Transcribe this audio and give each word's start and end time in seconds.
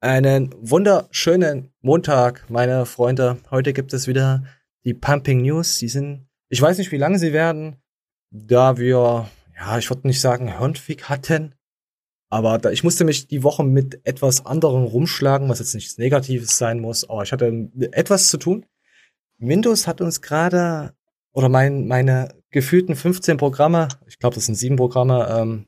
Einen 0.00 0.54
wunderschönen 0.60 1.72
Montag, 1.80 2.48
meine 2.48 2.86
Freunde. 2.86 3.38
Heute 3.50 3.72
gibt 3.72 3.92
es 3.92 4.06
wieder 4.06 4.44
die 4.84 4.94
Pumping 4.94 5.42
News. 5.42 5.78
Die 5.78 5.88
sind, 5.88 6.28
ich 6.48 6.62
weiß 6.62 6.78
nicht, 6.78 6.92
wie 6.92 6.98
lange 6.98 7.18
sie 7.18 7.32
werden, 7.32 7.82
da 8.30 8.78
wir, 8.78 9.28
ja, 9.56 9.78
ich 9.78 9.90
würde 9.90 10.06
nicht 10.06 10.20
sagen, 10.20 10.56
Hirnfick 10.56 11.08
hatten. 11.08 11.56
Aber 12.30 12.58
da, 12.58 12.70
ich 12.70 12.84
musste 12.84 13.02
mich 13.02 13.26
die 13.26 13.42
Woche 13.42 13.64
mit 13.64 14.00
etwas 14.04 14.46
anderem 14.46 14.84
rumschlagen, 14.84 15.48
was 15.48 15.58
jetzt 15.58 15.74
nichts 15.74 15.98
Negatives 15.98 16.56
sein 16.56 16.78
muss. 16.78 17.10
Aber 17.10 17.24
ich 17.24 17.32
hatte 17.32 17.68
etwas 17.90 18.28
zu 18.28 18.36
tun. 18.36 18.66
Windows 19.38 19.88
hat 19.88 20.00
uns 20.00 20.22
gerade, 20.22 20.94
oder 21.32 21.48
mein, 21.48 21.88
meine 21.88 22.36
gefühlten 22.52 22.94
15 22.94 23.36
Programme, 23.36 23.88
ich 24.06 24.20
glaube, 24.20 24.36
das 24.36 24.46
sind 24.46 24.54
sieben 24.54 24.76
Programme, 24.76 25.26
ähm, 25.28 25.66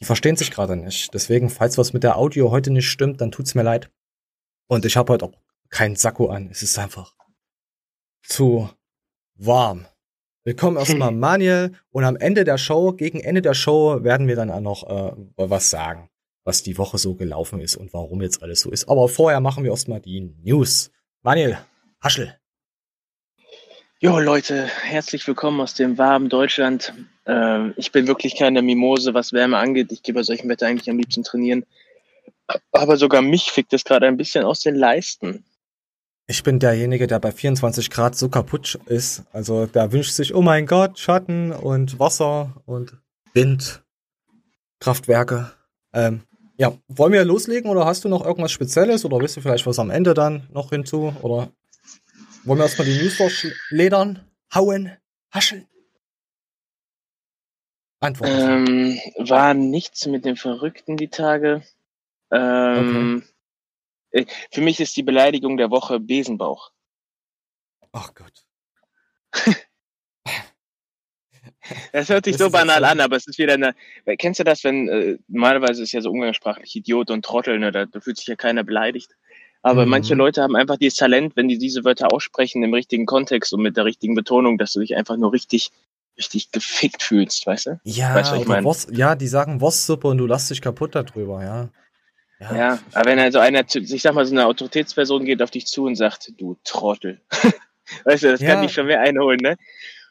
die 0.00 0.04
verstehen 0.04 0.36
sich 0.36 0.50
gerade 0.50 0.76
nicht. 0.76 1.12
Deswegen, 1.14 1.50
falls 1.50 1.78
was 1.78 1.92
mit 1.92 2.02
der 2.02 2.16
Audio 2.16 2.50
heute 2.50 2.70
nicht 2.70 2.88
stimmt, 2.88 3.20
dann 3.20 3.32
tut's 3.32 3.54
mir 3.54 3.62
leid. 3.62 3.90
Und 4.68 4.84
ich 4.84 4.96
habe 4.96 5.12
heute 5.12 5.26
auch 5.26 5.32
keinen 5.70 5.96
Sakko 5.96 6.28
an. 6.28 6.48
Es 6.50 6.62
ist 6.62 6.78
einfach 6.78 7.14
zu 8.22 8.68
warm. 9.34 9.86
Willkommen 10.44 10.76
erstmal 10.76 11.10
Manuel 11.12 11.72
und 11.90 12.04
am 12.04 12.16
Ende 12.16 12.44
der 12.44 12.58
Show, 12.58 12.92
gegen 12.92 13.20
Ende 13.20 13.42
der 13.42 13.54
Show 13.54 14.02
werden 14.04 14.28
wir 14.28 14.36
dann 14.36 14.50
auch 14.50 14.60
noch 14.60 14.88
äh, 14.88 15.12
was 15.36 15.70
sagen, 15.70 16.08
was 16.44 16.62
die 16.62 16.78
Woche 16.78 16.98
so 16.98 17.14
gelaufen 17.14 17.60
ist 17.60 17.76
und 17.76 17.92
warum 17.92 18.22
jetzt 18.22 18.42
alles 18.42 18.60
so 18.60 18.70
ist. 18.70 18.88
Aber 18.88 19.08
vorher 19.08 19.40
machen 19.40 19.64
wir 19.64 19.70
erstmal 19.70 20.00
die 20.00 20.20
News. 20.42 20.90
Manuel, 21.22 21.58
Haschel. 22.00 22.38
Jo 23.98 24.18
Leute, 24.18 24.66
herzlich 24.66 25.26
willkommen 25.26 25.60
aus 25.60 25.74
dem 25.74 25.96
warmen 25.96 26.28
Deutschland. 26.28 26.92
Ähm, 27.26 27.74
ich 27.76 27.92
bin 27.92 28.06
wirklich 28.06 28.36
keine 28.36 28.62
Mimose, 28.62 29.14
was 29.14 29.32
Wärme 29.32 29.58
angeht. 29.58 29.92
Ich 29.92 30.02
gehe 30.02 30.14
bei 30.14 30.22
solchem 30.22 30.48
Wetter 30.48 30.66
eigentlich 30.66 30.88
am 30.88 30.98
liebsten 30.98 31.24
trainieren. 31.24 31.64
Aber 32.72 32.96
sogar 32.96 33.22
mich 33.22 33.50
fickt 33.50 33.72
es 33.72 33.84
gerade 33.84 34.06
ein 34.06 34.16
bisschen 34.16 34.44
aus 34.44 34.60
den 34.60 34.76
Leisten. 34.76 35.44
Ich 36.28 36.42
bin 36.42 36.58
derjenige, 36.58 37.06
der 37.06 37.20
bei 37.20 37.30
24 37.30 37.90
Grad 37.90 38.16
so 38.16 38.28
kaputt 38.28 38.78
ist. 38.86 39.24
Also 39.32 39.66
der 39.66 39.92
wünscht 39.92 40.12
sich, 40.12 40.34
oh 40.34 40.42
mein 40.42 40.66
Gott, 40.66 40.98
Schatten 40.98 41.52
und 41.52 41.98
Wasser 41.98 42.62
und 42.66 42.94
Wind, 43.32 43.84
Kraftwerke. 44.80 45.52
Ähm, 45.92 46.22
ja, 46.56 46.76
wollen 46.88 47.12
wir 47.12 47.24
loslegen 47.24 47.70
oder 47.70 47.84
hast 47.84 48.04
du 48.04 48.08
noch 48.08 48.24
irgendwas 48.24 48.50
Spezielles 48.50 49.04
oder 49.04 49.20
willst 49.20 49.36
du 49.36 49.40
vielleicht 49.40 49.66
was 49.66 49.78
am 49.78 49.90
Ende 49.90 50.14
dann 50.14 50.48
noch 50.52 50.70
hinzu? 50.70 51.14
Oder 51.22 51.50
wollen 52.44 52.58
wir 52.58 52.64
erstmal 52.64 52.86
die 52.86 52.98
News 52.98 53.18
durchledern? 53.18 54.20
Hauen? 54.52 54.92
Hascheln? 55.32 55.66
Antwort. 58.06 58.30
Ähm, 58.30 58.98
war 59.18 59.54
nichts 59.54 60.06
mit 60.06 60.24
dem 60.24 60.36
Verrückten 60.36 60.96
die 60.96 61.08
Tage. 61.08 61.62
Ähm, 62.30 63.22
okay. 64.12 64.22
Äh, 64.22 64.26
für 64.50 64.60
mich 64.60 64.80
ist 64.80 64.96
die 64.96 65.02
Beleidigung 65.02 65.56
der 65.56 65.70
Woche 65.70 66.00
Besenbauch. 66.00 66.70
Ach 67.92 68.12
Gott. 68.14 68.44
Das 71.92 72.08
hört 72.08 72.24
sich 72.26 72.36
das 72.36 72.46
so 72.46 72.50
banal 72.50 72.84
an, 72.84 73.00
aber 73.00 73.16
es 73.16 73.26
ist 73.26 73.38
wieder 73.38 73.54
eine. 73.54 73.74
Kennst 74.18 74.38
du 74.38 74.44
das, 74.44 74.62
wenn 74.62 74.88
äh, 74.88 75.18
normalerweise 75.26 75.82
ist 75.82 75.92
ja 75.92 76.00
so 76.00 76.10
umgangssprachlich 76.10 76.76
Idiot 76.76 77.10
und 77.10 77.24
Trottel, 77.24 77.58
ne? 77.58 77.72
Da, 77.72 77.86
da 77.86 78.00
fühlt 78.00 78.18
sich 78.18 78.26
ja 78.28 78.36
keiner 78.36 78.62
beleidigt. 78.62 79.16
Aber 79.62 79.84
mhm. 79.84 79.90
manche 79.90 80.14
Leute 80.14 80.42
haben 80.42 80.54
einfach 80.54 80.76
dieses 80.76 80.96
Talent, 80.96 81.34
wenn 81.34 81.48
die 81.48 81.58
diese 81.58 81.84
Wörter 81.84 82.12
aussprechen 82.12 82.62
im 82.62 82.72
richtigen 82.72 83.04
Kontext 83.04 83.52
und 83.52 83.62
mit 83.62 83.76
der 83.76 83.84
richtigen 83.84 84.14
Betonung, 84.14 84.58
dass 84.58 84.72
du 84.72 84.80
dich 84.80 84.94
einfach 84.94 85.16
nur 85.16 85.32
richtig, 85.32 85.72
richtig 86.16 86.52
gefickt 86.52 87.02
fühlst, 87.02 87.46
weißt 87.46 87.66
du? 87.66 87.80
Ja, 87.84 88.14
weißt, 88.14 88.32
was 88.32 88.40
ich 88.40 88.46
mein? 88.46 88.64
Wurst, 88.64 88.90
ja, 88.92 89.14
die 89.14 89.28
sagen 89.28 89.60
Wurstsuppe 89.60 90.08
und 90.08 90.18
du 90.18 90.26
lässt 90.26 90.50
dich 90.50 90.60
kaputt 90.60 90.94
darüber, 90.94 91.42
ja. 91.42 91.68
Ja, 92.40 92.56
ja 92.56 92.78
aber 92.92 93.10
wenn 93.10 93.18
also 93.18 93.38
einer, 93.38 93.64
ich 93.74 94.02
sag 94.02 94.14
mal, 94.14 94.26
so 94.26 94.34
eine 94.34 94.46
Autoritätsperson 94.46 95.24
geht 95.24 95.42
auf 95.42 95.50
dich 95.50 95.66
zu 95.66 95.84
und 95.84 95.96
sagt, 95.96 96.32
du 96.38 96.56
Trottel. 96.64 97.20
weißt 98.04 98.24
du, 98.24 98.32
das 98.32 98.40
ja. 98.40 98.52
kann 98.52 98.62
dich 98.62 98.72
schon 98.72 98.86
mehr 98.86 99.00
einholen, 99.00 99.40
ne? 99.42 99.56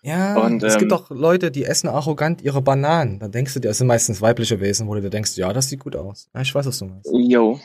Ja, 0.01 0.37
und, 0.37 0.61
es 0.61 0.75
ähm, 0.75 0.81
gibt 0.81 0.93
auch 0.93 1.09
Leute, 1.09 1.49
die 1.49 1.65
essen 1.65 1.87
arrogant 1.87 2.41
ihre 2.43 2.61
Bananen. 2.61 3.17
Dann 3.17 3.31
denkst 3.31 3.55
du 3.55 3.59
dir, 3.59 3.69
das 3.69 3.79
sind 3.79 3.87
meistens 3.87 4.21
weibliche 4.21 4.59
Wesen, 4.59 4.87
wo 4.87 4.93
du 4.93 5.01
dir 5.01 5.09
denkst, 5.09 5.35
ja, 5.35 5.51
das 5.51 5.69
sieht 5.69 5.79
gut 5.79 5.95
aus. 5.95 6.29
Ja, 6.35 6.41
ich 6.41 6.53
weiß, 6.53 6.67
was 6.67 6.77
du 6.77 6.85
meinst. 6.85 7.09
Jo. 7.11 7.59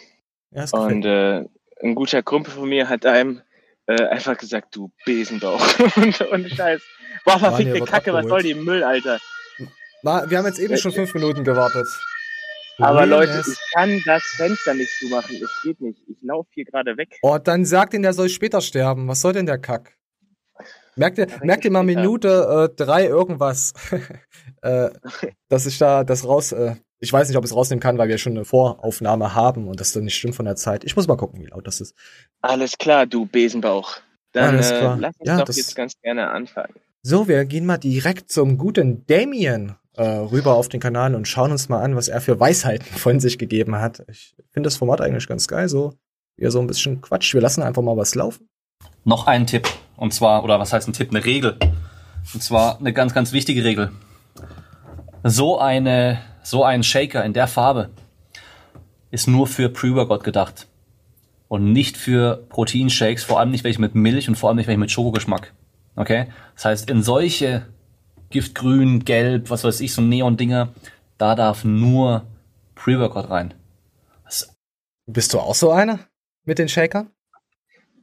Ja, 0.50 0.64
und 0.72 1.04
äh, 1.04 1.44
ein 1.82 1.94
guter 1.94 2.22
Kumpel 2.22 2.52
von 2.52 2.68
mir 2.68 2.88
hat 2.88 3.04
einem 3.04 3.42
äh, 3.90 4.06
einfach 4.08 4.36
gesagt, 4.36 4.76
du 4.76 4.92
Besenbauch. 5.04 5.60
und, 5.96 6.20
und 6.20 6.50
Scheiß. 6.50 6.80
Boah, 7.24 7.38
verfickte 7.38 7.80
Kacke, 7.80 8.12
was 8.12 8.26
soll 8.26 8.42
die 8.42 8.54
Müll, 8.54 8.84
Alter? 8.84 9.18
wir 10.02 10.38
haben 10.38 10.46
jetzt 10.46 10.58
eben 10.58 10.76
schon 10.78 10.92
fünf 10.92 11.12
Minuten 11.12 11.44
gewartet. 11.44 11.86
Aber 12.78 13.04
Leute, 13.04 13.42
ich 13.46 13.58
kann 13.74 14.00
das 14.06 14.22
Fenster 14.36 14.72
nicht 14.72 14.90
zumachen. 14.98 15.36
Es 15.36 15.60
geht 15.62 15.80
nicht. 15.80 16.00
Ich 16.08 16.22
laufe 16.22 16.48
hier 16.54 16.64
gerade 16.64 16.96
weg. 16.96 17.18
Oh, 17.20 17.36
dann 17.36 17.66
sagt 17.66 17.92
ihn, 17.92 18.02
der 18.02 18.14
soll 18.14 18.30
später 18.30 18.62
sterben. 18.62 19.06
Was 19.08 19.20
soll 19.20 19.34
denn 19.34 19.44
der 19.44 19.58
Kack? 19.58 19.98
Merkt 20.96 21.18
ihr, 21.18 21.26
merkt 21.42 21.64
ihr 21.64 21.70
mal 21.70 21.82
Minute 21.82 22.70
äh, 22.70 22.74
drei 22.74 23.06
irgendwas, 23.06 23.74
äh, 24.62 24.90
dass 25.48 25.66
ich 25.66 25.76
da 25.78 26.04
das 26.04 26.26
raus, 26.26 26.52
äh, 26.52 26.76
ich 27.00 27.12
weiß 27.12 27.28
nicht, 27.28 27.36
ob 27.36 27.44
ich 27.44 27.50
es 27.50 27.56
rausnehmen 27.56 27.80
kann, 27.80 27.98
weil 27.98 28.08
wir 28.08 28.18
schon 28.18 28.32
eine 28.32 28.44
Voraufnahme 28.44 29.34
haben 29.34 29.68
und 29.68 29.80
das 29.80 29.92
dann 29.92 30.04
nicht 30.04 30.16
stimmt 30.16 30.34
von 30.34 30.44
der 30.44 30.56
Zeit. 30.56 30.84
Ich 30.84 30.96
muss 30.96 31.08
mal 31.08 31.16
gucken, 31.16 31.40
wie 31.40 31.46
laut 31.46 31.66
das 31.66 31.80
ist. 31.80 31.94
Alles 32.42 32.76
klar, 32.78 33.06
du 33.06 33.26
Besenbauch. 33.26 33.96
Dann 34.32 34.54
Alles 34.54 34.68
klar. 34.68 34.96
Äh, 34.96 35.00
lass 35.00 35.16
uns 35.18 35.28
ja, 35.28 35.44
doch 35.44 35.54
jetzt 35.54 35.74
ganz 35.74 35.94
gerne 36.02 36.30
anfangen. 36.30 36.74
So, 37.02 37.26
wir 37.26 37.44
gehen 37.46 37.64
mal 37.64 37.78
direkt 37.78 38.30
zum 38.30 38.58
guten 38.58 39.06
Damien 39.06 39.76
äh, 39.96 40.02
rüber 40.02 40.54
auf 40.54 40.68
den 40.68 40.80
Kanal 40.80 41.14
und 41.14 41.26
schauen 41.26 41.50
uns 41.50 41.68
mal 41.68 41.82
an, 41.82 41.96
was 41.96 42.08
er 42.08 42.20
für 42.20 42.38
Weisheiten 42.38 42.86
von 42.86 43.18
sich 43.18 43.38
gegeben 43.38 43.76
hat. 43.76 44.04
Ich 44.08 44.34
finde 44.50 44.66
das 44.66 44.76
Format 44.76 45.00
eigentlich 45.00 45.26
ganz 45.26 45.48
geil, 45.48 45.68
so 45.68 45.94
wie 46.36 46.44
er 46.44 46.50
so 46.50 46.60
ein 46.60 46.66
bisschen 46.66 47.00
quatscht. 47.00 47.32
Wir 47.34 47.40
lassen 47.40 47.62
einfach 47.62 47.82
mal 47.82 47.96
was 47.96 48.14
laufen. 48.14 48.48
Noch 49.04 49.26
ein 49.26 49.46
Tipp. 49.46 49.68
Und 49.96 50.12
zwar, 50.12 50.44
oder 50.44 50.60
was 50.60 50.72
heißt 50.72 50.88
ein 50.88 50.92
Tipp? 50.92 51.10
Eine 51.10 51.24
Regel. 51.24 51.56
Und 52.34 52.42
zwar 52.42 52.78
eine 52.78 52.92
ganz, 52.92 53.14
ganz 53.14 53.32
wichtige 53.32 53.64
Regel. 53.64 53.90
So 55.22 55.58
eine 55.58 56.18
so 56.42 56.64
ein 56.64 56.82
Shaker 56.82 57.24
in 57.24 57.32
der 57.32 57.46
Farbe 57.46 57.90
ist 59.10 59.26
nur 59.26 59.46
für 59.46 59.68
Pre-Workout 59.68 60.24
gedacht. 60.24 60.66
Und 61.48 61.72
nicht 61.72 61.96
für 61.96 62.44
Proteinshakes, 62.48 63.24
vor 63.24 63.40
allem 63.40 63.50
nicht 63.50 63.64
welche 63.64 63.80
mit 63.80 63.94
Milch 63.94 64.28
und 64.28 64.36
vor 64.36 64.48
allem 64.48 64.56
nicht 64.56 64.68
welche 64.68 64.78
mit 64.78 64.90
Schokogeschmack. 64.90 65.52
Okay? 65.96 66.26
Das 66.54 66.64
heißt, 66.64 66.90
in 66.90 67.02
solche 67.02 67.66
Giftgrün, 68.30 69.04
Gelb, 69.04 69.50
was 69.50 69.64
weiß 69.64 69.80
ich, 69.80 69.92
so 69.92 70.02
Neon-Dinger, 70.02 70.72
da 71.18 71.34
darf 71.34 71.64
nur 71.64 72.26
Pre-Workout 72.76 73.30
rein. 73.30 73.54
Das 74.24 74.54
Bist 75.06 75.34
du 75.34 75.40
auch 75.40 75.56
so 75.56 75.72
einer 75.72 75.98
mit 76.44 76.58
den 76.60 76.68
Shakern? 76.68 77.10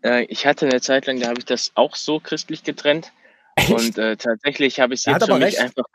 Äh, 0.04 0.25
ich 0.25 0.46
hatte 0.46 0.68
eine 0.68 0.81
Zeit 0.81 1.08
lang, 1.08 1.19
da 1.22 1.30
habe 1.30 1.40
ich 1.40 1.46
das 1.46 1.72
auch 1.75 1.96
so 1.96 2.19
christlich 2.19 2.64
getrennt. 2.64 3.14
Echt? 3.56 3.72
Und 3.72 3.98
äh, 3.98 4.18
tatsächlich 4.18 4.80
habe 4.80 4.94
ich 4.94 5.00
es 5.00 5.06
jetzt 5.06 5.25
für 5.25 5.34
mich 5.34 5.44
recht. 5.44 5.59
einfach 5.59 5.86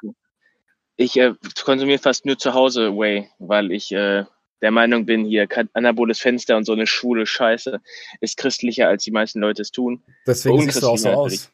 ich 0.97 1.17
äh, 1.19 1.35
konsumiere 1.65 1.99
fast 1.99 2.27
nur 2.27 2.39
zu 2.39 2.55
Hause 2.55 2.93
Whey, 2.93 3.29
weil 3.39 3.73
ich 3.73 3.93
äh, 3.93 4.25
der 4.63 4.71
Meinung 4.71 5.07
bin, 5.07 5.25
hier 5.25 5.49
anaboles 5.75 6.21
Fenster 6.21 6.57
und 6.57 6.65
so 6.65 6.73
eine 6.73 6.87
schwule 6.87 7.27
Scheiße 7.27 7.81
ist 8.21 8.37
christlicher, 8.37 8.89
als 8.89 9.05
die 9.05 9.11
meisten 9.11 9.41
Leute 9.41 9.63
es 9.63 9.73
tun. 9.73 10.03
Deswegen 10.27 10.61
siehst 10.61 10.83
du 10.83 10.89
auch 10.89 10.99
so 10.99 11.09
aus. 11.11 11.51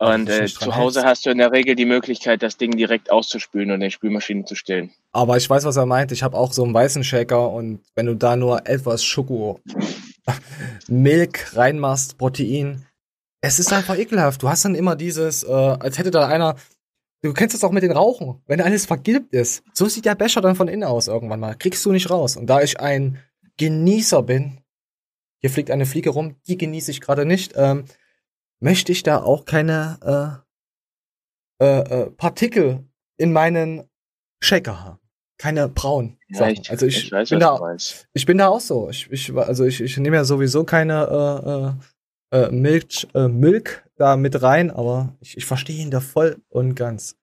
Und 0.00 0.28
äh, 0.28 0.46
zu 0.46 0.76
Hause 0.76 1.02
hast 1.02 1.26
du 1.26 1.30
in 1.30 1.38
der 1.38 1.50
Regel 1.50 1.74
die 1.74 1.84
Möglichkeit, 1.84 2.42
das 2.44 2.56
Ding 2.56 2.76
direkt 2.76 3.10
auszuspülen 3.10 3.70
und 3.70 3.76
in 3.76 3.88
die 3.88 3.90
Spülmaschine 3.90 4.44
zu 4.44 4.54
stellen. 4.54 4.92
Aber 5.10 5.36
ich 5.36 5.50
weiß, 5.50 5.64
was 5.64 5.76
er 5.76 5.86
meint. 5.86 6.12
Ich 6.12 6.22
habe 6.22 6.36
auch 6.36 6.52
so 6.52 6.62
einen 6.62 6.72
weißen 6.72 7.02
Shaker 7.02 7.50
und 7.50 7.80
wenn 7.96 8.06
du 8.06 8.14
da 8.14 8.36
nur 8.36 8.68
etwas 8.68 9.04
Schoko, 9.04 9.60
Milk 10.88 11.56
reinmachst, 11.56 12.16
Protein, 12.16 12.86
es 13.40 13.58
ist 13.58 13.72
einfach 13.72 13.98
ekelhaft. 13.98 14.42
Du 14.42 14.48
hast 14.48 14.64
dann 14.64 14.76
immer 14.76 14.94
dieses, 14.94 15.42
äh, 15.42 15.50
als 15.50 15.98
hätte 15.98 16.12
da 16.12 16.28
einer 16.28 16.54
Du 17.22 17.32
kennst 17.32 17.54
das 17.54 17.64
auch 17.64 17.72
mit 17.72 17.82
den 17.82 17.92
Rauchen. 17.92 18.42
Wenn 18.46 18.60
alles 18.60 18.86
vergilbt 18.86 19.34
ist, 19.34 19.64
so 19.72 19.86
sieht 19.88 20.04
der 20.04 20.14
Becher 20.14 20.40
dann 20.40 20.54
von 20.54 20.68
innen 20.68 20.84
aus 20.84 21.08
irgendwann 21.08 21.40
mal. 21.40 21.54
Kriegst 21.54 21.84
du 21.84 21.92
nicht 21.92 22.10
raus. 22.10 22.36
Und 22.36 22.46
da 22.46 22.62
ich 22.62 22.78
ein 22.80 23.18
Genießer 23.56 24.22
bin, 24.22 24.60
hier 25.40 25.50
fliegt 25.50 25.70
eine 25.70 25.86
Fliege 25.86 26.10
rum, 26.10 26.36
die 26.46 26.56
genieße 26.56 26.90
ich 26.90 27.00
gerade 27.00 27.24
nicht, 27.24 27.54
ähm, 27.56 27.84
möchte 28.60 28.92
ich 28.92 29.02
da 29.02 29.22
auch 29.22 29.44
keine 29.44 30.44
äh, 31.60 31.64
äh, 31.64 31.80
äh, 31.80 32.10
Partikel 32.10 32.84
in 33.16 33.32
meinen 33.32 33.88
Shaker 34.40 34.84
haben. 34.84 34.98
Keine 35.38 35.68
braunen 35.68 36.18
ja. 36.28 36.48
Ich, 36.48 36.70
also 36.70 36.86
ich, 36.86 37.04
ich 37.04 37.12
weiß, 37.12 37.30
bin 37.30 37.40
da, 37.40 37.76
ich 38.12 38.26
bin 38.26 38.38
da 38.38 38.48
auch 38.48 38.60
so. 38.60 38.90
Ich, 38.90 39.10
ich, 39.10 39.34
also 39.34 39.64
ich, 39.64 39.96
nehme 39.96 40.16
ja 40.16 40.24
sowieso 40.24 40.64
keine 40.64 41.76
äh, 42.32 42.36
äh, 42.36 42.46
äh 42.46 42.50
Milch, 42.50 43.06
Milk 43.14 43.87
da 43.98 44.16
mit 44.16 44.42
rein, 44.42 44.70
aber 44.70 45.16
ich, 45.20 45.36
ich 45.36 45.46
verstehe 45.46 45.82
ihn 45.82 45.90
da 45.90 46.00
voll 46.00 46.40
und 46.48 46.74
ganz. 46.74 47.16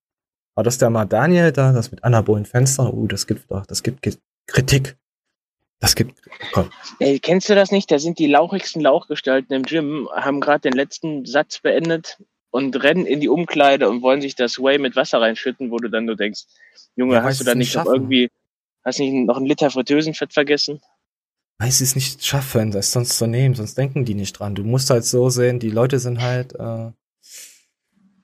Aber 0.55 0.63
dass 0.63 0.77
der 0.77 0.89
mal 0.89 1.05
Daniel 1.05 1.51
da, 1.51 1.73
das 1.73 1.91
mit 1.91 2.03
anabolen 2.03 2.45
Fenstern, 2.45 2.87
oh, 2.87 3.07
das 3.07 3.27
gibt 3.27 3.51
doch, 3.51 3.65
das 3.65 3.83
gibt 3.83 4.05
Kritik. 4.47 4.97
Das 5.79 5.95
gibt. 5.95 6.21
Komm. 6.53 6.69
Ey, 6.99 7.19
kennst 7.19 7.49
du 7.49 7.55
das 7.55 7.71
nicht? 7.71 7.91
Da 7.91 7.99
sind 7.99 8.17
die 8.17 8.27
lauchigsten 8.27 8.81
Lauchgestalten 8.81 9.53
im 9.53 9.63
Gym, 9.63 10.07
haben 10.15 10.39
gerade 10.39 10.61
den 10.61 10.73
letzten 10.73 11.25
Satz 11.25 11.59
beendet 11.59 12.17
und 12.49 12.81
rennen 12.81 13.05
in 13.05 13.19
die 13.19 13.27
Umkleide 13.27 13.89
und 13.89 14.01
wollen 14.01 14.21
sich 14.21 14.35
das 14.35 14.57
Whey 14.57 14.79
mit 14.79 14.95
Wasser 14.95 15.19
reinschütten, 15.19 15.71
wo 15.71 15.77
du 15.77 15.89
dann 15.89 16.05
nur 16.05 16.15
denkst, 16.15 16.45
Junge, 16.95 17.15
ja, 17.15 17.23
hast 17.23 17.41
du 17.41 17.43
da 17.43 17.53
nicht 17.53 17.75
irgendwie, 17.75 18.31
hast 18.85 18.99
nicht 18.99 19.13
noch 19.13 19.37
einen 19.37 19.45
Liter 19.45 19.69
Fritteusenfett 19.69 20.31
vergessen? 20.31 20.81
Weil 21.57 21.71
sie 21.71 21.83
es 21.83 21.95
nicht 21.95 22.23
schaffen, 22.23 22.71
das 22.71 22.91
sonst 22.91 23.17
zu 23.17 23.27
nehmen, 23.27 23.55
sonst 23.55 23.77
denken 23.77 24.05
die 24.05 24.15
nicht 24.15 24.33
dran. 24.33 24.55
Du 24.55 24.63
musst 24.63 24.89
halt 24.89 25.05
so 25.05 25.29
sehen, 25.29 25.59
die 25.59 25.69
Leute 25.69 25.99
sind 25.99 26.21
halt, 26.21 26.53
äh, 26.53 26.91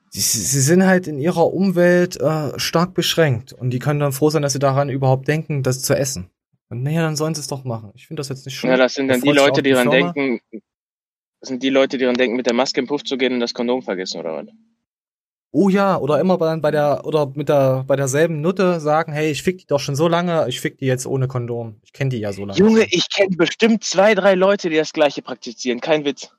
sie, 0.09 0.19
sie 0.19 0.61
sind 0.61 0.85
halt 0.85 1.07
in 1.07 1.17
ihrer 1.17 1.53
Umwelt 1.53 2.19
äh, 2.19 2.59
stark 2.59 2.93
beschränkt 2.93 3.53
und 3.53 3.69
die 3.71 3.79
können 3.79 3.99
dann 3.99 4.11
froh 4.11 4.29
sein, 4.29 4.41
dass 4.41 4.53
sie 4.53 4.59
daran 4.59 4.89
überhaupt 4.89 5.27
denken, 5.27 5.63
das 5.63 5.81
zu 5.81 5.95
essen. 5.95 6.29
Und 6.69 6.83
naja, 6.83 7.01
dann 7.01 7.15
sollen 7.15 7.35
sie 7.35 7.41
es 7.41 7.47
doch 7.47 7.63
machen. 7.63 7.91
Ich 7.95 8.07
finde 8.07 8.19
das 8.19 8.29
jetzt 8.29 8.45
nicht 8.45 8.57
schlimm. 8.57 8.71
Ja, 8.71 8.77
das 8.77 8.93
sind 8.93 9.07
dann 9.07 9.21
die 9.21 9.31
Leute, 9.31 9.61
die 9.61 9.71
daran 9.71 9.89
denken, 9.89 10.39
das 11.39 11.49
sind 11.49 11.63
die 11.63 11.69
Leute, 11.69 11.97
die 11.97 12.03
daran 12.03 12.15
denken, 12.15 12.35
mit 12.35 12.45
der 12.45 12.53
Maske 12.53 12.79
im 12.79 12.87
Puff 12.87 13.03
zu 13.03 13.17
gehen 13.17 13.33
und 13.33 13.39
das 13.39 13.53
Kondom 13.53 13.81
vergessen, 13.81 14.19
oder 14.19 14.35
was? 14.35 14.47
Oh 15.53 15.67
ja, 15.67 15.97
oder 15.97 16.19
immer 16.21 16.37
bei, 16.37 16.55
bei 16.57 16.71
der, 16.71 17.05
oder 17.05 17.31
mit 17.35 17.49
der, 17.49 17.83
bei 17.85 17.97
derselben 17.97 18.39
Nutte 18.39 18.79
sagen, 18.79 19.11
hey, 19.11 19.31
ich 19.31 19.43
fick 19.43 19.57
die 19.57 19.67
doch 19.67 19.81
schon 19.81 19.97
so 19.97 20.07
lange, 20.07 20.47
ich 20.47 20.61
fick 20.61 20.77
die 20.77 20.85
jetzt 20.85 21.05
ohne 21.05 21.27
Kondom. 21.27 21.81
Ich 21.83 21.91
kenne 21.91 22.09
die 22.09 22.19
ja 22.19 22.31
so 22.31 22.45
lange. 22.45 22.57
Junge, 22.57 22.85
ich 22.89 23.09
kenne 23.13 23.35
bestimmt 23.35 23.83
zwei, 23.83 24.15
drei 24.15 24.35
Leute, 24.35 24.69
die 24.69 24.77
das 24.77 24.93
gleiche 24.93 25.21
praktizieren. 25.21 25.81
Kein 25.81 26.05
Witz. 26.05 26.33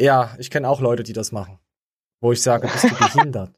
Ja, 0.00 0.34
ich 0.38 0.50
kenne 0.50 0.68
auch 0.68 0.80
Leute, 0.80 1.04
die 1.04 1.12
das 1.12 1.30
machen. 1.30 1.60
Wo 2.20 2.32
ich 2.32 2.42
sage, 2.42 2.68
bist 2.68 2.84
du 2.84 2.96
behindert? 3.14 3.54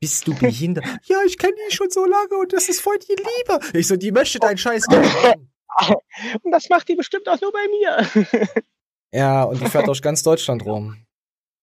bist 0.00 0.26
du 0.26 0.34
behindert? 0.34 0.84
ja, 1.04 1.18
ich 1.26 1.38
kenne 1.38 1.54
die 1.68 1.74
schon 1.74 1.90
so 1.90 2.04
lange 2.04 2.36
und 2.40 2.52
das 2.52 2.68
ist 2.68 2.80
voll 2.80 2.98
die 2.98 3.14
Liebe. 3.14 3.78
Ich 3.78 3.86
so, 3.86 3.96
die 3.96 4.12
möchte 4.12 4.38
deinen 4.38 4.58
Scheiß. 4.58 4.84
Und 6.42 6.50
das 6.50 6.68
macht 6.68 6.88
die 6.88 6.96
bestimmt 6.96 7.28
auch 7.28 7.40
nur 7.40 7.52
bei 7.52 7.68
mir. 7.68 8.50
ja, 9.12 9.44
und 9.44 9.60
die 9.60 9.66
fährt 9.66 9.86
durch 9.86 10.02
ganz 10.02 10.24
Deutschland 10.24 10.64
rum. 10.64 10.96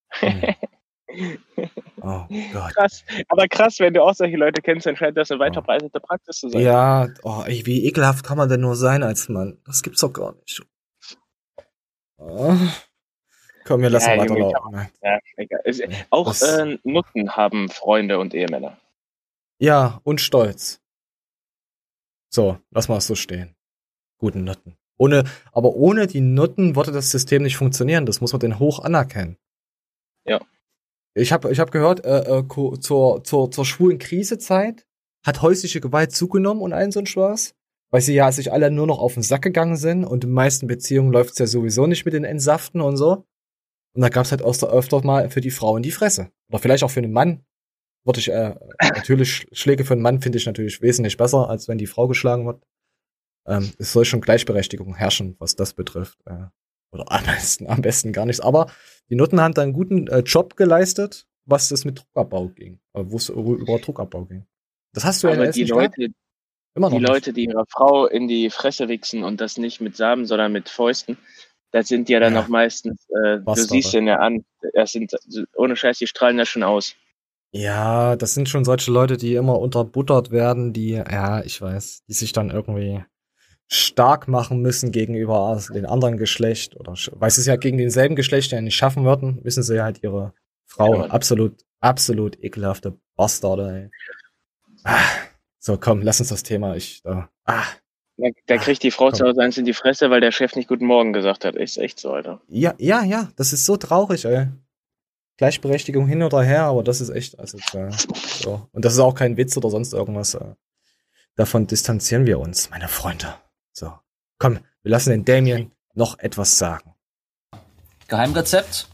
Hm. 0.08 0.54
Oh 2.02 2.24
Gott. 2.52 2.74
Krass. 2.74 3.04
Aber 3.28 3.48
krass, 3.48 3.80
wenn 3.80 3.94
du 3.94 4.02
auch 4.02 4.14
solche 4.14 4.36
Leute 4.36 4.62
kennst, 4.62 4.86
dann 4.86 4.96
scheint 4.96 5.16
das 5.16 5.30
eine 5.30 5.40
weit 5.40 5.54
verbreitete 5.54 6.00
Praxis 6.00 6.38
zu 6.38 6.48
sein. 6.48 6.62
Ja, 6.62 7.08
oh, 7.22 7.42
ey, 7.46 7.64
wie 7.66 7.84
ekelhaft 7.86 8.24
kann 8.24 8.38
man 8.38 8.48
denn 8.48 8.60
nur 8.60 8.76
sein 8.76 9.02
als 9.02 9.28
Mann? 9.28 9.58
Das 9.64 9.82
gibt's 9.82 10.00
doch 10.00 10.12
gar 10.12 10.34
nicht. 10.34 10.62
Oh. 12.18 12.54
Komm, 13.64 13.82
wir 13.82 13.90
lassen 13.90 14.10
ja, 14.10 14.18
weiterlaufen. 14.18 14.88
Ja, 15.02 15.18
egal. 15.36 15.60
Auch 16.10 16.34
äh, 16.40 16.78
Nutten 16.84 17.36
haben 17.36 17.68
Freunde 17.68 18.18
und 18.18 18.34
Ehemänner. 18.34 18.78
Ja, 19.58 20.00
und 20.04 20.20
Stolz. 20.20 20.80
So, 22.30 22.58
lass 22.70 22.88
mal 22.88 23.00
so 23.00 23.14
stehen. 23.14 23.56
Guten 24.18 24.44
Nutten. 24.44 24.76
Ohne, 24.98 25.24
aber 25.52 25.74
ohne 25.74 26.06
die 26.06 26.20
Nutten 26.20 26.76
würde 26.76 26.92
das 26.92 27.10
System 27.10 27.42
nicht 27.42 27.56
funktionieren. 27.56 28.06
Das 28.06 28.20
muss 28.20 28.32
man 28.32 28.40
denn 28.40 28.58
hoch 28.58 28.80
anerkennen. 28.80 29.36
Ja. 30.24 30.40
Ich 31.16 31.32
habe 31.32 31.50
ich 31.50 31.58
hab 31.60 31.70
gehört, 31.70 32.04
äh, 32.04 32.40
äh, 32.40 32.44
zur, 32.80 33.24
zur, 33.24 33.50
zur 33.50 33.64
schwulen 33.64 33.98
Krisezeit 33.98 34.86
hat 35.24 35.40
häusliche 35.40 35.80
Gewalt 35.80 36.12
zugenommen 36.12 36.60
und 36.60 36.74
allen 36.74 36.92
so 36.92 37.00
ein 37.00 37.06
Spaß. 37.06 37.54
Weil 37.90 38.00
sie 38.00 38.14
ja 38.14 38.30
sich 38.32 38.52
alle 38.52 38.70
nur 38.70 38.86
noch 38.86 38.98
auf 38.98 39.14
den 39.14 39.22
Sack 39.22 39.42
gegangen 39.42 39.76
sind 39.76 40.04
und 40.04 40.24
in 40.24 40.32
meisten 40.32 40.66
Beziehungen 40.66 41.12
läuft's 41.12 41.38
ja 41.38 41.46
sowieso 41.46 41.86
nicht 41.86 42.04
mit 42.04 42.14
den 42.14 42.24
Entsaften 42.24 42.80
und 42.80 42.96
so. 42.96 43.24
Und 43.94 44.02
da 44.02 44.08
gab's 44.08 44.30
halt 44.30 44.42
auch 44.42 44.54
so 44.54 44.68
öfter 44.68 45.02
mal 45.04 45.30
für 45.30 45.40
die 45.40 45.50
Frau 45.50 45.76
in 45.76 45.82
die 45.82 45.92
Fresse. 45.92 46.30
Oder 46.50 46.58
vielleicht 46.58 46.84
auch 46.84 46.90
für 46.90 47.00
den 47.00 47.12
Mann. 47.12 47.44
Würde 48.04 48.20
ich, 48.20 48.30
äh, 48.30 48.54
natürlich, 48.94 49.46
Schläge 49.52 49.84
für 49.84 49.94
einen 49.94 50.02
Mann 50.02 50.20
finde 50.20 50.36
ich 50.36 50.46
natürlich 50.46 50.82
wesentlich 50.82 51.16
besser, 51.16 51.48
als 51.48 51.66
wenn 51.66 51.78
die 51.78 51.86
Frau 51.86 52.08
geschlagen 52.08 52.44
wird. 52.44 52.62
Ähm, 53.46 53.72
es 53.78 53.92
soll 53.92 54.04
schon 54.04 54.20
Gleichberechtigung 54.20 54.96
herrschen, 54.96 55.36
was 55.38 55.56
das 55.56 55.72
betrifft. 55.72 56.18
Äh, 56.26 56.48
oder 57.00 57.12
am 57.12 57.24
besten, 57.24 57.66
am 57.68 57.82
besten 57.82 58.12
gar 58.12 58.26
nichts. 58.26 58.40
Aber 58.40 58.66
die 59.08 59.16
Nutten 59.16 59.40
haben 59.40 59.54
da 59.54 59.62
einen 59.62 59.72
guten 59.72 60.08
äh, 60.08 60.20
Job 60.20 60.56
geleistet, 60.56 61.26
was 61.44 61.68
das 61.68 61.84
mit 61.84 61.98
Druckabbau 61.98 62.48
ging. 62.48 62.80
Äh, 62.92 63.04
Wo 63.06 63.16
es 63.16 63.28
über 63.28 63.78
Druckabbau 63.78 64.24
ging. 64.24 64.46
Das 64.92 65.04
hast 65.04 65.22
du 65.22 65.28
ja 65.28 65.34
in 65.34 65.52
die 65.52 65.64
Leute, 65.64 66.08
Immer 66.74 66.90
noch 66.90 66.96
die 66.96 67.00
nicht. 67.00 67.08
Leute, 67.08 67.32
die 67.32 67.44
ihrer 67.44 67.64
Frau 67.68 68.06
in 68.06 68.28
die 68.28 68.50
Fresse 68.50 68.88
wichsen 68.88 69.24
und 69.24 69.40
das 69.40 69.56
nicht 69.56 69.80
mit 69.80 69.96
Samen, 69.96 70.26
sondern 70.26 70.52
mit 70.52 70.68
Fäusten, 70.68 71.16
das 71.70 71.88
sind 71.88 72.08
ja 72.08 72.20
dann 72.20 72.34
ja. 72.34 72.42
auch 72.42 72.48
meistens, 72.48 73.06
äh, 73.08 73.38
du 73.38 73.54
siehst 73.54 73.94
den 73.94 74.06
ja 74.06 74.16
an, 74.16 74.44
das 74.74 74.92
sind, 74.92 75.12
ohne 75.54 75.76
Scheiß, 75.76 75.98
die 75.98 76.06
strahlen 76.06 76.38
ja 76.38 76.44
schon 76.44 76.62
aus. 76.62 76.94
Ja, 77.52 78.16
das 78.16 78.34
sind 78.34 78.48
schon 78.48 78.64
solche 78.64 78.90
Leute, 78.90 79.16
die 79.16 79.34
immer 79.34 79.58
unterbuttert 79.58 80.30
werden, 80.30 80.72
die, 80.74 80.90
ja, 80.90 81.42
ich 81.42 81.60
weiß, 81.60 82.04
die 82.08 82.12
sich 82.12 82.32
dann 82.32 82.50
irgendwie 82.50 83.02
stark 83.68 84.28
machen 84.28 84.60
müssen 84.60 84.92
gegenüber 84.92 85.60
dem 85.74 85.86
anderen 85.86 86.18
Geschlecht 86.18 86.76
oder 86.76 86.94
weil 87.12 87.30
sie 87.30 87.40
es 87.40 87.46
ja 87.46 87.56
gegen 87.56 87.78
denselben 87.78 88.14
Geschlecht 88.14 88.52
ja 88.52 88.60
nicht 88.60 88.76
schaffen 88.76 89.04
würden, 89.04 89.40
müssen 89.42 89.62
sie 89.62 89.82
halt 89.82 90.02
ihre 90.02 90.34
Frau 90.66 91.02
ja, 91.02 91.06
absolut, 91.06 91.64
absolut 91.80 92.42
ekelhafte 92.42 92.98
Bastarde. 93.16 93.90
Ey. 93.90 93.90
Ah, 94.84 95.00
so, 95.58 95.76
komm, 95.78 96.02
lass 96.02 96.20
uns 96.20 96.28
das 96.28 96.42
Thema. 96.42 96.76
Ich, 96.76 97.02
da, 97.02 97.28
ah. 97.44 97.64
Da, 98.18 98.28
da 98.46 98.56
kriegt 98.56 98.82
die 98.82 98.90
Frau 98.90 99.10
zu 99.10 99.26
Hause 99.26 99.42
eins 99.42 99.58
in 99.58 99.64
die 99.64 99.74
Fresse, 99.74 100.10
weil 100.10 100.20
der 100.20 100.32
Chef 100.32 100.54
nicht 100.56 100.68
Guten 100.68 100.86
Morgen 100.86 101.12
gesagt 101.12 101.44
hat. 101.44 101.54
Ist 101.56 101.76
echt 101.76 101.98
so, 102.00 102.12
Alter. 102.12 102.40
Ja, 102.48 102.74
ja, 102.78 103.02
ja, 103.02 103.30
das 103.36 103.52
ist 103.52 103.64
so 103.66 103.76
traurig, 103.76 104.24
ey. 104.24 104.46
Gleichberechtigung 105.38 106.06
hin 106.06 106.22
oder 106.22 106.42
her, 106.42 106.62
aber 106.62 106.82
das 106.82 107.00
ist 107.00 107.10
echt, 107.10 107.38
also, 107.38 107.58
äh, 107.76 107.90
so. 108.40 108.68
Und 108.72 108.84
das 108.84 108.94
ist 108.94 109.00
auch 109.00 109.14
kein 109.14 109.36
Witz 109.36 109.56
oder 109.56 109.68
sonst 109.68 109.92
irgendwas. 109.92 110.34
Äh. 110.34 110.54
Davon 111.34 111.66
distanzieren 111.66 112.24
wir 112.24 112.38
uns, 112.38 112.70
meine 112.70 112.88
Freunde. 112.88 113.34
So, 113.78 113.92
komm, 114.38 114.60
wir 114.82 114.90
lassen 114.90 115.10
den 115.10 115.26
Damien 115.26 115.70
noch 115.92 116.18
etwas 116.18 116.56
sagen. 116.56 116.94
Geheimrezept. 118.08 118.88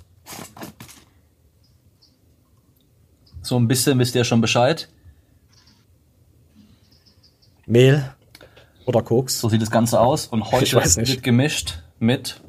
So 3.43 3.56
ein 3.56 3.69
bisschen 3.69 3.96
wisst 4.00 4.17
ihr 4.17 4.25
schon 4.25 4.40
Bescheid. 4.40 4.88
Mehl 7.64 8.12
oder 8.84 9.02
Koks. 9.02 9.38
So 9.38 9.49
sieht 9.49 9.62
das 9.62 9.70
Ganze 9.70 10.00
aus. 10.00 10.26
Und 10.26 10.50
heute 10.50 10.75
wird 10.75 11.23
gemischt 11.23 11.84
mit. 12.00 12.40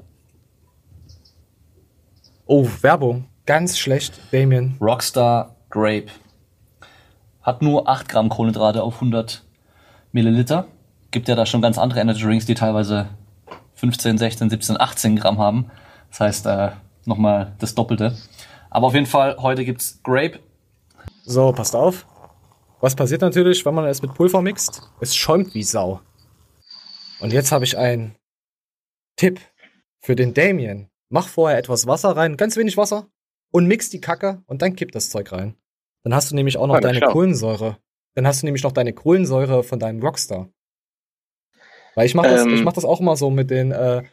Oh, 2.47 2.67
Werbung. 2.81 3.29
Ganz 3.45 3.77
schlecht, 3.77 4.19
Damien. 4.31 4.75
Rockstar 4.81 5.55
Grape. 5.69 6.07
Hat 7.43 7.61
nur 7.61 7.87
8 7.87 8.09
Gramm 8.09 8.29
Kohlenhydrate 8.29 8.81
auf 8.81 8.95
100 8.95 9.45
Milliliter 10.11 10.67
gibt 11.13 11.29
ja 11.29 11.35
da 11.35 11.45
schon 11.45 11.61
ganz 11.61 11.77
andere 11.77 12.01
Energy 12.01 12.23
Drinks, 12.23 12.45
die 12.45 12.55
teilweise 12.55 13.07
15, 13.75 14.17
16, 14.17 14.49
17, 14.49 14.81
18 14.81 15.15
Gramm 15.15 15.37
haben. 15.37 15.71
Das 16.09 16.19
heißt, 16.19 16.45
äh, 16.47 16.71
nochmal 17.05 17.55
das 17.59 17.75
Doppelte. 17.75 18.17
Aber 18.69 18.87
auf 18.87 18.93
jeden 18.93 19.05
Fall, 19.05 19.37
heute 19.37 19.63
gibt's 19.63 20.01
Grape. 20.03 20.39
So, 21.23 21.53
passt 21.53 21.75
auf. 21.75 22.05
Was 22.81 22.95
passiert 22.95 23.21
natürlich, 23.21 23.65
wenn 23.65 23.75
man 23.75 23.85
es 23.85 24.01
mit 24.01 24.13
Pulver 24.13 24.41
mixt? 24.41 24.81
Es 24.99 25.15
schäumt 25.15 25.53
wie 25.53 25.63
Sau. 25.63 26.01
Und 27.21 27.31
jetzt 27.31 27.51
habe 27.51 27.63
ich 27.63 27.77
einen 27.77 28.15
Tipp 29.15 29.39
für 30.01 30.15
den 30.15 30.33
Damien. 30.33 30.89
Mach 31.09 31.27
vorher 31.27 31.57
etwas 31.57 31.87
Wasser 31.87 32.17
rein, 32.17 32.35
ganz 32.35 32.57
wenig 32.57 32.75
Wasser, 32.75 33.07
und 33.51 33.67
mix 33.67 33.89
die 33.89 34.01
Kacke 34.01 34.41
und 34.47 34.61
dann 34.61 34.75
kipp 34.75 34.91
das 34.91 35.11
Zeug 35.11 35.31
rein. 35.31 35.55
Dann 36.03 36.13
hast 36.13 36.31
du 36.31 36.35
nämlich 36.35 36.57
auch 36.57 36.67
noch 36.67 36.79
deine 36.79 36.99
schau. 36.99 37.11
Kohlensäure. 37.11 37.77
Dann 38.15 38.27
hast 38.27 38.41
du 38.41 38.47
nämlich 38.47 38.63
noch 38.63 38.71
deine 38.71 38.93
Kohlensäure 38.93 39.63
von 39.63 39.79
deinem 39.79 40.01
Rockstar. 40.01 40.49
Weil 41.95 42.05
ich 42.05 42.15
mache 42.15 42.29
das, 42.29 42.41
ähm, 42.41 42.53
ich 42.53 42.63
mach 42.63 42.73
das 42.73 42.85
auch 42.85 42.99
immer 42.99 43.15
so 43.15 43.29
mit 43.29 43.49
den, 43.49 43.71
äh, 43.71 44.03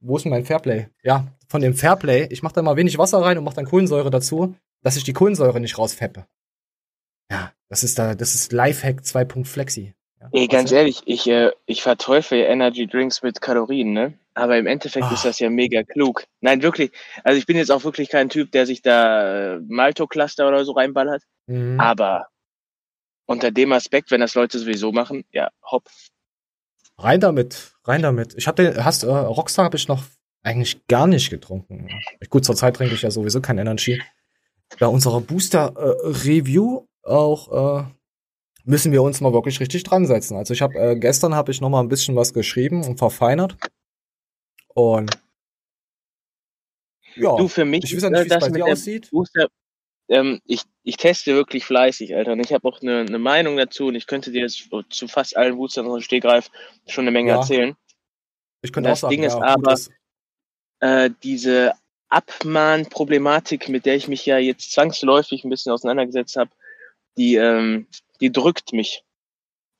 wo 0.00 0.16
ist 0.16 0.24
denn 0.24 0.30
mein 0.30 0.44
Fairplay? 0.44 0.88
Ja, 1.02 1.28
von 1.48 1.60
dem 1.60 1.74
Fairplay. 1.74 2.26
Ich 2.30 2.42
mache 2.42 2.54
da 2.54 2.62
mal 2.62 2.76
wenig 2.76 2.98
Wasser 2.98 3.22
rein 3.22 3.38
und 3.38 3.44
mache 3.44 3.56
dann 3.56 3.64
Kohlensäure 3.64 4.10
dazu, 4.10 4.54
dass 4.82 4.96
ich 4.96 5.04
die 5.04 5.12
Kohlensäure 5.12 5.60
nicht 5.60 5.78
rausfeppe. 5.78 6.26
Ja, 7.30 7.52
das 7.68 7.82
ist 7.82 7.98
da, 7.98 8.14
das 8.14 8.34
ist 8.34 8.52
Lifehack 8.52 9.04
2. 9.04 9.44
Flexi. 9.44 9.94
Ja, 10.20 10.28
Ey, 10.32 10.46
ganz 10.46 10.70
ehrlich, 10.72 11.02
ich, 11.06 11.26
äh, 11.28 11.50
ich 11.66 11.82
verteufel 11.82 12.40
Energy 12.40 12.86
Drinks 12.86 13.22
mit 13.22 13.40
Kalorien, 13.40 13.92
ne? 13.92 14.14
Aber 14.34 14.56
im 14.56 14.66
Endeffekt 14.66 15.06
oh. 15.10 15.14
ist 15.14 15.24
das 15.24 15.38
ja 15.40 15.50
mega 15.50 15.82
klug. 15.82 16.24
Nein, 16.40 16.62
wirklich. 16.62 16.90
Also 17.22 17.38
ich 17.38 17.46
bin 17.46 17.56
jetzt 17.56 17.70
auch 17.70 17.84
wirklich 17.84 18.08
kein 18.08 18.28
Typ, 18.28 18.50
der 18.52 18.66
sich 18.66 18.80
da 18.80 19.56
äh, 19.56 19.60
Malto-Cluster 19.60 20.48
oder 20.48 20.64
so 20.64 20.72
reinballert. 20.72 21.22
Mhm. 21.46 21.78
Aber 21.78 22.28
unter 23.26 23.50
dem 23.50 23.72
Aspekt, 23.72 24.10
wenn 24.10 24.20
das 24.20 24.34
Leute 24.34 24.58
sowieso 24.58 24.92
machen, 24.92 25.24
ja, 25.32 25.50
hopp, 25.70 25.84
Rein 26.98 27.20
damit, 27.20 27.72
rein 27.84 28.02
damit. 28.02 28.34
Ich 28.36 28.46
hatte, 28.46 28.84
hast, 28.84 29.02
äh, 29.02 29.08
Rockstar 29.08 29.64
habe 29.64 29.76
ich 29.76 29.88
noch 29.88 30.04
eigentlich 30.42 30.86
gar 30.86 31.06
nicht 31.06 31.30
getrunken. 31.30 31.88
Gut, 32.30 32.44
zur 32.44 32.56
Zeit 32.56 32.76
trinke 32.76 32.94
ich 32.94 33.02
ja 33.02 33.10
sowieso 33.10 33.40
kein 33.40 33.58
Energy. 33.58 34.02
Bei 34.78 34.86
unserer 34.86 35.20
Booster-Review 35.20 36.86
äh, 37.04 37.08
auch 37.08 37.82
äh, 37.82 37.84
müssen 38.64 38.92
wir 38.92 39.02
uns 39.02 39.20
mal 39.20 39.32
wirklich 39.32 39.60
richtig 39.60 39.82
dran 39.84 40.06
setzen. 40.06 40.36
Also 40.36 40.54
ich 40.54 40.62
habe 40.62 40.74
äh, 40.78 40.96
gestern 40.96 41.34
habe 41.34 41.52
ich 41.52 41.60
noch 41.60 41.68
mal 41.68 41.80
ein 41.80 41.88
bisschen 41.88 42.16
was 42.16 42.32
geschrieben 42.32 42.84
und 42.84 42.98
verfeinert. 42.98 43.56
Und 44.74 45.10
ja, 47.14 47.36
du 47.36 47.48
für 47.48 47.64
mich, 47.64 47.84
ich 47.84 47.94
weiß 47.94 48.02
ja 48.04 48.10
nicht, 48.10 48.30
wie 48.30 48.34
es 48.34 48.40
bei 48.40 48.48
dir 48.48 48.64
aussieht. 48.66 49.10
Booster, 49.10 49.48
ähm, 50.08 50.40
ich, 50.44 50.62
ich 50.82 50.96
teste 50.96 51.34
wirklich 51.34 51.64
fleißig, 51.64 52.14
Alter. 52.14 52.32
Und 52.32 52.40
ich 52.40 52.52
habe 52.52 52.66
auch 52.68 52.80
eine, 52.82 53.00
eine 53.00 53.18
Meinung 53.18 53.56
dazu 53.56 53.86
und 53.86 53.94
ich 53.94 54.06
könnte 54.06 54.30
dir 54.30 54.42
jetzt 54.42 54.68
zu 54.90 55.08
fast 55.08 55.36
allen 55.36 55.56
Boostern 55.56 55.86
aus 55.86 56.04
Stegreif 56.04 56.50
schon 56.86 57.04
eine 57.04 57.12
Menge 57.12 57.30
ja. 57.30 57.36
erzählen. 57.38 57.76
Ich 58.62 58.72
könnte 58.72 58.90
das 58.90 58.98
auch 58.98 59.10
sagen, 59.10 59.16
Ding 59.16 59.24
ist 59.24 59.34
ja, 59.34 59.42
aber, 59.42 59.76
äh, 60.80 61.10
diese 61.22 61.72
Abmahnproblematik, 62.08 63.68
mit 63.68 63.86
der 63.86 63.96
ich 63.96 64.08
mich 64.08 64.26
ja 64.26 64.38
jetzt 64.38 64.72
zwangsläufig 64.72 65.44
ein 65.44 65.50
bisschen 65.50 65.72
auseinandergesetzt 65.72 66.36
habe, 66.36 66.50
die, 67.16 67.36
ähm, 67.36 67.86
die 68.20 68.30
drückt 68.30 68.72
mich. 68.72 69.02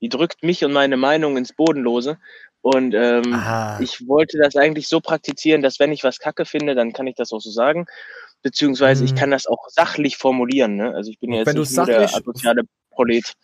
Die 0.00 0.08
drückt 0.08 0.42
mich 0.42 0.64
und 0.64 0.72
meine 0.72 0.96
Meinung 0.96 1.36
ins 1.36 1.52
Bodenlose. 1.52 2.18
Und 2.60 2.94
ähm, 2.94 3.34
ich 3.80 4.06
wollte 4.06 4.38
das 4.38 4.56
eigentlich 4.56 4.88
so 4.88 5.00
praktizieren, 5.00 5.62
dass 5.62 5.80
wenn 5.80 5.92
ich 5.92 6.04
was 6.04 6.18
kacke 6.18 6.44
finde, 6.44 6.74
dann 6.74 6.92
kann 6.92 7.06
ich 7.06 7.16
das 7.16 7.32
auch 7.32 7.40
so 7.40 7.50
sagen. 7.50 7.86
Beziehungsweise 8.42 9.00
hm. 9.00 9.06
ich 9.06 9.14
kann 9.14 9.30
das 9.30 9.46
auch 9.46 9.68
sachlich 9.68 10.16
formulieren. 10.16 10.76
Ne? 10.76 10.94
Also 10.94 11.10
ich 11.10 11.18
bin 11.18 11.32
jetzt 11.32 11.46
wenn 11.46 11.56
nicht 11.56 11.76
nur 11.76 11.86
der 11.86 12.14
asoziale 12.14 12.62
Prolet. 12.90 13.34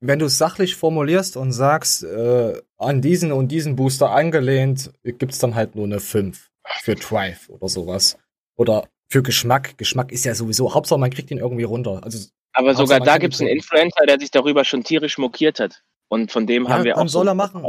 Wenn 0.00 0.18
du 0.18 0.26
es 0.26 0.36
sachlich 0.36 0.76
formulierst 0.76 1.36
und 1.36 1.52
sagst, 1.52 2.02
äh, 2.02 2.60
an 2.76 3.00
diesen 3.00 3.32
und 3.32 3.48
diesen 3.48 3.76
Booster 3.76 4.10
angelehnt, 4.10 4.92
gibt's 5.02 5.38
dann 5.38 5.54
halt 5.54 5.76
nur 5.76 5.86
eine 5.86 6.00
5 6.00 6.50
für 6.82 6.94
Drive 6.94 7.48
oder 7.48 7.68
sowas. 7.68 8.18
Oder 8.56 8.88
für 9.08 9.22
Geschmack. 9.22 9.78
Geschmack 9.78 10.12
ist 10.12 10.24
ja 10.24 10.34
sowieso, 10.34 10.74
Hauptsache 10.74 10.98
man 10.98 11.10
kriegt 11.10 11.30
ihn 11.30 11.38
irgendwie 11.38 11.64
runter. 11.64 12.00
Also, 12.02 12.28
Aber 12.52 12.74
sogar 12.74 13.00
da 13.00 13.18
gibt's 13.18 13.40
einen 13.40 13.50
Influencer, 13.50 14.06
der 14.06 14.18
sich 14.18 14.30
darüber 14.30 14.64
schon 14.64 14.84
tierisch 14.84 15.18
mokiert 15.18 15.60
hat. 15.60 15.82
Und 16.08 16.30
von 16.30 16.46
dem 16.46 16.64
ja, 16.64 16.70
haben 16.70 16.84
wir 16.84 16.98
auch. 16.98 17.08
soll 17.08 17.24
so 17.24 17.30
er 17.30 17.34
machen. 17.34 17.64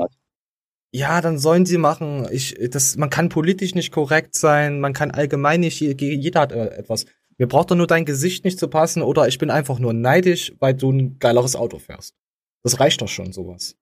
Ja, 0.96 1.20
dann 1.20 1.38
sollen 1.38 1.66
sie 1.66 1.78
machen. 1.78 2.26
Ich, 2.32 2.56
das, 2.72 2.96
man 2.96 3.10
kann 3.10 3.28
politisch 3.28 3.76
nicht 3.76 3.92
korrekt 3.92 4.34
sein, 4.34 4.80
man 4.80 4.94
kann 4.94 5.12
allgemein 5.12 5.60
nicht, 5.60 5.82
jeder 5.82 6.40
hat 6.40 6.54
äh, 6.54 6.68
etwas. 6.68 7.06
Mir 7.38 7.48
braucht 7.48 7.70
doch 7.70 7.76
nur 7.76 7.86
dein 7.86 8.06
Gesicht 8.06 8.46
nicht 8.46 8.58
zu 8.58 8.70
passen 8.70 9.02
oder 9.02 9.28
ich 9.28 9.38
bin 9.38 9.50
einfach 9.50 9.78
nur 9.78 9.92
neidisch, 9.92 10.54
weil 10.60 10.74
du 10.74 10.94
ein 10.94 11.20
geileres 11.20 11.58
Auto 11.58 11.80
fährst. 11.80 12.16
Das 12.64 12.80
reicht 12.80 13.02
doch 13.02 13.10
schon, 13.10 13.34
sowas. 13.34 13.76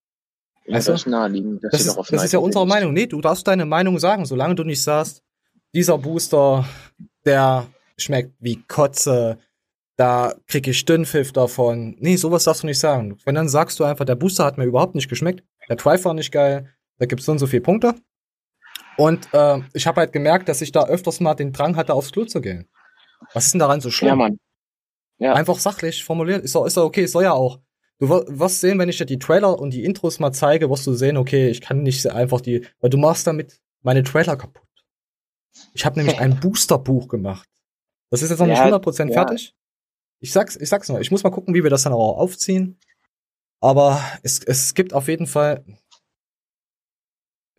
Ja, 0.65 0.73
das 0.73 0.87
ist 0.87 1.05
naheliegend. 1.05 1.63
Das, 1.63 1.85
ist, 1.85 1.95
das 1.95 2.23
ist 2.23 2.33
ja 2.33 2.39
unsere 2.39 2.65
Meinung. 2.65 2.93
Nee, 2.93 3.05
du 3.05 3.21
darfst 3.21 3.47
deine 3.47 3.67
Meinung 3.67 3.99
sagen, 3.99 4.25
solange 4.25 4.55
du 4.55 4.63
nicht 4.63 4.81
sagst, 4.81 5.21
dieser 5.75 5.99
Booster, 5.99 6.67
der 7.25 7.67
schmeckt 7.95 8.33
wie 8.39 8.63
Kotze, 8.67 9.37
da 9.97 10.33
krieg 10.47 10.67
ich 10.67 10.83
Dünnpfiff 10.83 11.31
davon. 11.31 11.95
Nee, 11.99 12.15
sowas 12.15 12.45
darfst 12.45 12.63
du 12.63 12.67
nicht 12.67 12.79
sagen. 12.79 13.19
Wenn 13.23 13.35
dann 13.35 13.49
sagst 13.49 13.79
du 13.79 13.83
einfach, 13.83 14.05
der 14.05 14.15
Booster 14.15 14.45
hat 14.45 14.57
mir 14.57 14.65
überhaupt 14.65 14.95
nicht 14.95 15.09
geschmeckt, 15.09 15.43
der 15.69 15.75
Drive 15.75 16.05
war 16.05 16.15
nicht 16.15 16.31
geil, 16.31 16.73
da 16.97 17.05
gibt's 17.05 17.25
so 17.25 17.31
und 17.31 17.39
so 17.39 17.47
viele 17.47 17.61
Punkte. 17.61 17.95
Und 18.97 19.33
äh, 19.33 19.59
ich 19.73 19.87
habe 19.87 20.01
halt 20.01 20.13
gemerkt, 20.13 20.49
dass 20.49 20.61
ich 20.61 20.71
da 20.71 20.85
öfters 20.85 21.19
mal 21.19 21.33
den 21.33 21.51
Drang 21.51 21.75
hatte, 21.75 21.93
aufs 21.93 22.11
Klo 22.11 22.25
zu 22.25 22.41
gehen. 22.41 22.69
Was 23.33 23.45
ist 23.45 23.53
denn 23.53 23.59
daran 23.59 23.81
so 23.81 23.89
schlimm? 23.89 24.09
Ja, 24.09 24.15
Mann. 24.15 24.39
Ja. 25.17 25.33
Einfach 25.33 25.57
sachlich 25.57 26.03
formuliert. 26.03 26.43
Ist 26.43 26.55
doch, 26.55 26.65
ist 26.65 26.77
doch 26.77 26.85
okay, 26.85 27.05
soll 27.05 27.23
ja 27.23 27.33
auch. 27.33 27.59
Du 27.99 28.09
wirst 28.09 28.59
sehen, 28.59 28.79
wenn 28.79 28.89
ich 28.89 28.97
dir 28.97 29.05
die 29.05 29.19
Trailer 29.19 29.57
und 29.59 29.71
die 29.71 29.83
Intros 29.83 30.19
mal 30.19 30.33
zeige, 30.33 30.69
wirst 30.69 30.85
du 30.85 30.93
sehen, 30.93 31.15
okay, 31.15 31.49
ich 31.49 31.61
kann 31.61 31.83
nicht 31.83 32.05
einfach 32.07 32.41
die, 32.41 32.65
weil 32.81 32.89
du 32.89 32.97
machst 32.97 33.25
damit 33.27 33.61
meine 33.81 34.03
Trailer 34.03 34.35
kaputt. 34.35 34.67
Ich 35.73 35.85
habe 35.85 35.97
nämlich 35.97 36.19
ein 36.19 36.39
Booster-Buch 36.39 37.07
gemacht. 37.07 37.47
Das 38.09 38.21
ist 38.21 38.29
jetzt 38.29 38.39
noch 38.39 38.47
nicht 38.47 38.61
100% 38.61 39.07
ja. 39.07 39.13
fertig. 39.13 39.55
Ich 40.19 40.31
sag's, 40.31 40.55
ich 40.55 40.69
sag's 40.69 40.89
noch, 40.89 40.99
ich 40.99 41.11
muss 41.11 41.23
mal 41.23 41.29
gucken, 41.31 41.53
wie 41.53 41.63
wir 41.63 41.69
das 41.69 41.83
dann 41.83 41.93
auch 41.93 42.17
aufziehen. 42.17 42.79
Aber 43.59 44.03
es, 44.23 44.43
es 44.43 44.73
gibt 44.73 44.93
auf 44.93 45.07
jeden 45.07 45.27
Fall, 45.27 45.63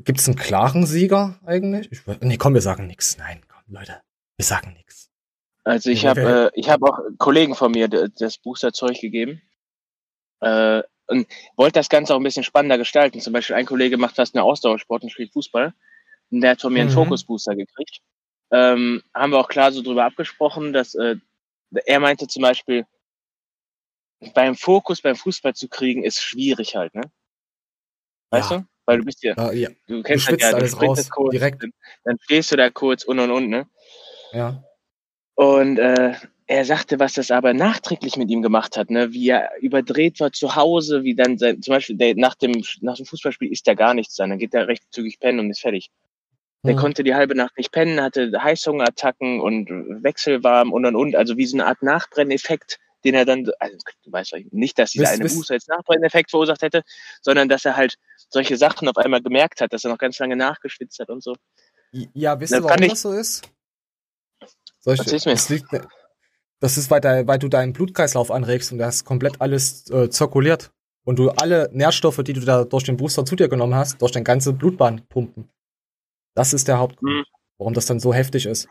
Gibt 0.00 0.20
es 0.20 0.28
einen 0.28 0.36
klaren 0.36 0.86
Sieger 0.86 1.38
eigentlich? 1.46 1.90
Ich, 1.90 2.00
nee, 2.20 2.36
komm, 2.36 2.54
wir 2.54 2.60
sagen 2.60 2.86
nichts. 2.86 3.16
Nein, 3.18 3.42
komm, 3.48 3.62
Leute, 3.74 4.00
wir 4.36 4.44
sagen 4.44 4.72
nichts. 4.72 5.10
Also 5.64 5.90
ich 5.90 6.04
habe 6.04 6.50
äh, 6.54 6.60
ich 6.60 6.68
habe 6.68 6.86
auch 6.86 6.98
Kollegen 7.18 7.54
von 7.54 7.72
mir 7.72 7.88
das 7.88 8.38
Booster-Zeug 8.38 9.00
gegeben 9.00 9.40
äh, 10.40 10.82
und 11.06 11.26
wollte 11.56 11.78
das 11.78 11.88
Ganze 11.88 12.14
auch 12.14 12.18
ein 12.18 12.24
bisschen 12.24 12.44
spannender 12.44 12.76
gestalten. 12.76 13.20
Zum 13.20 13.32
Beispiel 13.32 13.56
ein 13.56 13.66
Kollege 13.66 13.96
macht 13.96 14.16
fast 14.16 14.34
eine 14.34 14.44
Ausdauersport 14.44 15.02
und 15.02 15.10
spielt 15.10 15.32
Fußball. 15.32 15.72
Und 16.30 16.40
der 16.40 16.52
hat 16.52 16.60
von 16.60 16.72
mir 16.72 16.80
einen 16.80 16.90
mhm. 16.90 16.94
Fokus-Booster 16.94 17.54
gekriegt. 17.56 18.00
Ähm, 18.50 19.02
haben 19.14 19.32
wir 19.32 19.38
auch 19.38 19.48
klar 19.48 19.72
so 19.72 19.82
drüber 19.82 20.04
abgesprochen, 20.04 20.72
dass 20.72 20.94
äh, 20.94 21.16
er 21.86 22.00
meinte 22.00 22.26
zum 22.26 22.42
Beispiel, 22.42 22.86
beim 24.34 24.54
Fokus 24.54 25.02
beim 25.02 25.16
Fußball 25.16 25.54
zu 25.54 25.68
kriegen, 25.68 26.02
ist 26.02 26.22
schwierig 26.22 26.76
halt, 26.76 26.94
ne? 26.94 27.10
Weißt 28.30 28.50
ja. 28.50 28.58
du? 28.58 28.66
Weil 28.86 28.98
du 28.98 29.04
bist 29.04 29.22
ja, 29.22 29.34
uh, 29.38 29.52
ja. 29.52 29.70
du 29.86 30.02
kennst 30.02 30.26
du 30.26 30.32
halt 30.32 30.42
ja, 30.42 30.50
du 30.50 30.56
alles 30.56 30.80
raus, 30.80 31.10
kurz, 31.10 31.30
direkt. 31.30 31.62
Dann, 31.62 31.72
dann 32.04 32.18
stehst 32.20 32.52
du 32.52 32.56
da 32.56 32.70
kurz 32.70 33.04
und 33.04 33.18
und 33.18 33.30
und, 33.30 33.48
ne? 33.48 33.66
Ja. 34.32 34.62
Und 35.34 35.78
äh, 35.78 36.14
er 36.46 36.64
sagte, 36.64 36.98
was 36.98 37.14
das 37.14 37.30
aber 37.30 37.54
nachträglich 37.54 38.16
mit 38.16 38.30
ihm 38.30 38.42
gemacht 38.42 38.76
hat, 38.76 38.90
ne? 38.90 39.12
wie 39.12 39.28
er 39.30 39.50
überdreht 39.60 40.20
war 40.20 40.32
zu 40.32 40.56
Hause, 40.56 41.02
wie 41.02 41.14
dann 41.14 41.38
sein, 41.38 41.62
zum 41.62 41.72
Beispiel 41.72 41.96
der, 41.96 42.14
nach, 42.16 42.34
dem, 42.34 42.52
nach 42.80 42.96
dem 42.96 43.06
Fußballspiel 43.06 43.50
isst 43.50 43.66
er 43.66 43.76
gar 43.76 43.94
nichts 43.94 44.16
dann, 44.16 44.30
dann 44.30 44.38
geht 44.38 44.52
er 44.52 44.68
recht 44.68 44.84
zügig 44.90 45.18
pennen 45.18 45.40
und 45.40 45.50
ist 45.50 45.60
fertig. 45.60 45.90
Der 46.64 46.74
mhm. 46.74 46.78
konnte 46.78 47.04
die 47.04 47.14
halbe 47.14 47.34
Nacht 47.34 47.56
nicht 47.56 47.72
pennen, 47.72 48.00
hatte 48.00 48.32
Heißhungerattacken 48.42 49.40
und 49.40 49.68
wechselwarm 50.02 50.72
und 50.72 50.84
und 50.86 50.96
und, 50.96 51.16
also 51.16 51.36
wie 51.36 51.46
so 51.46 51.56
eine 51.56 51.66
Art 51.66 51.82
Nachbrenneffekt, 51.82 52.78
den 53.04 53.14
er 53.14 53.24
dann, 53.24 53.50
also 53.58 53.76
du 54.04 54.12
weißt 54.12 54.34
nicht, 54.50 54.78
dass 54.78 54.92
dieser 54.92 55.10
eine 55.10 55.28
Booster 55.28 55.54
als 55.54 55.66
Nachbrenneffekt 55.66 56.30
verursacht 56.30 56.62
hätte, 56.62 56.82
sondern 57.20 57.48
dass 57.48 57.64
er 57.64 57.76
halt 57.76 57.96
solche 58.28 58.56
Sachen 58.56 58.88
auf 58.88 58.96
einmal 58.96 59.22
gemerkt 59.22 59.60
hat, 59.60 59.72
dass 59.72 59.84
er 59.84 59.90
noch 59.90 59.98
ganz 59.98 60.18
lange 60.18 60.36
nachgeschwitzt 60.36 60.98
hat 60.98 61.10
und 61.10 61.22
so. 61.22 61.34
Ja, 61.92 62.40
wisst 62.40 62.52
ihr, 62.52 62.64
warum 62.64 62.82
ich, 62.82 62.90
das 62.90 63.02
so 63.02 63.12
ist? 63.12 63.48
Soll 64.80 64.94
ich, 64.94 65.24
das, 65.24 65.48
liegt, 65.48 65.66
das 66.60 66.76
ist, 66.76 66.90
weil, 66.90 67.00
de, 67.00 67.26
weil 67.26 67.38
du 67.38 67.48
deinen 67.48 67.72
Blutkreislauf 67.72 68.30
anregst 68.30 68.72
und 68.72 68.78
das 68.78 69.04
komplett 69.04 69.40
alles 69.40 69.88
äh, 69.90 70.10
zirkuliert. 70.10 70.72
Und 71.06 71.18
du 71.18 71.30
alle 71.30 71.68
Nährstoffe, 71.72 72.22
die 72.24 72.32
du 72.32 72.40
da 72.40 72.64
durch 72.64 72.84
den 72.84 72.96
Booster 72.96 73.26
zu 73.26 73.36
dir 73.36 73.48
genommen 73.48 73.74
hast, 73.74 74.00
durch 74.00 74.12
deine 74.12 74.24
ganze 74.24 74.54
Blutbahn 74.54 75.06
pumpen. 75.08 75.50
Das 76.34 76.54
ist 76.54 76.66
der 76.66 76.78
Hauptgrund, 76.78 77.12
mhm. 77.12 77.24
warum 77.58 77.74
das 77.74 77.86
dann 77.86 78.00
so 78.00 78.14
heftig 78.14 78.46
ist. 78.46 78.68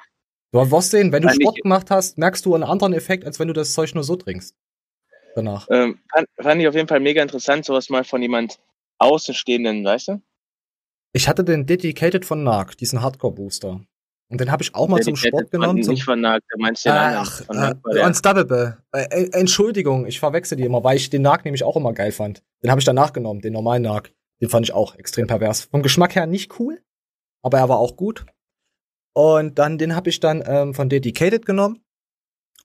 Du 0.53 0.71
wirst 0.71 0.91
sehen, 0.91 1.11
wenn 1.11 1.23
du 1.23 1.29
Nein, 1.29 1.37
Sport 1.41 1.57
gemacht 1.63 1.89
hast, 1.89 2.19
merkst 2.19 2.45
du 2.45 2.53
einen 2.53 2.63
anderen 2.63 2.93
Effekt, 2.93 3.25
als 3.25 3.39
wenn 3.39 3.47
du 3.47 3.55
das 3.55 3.73
Zeug 3.73 3.95
nur 3.95 4.03
so 4.03 4.15
trinkst. 4.15 4.55
Danach. 5.35 5.67
Ähm, 5.71 5.99
fand, 6.13 6.27
fand 6.39 6.61
ich 6.61 6.67
auf 6.67 6.75
jeden 6.75 6.87
Fall 6.87 6.99
mega 6.99 7.23
interessant, 7.23 7.65
sowas 7.65 7.89
mal 7.89 8.03
von 8.03 8.21
jemand 8.21 8.59
Außenstehenden, 8.99 9.83
weißt 9.83 10.09
du? 10.09 10.21
Ich 11.13 11.27
hatte 11.27 11.43
den 11.43 11.65
Dedicated 11.65 12.23
von 12.23 12.43
NARC, 12.43 12.77
diesen 12.77 13.01
Hardcore-Booster. 13.01 13.81
Und 14.29 14.41
den 14.41 14.51
habe 14.51 14.61
ich 14.61 14.75
auch 14.75 14.87
mal 14.87 14.97
Dedicated 14.97 15.19
zum 15.19 15.27
Sport 15.27 15.51
genommen. 15.51 15.81
Zum, 15.81 15.93
nicht 15.95 16.03
von 16.03 16.21
NARC, 16.21 16.43
du 16.47 16.61
meinst 16.61 16.85
den 16.85 16.91
Ach, 16.91 17.49
anderen. 17.49 17.81
Von 17.81 17.97
äh, 17.97 18.05
Unstoppable. 18.05 18.77
Äh, 18.91 19.05
äh, 19.09 19.29
Entschuldigung, 19.31 20.05
ich 20.05 20.19
verwechsel 20.19 20.55
die 20.55 20.65
immer, 20.65 20.83
weil 20.83 20.97
ich 20.97 21.09
den 21.09 21.23
NARC 21.23 21.45
nämlich 21.45 21.63
auch 21.63 21.75
immer 21.77 21.93
geil 21.93 22.11
fand. 22.11 22.43
Den 22.61 22.69
habe 22.69 22.79
ich 22.79 22.85
danach 22.85 23.11
genommen, 23.11 23.41
den 23.41 23.53
normalen 23.53 23.81
NARC. 23.81 24.13
Den 24.39 24.49
fand 24.49 24.67
ich 24.67 24.73
auch 24.73 24.95
extrem 24.97 25.25
pervers. 25.25 25.63
Vom 25.63 25.81
Geschmack 25.81 26.13
her 26.13 26.27
nicht 26.27 26.59
cool, 26.59 26.79
aber 27.41 27.57
er 27.57 27.69
war 27.69 27.79
auch 27.79 27.95
gut. 27.95 28.27
Und 29.13 29.59
dann, 29.59 29.77
den 29.77 29.95
habe 29.95 30.09
ich 30.09 30.19
dann 30.19 30.43
ähm, 30.45 30.73
von 30.73 30.89
Dedicated 30.89 31.45
genommen. 31.45 31.83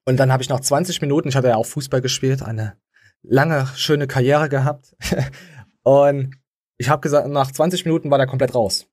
Und 0.04 0.16
dann 0.16 0.32
habe 0.32 0.42
ich 0.42 0.48
nach 0.48 0.60
20 0.60 1.02
Minuten, 1.02 1.28
ich 1.28 1.36
hatte 1.36 1.48
ja 1.48 1.56
auch 1.56 1.66
Fußball 1.66 2.00
gespielt, 2.00 2.42
eine 2.42 2.78
lange, 3.22 3.66
schöne 3.76 4.06
Karriere 4.06 4.48
gehabt. 4.48 4.96
Und 5.82 6.34
ich 6.78 6.88
habe 6.88 7.00
gesagt, 7.00 7.28
nach 7.28 7.52
20 7.52 7.84
Minuten 7.84 8.10
war 8.10 8.18
der 8.18 8.26
komplett 8.26 8.54
raus. 8.54 8.86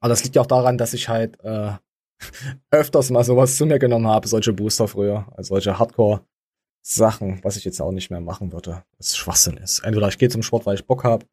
Aber 0.00 0.10
das 0.10 0.22
liegt 0.24 0.36
ja 0.36 0.42
auch 0.42 0.46
daran, 0.46 0.76
dass 0.76 0.92
ich 0.92 1.08
halt 1.08 1.42
äh, 1.42 1.72
öfters 2.70 3.10
mal 3.10 3.24
sowas 3.24 3.56
zu 3.56 3.64
mir 3.64 3.78
genommen 3.78 4.08
habe, 4.08 4.28
solche 4.28 4.52
Booster 4.52 4.88
früher, 4.88 5.26
also 5.36 5.54
solche 5.54 5.78
Hardcore-Sachen, 5.78 7.42
was 7.42 7.56
ich 7.56 7.64
jetzt 7.64 7.80
auch 7.80 7.92
nicht 7.92 8.10
mehr 8.10 8.20
machen 8.20 8.52
würde, 8.52 8.84
was 8.98 9.16
Schwachsinn 9.16 9.56
ist. 9.56 9.80
Entweder 9.80 10.08
ich 10.08 10.18
gehe 10.18 10.28
zum 10.28 10.42
Sport, 10.42 10.66
weil 10.66 10.74
ich 10.74 10.86
Bock 10.86 11.04
habe, 11.04 11.26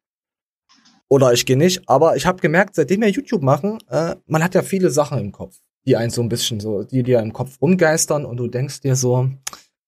oder 1.08 1.32
ich 1.32 1.46
gehe 1.46 1.56
nicht. 1.56 1.88
Aber 1.88 2.16
ich 2.16 2.26
habe 2.26 2.40
gemerkt, 2.40 2.74
seitdem 2.74 3.02
wir 3.02 3.08
YouTube 3.08 3.42
machen, 3.42 3.78
äh, 3.88 4.16
man 4.26 4.42
hat 4.42 4.54
ja 4.54 4.62
viele 4.62 4.90
Sachen 4.90 5.18
im 5.18 5.32
Kopf, 5.32 5.56
die 5.86 5.96
einen 5.96 6.10
so 6.10 6.22
ein 6.22 6.28
bisschen 6.28 6.60
so, 6.60 6.84
die 6.84 7.02
dir 7.02 7.20
im 7.20 7.32
Kopf 7.32 7.60
rumgeistern 7.60 8.24
und 8.24 8.36
du 8.36 8.48
denkst 8.48 8.80
dir 8.80 8.96
so, 8.96 9.28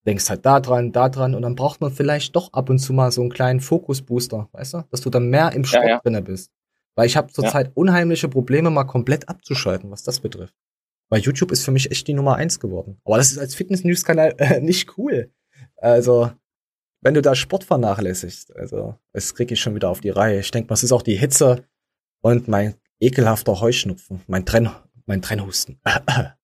denkst 0.07 0.29
halt 0.31 0.47
da 0.47 0.61
dran, 0.61 0.93
da 0.93 1.09
dran 1.09 1.35
und 1.35 1.43
dann 1.43 1.57
braucht 1.57 1.81
man 1.81 1.91
vielleicht 1.91 2.37
doch 2.37 2.53
ab 2.53 2.71
und 2.71 2.79
zu 2.79 2.93
mal 2.93 3.11
so 3.11 3.21
einen 3.21 3.31
kleinen 3.31 3.61
Fokusbooster, 3.61 4.49
weißt 4.53 4.75
du, 4.75 4.85
dass 4.91 5.01
du 5.01 5.11
dann 5.11 5.29
mehr 5.29 5.53
im 5.53 5.65
Sport 5.65 5.85
ja, 5.85 5.91
ja. 5.91 6.01
drinne 6.01 6.23
bist. 6.23 6.51
Weil 6.95 7.07
ich 7.07 7.17
habe 7.17 7.31
zurzeit 7.31 7.67
ja. 7.67 7.73
unheimliche 7.75 8.29
Probleme, 8.29 8.71
mal 8.71 8.85
komplett 8.85 9.29
abzuschalten, 9.29 9.91
was 9.91 10.03
das 10.03 10.21
betrifft. 10.21 10.55
Weil 11.11 11.21
YouTube 11.21 11.53
ist 11.53 11.65
für 11.65 11.71
mich 11.71 11.91
echt 11.91 12.09
die 12.09 12.15
Nummer 12.15 12.37
eins 12.37 12.59
geworden. 12.59 12.99
Aber 13.05 13.19
das 13.19 13.31
ist 13.31 13.39
als 13.39 13.55
Fitness-News-Kanal 13.55 14.35
äh, 14.39 14.61
nicht 14.61 14.97
cool. 14.97 15.31
Also, 15.77 16.31
wenn 17.01 17.15
du 17.15 17.23
da 17.23 17.35
Sport 17.35 17.65
vernachlässigst, 17.65 18.57
also, 18.57 18.97
es 19.13 19.35
kriege 19.35 19.55
ich 19.55 19.61
schon 19.61 19.75
wieder 19.75 19.91
auf 19.91 20.01
die 20.01 20.11
Reihe. 20.11 20.41
Ich 20.41 20.51
denke, 20.51 20.71
was 20.71 20.83
ist 20.83 20.93
auch 20.93 21.03
die 21.03 21.17
Hitze 21.17 21.65
und 22.21 22.49
mein 22.49 22.75
ekelhafter 23.01 23.61
Heuschnupfen, 23.61 24.23
mein 24.27 24.47
Trenn, 24.47 24.71
mein 25.07 25.23
Trennhusten. 25.23 25.81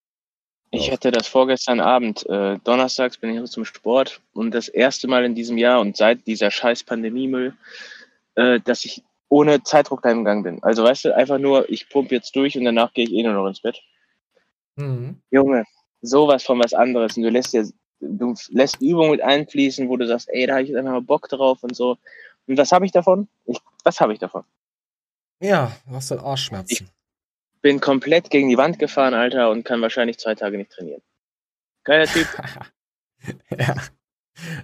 Ich 0.75 0.91
hatte 0.91 1.11
das 1.11 1.27
vorgestern 1.27 1.79
Abend. 1.79 2.27
Äh, 2.27 2.57
donnerstags 2.63 3.19
bin 3.19 3.43
ich 3.43 3.51
zum 3.51 3.63
Sport 3.63 4.21
und 4.33 4.49
das 4.49 4.67
erste 4.67 5.07
Mal 5.07 5.23
in 5.23 5.35
diesem 5.35 5.59
Jahr 5.59 5.79
und 5.79 5.95
seit 5.95 6.25
dieser 6.25 6.49
scheiß 6.49 6.83
Pandemiemüll, 6.83 7.53
äh, 8.33 8.59
dass 8.59 8.83
ich 8.83 9.03
ohne 9.29 9.61
Zeitdruck 9.61 10.01
gegangen 10.01 10.41
bin. 10.41 10.63
Also 10.63 10.83
weißt 10.83 11.05
du, 11.05 11.15
einfach 11.15 11.37
nur, 11.37 11.69
ich 11.69 11.89
pumpe 11.89 12.15
jetzt 12.15 12.35
durch 12.35 12.57
und 12.57 12.65
danach 12.65 12.91
gehe 12.91 13.05
ich 13.05 13.13
eh 13.13 13.21
nur 13.21 13.33
noch 13.33 13.47
ins 13.47 13.61
Bett. 13.61 13.83
Mhm. 14.75 15.21
Junge, 15.29 15.65
sowas 16.01 16.43
von 16.43 16.57
was 16.57 16.73
anderes. 16.73 17.17
Und 17.17 17.23
du 17.23 17.29
lässt 17.29 17.53
dir, 17.53 17.67
du 18.07 18.33
lässt 18.49 18.81
Übungen 18.81 19.11
mit 19.11 19.21
einfließen, 19.21 19.89
wo 19.89 19.97
du 19.97 20.07
sagst, 20.07 20.29
ey, 20.29 20.47
da 20.47 20.53
habe 20.53 20.63
ich 20.63 20.69
jetzt 20.69 20.77
einfach 20.77 20.91
mal 20.91 21.01
Bock 21.01 21.29
drauf 21.29 21.63
und 21.63 21.75
so. 21.75 21.97
Und 22.47 22.57
was 22.57 22.71
habe 22.71 22.85
ich 22.85 22.91
davon? 22.91 23.27
Ich, 23.45 23.59
was 23.83 23.99
habe 23.99 24.13
ich 24.13 24.19
davon? 24.19 24.43
Ja, 25.39 25.71
du 25.87 25.95
hast 25.95 26.11
halt 26.11 26.21
Arschschmerzen. 26.21 26.71
Ich, 26.71 26.83
bin 27.63 27.79
komplett 27.79 28.29
gegen 28.29 28.49
die 28.49 28.57
Wand 28.57 28.77
gefahren, 28.77 29.15
Alter, 29.15 29.49
und 29.49 29.63
kann 29.63 29.81
wahrscheinlich 29.81 30.19
zwei 30.19 30.35
Tage 30.35 30.57
nicht 30.57 30.71
trainieren. 30.71 31.01
Geiler 31.85 32.05
Typ. 32.05 32.27
ja. 33.57 33.75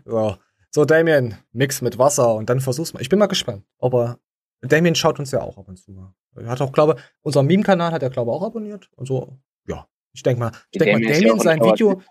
So. 0.06 0.38
so, 0.70 0.86
Damien, 0.86 1.38
Mix 1.54 1.82
mit 1.82 1.98
Wasser 1.98 2.36
und 2.36 2.50
dann 2.50 2.60
versuch's 2.60 2.94
mal. 2.94 3.02
Ich 3.02 3.10
bin 3.10 3.18
mal 3.18 3.28
gespannt, 3.28 3.64
ob 3.78 3.94
er 3.94 4.20
Damien 4.62 4.96
schaut 4.96 5.18
uns 5.18 5.32
ja 5.32 5.42
auch 5.42 5.58
ab 5.58 5.68
und 5.70 5.78
zu 5.78 5.92
mal. 5.92 6.14
Er 6.36 6.48
hat 6.48 6.62
auch, 6.62 6.74
glaube 6.74 6.98
unseren 7.22 7.48
Meme-Kanal 7.48 7.92
hat 7.94 8.04
er, 8.04 8.10
glaube 8.10 8.32
ich, 8.32 8.36
auch 8.36 8.44
abonniert. 8.44 8.90
Und 8.96 9.08
so, 9.08 9.40
ja. 9.66 9.88
Ich 10.12 10.24
denke 10.24 10.40
mal, 10.40 10.52
ich 10.72 10.80
denke 10.80 11.00
mal, 11.00 11.14
Damien 11.14 11.40
sein 11.40 11.62
Video, 11.62 12.02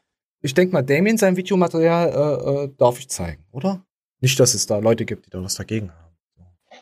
ich 0.40 0.54
denke 0.54 0.72
mal, 0.72 0.82
Damien 0.82 1.18
sein 1.18 1.36
Videomaterial 1.36 2.08
äh, 2.08 2.64
äh, 2.64 2.70
darf 2.76 2.98
ich 2.98 3.08
zeigen, 3.08 3.44
oder? 3.50 3.84
Nicht, 4.20 4.38
dass 4.40 4.54
es 4.54 4.66
da 4.66 4.78
Leute 4.78 5.04
gibt, 5.04 5.26
die 5.26 5.30
da 5.30 5.42
was 5.42 5.54
dagegen 5.54 5.90
haben. 5.90 6.08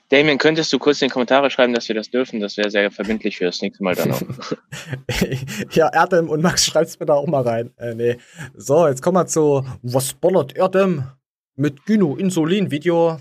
Damien, 0.09 0.39
könntest 0.39 0.73
du 0.73 0.79
kurz 0.79 1.01
in 1.03 1.09
die 1.09 1.13
Kommentare 1.13 1.51
schreiben, 1.51 1.73
dass 1.73 1.89
wir 1.89 1.95
das 1.95 2.11
dürfen? 2.11 2.41
Das 2.41 2.57
wäre 2.57 2.71
sehr 2.71 2.91
verbindlich 2.91 3.39
für 3.39 3.45
das 3.45 3.61
nächste 3.61 3.83
Mal 3.83 3.95
dann 3.95 4.13
auch. 4.13 4.23
ja, 5.73 5.89
Erdem 5.89 6.29
und 6.29 6.43
Max, 6.43 6.65
schreibt's 6.65 6.99
mir 6.99 7.07
da 7.07 7.15
auch 7.15 7.27
mal 7.27 7.43
rein. 7.43 7.73
Äh, 7.77 7.95
nee. 7.95 8.17
So, 8.55 8.87
jetzt 8.87 9.03
kommen 9.03 9.17
wir 9.17 9.27
zu 9.27 9.65
Was 9.83 10.13
bollert 10.13 10.57
Erdem 10.57 11.05
mit 11.57 11.87
Gyno 11.87 12.17
Insulin 12.17 12.71
Video 12.71 13.19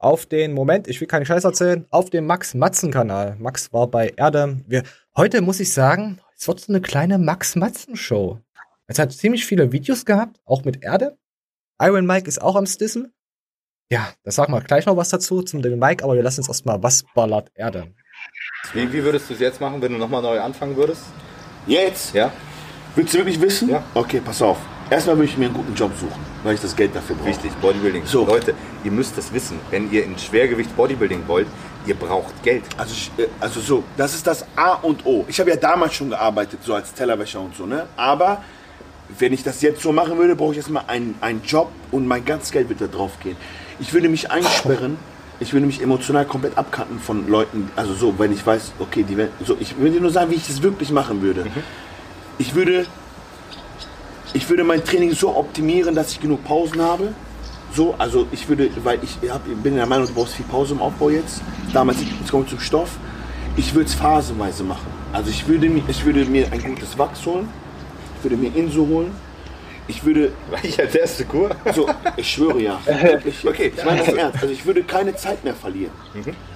auf 0.00 0.24
den 0.26 0.52
Moment, 0.52 0.88
ich 0.88 1.00
will 1.00 1.08
keinen 1.08 1.26
Scheiß 1.26 1.44
erzählen, 1.44 1.86
auf 1.90 2.08
dem 2.08 2.26
Max 2.26 2.54
Matzen 2.54 2.90
Kanal. 2.90 3.36
Max 3.38 3.72
war 3.72 3.86
bei 3.86 4.08
Erdem. 4.16 4.64
Wir, 4.66 4.82
heute 5.14 5.42
muss 5.42 5.60
ich 5.60 5.72
sagen, 5.72 6.20
es 6.36 6.48
wird 6.48 6.60
so 6.60 6.72
eine 6.72 6.80
kleine 6.80 7.18
Max 7.18 7.54
Matzen 7.54 7.96
Show. 7.96 8.40
Es 8.90 8.98
hat 8.98 9.12
ziemlich 9.12 9.46
viele 9.46 9.70
Videos 9.70 10.04
gehabt, 10.04 10.40
auch 10.44 10.64
mit 10.64 10.82
Erde. 10.82 11.16
Iron 11.80 12.06
Mike 12.06 12.26
ist 12.26 12.42
auch 12.42 12.56
am 12.56 12.66
Stissen. 12.66 13.12
Ja, 13.88 14.08
da 14.24 14.32
sagen 14.32 14.52
wir 14.52 14.60
gleich 14.62 14.84
noch 14.84 14.96
was 14.96 15.10
dazu 15.10 15.42
zum 15.42 15.62
den 15.62 15.78
Mike, 15.78 16.02
aber 16.02 16.16
wir 16.16 16.24
lassen 16.24 16.40
uns 16.40 16.48
erstmal, 16.48 16.82
was 16.82 17.04
ballert 17.14 17.52
Erde? 17.54 17.94
Wie, 18.72 18.92
wie 18.92 19.04
würdest 19.04 19.30
du 19.30 19.34
es 19.34 19.40
jetzt 19.40 19.60
machen, 19.60 19.80
wenn 19.80 19.92
du 19.92 19.98
nochmal 19.98 20.22
neu 20.22 20.40
anfangen 20.40 20.74
würdest? 20.74 21.04
Jetzt? 21.68 22.14
Ja. 22.14 22.32
Willst 22.96 23.14
du 23.14 23.18
wirklich 23.18 23.40
wissen? 23.40 23.68
Ja. 23.68 23.84
Okay, 23.94 24.20
pass 24.24 24.42
auf. 24.42 24.58
Erstmal 24.90 25.16
würde 25.18 25.28
ich 25.28 25.38
mir 25.38 25.44
einen 25.44 25.54
guten 25.54 25.74
Job 25.76 25.92
suchen, 25.96 26.20
weil 26.42 26.56
ich 26.56 26.60
das 26.60 26.74
Geld 26.74 26.92
dafür 26.92 27.14
brauche. 27.14 27.28
Wichtig, 27.28 27.52
Bodybuilding. 27.60 28.04
So. 28.06 28.26
Leute, 28.26 28.54
ihr 28.82 28.90
müsst 28.90 29.16
das 29.16 29.32
wissen. 29.32 29.60
Wenn 29.70 29.92
ihr 29.92 30.02
in 30.02 30.18
Schwergewicht 30.18 30.74
Bodybuilding 30.74 31.28
wollt, 31.28 31.46
ihr 31.86 31.94
braucht 31.94 32.42
Geld. 32.42 32.64
Also, 32.76 32.92
ich, 32.92 33.12
äh, 33.24 33.28
also 33.38 33.60
so, 33.60 33.84
das 33.96 34.16
ist 34.16 34.26
das 34.26 34.44
A 34.56 34.72
und 34.72 35.06
O. 35.06 35.24
Ich 35.28 35.38
habe 35.38 35.50
ja 35.50 35.56
damals 35.56 35.94
schon 35.94 36.10
gearbeitet, 36.10 36.58
so 36.64 36.74
als 36.74 36.92
Tellerwäscher 36.92 37.40
und 37.40 37.54
so, 37.54 37.66
ne? 37.66 37.86
Aber 37.96 38.42
wenn 39.18 39.32
ich 39.32 39.42
das 39.42 39.62
jetzt 39.62 39.82
so 39.82 39.92
machen 39.92 40.18
würde, 40.18 40.36
brauche 40.36 40.52
ich 40.52 40.58
erstmal 40.58 40.84
einen, 40.86 41.14
einen 41.20 41.42
Job 41.42 41.70
und 41.90 42.06
mein 42.06 42.24
ganzes 42.24 42.52
Geld 42.52 42.68
wird 42.68 42.80
da 42.80 42.86
drauf 42.86 43.12
gehen. 43.22 43.36
Ich 43.80 43.92
würde 43.92 44.08
mich 44.08 44.30
einsperren, 44.30 44.98
ich 45.40 45.52
würde 45.52 45.66
mich 45.66 45.82
emotional 45.82 46.26
komplett 46.26 46.56
abkanten 46.58 46.98
von 47.00 47.26
Leuten, 47.28 47.70
also 47.76 47.94
so, 47.94 48.18
wenn 48.18 48.32
ich 48.32 48.46
weiß, 48.46 48.72
okay, 48.78 49.02
die 49.02 49.16
werden, 49.16 49.32
so, 49.44 49.56
ich 49.58 49.76
würde 49.78 49.92
dir 49.92 50.00
nur 50.00 50.10
sagen, 50.10 50.30
wie 50.30 50.34
ich 50.34 50.46
das 50.46 50.62
wirklich 50.62 50.90
machen 50.90 51.22
würde. 51.22 51.46
Ich 52.38 52.54
würde, 52.54 52.86
ich 54.32 54.48
würde 54.48 54.64
mein 54.64 54.84
Training 54.84 55.12
so 55.12 55.34
optimieren, 55.36 55.94
dass 55.94 56.12
ich 56.12 56.20
genug 56.20 56.44
Pausen 56.44 56.80
habe. 56.80 57.12
So, 57.74 57.94
also 57.98 58.26
ich 58.32 58.48
würde, 58.48 58.70
weil 58.82 58.98
ich 59.02 59.30
hab, 59.30 59.42
bin 59.62 59.76
der 59.76 59.86
Meinung, 59.86 60.06
du 60.06 60.14
brauchst 60.14 60.34
viel 60.34 60.44
Pause 60.46 60.74
im 60.74 60.80
Aufbau 60.80 61.10
jetzt. 61.10 61.40
Damals, 61.72 61.98
jetzt 62.00 62.30
kommt 62.30 62.48
zum 62.48 62.60
Stoff. 62.60 62.90
Ich 63.56 63.74
würde 63.74 63.88
es 63.88 63.94
phasenweise 63.94 64.64
machen. 64.64 64.86
Also 65.12 65.30
ich 65.30 65.46
würde, 65.46 65.70
ich 65.88 66.04
würde 66.04 66.24
mir 66.24 66.50
ein 66.52 66.62
gutes 66.62 66.98
Wachs 66.98 67.24
holen. 67.26 67.48
Ich 68.20 68.24
würde 68.24 68.36
mir 68.36 68.54
Inso 68.54 68.86
holen. 68.86 69.12
Ich 69.88 70.04
würde, 70.04 70.30
War 70.50 70.62
ich 70.62 70.78
als 70.78 70.94
erste 70.94 71.24
Kur? 71.24 71.50
so, 71.74 71.88
ich 72.18 72.30
schwöre 72.30 72.60
ja. 72.60 72.80
Wirklich. 73.02 73.46
Okay, 73.46 73.72
ich 73.74 73.82
meine 73.82 74.04
das 74.04 74.12
ernst. 74.12 74.42
Also 74.42 74.52
ich 74.52 74.66
würde 74.66 74.82
keine 74.82 75.16
Zeit 75.16 75.42
mehr 75.42 75.54
verlieren. 75.54 75.90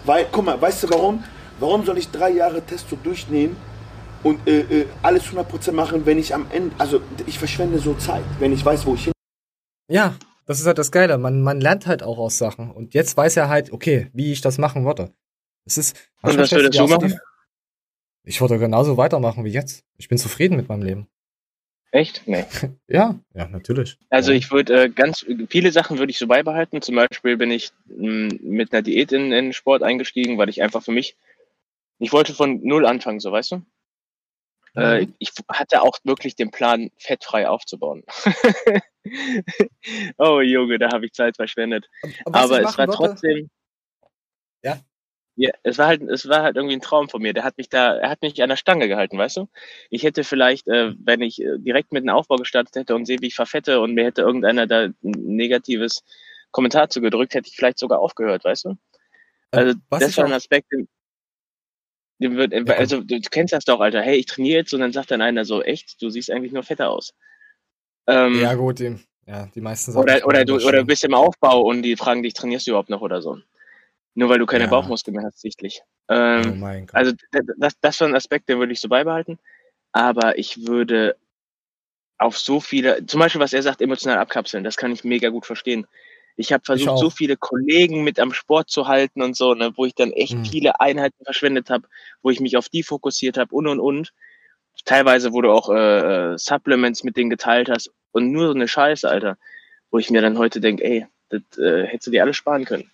Weil, 0.04 0.26
guck 0.30 0.44
mal, 0.44 0.60
weißt 0.60 0.82
du 0.84 0.90
warum? 0.90 1.24
Warum 1.58 1.86
soll 1.86 1.96
ich 1.96 2.10
drei 2.10 2.30
Jahre 2.30 2.60
Testo 2.60 2.96
durchnehmen 3.02 3.56
und 4.22 4.46
äh, 4.46 4.60
äh, 4.60 4.86
alles 5.02 5.24
100% 5.24 5.72
machen, 5.72 6.04
wenn 6.04 6.18
ich 6.18 6.34
am 6.34 6.46
Ende, 6.52 6.76
also 6.78 7.00
ich 7.24 7.38
verschwende 7.38 7.78
so 7.78 7.94
Zeit, 7.94 8.24
wenn 8.40 8.52
ich 8.52 8.62
weiß, 8.62 8.84
wo 8.84 8.94
ich 8.94 9.04
hin. 9.04 9.12
Ja, 9.88 10.14
das 10.44 10.60
ist 10.60 10.66
halt 10.66 10.76
das 10.76 10.92
Geile. 10.92 11.16
Man, 11.16 11.40
man 11.40 11.62
lernt 11.62 11.86
halt 11.86 12.02
auch 12.02 12.18
aus 12.18 12.36
Sachen. 12.36 12.70
Und 12.70 12.92
jetzt 12.92 13.16
weiß 13.16 13.38
er 13.38 13.48
halt, 13.48 13.72
okay, 13.72 14.10
wie 14.12 14.32
ich 14.32 14.42
das 14.42 14.58
machen 14.58 14.84
würde. 14.84 15.14
Es 15.64 15.78
ist. 15.78 15.96
Und 16.20 16.36
was 16.36 16.52
würdest 16.52 16.78
du 16.78 16.86
machen? 16.86 17.18
Ich 18.22 18.40
würde 18.40 18.58
genauso 18.58 18.98
weitermachen 18.98 19.44
wie 19.44 19.50
jetzt. 19.50 19.82
Ich 19.96 20.08
bin 20.08 20.18
zufrieden 20.18 20.56
mit 20.56 20.68
meinem 20.68 20.82
Leben. 20.82 21.08
Echt? 21.94 22.26
Nee. 22.26 22.44
Ja, 22.88 23.20
ja, 23.34 23.46
natürlich. 23.48 23.96
Also 24.10 24.32
ich 24.32 24.50
würde 24.50 24.84
äh, 24.84 24.88
ganz 24.88 25.24
viele 25.48 25.70
Sachen 25.70 25.98
würde 25.98 26.10
ich 26.10 26.18
so 26.18 26.26
beibehalten. 26.26 26.82
Zum 26.82 26.96
Beispiel 26.96 27.36
bin 27.36 27.52
ich 27.52 27.70
mh, 27.86 28.34
mit 28.42 28.72
einer 28.72 28.82
Diät 28.82 29.12
in, 29.12 29.26
in 29.26 29.30
den 29.30 29.52
Sport 29.52 29.84
eingestiegen, 29.84 30.36
weil 30.36 30.48
ich 30.48 30.60
einfach 30.60 30.82
für 30.82 30.90
mich, 30.90 31.16
ich 32.00 32.12
wollte 32.12 32.34
von 32.34 32.60
null 32.64 32.84
anfangen, 32.84 33.20
so 33.20 33.30
weißt 33.30 33.52
du. 33.52 33.62
Äh, 34.76 35.02
Mhm. 35.02 35.14
ich 35.20 35.30
hatte 35.48 35.82
auch 35.82 35.98
wirklich 36.02 36.34
den 36.34 36.50
Plan, 36.50 36.90
fettfrei 36.98 37.48
aufzubauen. 37.48 38.02
oh 40.18 40.40
Junge, 40.40 40.78
da 40.80 40.90
habe 40.92 41.06
ich 41.06 41.12
Zeit 41.12 41.36
verschwendet. 41.36 41.88
Aber 42.24 42.60
es 42.60 42.76
war 42.76 42.88
trotzdem. 42.88 43.50
Ja. 44.64 44.80
Ja, 45.36 45.50
es 45.64 45.78
war 45.78 45.88
halt, 45.88 46.02
es 46.02 46.28
war 46.28 46.42
halt 46.42 46.54
irgendwie 46.56 46.76
ein 46.76 46.80
Traum 46.80 47.08
von 47.08 47.20
mir. 47.20 47.32
Der 47.34 47.42
hat 47.42 47.58
mich 47.58 47.68
da, 47.68 47.96
er 47.96 48.08
hat 48.08 48.22
mich 48.22 48.40
an 48.42 48.48
der 48.50 48.56
Stange 48.56 48.86
gehalten, 48.86 49.18
weißt 49.18 49.38
du? 49.38 49.48
Ich 49.90 50.04
hätte 50.04 50.22
vielleicht, 50.22 50.68
äh, 50.68 50.92
wenn 51.04 51.22
ich 51.22 51.42
äh, 51.42 51.58
direkt 51.58 51.92
mit 51.92 52.04
einem 52.04 52.14
Aufbau 52.14 52.36
gestartet 52.36 52.76
hätte 52.76 52.94
und 52.94 53.04
sehe, 53.06 53.20
wie 53.20 53.26
ich 53.26 53.34
verfette 53.34 53.80
und 53.80 53.94
mir 53.94 54.04
hätte 54.04 54.22
irgendeiner 54.22 54.66
da 54.68 54.82
ein 54.84 54.94
negatives 55.02 56.04
Kommentar 56.52 56.88
zugedrückt, 56.88 57.34
hätte 57.34 57.48
ich 57.48 57.56
vielleicht 57.56 57.78
sogar 57.80 57.98
aufgehört, 57.98 58.44
weißt 58.44 58.66
du? 58.66 58.70
Äh, 58.70 58.76
Also 59.58 59.78
was 59.88 60.00
das 60.00 60.16
war 60.18 60.26
ein 60.26 60.32
Aspekt, 60.32 60.70
den, 60.72 60.88
den 62.18 62.36
wird, 62.36 62.52
komm. 62.52 62.70
also 62.70 63.00
du 63.02 63.20
kennst 63.28 63.52
das 63.52 63.64
doch, 63.64 63.80
Alter. 63.80 64.02
Hey, 64.02 64.16
ich 64.18 64.26
trainiere 64.26 64.58
jetzt 64.60 64.72
und 64.72 64.80
dann 64.80 64.92
sagt 64.92 65.10
dann 65.10 65.20
einer 65.20 65.44
so, 65.44 65.62
echt, 65.62 66.00
du 66.00 66.10
siehst 66.10 66.30
eigentlich 66.30 66.52
nur 66.52 66.62
fetter 66.62 66.90
aus. 66.90 67.12
Ähm, 68.06 68.40
Ja, 68.40 68.54
gut, 68.54 68.78
die, 68.78 68.96
ja, 69.26 69.46
die 69.52 69.60
meisten 69.60 69.90
sagen. 69.90 70.04
oder, 70.04 70.24
oder 70.26 70.44
du 70.44 70.54
oder 70.54 70.78
schon. 70.78 70.86
bist 70.86 71.02
im 71.02 71.14
Aufbau 71.14 71.62
und 71.62 71.82
die 71.82 71.96
fragen 71.96 72.22
dich, 72.22 72.34
trainierst 72.34 72.68
du 72.68 72.70
überhaupt 72.70 72.90
noch 72.90 73.00
oder 73.00 73.20
so. 73.20 73.38
Nur 74.14 74.28
weil 74.28 74.38
du 74.38 74.46
keine 74.46 74.64
Ja. 74.64 74.70
Bauchmuskeln 74.70 75.16
mehr 75.16 75.24
hast, 75.26 75.40
sichtlich. 75.40 75.82
Oh 76.08 76.14
Ähm, 76.14 76.60
mein 76.60 76.86
Gott. 76.86 76.94
also 76.94 77.12
das, 77.58 77.74
das 77.80 78.00
war 78.00 78.08
ein 78.08 78.14
Aspekt, 78.16 78.48
den 78.48 78.58
würde 78.58 78.72
ich 78.72 78.80
so 78.80 78.88
beibehalten. 78.88 79.38
Aber 79.92 80.38
ich 80.38 80.66
würde 80.66 81.16
auf 82.18 82.38
so 82.38 82.60
viele, 82.60 83.04
zum 83.06 83.20
Beispiel, 83.20 83.40
was 83.40 83.52
er 83.52 83.62
sagt, 83.62 83.80
emotional 83.80 84.18
abkapseln, 84.18 84.64
das 84.64 84.76
kann 84.76 84.92
ich 84.92 85.04
mega 85.04 85.28
gut 85.30 85.46
verstehen. 85.46 85.86
Ich 86.36 86.52
habe 86.52 86.64
versucht, 86.64 86.90
auch. 86.90 86.98
so 86.98 87.10
viele 87.10 87.36
Kollegen 87.36 88.02
mit 88.02 88.18
am 88.18 88.32
Sport 88.32 88.70
zu 88.70 88.88
halten 88.88 89.22
und 89.22 89.36
so, 89.36 89.54
ne, 89.54 89.72
wo 89.76 89.84
ich 89.84 89.94
dann 89.94 90.10
echt 90.12 90.34
Mhm. 90.38 90.44
viele 90.44 90.80
Einheiten 90.80 91.24
verschwendet 91.24 91.70
habe, 91.70 91.86
wo 92.22 92.30
ich 92.30 92.40
mich 92.40 92.56
auf 92.56 92.68
die 92.68 92.82
fokussiert 92.82 93.36
habe 93.38 93.54
und 93.54 93.66
und 93.68 93.80
und. 93.80 94.12
Teilweise, 94.84 95.32
wo 95.32 95.40
du 95.42 95.50
auch 95.52 95.70
äh, 95.70 96.32
äh, 96.34 96.38
Supplements 96.38 97.04
mit 97.04 97.16
denen 97.16 97.30
geteilt 97.30 97.68
hast 97.70 97.92
und 98.12 98.32
nur 98.32 98.48
so 98.48 98.54
eine 98.54 98.66
Scheiße, 98.68 99.08
Alter, 99.08 99.38
wo 99.90 99.98
ich 99.98 100.10
mir 100.10 100.22
dann 100.22 100.36
heute 100.38 100.60
denke, 100.60 100.84
ey, 100.84 101.06
das 101.28 101.42
äh, 101.58 101.84
hättest 101.86 102.08
du 102.08 102.10
dir 102.10 102.22
alles 102.24 102.36
sparen 102.36 102.64
können. 102.64 102.90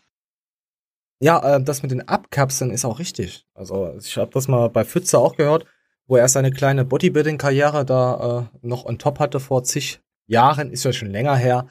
Ja, 1.20 1.56
äh, 1.56 1.62
das 1.62 1.82
mit 1.82 1.90
den 1.90 2.08
Abkapseln 2.08 2.70
ist 2.70 2.84
auch 2.84 2.98
richtig. 2.98 3.46
Also 3.54 3.94
ich 3.98 4.16
habe 4.16 4.30
das 4.32 4.48
mal 4.48 4.68
bei 4.68 4.84
Pfütze 4.84 5.18
auch 5.18 5.36
gehört, 5.36 5.66
wo 6.06 6.16
er 6.16 6.28
seine 6.28 6.50
kleine 6.50 6.84
Bodybuilding-Karriere 6.84 7.84
da 7.84 8.48
äh, 8.52 8.66
noch 8.66 8.86
on 8.86 8.98
top 8.98 9.18
hatte 9.18 9.38
vor 9.38 9.62
zig 9.62 10.00
Jahren, 10.26 10.70
ist 10.70 10.84
ja 10.84 10.92
schon 10.92 11.10
länger 11.10 11.36
her. 11.36 11.66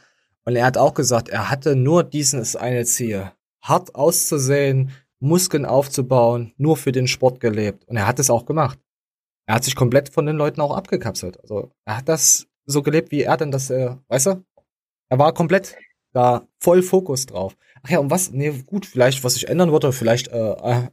Und 0.46 0.56
er 0.56 0.66
hat 0.66 0.78
auch 0.78 0.94
gesagt, 0.94 1.30
er 1.30 1.50
hatte 1.50 1.76
nur 1.76 2.04
dieses 2.04 2.56
eine 2.56 2.86
Ziel, 2.86 3.32
hart 3.62 3.96
auszusehen, 3.96 4.92
Muskeln 5.20 5.66
aufzubauen, 5.66 6.54
nur 6.58 6.78
für 6.78 6.92
den 6.92 7.08
Sport 7.08 7.40
gelebt. 7.40 7.88
Und 7.88 7.98
er 7.98 8.08
hat 8.08 8.20
es 8.20 8.30
auch 8.30 8.46
gemacht. 8.46 8.80
Er 9.46 9.56
hat 9.56 9.64
sich 9.64 9.76
komplett 9.76 10.10
von 10.10 10.26
den 10.26 10.36
Leuten 10.36 10.62
auch 10.62 10.76
abgekapselt. 10.76 11.40
Also 11.42 11.72
er 11.86 11.98
hat 11.98 12.08
das 12.08 12.48
so 12.66 12.84
gelebt, 12.84 13.12
wie 13.12 13.24
er 13.24 13.36
denn 13.36 13.52
das, 13.52 13.70
äh, 13.70 13.96
weißt 14.08 14.28
du? 14.28 14.44
Er 15.10 15.18
war 15.18 15.34
komplett 15.34 15.76
da 16.14 16.48
voll 16.60 16.82
Fokus 16.82 17.26
drauf. 17.26 17.56
Ach 17.84 17.90
ja, 17.90 18.00
und 18.00 18.10
was? 18.12 18.32
Nee, 18.32 18.64
gut, 18.66 18.86
vielleicht, 18.86 19.24
was 19.24 19.36
ich 19.36 19.48
ändern 19.48 19.72
würde, 19.72 19.92
vielleicht 19.92 20.28
äh, 20.30 20.52
äh, 20.52 20.88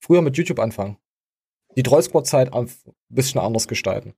früher 0.00 0.22
mit 0.22 0.36
YouTube 0.36 0.58
anfangen. 0.60 0.98
Die 1.76 1.82
Trollsport-Zeit 1.82 2.52
ein 2.52 2.70
bisschen 3.08 3.40
anders 3.40 3.68
gestalten. 3.68 4.14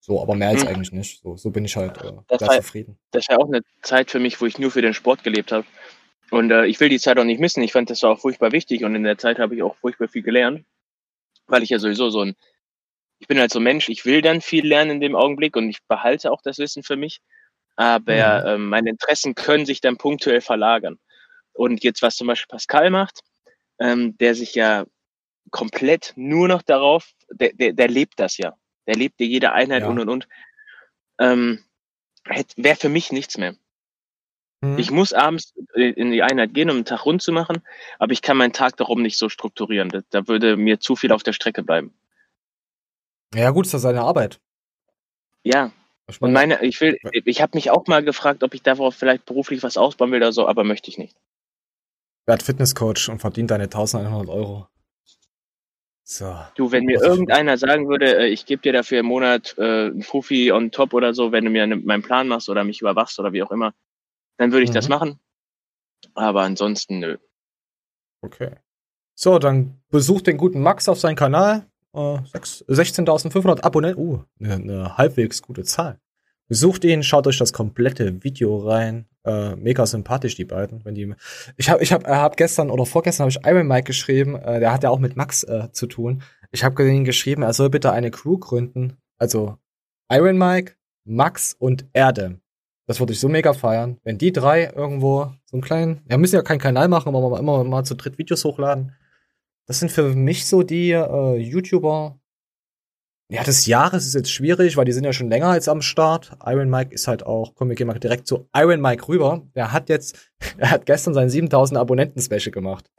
So, 0.00 0.20
aber 0.20 0.34
mehr 0.34 0.48
als 0.48 0.62
Hm. 0.62 0.68
eigentlich 0.68 0.92
nicht. 0.92 1.22
So, 1.22 1.36
so 1.36 1.50
bin 1.50 1.64
ich 1.64 1.76
halt 1.76 1.96
äh, 1.98 2.12
Das 2.28 2.38
sehr 2.40 2.48
war- 2.48 2.56
zufrieden. 2.56 2.98
das 3.10 3.28
war 3.28 3.38
auch 3.40 3.48
eine 3.48 3.60
Zeit 3.82 4.10
für 4.10 4.20
mich, 4.20 4.40
wo 4.40 4.46
ich 4.46 4.58
nur 4.58 4.70
für 4.70 4.82
den 4.82 4.94
Sport 4.94 5.24
gelebt 5.24 5.52
habe. 5.52 5.66
Und 6.30 6.50
äh, 6.50 6.66
ich 6.66 6.80
will 6.80 6.88
die 6.88 6.98
Zeit 6.98 7.18
auch 7.18 7.24
nicht 7.24 7.40
missen. 7.40 7.62
Ich 7.62 7.72
fand 7.72 7.90
das 7.90 8.02
auch 8.04 8.18
furchtbar 8.20 8.52
wichtig 8.52 8.84
und 8.84 8.94
in 8.94 9.02
der 9.04 9.18
Zeit 9.18 9.38
habe 9.38 9.54
ich 9.54 9.62
auch 9.62 9.76
furchtbar 9.76 10.08
viel 10.08 10.22
gelernt, 10.22 10.64
weil 11.46 11.62
ich 11.62 11.70
ja 11.70 11.78
sowieso 11.78 12.10
so 12.10 12.20
ein, 12.22 12.34
ich 13.18 13.28
bin 13.28 13.38
halt 13.38 13.52
so 13.52 13.60
ein 13.60 13.62
Mensch, 13.62 13.88
ich 13.88 14.04
will 14.04 14.20
dann 14.22 14.40
viel 14.40 14.66
lernen 14.66 14.90
in 14.92 15.00
dem 15.00 15.14
Augenblick 15.16 15.56
und 15.56 15.68
ich 15.70 15.78
behalte 15.86 16.32
auch 16.32 16.42
das 16.42 16.58
Wissen 16.58 16.82
für 16.82 16.96
mich, 16.96 17.20
aber 17.76 18.42
Mhm. 18.42 18.48
ähm, 18.48 18.68
meine 18.68 18.90
Interessen 18.90 19.34
können 19.34 19.64
sich 19.66 19.80
dann 19.80 19.96
punktuell 19.96 20.40
verlagern. 20.40 20.98
Und 21.54 21.82
jetzt, 21.82 22.02
was 22.02 22.16
zum 22.16 22.26
Beispiel 22.26 22.48
Pascal 22.50 22.90
macht, 22.90 23.20
ähm, 23.78 24.16
der 24.18 24.34
sich 24.34 24.54
ja 24.54 24.84
komplett 25.50 26.12
nur 26.16 26.48
noch 26.48 26.62
darauf, 26.62 27.12
der, 27.30 27.52
der, 27.52 27.72
der 27.72 27.88
lebt 27.88 28.18
das 28.18 28.36
ja. 28.36 28.54
Der 28.86 28.96
lebt 28.96 29.18
dir 29.18 29.26
jede 29.26 29.52
Einheit 29.52 29.82
Ja. 29.82 29.88
und 29.88 29.98
und 29.98 30.08
und. 30.08 30.28
Ähm, 31.18 31.64
Wäre 32.56 32.76
für 32.76 32.88
mich 32.88 33.12
nichts 33.12 33.36
mehr. 33.38 33.54
Hm. 34.62 34.78
Ich 34.78 34.90
muss 34.90 35.12
abends 35.12 35.54
in 35.74 36.10
die 36.10 36.22
Einheit 36.22 36.54
gehen, 36.54 36.70
um 36.70 36.76
einen 36.76 36.84
Tag 36.84 37.04
rund 37.04 37.22
zu 37.22 37.32
machen, 37.32 37.62
aber 37.98 38.12
ich 38.12 38.22
kann 38.22 38.36
meinen 38.36 38.52
Tag 38.52 38.76
darum 38.78 39.02
nicht 39.02 39.18
so 39.18 39.28
strukturieren. 39.28 39.90
Da, 39.90 40.00
da 40.10 40.26
würde 40.26 40.56
mir 40.56 40.80
zu 40.80 40.96
viel 40.96 41.12
auf 41.12 41.22
der 41.22 41.34
Strecke 41.34 41.62
bleiben. 41.62 41.94
ja, 43.34 43.50
gut, 43.50 43.66
ist 43.66 43.72
ja 43.72 43.78
seine 43.78 44.02
Arbeit. 44.02 44.40
Ja, 45.42 45.72
und 46.20 46.32
meine, 46.32 46.62
ich 46.62 46.80
will, 46.80 46.98
ich 47.12 47.40
habe 47.40 47.56
mich 47.56 47.70
auch 47.70 47.86
mal 47.86 48.02
gefragt, 48.04 48.42
ob 48.42 48.54
ich 48.54 48.62
darauf 48.62 48.94
vielleicht 48.94 49.24
beruflich 49.24 49.62
was 49.62 49.76
ausbauen 49.76 50.12
will 50.12 50.18
oder 50.18 50.32
so, 50.32 50.46
aber 50.46 50.64
möchte 50.64 50.90
ich 50.90 50.98
nicht. 50.98 51.16
Werd 52.26 52.42
Fitnesscoach 52.42 53.08
und 53.08 53.20
verdient 53.20 53.50
deine 53.50 53.64
1100 53.64 54.28
Euro. 54.28 54.68
So. 56.06 56.36
Du, 56.54 56.70
wenn 56.70 56.84
mir 56.84 57.00
irgendeiner 57.00 57.56
sagen 57.56 57.88
würde, 57.88 58.18
äh, 58.18 58.26
ich 58.26 58.44
gebe 58.44 58.60
dir 58.60 58.74
dafür 58.74 59.00
im 59.00 59.06
Monat 59.06 59.54
äh, 59.56 59.86
ein 59.86 60.02
Fufi 60.02 60.52
on 60.52 60.70
top 60.70 60.92
oder 60.92 61.14
so, 61.14 61.32
wenn 61.32 61.46
du 61.46 61.50
mir 61.50 61.66
ne, 61.66 61.76
meinen 61.76 62.02
Plan 62.02 62.28
machst 62.28 62.50
oder 62.50 62.62
mich 62.62 62.82
überwachst 62.82 63.18
oder 63.18 63.32
wie 63.32 63.42
auch 63.42 63.50
immer, 63.50 63.72
dann 64.36 64.52
würde 64.52 64.64
ich 64.64 64.70
mhm. 64.70 64.74
das 64.74 64.88
machen. 64.90 65.18
Aber 66.12 66.42
ansonsten 66.42 66.98
nö. 66.98 67.16
Okay. 68.20 68.56
So, 69.14 69.38
dann 69.38 69.80
besucht 69.88 70.26
den 70.26 70.36
guten 70.36 70.60
Max 70.60 70.88
auf 70.90 71.00
seinen 71.00 71.16
Kanal. 71.16 71.66
Äh, 71.94 71.98
16.500 71.98 73.62
Abonnenten. 73.62 74.02
Uh, 74.02 74.24
eine, 74.40 74.54
eine 74.54 74.98
halbwegs 74.98 75.40
gute 75.40 75.62
Zahl. 75.62 76.00
Besucht 76.48 76.84
ihn, 76.84 77.02
schaut 77.02 77.26
euch 77.26 77.38
das 77.38 77.54
komplette 77.54 78.22
Video 78.22 78.58
rein. 78.58 79.08
Äh, 79.24 79.56
mega 79.56 79.86
sympathisch, 79.86 80.34
die 80.34 80.44
beiden. 80.44 80.84
Wenn 80.84 80.94
die, 80.94 81.14
ich 81.56 81.70
habe 81.70 81.82
ich 81.82 81.92
hab, 81.92 82.06
hat 82.06 82.36
gestern 82.36 82.70
oder 82.70 82.84
vorgestern 82.84 83.24
habe 83.24 83.30
ich 83.30 83.46
Iron 83.46 83.66
Mike 83.66 83.84
geschrieben, 83.84 84.36
äh, 84.36 84.60
der 84.60 84.72
hat 84.72 84.82
ja 84.82 84.90
auch 84.90 84.98
mit 84.98 85.16
Max 85.16 85.44
äh, 85.44 85.72
zu 85.72 85.86
tun. 85.86 86.22
Ich 86.52 86.62
habe 86.62 86.86
ihn 86.86 87.04
geschrieben, 87.04 87.42
er 87.42 87.54
soll 87.54 87.70
bitte 87.70 87.90
eine 87.90 88.10
Crew 88.10 88.38
gründen. 88.38 88.98
Also 89.18 89.56
Iron 90.10 90.36
Mike, 90.36 90.74
Max 91.04 91.56
und 91.58 91.86
Erde. 91.94 92.38
Das 92.86 93.00
würde 93.00 93.14
ich 93.14 93.20
so 93.20 93.30
mega 93.30 93.54
feiern. 93.54 93.98
Wenn 94.04 94.18
die 94.18 94.30
drei 94.30 94.70
irgendwo 94.74 95.32
so 95.46 95.56
einen 95.56 95.62
kleinen, 95.62 96.02
wir 96.06 96.18
müssen 96.18 96.34
ja 96.34 96.42
keinen 96.42 96.58
Kanal 96.58 96.88
machen, 96.88 97.14
aber 97.14 97.38
immer 97.38 97.64
mal 97.64 97.84
zu 97.84 97.94
dritt 97.94 98.18
Videos 98.18 98.44
hochladen. 98.44 98.92
Das 99.66 99.80
sind 99.80 99.90
für 99.90 100.14
mich 100.14 100.46
so 100.46 100.62
die 100.62 100.90
äh, 100.90 101.36
YouTuber, 101.36 102.18
ja, 103.28 103.42
des 103.42 103.66
Jahres 103.66 104.06
ist 104.06 104.14
jetzt 104.14 104.30
schwierig, 104.30 104.76
weil 104.76 104.84
die 104.84 104.92
sind 104.92 105.04
ja 105.04 105.12
schon 105.12 105.30
länger 105.30 105.46
als 105.46 105.68
am 105.68 105.80
Start. 105.80 106.36
Iron 106.44 106.68
Mike 106.68 106.94
ist 106.94 107.08
halt 107.08 107.24
auch, 107.24 107.54
komm, 107.54 107.68
wir 107.68 107.76
gehen 107.76 107.86
mal 107.86 107.98
direkt 107.98 108.26
zu 108.26 108.48
Iron 108.54 108.80
Mike 108.80 109.08
rüber. 109.08 109.46
Der 109.54 109.72
hat 109.72 109.88
jetzt, 109.88 110.30
er 110.58 110.70
hat 110.70 110.86
gestern 110.86 111.14
sein 111.14 111.30
7000 111.30 111.78
Abonnenten 111.78 112.20
Special 112.20 112.50
gemacht. 112.50 112.90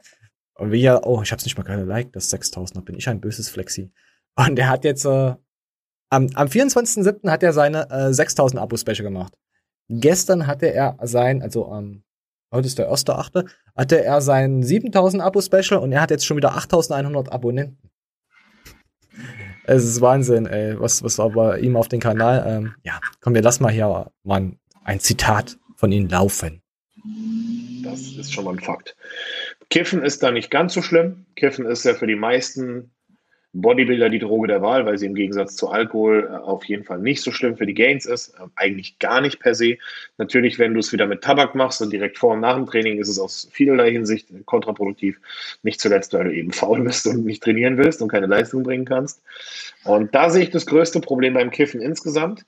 Und 0.58 0.72
wie 0.72 0.80
ja, 0.80 1.00
oh, 1.04 1.22
ich 1.22 1.32
hab's 1.32 1.44
nicht 1.44 1.56
mal 1.56 1.64
gerade 1.64 1.84
liked, 1.84 2.16
das 2.16 2.30
6000, 2.30 2.76
da 2.76 2.80
bin 2.80 2.96
ich 2.96 3.08
ein 3.08 3.20
böses 3.20 3.48
Flexi. 3.48 3.92
Und 4.34 4.56
der 4.56 4.68
hat 4.68 4.84
jetzt, 4.84 5.04
äh, 5.04 5.34
am, 6.08 6.28
am 6.34 6.48
24.07. 6.48 7.30
hat 7.30 7.42
er 7.42 7.52
seine 7.52 7.90
äh, 7.90 8.12
6000 8.12 8.60
Abo 8.60 8.76
Special 8.76 9.02
gemacht. 9.02 9.34
Gestern 9.88 10.46
hatte 10.46 10.72
er 10.72 10.96
sein, 11.02 11.42
also 11.42 11.66
am, 11.66 11.84
ähm, 11.84 12.04
heute 12.52 12.66
ist 12.66 12.78
der 12.78 12.88
erste 12.88 13.16
Achte, 13.16 13.44
hatte 13.76 14.02
er 14.02 14.20
sein 14.20 14.62
7000 14.62 15.22
Abo 15.22 15.40
Special 15.40 15.80
und 15.80 15.92
er 15.92 16.00
hat 16.00 16.10
jetzt 16.10 16.26
schon 16.26 16.36
wieder 16.36 16.56
8100 16.56 17.30
Abonnenten. 17.30 17.90
Es 19.68 19.84
ist 19.84 20.00
Wahnsinn, 20.00 20.46
ey, 20.46 20.78
was, 20.78 21.02
was 21.02 21.18
war 21.18 21.30
bei 21.30 21.58
ihm 21.58 21.76
auf 21.76 21.88
dem 21.88 21.98
Kanal. 21.98 22.44
Ähm, 22.46 22.74
ja, 22.84 23.00
komm, 23.20 23.34
wir 23.34 23.42
lassen 23.42 23.64
mal 23.64 23.72
hier 23.72 24.12
mal 24.22 24.52
ein 24.84 25.00
Zitat 25.00 25.58
von 25.74 25.90
ihm 25.90 26.08
laufen. 26.08 26.62
Das 27.82 28.00
ist 28.00 28.32
schon 28.32 28.44
mal 28.44 28.52
ein 28.52 28.60
Fakt. 28.60 28.96
Kiffen 29.68 30.04
ist 30.04 30.22
da 30.22 30.30
nicht 30.30 30.52
ganz 30.52 30.72
so 30.72 30.82
schlimm. 30.82 31.26
Kiffen 31.34 31.66
ist 31.66 31.84
ja 31.84 31.94
für 31.94 32.06
die 32.06 32.14
meisten 32.14 32.92
Bodybuilder 33.60 34.10
die 34.10 34.18
Droge 34.18 34.48
der 34.48 34.62
Wahl, 34.62 34.86
weil 34.86 34.98
sie 34.98 35.06
im 35.06 35.14
Gegensatz 35.14 35.56
zu 35.56 35.68
Alkohol 35.68 36.28
äh, 36.30 36.36
auf 36.36 36.64
jeden 36.64 36.84
Fall 36.84 36.98
nicht 36.98 37.22
so 37.22 37.32
schlimm 37.32 37.56
für 37.56 37.66
die 37.66 37.74
Gains 37.74 38.06
ist. 38.06 38.34
Äh, 38.34 38.46
eigentlich 38.56 38.98
gar 38.98 39.20
nicht 39.20 39.40
per 39.40 39.54
se. 39.54 39.78
Natürlich, 40.18 40.58
wenn 40.58 40.74
du 40.74 40.80
es 40.80 40.92
wieder 40.92 41.06
mit 41.06 41.22
Tabak 41.22 41.54
machst 41.54 41.80
und 41.80 41.92
direkt 41.92 42.18
vor 42.18 42.34
und 42.34 42.40
nach 42.40 42.56
dem 42.56 42.66
Training, 42.66 42.98
ist 42.98 43.08
es 43.08 43.18
aus 43.18 43.48
vielerlei 43.52 43.90
Hinsicht 43.92 44.28
kontraproduktiv. 44.46 45.20
Nicht 45.62 45.80
zuletzt, 45.80 46.12
weil 46.12 46.24
du 46.24 46.34
eben 46.34 46.52
faul 46.52 46.82
bist 46.82 47.06
und 47.06 47.24
nicht 47.24 47.42
trainieren 47.42 47.78
willst 47.78 48.02
und 48.02 48.08
keine 48.08 48.26
Leistung 48.26 48.62
bringen 48.62 48.84
kannst. 48.84 49.22
Und 49.84 50.14
da 50.14 50.30
sehe 50.30 50.42
ich 50.42 50.50
das 50.50 50.66
größte 50.66 51.00
Problem 51.00 51.34
beim 51.34 51.50
Kiffen 51.50 51.80
insgesamt. 51.80 52.44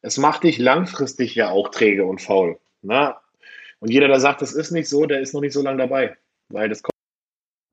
Es 0.00 0.18
macht 0.18 0.44
dich 0.44 0.58
langfristig 0.58 1.34
ja 1.34 1.50
auch 1.50 1.70
träge 1.70 2.04
und 2.04 2.20
faul. 2.20 2.58
Na? 2.82 3.20
Und 3.80 3.90
jeder, 3.90 4.08
der 4.08 4.20
sagt, 4.20 4.42
das 4.42 4.52
ist 4.52 4.70
nicht 4.70 4.88
so, 4.88 5.06
der 5.06 5.20
ist 5.20 5.34
noch 5.34 5.40
nicht 5.40 5.52
so 5.52 5.62
lange 5.62 5.78
dabei. 5.78 6.16
Weil 6.48 6.68
das 6.68 6.82
kommt. 6.82 6.92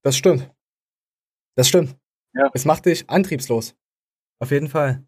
Das 0.03 0.17
stimmt. 0.17 0.49
Das 1.55 1.67
stimmt. 1.67 1.95
Ja. 2.33 2.49
Es 2.53 2.65
macht 2.65 2.85
dich 2.85 3.09
antriebslos. 3.09 3.75
Auf 4.39 4.51
jeden 4.51 4.69
Fall. 4.69 5.03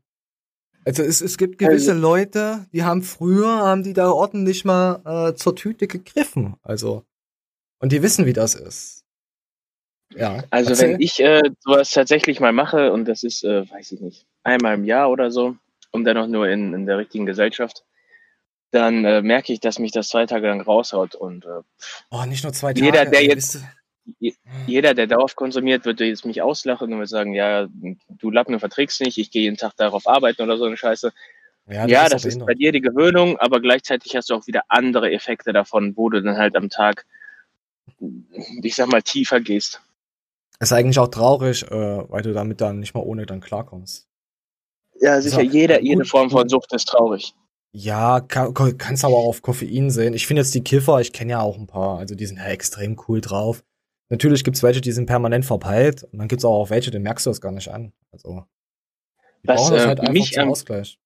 Also 0.86 1.04
es, 1.04 1.22
es 1.22 1.38
gibt 1.38 1.60
gewisse 1.60 1.92
also, 1.92 2.02
Leute, 2.02 2.66
die 2.74 2.84
haben 2.84 3.04
früher, 3.04 3.48
haben 3.48 3.84
die 3.84 3.94
da 3.94 4.10
ordentlich 4.10 4.66
mal 4.66 5.30
äh, 5.30 5.36
zur 5.36 5.56
Tüte 5.56 5.88
gegriffen. 5.88 6.56
Also. 6.64 7.06
Und 7.80 7.92
die 7.92 8.02
wissen, 8.02 8.26
wie 8.26 8.34
das 8.34 8.56
ist. 8.56 9.06
Ja. 10.16 10.44
Also 10.50 10.72
erzähl. 10.72 10.94
wenn 10.94 11.02
ich 11.02 11.20
äh, 11.20 11.42
sowas 11.60 11.92
tatsächlich 11.92 12.40
mal 12.40 12.52
mache, 12.52 12.92
und 12.92 13.06
das 13.06 13.24
ist, 13.24 13.44
äh, 13.44 13.70
weiß 13.70 13.92
ich 13.92 14.02
nicht, 14.02 14.26
einmal 14.44 14.76
im 14.76 14.84
Jahr 14.84 15.10
oder 15.10 15.32
so, 15.32 15.56
und 15.92 16.04
dann 16.06 16.18
auch 16.18 16.28
nur 16.28 16.48
in, 16.48 16.74
in 16.74 16.86
der 16.86 16.98
richtigen 16.98 17.26
Gesellschaft, 17.26 17.84
dann 18.72 19.06
äh, 19.06 19.22
merke 19.22 19.54
ich, 19.54 19.60
dass 19.60 19.80
mich 19.80 19.92
das 19.92 20.08
zwei 20.08 20.26
Tage 20.26 20.48
lang 20.48 20.62
raushaut. 20.62 21.16
Und 21.16 21.46
äh, 21.46 21.62
oh, 22.10 22.26
nicht 22.26 22.44
nur 22.44 22.54
zwei 22.54 22.74
Tage. 22.74 22.86
Jeder, 22.86 23.06
der 23.06 23.24
jetzt 23.24 23.62
jeder, 24.67 24.93
der 24.93 25.08
darauf 25.08 25.36
konsumiert, 25.36 25.86
würde 25.86 26.06
jetzt 26.06 26.26
mich 26.26 26.41
auslachen 26.41 26.91
und 26.91 27.00
würde 27.00 27.08
sagen, 27.08 27.34
ja, 27.34 27.67
du 28.10 28.32
Lappen, 28.32 28.60
verträgst 28.60 29.02
nicht, 29.02 29.17
ich 29.17 29.32
gehe 29.32 29.43
jeden 29.43 29.58
Tag 29.58 29.76
darauf 29.78 30.08
arbeiten 30.08 30.41
oder 30.41 30.58
so 30.58 30.65
eine 30.65 30.78
Scheiße. 30.78 31.12
Ja, 31.67 31.84
das, 31.84 31.91
ja, 31.91 32.04
ist, 32.04 32.13
das 32.13 32.26
ist 32.26 32.45
bei 32.45 32.54
dir 32.54 32.71
die 32.71 32.82
Gewöhnung, 32.82 33.38
aber 33.38 33.62
gleichzeitig 33.62 34.15
hast 34.15 34.30
du 34.30 34.36
auch 34.36 34.47
wieder 34.47 34.63
andere 34.67 35.12
Effekte 35.12 35.54
davon, 35.54 35.95
wo 35.95 36.10
du 36.10 36.21
dann 36.21 36.38
halt 36.38 36.56
am 36.56 36.69
Tag, 36.69 37.06
ich 38.63 38.76
sag 38.76 38.91
mal, 38.91 39.02
tiefer 39.02 39.39
gehst. 39.39 39.82
Ist 40.60 40.74
eigentlich 40.74 41.00
auch 41.00 41.08
traurig, 41.08 41.63
äh, 41.71 42.10
weil 42.10 42.21
du 42.21 42.34
damit 42.34 42.62
dann 42.62 42.80
nicht 42.80 42.93
mal 42.93 43.02
ohne 43.02 43.26
dann 43.26 43.41
klarkommst. 43.41 44.08
Ja, 45.00 45.19
sicher, 45.19 45.39
also, 45.39 45.50
jeder, 45.50 45.82
jede 45.82 46.06
Form 46.06 46.30
von 46.30 46.47
Sucht 46.50 46.74
ist 46.74 46.86
traurig. 46.86 47.34
Ja, 47.74 48.19
kann, 48.19 48.54
kannst 48.78 49.06
aber 49.06 49.15
auch 49.15 49.30
auf 49.30 49.41
Koffein 49.41 49.89
sehen. 49.89 50.13
Ich 50.13 50.28
finde 50.28 50.41
jetzt 50.41 50.54
die 50.54 50.63
Kiffer, 50.63 51.00
ich 51.00 51.13
kenne 51.13 51.32
ja 51.32 51.41
auch 51.41 51.58
ein 51.58 51.67
paar, 51.67 51.97
also 52.00 52.15
die 52.15 52.26
sind 52.26 52.38
ja 52.38 52.47
extrem 52.47 53.00
cool 53.08 53.21
drauf. 53.21 53.63
Natürlich 54.12 54.43
gibt's 54.43 54.62
welche, 54.62 54.82
die 54.82 54.91
sind 54.91 55.06
permanent 55.06 55.45
verpeilt 55.45 56.04
und 56.04 56.19
dann 56.19 56.28
gibt's 56.28 56.43
auch 56.43 56.69
welche, 56.69 56.91
den 56.91 57.02
merkst 57.02 57.26
du 57.26 57.30
das 57.30 57.39
gar 57.39 57.54
nicht 57.54 57.69
an. 57.69 57.93
Also 58.12 58.45
was, 59.43 59.56
brauchen 59.56 59.74
das 59.74 59.86
halt 59.86 60.00
äh, 60.00 60.02
einfach 60.02 60.13
mich 60.13 60.34
zum 60.34 60.43
am, 60.43 60.50
Ausgleich. 60.50 61.00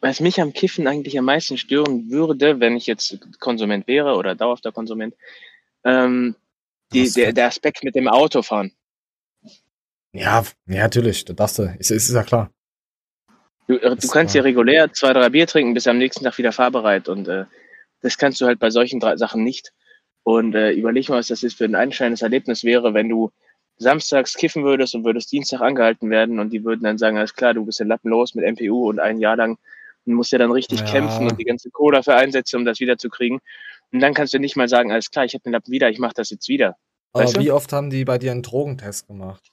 Was 0.00 0.18
mich 0.18 0.40
am 0.40 0.52
Kiffen 0.52 0.88
eigentlich 0.88 1.16
am 1.16 1.24
meisten 1.24 1.56
stören 1.56 2.10
würde, 2.10 2.58
wenn 2.58 2.76
ich 2.76 2.88
jetzt 2.88 3.20
Konsument 3.38 3.86
wäre 3.86 4.16
oder 4.16 4.34
dauerhafter 4.34 4.72
Konsument, 4.72 5.14
ähm, 5.84 6.34
die, 6.92 7.08
der, 7.12 7.32
der 7.32 7.46
Aspekt 7.46 7.84
mit 7.84 7.94
dem 7.94 8.08
Autofahren. 8.08 8.72
Ja, 10.12 10.44
ja, 10.66 10.82
natürlich, 10.82 11.24
das 11.24 11.36
darfst 11.36 11.58
du, 11.60 11.76
ist, 11.78 11.92
ist 11.92 12.12
ja 12.12 12.24
klar. 12.24 12.50
Du, 13.68 13.76
äh, 13.76 13.94
du 13.94 14.08
kannst 14.08 14.34
ja 14.34 14.42
regulär 14.42 14.92
zwei, 14.92 15.12
drei 15.12 15.28
Bier 15.28 15.46
trinken, 15.46 15.74
bist 15.74 15.86
am 15.86 15.98
nächsten 15.98 16.24
Tag 16.24 16.36
wieder 16.38 16.50
fahrbereit 16.50 17.08
und 17.08 17.28
äh, 17.28 17.44
das 18.00 18.18
kannst 18.18 18.40
du 18.40 18.46
halt 18.46 18.58
bei 18.58 18.70
solchen 18.70 18.98
drei 18.98 19.16
Sachen 19.16 19.44
nicht. 19.44 19.72
Und 20.24 20.54
äh, 20.54 20.70
überleg 20.72 21.08
mal, 21.08 21.18
was 21.18 21.28
das 21.28 21.42
ist 21.42 21.58
für 21.58 21.64
ein 21.64 21.74
einschneidendes 21.74 22.22
Erlebnis 22.22 22.64
wäre, 22.64 22.94
wenn 22.94 23.08
du 23.08 23.32
samstags 23.76 24.34
kiffen 24.34 24.64
würdest 24.64 24.94
und 24.94 25.04
würdest 25.04 25.32
Dienstag 25.32 25.60
angehalten 25.60 26.10
werden 26.10 26.38
und 26.38 26.50
die 26.50 26.64
würden 26.64 26.84
dann 26.84 26.98
sagen, 26.98 27.18
alles 27.18 27.34
klar, 27.34 27.54
du 27.54 27.64
bist 27.64 27.80
ja 27.80 27.86
lappenlos 27.86 28.34
mit 28.34 28.44
MPU 28.44 28.88
und 28.88 29.00
ein 29.00 29.18
Jahr 29.18 29.36
lang 29.36 29.58
und 30.04 30.14
musst 30.14 30.32
ja 30.32 30.38
dann 30.38 30.52
richtig 30.52 30.80
ja. 30.80 30.86
kämpfen 30.86 31.28
und 31.28 31.38
die 31.38 31.44
ganze 31.44 31.70
Kohle 31.70 31.96
dafür 31.96 32.16
einsetzen, 32.16 32.56
um 32.56 32.64
das 32.64 32.80
wiederzukriegen. 32.80 33.40
Und 33.92 34.00
dann 34.00 34.14
kannst 34.14 34.32
du 34.32 34.38
nicht 34.38 34.56
mal 34.56 34.68
sagen, 34.68 34.92
alles 34.92 35.10
klar, 35.10 35.24
ich 35.24 35.34
habe 35.34 35.42
den 35.42 35.52
Lappen 35.52 35.72
wieder, 35.72 35.90
ich 35.90 35.98
mache 35.98 36.14
das 36.14 36.30
jetzt 36.30 36.48
wieder. 36.48 36.76
Aber 37.12 37.24
weißt 37.24 37.38
wie 37.38 37.46
du? 37.46 37.54
oft 37.54 37.72
haben 37.72 37.90
die 37.90 38.04
bei 38.04 38.18
dir 38.18 38.30
einen 38.30 38.42
Drogentest 38.42 39.06
gemacht? 39.06 39.50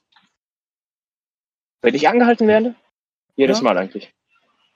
Wenn 1.82 1.96
ich 1.96 2.08
angehalten 2.08 2.48
werde? 2.48 2.76
Jedes 3.36 3.60
ja. 3.60 3.64
Mal 3.64 3.78
eigentlich. 3.78 4.14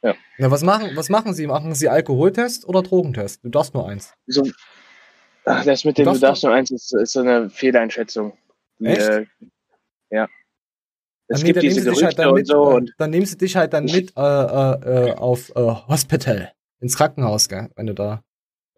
Ja. 0.02 0.16
Na, 0.38 0.52
was 0.52 0.64
machen, 0.64 0.92
was 0.96 1.10
machen 1.10 1.34
sie? 1.34 1.48
Machen 1.48 1.76
sie 1.76 1.88
Alkoholtest 1.88 2.68
oder 2.68 2.82
Drogentest? 2.82 3.44
Du 3.44 3.50
darfst 3.50 3.74
nur 3.74 3.88
eins. 3.88 4.14
So, 4.28 4.44
Ach, 5.46 5.66
das 5.66 5.84
mit 5.84 5.98
dem 5.98 6.06
du 6.06 6.18
darfst 6.18 6.44
nur 6.44 6.54
eins 6.54 6.72
ist, 6.72 6.94
ist 6.94 7.14
so 7.14 7.22
eine 7.22 7.50
Fehleinschätzung. 7.50 8.34
Echt? 8.82 9.02
Äh, 9.02 9.26
ja. 10.10 10.28
Es 11.28 11.40
dann, 11.40 11.46
gibt 11.48 11.62
nee, 11.62 11.70
diese 11.70 11.84
Gerüchte 11.84 12.06
halt 12.06 12.20
dann 12.20 12.34
mit, 12.34 12.42
und 12.42 12.46
so. 12.48 12.62
Und 12.64 12.94
dann 12.98 13.10
nimmst 13.10 13.34
du 13.34 13.38
dich 13.38 13.56
halt 13.56 13.74
dann 13.74 13.86
mit 13.86 14.14
äh, 14.16 14.22
äh, 14.22 15.10
äh, 15.10 15.14
auf 15.14 15.50
äh, 15.56 15.62
Hospital, 15.88 16.52
ins 16.80 16.98
Krankenhaus, 16.98 17.50
gell, 17.50 17.70
wenn 17.76 17.88
du 17.88 17.94
da 17.94 18.24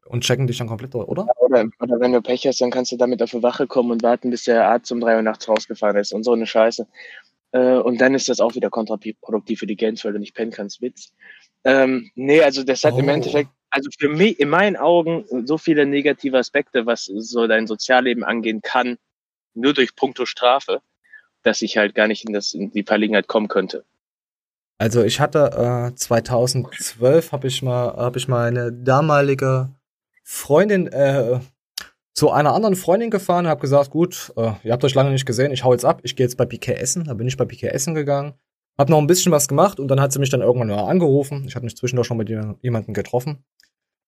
und 0.08 0.24
checken 0.24 0.48
dich 0.48 0.60
dann 0.60 0.68
komplett, 0.68 0.94
oder? 0.96 1.28
Oder, 1.40 1.66
oder 1.80 2.00
wenn 2.00 2.14
du 2.14 2.22
Pech 2.22 2.46
hast, 2.46 2.62
dann 2.62 2.72
kannst 2.72 2.92
du 2.92 2.98
damit 2.98 3.22
auf 3.22 3.32
die 3.32 3.44
Wache 3.44 3.68
kommen 3.68 3.92
und 3.92 4.04
warten, 4.04 4.30
bis 4.30 4.44
der 4.44 4.68
Arzt 4.68 4.92
um 4.92 5.00
drei 5.00 5.16
Uhr 5.16 5.22
nachts 5.22 5.48
rausgefahren 5.48 5.98
ist 5.98 6.14
und 6.14 6.24
so 6.24 6.34
eine 6.34 6.46
Scheiße. 6.46 6.88
Äh, 7.52 7.78
und 7.78 8.00
dann 8.00 8.14
ist 8.14 8.30
das 8.30 8.40
auch 8.40 8.56
wieder 8.56 8.70
kontraproduktiv 8.70 9.60
für 9.60 9.68
die 9.68 9.76
Gains, 9.76 10.06
weil 10.06 10.14
du 10.14 10.20
nicht 10.20 10.36
pennen 10.36 10.52
kannst. 10.52 10.82
Witz. 10.82 11.12
Ähm, 11.64 12.12
nee, 12.16 12.42
also 12.42 12.64
das 12.64 12.84
hat 12.84 12.94
oh. 12.94 13.00
im 13.00 13.10
Endeffekt 13.10 13.50
also 13.76 13.90
für 14.00 14.08
mich, 14.08 14.40
in 14.40 14.48
meinen 14.48 14.78
Augen, 14.78 15.26
so 15.46 15.58
viele 15.58 15.86
negative 15.86 16.38
Aspekte, 16.38 16.86
was 16.86 17.06
so 17.06 17.46
dein 17.46 17.68
Sozialleben 17.68 18.24
angehen 18.24 18.62
kann, 18.62 18.98
nur 19.54 19.74
durch 19.74 19.98
puncto 19.98 20.26
Strafe, 20.26 20.82
dass 21.44 21.62
ich 21.62 21.76
halt 21.76 21.94
gar 21.94 22.08
nicht 22.08 22.26
in, 22.26 22.34
das, 22.34 22.54
in 22.54 22.72
die 22.72 22.84
Verlegenheit 22.84 23.28
kommen 23.28 23.50
könnte. 23.50 23.84
Also 24.78 25.04
ich 25.04 25.20
hatte 25.20 25.92
äh, 25.92 25.96
2012 25.96 27.34
habe 27.34 27.48
ich 27.48 27.62
mal 27.62 27.96
habe 27.98 28.18
ich 28.18 28.30
mal 28.30 28.48
eine 28.48 28.72
damalige 28.72 29.70
Freundin 30.24 30.88
äh, 30.88 31.40
zu 32.14 32.32
einer 32.32 32.54
anderen 32.54 32.78
Freundin 32.78 33.10
gefahren, 33.10 33.46
habe 33.46 33.60
gesagt, 33.60 33.90
gut, 33.90 34.32
äh, 34.38 34.54
ihr 34.64 34.72
habt 34.72 34.86
euch 34.86 34.96
lange 34.96 35.12
nicht 35.12 35.26
gesehen, 35.26 35.52
ich 35.52 35.66
hau 35.66 35.74
jetzt 35.74 35.84
ab, 35.84 36.00
ich 36.04 36.16
gehe 36.16 36.26
jetzt 36.26 36.38
bei 36.38 36.46
PK 36.46 36.74
Essen. 36.76 37.04
Da 37.04 37.14
bin 37.14 37.28
ich 37.28 37.36
bei 37.36 37.44
PK 37.44 37.68
Essen 37.68 37.94
gegangen, 37.94 38.36
hab 38.78 38.90
noch 38.90 39.00
ein 39.00 39.08
bisschen 39.08 39.34
was 39.34 39.50
gemacht 39.50 39.80
und 39.80 39.90
dann 39.90 40.00
hat 40.02 40.14
sie 40.14 40.20
mich 40.20 40.30
dann 40.30 40.42
irgendwann 40.42 40.70
mal 40.70 40.90
angerufen. 40.90 41.46
Ich 41.48 41.56
hatte 41.56 41.66
mich 41.66 41.78
zwischendurch 41.78 42.08
schon 42.08 42.18
mit 42.18 42.30
jemandem 42.30 42.94
getroffen. 42.94 43.44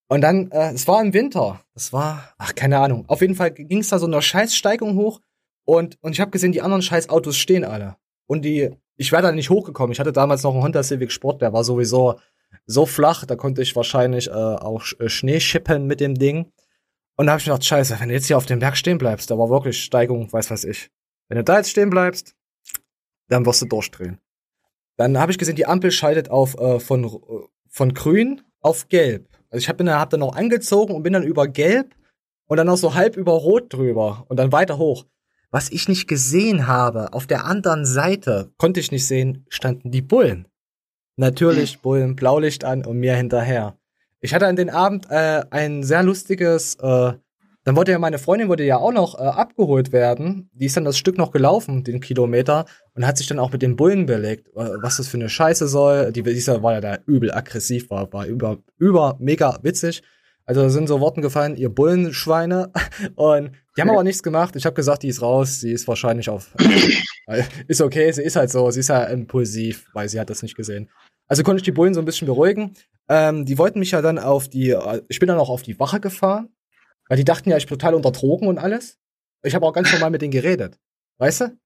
Und 0.07 0.21
dann, 0.21 0.51
äh, 0.51 0.71
es 0.71 0.87
war 0.87 1.01
im 1.01 1.13
Winter. 1.13 1.61
Das 1.73 1.91
war, 1.91 2.33
ach, 2.37 2.55
keine 2.55 2.79
Ahnung. 2.79 3.05
Auf 3.07 3.21
jeden 3.21 3.35
Fall 3.35 3.51
ging 3.51 3.79
es 3.79 3.89
da 3.89 3.99
so 3.99 4.05
eine 4.05 4.21
Scheißsteigung 4.21 4.95
hoch. 4.95 5.21
Und, 5.65 5.97
und 6.01 6.13
ich 6.13 6.21
habe 6.21 6.31
gesehen, 6.31 6.53
die 6.53 6.61
anderen 6.61 6.81
Scheißautos 6.81 7.37
stehen 7.37 7.65
alle. 7.65 7.97
Und 8.25 8.43
die, 8.43 8.71
ich 8.95 9.11
wäre 9.11 9.21
da 9.21 9.31
nicht 9.31 9.49
hochgekommen. 9.49 9.91
Ich 9.91 9.99
hatte 9.99 10.13
damals 10.13 10.43
noch 10.43 10.53
einen 10.53 10.63
Honda 10.63 10.81
Civic 10.81 11.11
Sport, 11.11 11.41
der 11.41 11.51
war 11.53 11.63
sowieso 11.63 12.19
so 12.65 12.85
flach, 12.85 13.25
da 13.25 13.35
konnte 13.35 13.61
ich 13.61 13.75
wahrscheinlich 13.75 14.27
äh, 14.27 14.31
auch 14.31 14.83
äh, 14.99 15.09
Schnee 15.09 15.39
schippen 15.39 15.87
mit 15.87 15.99
dem 15.99 16.15
Ding. 16.15 16.51
Und 17.15 17.25
da 17.25 17.33
habe 17.33 17.39
ich 17.39 17.47
mir 17.47 17.53
gedacht, 17.53 17.65
scheiße, 17.65 17.99
wenn 17.99 18.09
du 18.09 18.15
jetzt 18.15 18.27
hier 18.27 18.37
auf 18.37 18.45
dem 18.45 18.59
Berg 18.59 18.77
stehen 18.77 18.97
bleibst, 18.97 19.31
da 19.31 19.37
war 19.37 19.49
wirklich 19.49 19.83
Steigung, 19.83 20.31
weiß 20.31 20.51
was 20.51 20.63
ich. 20.63 20.89
Wenn 21.27 21.37
du 21.37 21.43
da 21.43 21.57
jetzt 21.57 21.71
stehen 21.71 21.89
bleibst, 21.89 22.35
dann 23.27 23.45
wirst 23.45 23.61
du 23.61 23.65
durchdrehen. 23.65 24.19
Dann 24.97 25.17
habe 25.17 25.31
ich 25.31 25.37
gesehen, 25.37 25.55
die 25.55 25.65
Ampel 25.65 25.91
schaltet 25.91 26.29
auf 26.29 26.57
äh, 26.57 26.79
von, 26.79 27.49
von 27.69 27.93
grün 27.93 28.41
auf 28.61 28.87
gelb. 28.87 29.27
Also 29.49 29.63
ich 29.63 29.69
habe 29.69 29.91
hab 29.91 30.10
dann 30.10 30.19
noch 30.19 30.36
angezogen 30.36 30.93
und 30.93 31.03
bin 31.03 31.13
dann 31.13 31.23
über 31.23 31.47
gelb 31.47 31.95
und 32.47 32.57
dann 32.57 32.67
noch 32.67 32.77
so 32.77 32.95
halb 32.95 33.17
über 33.17 33.33
rot 33.33 33.73
drüber 33.73 34.25
und 34.29 34.38
dann 34.38 34.51
weiter 34.51 34.77
hoch. 34.77 35.05
Was 35.49 35.71
ich 35.71 35.88
nicht 35.88 36.07
gesehen 36.07 36.67
habe, 36.67 37.13
auf 37.13 37.25
der 37.25 37.45
anderen 37.45 37.86
Seite, 37.86 38.51
konnte 38.57 38.79
ich 38.79 38.91
nicht 38.91 39.07
sehen, 39.07 39.45
standen 39.49 39.91
die 39.91 40.01
Bullen. 40.01 40.47
Natürlich 41.15 41.81
Bullen, 41.81 42.15
Blaulicht 42.15 42.63
an 42.63 42.86
und 42.86 42.97
mir 42.97 43.15
hinterher. 43.15 43.77
Ich 44.19 44.33
hatte 44.33 44.47
an 44.47 44.55
den 44.55 44.69
Abend 44.69 45.10
äh, 45.10 45.43
ein 45.49 45.83
sehr 45.83 46.03
lustiges, 46.03 46.75
äh, 46.75 47.13
dann 47.67 47.75
wollte 47.75 47.91
ja 47.91 47.99
meine 47.99 48.17
Freundin 48.17 48.47
wurde 48.47 48.63
ja 48.63 48.77
auch 48.77 48.93
noch 48.93 49.19
äh, 49.19 49.23
abgeholt 49.23 49.91
werden. 49.91 50.49
Die 50.53 50.67
ist 50.67 50.77
dann 50.77 50.86
das 50.86 50.97
Stück 50.97 51.17
noch 51.17 51.32
gelaufen, 51.32 51.84
den 51.84 51.99
Kilometer, 51.99 52.63
und 52.95 53.06
hat 53.06 53.17
sich 53.17 53.27
dann 53.27 53.39
auch 53.39 53.51
mit 53.51 53.62
den 53.62 53.75
Bullen 53.75 54.06
belegt, 54.06 54.47
äh, 54.56 54.69
was 54.82 54.95
das 54.95 55.10
für 55.10 55.17
eine 55.17 55.27
Scheiße 55.27 55.67
soll. 55.67 56.13
Die 56.13 56.23
dieser 56.23 56.63
war 56.63 56.75
ja 56.75 56.80
da 56.80 56.97
übel 57.06 57.30
aggressiv, 57.30 57.89
war, 57.89 58.13
war 58.13 58.25
über, 58.25 58.60
über 58.77 59.17
mega 59.19 59.60
witzig. 59.63 60.01
Also 60.45 60.62
da 60.62 60.69
sind 60.69 60.88
so 60.88 61.01
Worten 61.01 61.21
gefallen, 61.21 61.58
ihr 61.58 61.67
Bullenschweine. 61.67 62.71
Und 63.15 63.51
die 63.75 63.82
haben 63.82 63.89
aber 63.89 64.06
nichts 64.06 64.23
gemacht. 64.23 64.56
Ich 64.56 64.65
habe 64.65 64.73
gesagt, 64.73 65.03
die 65.03 65.10
ist 65.10 65.21
raus. 65.21 65.60
Sie 65.60 65.73
ist 65.73 65.89
wahrscheinlich 65.89 66.30
auf. 66.30 66.56
ist 67.67 67.82
okay, 67.82 68.10
sie 68.13 68.23
ist 68.23 68.38
halt 68.38 68.49
so. 68.49 68.71
Sie 68.71 68.80
ist 68.80 68.88
ja 68.88 69.03
impulsiv, 69.03 69.88
weil 69.91 70.08
sie 70.08 70.21
hat 70.21 70.30
das 70.30 70.41
nicht 70.41 70.56
gesehen. 70.56 70.89
Also 71.27 71.43
konnte 71.43 71.58
ich 71.58 71.65
die 71.65 71.73
Bullen 71.73 71.93
so 71.93 71.99
ein 71.99 72.06
bisschen 72.06 72.27
beruhigen. 72.27 72.75
Ähm, 73.10 73.45
die 73.45 73.58
wollten 73.58 73.80
mich 73.80 73.91
ja 73.91 74.01
dann 74.01 74.19
auf 74.19 74.47
die. 74.47 74.69
Äh, 74.69 75.01
ich 75.10 75.19
bin 75.19 75.27
dann 75.27 75.38
auch 75.38 75.49
auf 75.49 75.63
die 75.63 75.77
Wache 75.82 75.99
gefahren, 75.99 76.47
weil 77.07 77.17
die 77.17 77.23
dachten 77.23 77.49
ja, 77.49 77.57
ich 77.57 77.65
bin 77.67 77.77
total 77.77 77.95
unter 77.95 78.11
Drogen 78.11 78.47
und 78.47 78.57
alles. 78.57 78.97
Ich 79.43 79.55
habe 79.55 79.65
auch 79.65 79.73
ganz 79.73 79.91
normal 79.91 80.09
mit 80.09 80.21
denen 80.21 80.31
geredet. 80.31 80.77
Weißt 81.17 81.41
du? 81.41 81.57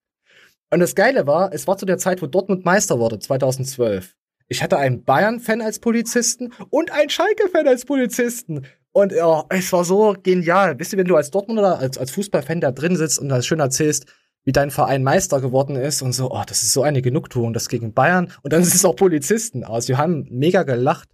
Und 0.71 0.80
das 0.80 0.95
Geile 0.95 1.27
war, 1.27 1.54
es 1.54 1.67
war 1.67 1.77
zu 1.77 1.86
der 1.86 1.97
Zeit, 1.97 2.21
wo 2.21 2.27
Dortmund 2.27 2.63
Meister 2.63 2.99
wurde, 2.99 3.19
2012. 3.19 4.15
Ich 4.47 4.63
hatte 4.63 4.77
einen 4.77 5.04
Bayern-Fan 5.04 5.62
als 5.62 5.80
Polizisten 5.80 6.54
und 6.69 6.91
einen 6.91 7.10
Schalke-Fan 7.10 7.67
als 7.67 7.86
Polizisten. 7.86 8.65
Und 8.91 9.13
ja, 9.13 9.45
es 9.49 9.71
war 9.71 9.86
so 9.86 10.15
genial. 10.21 10.77
Wisst 10.80 10.93
ihr, 10.93 10.99
wenn 10.99 11.08
du 11.08 11.15
als 11.15 11.32
Dortmunder, 11.32 11.80
als, 11.80 11.97
als 11.97 12.12
Fußballfan 12.12 12.62
da 12.62 12.71
drin 12.71 12.95
sitzt 12.95 13.19
und 13.19 13.30
das 13.30 13.45
schön 13.45 13.60
erzählst, 13.60 14.06
wie 14.43 14.51
dein 14.51 14.71
Verein 14.71 15.04
Meister 15.04 15.39
geworden 15.39 15.75
ist 15.75 16.01
und 16.01 16.13
so, 16.13 16.32
oh, 16.32 16.43
das 16.45 16.63
ist 16.63 16.73
so 16.73 16.84
eine 16.84 17.01
Genugtuung, 17.01 17.54
das 17.54 17.69
gegen 17.69 17.93
Bayern. 17.93 18.32
Und 18.41 18.54
dann 18.54 18.62
ist 18.62 18.73
es 18.73 18.86
auch 18.86 18.95
Polizisten 18.95 19.63
aus. 19.63 19.86
Die 19.86 19.97
haben 19.97 20.27
mega 20.30 20.63
gelacht. 20.63 21.10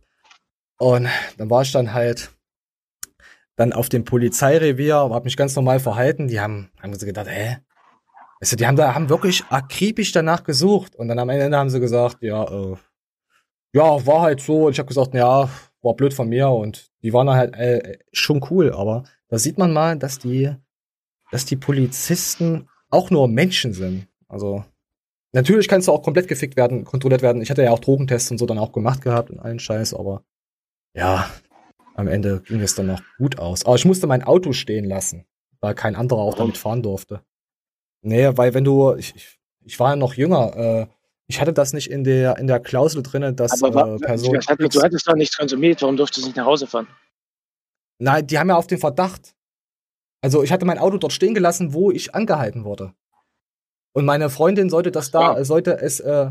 Und 0.79 1.07
dann 1.37 1.49
war 1.49 1.63
ich 1.63 1.71
dann 1.71 1.93
halt 1.93 2.31
dann 3.57 3.73
auf 3.73 3.89
dem 3.89 4.05
Polizeirevier, 4.05 5.09
hab 5.09 5.25
mich 5.25 5.35
ganz 5.35 5.55
normal 5.55 5.79
verhalten. 5.79 6.27
Die 6.27 6.39
haben, 6.39 6.69
haben 6.81 6.93
sie 6.93 7.05
gedacht, 7.05 7.27
hä? 7.27 7.57
Also 8.39 8.55
die 8.55 8.67
haben 8.67 8.75
da, 8.75 8.93
haben 8.93 9.09
wirklich 9.09 9.43
akribisch 9.49 10.11
danach 10.11 10.43
gesucht. 10.43 10.95
Und 10.95 11.07
dann 11.07 11.19
am 11.19 11.29
Ende 11.29 11.57
haben 11.57 11.71
sie 11.71 11.79
gesagt, 11.79 12.21
ja, 12.21 12.43
äh, 12.43 12.75
ja, 13.73 14.05
war 14.05 14.21
halt 14.21 14.41
so. 14.41 14.67
Und 14.67 14.73
ich 14.73 14.79
habe 14.79 14.87
gesagt, 14.87 15.15
ja, 15.15 15.49
war 15.81 15.95
blöd 15.95 16.13
von 16.13 16.29
mir. 16.29 16.49
Und 16.49 16.91
die 17.01 17.13
waren 17.13 17.29
halt 17.31 17.55
äh, 17.55 17.97
schon 18.11 18.45
cool. 18.51 18.71
Aber 18.73 19.03
da 19.27 19.39
sieht 19.39 19.57
man 19.57 19.73
mal, 19.73 19.97
dass 19.97 20.19
die, 20.19 20.53
dass 21.31 21.45
die 21.45 21.55
Polizisten 21.55 22.69
auch 22.91 23.09
nur 23.09 23.27
Menschen 23.27 23.73
sind. 23.73 24.07
Also 24.27 24.63
natürlich 25.31 25.67
kannst 25.67 25.87
du 25.87 25.93
auch 25.93 26.03
komplett 26.03 26.27
gefickt 26.27 26.57
werden, 26.57 26.85
kontrolliert 26.85 27.23
werden. 27.23 27.41
Ich 27.41 27.49
hatte 27.49 27.63
ja 27.63 27.71
auch 27.71 27.79
Drogentests 27.79 28.29
und 28.29 28.37
so 28.37 28.45
dann 28.45 28.59
auch 28.59 28.71
gemacht 28.71 29.01
gehabt 29.01 29.31
und 29.31 29.39
allen 29.39 29.57
Scheiß. 29.57 29.95
Aber 29.95 30.23
ja, 30.93 31.27
am 31.97 32.07
Ende 32.07 32.41
ging 32.41 32.61
es 32.61 32.75
dann 32.75 32.85
noch 32.85 33.01
gut 33.17 33.39
aus. 33.39 33.65
Aber 33.65 33.75
ich 33.75 33.85
musste 33.85 34.07
mein 34.07 34.23
Auto 34.23 34.53
stehen 34.53 34.85
lassen, 34.85 35.25
weil 35.59 35.73
kein 35.73 35.95
anderer 35.95 36.19
auch 36.19 36.35
damit 36.35 36.57
fahren 36.57 36.83
durfte. 36.83 37.21
Nee, 38.01 38.29
weil 38.37 38.53
wenn 38.53 38.63
du, 38.63 38.95
ich, 38.95 39.15
ich, 39.15 39.39
ich 39.65 39.79
war 39.79 39.89
ja 39.89 39.95
noch 39.95 40.13
jünger, 40.13 40.55
äh, 40.55 40.87
ich 41.25 41.41
hatte 41.41 41.53
das 41.53 41.73
nicht 41.73 41.89
in 41.89 42.03
der, 42.03 42.37
in 42.37 42.47
der 42.47 42.59
Klausel 42.59 43.01
drin, 43.01 43.35
dass 43.35 43.63
Aber 43.63 43.95
äh, 43.95 43.97
Person. 43.97 44.33
du, 44.33 44.39
hattest, 44.47 44.75
du 44.75 44.81
hattest 44.81 45.07
doch 45.07 45.15
nichts 45.15 45.35
konsumiert, 45.35 45.81
warum 45.81 45.97
durftest 45.97 46.23
du 46.23 46.29
nicht 46.29 46.37
nach 46.37 46.45
Hause 46.45 46.67
fahren? 46.67 46.87
Nein, 47.99 48.27
die 48.27 48.37
haben 48.37 48.49
ja 48.49 48.55
auf 48.55 48.67
den 48.67 48.77
Verdacht. 48.77 49.35
Also 50.21 50.43
ich 50.43 50.51
hatte 50.51 50.65
mein 50.65 50.77
Auto 50.77 50.97
dort 50.97 51.13
stehen 51.13 51.33
gelassen, 51.33 51.73
wo 51.73 51.89
ich 51.91 52.13
angehalten 52.13 52.63
wurde. 52.63 52.93
Und 53.93 54.05
meine 54.05 54.29
Freundin 54.29 54.69
sollte 54.69 54.91
das 54.91 55.09
da, 55.09 55.37
ja. 55.37 55.43
sollte 55.43 55.79
es, 55.79 55.99
äh, 55.99 56.29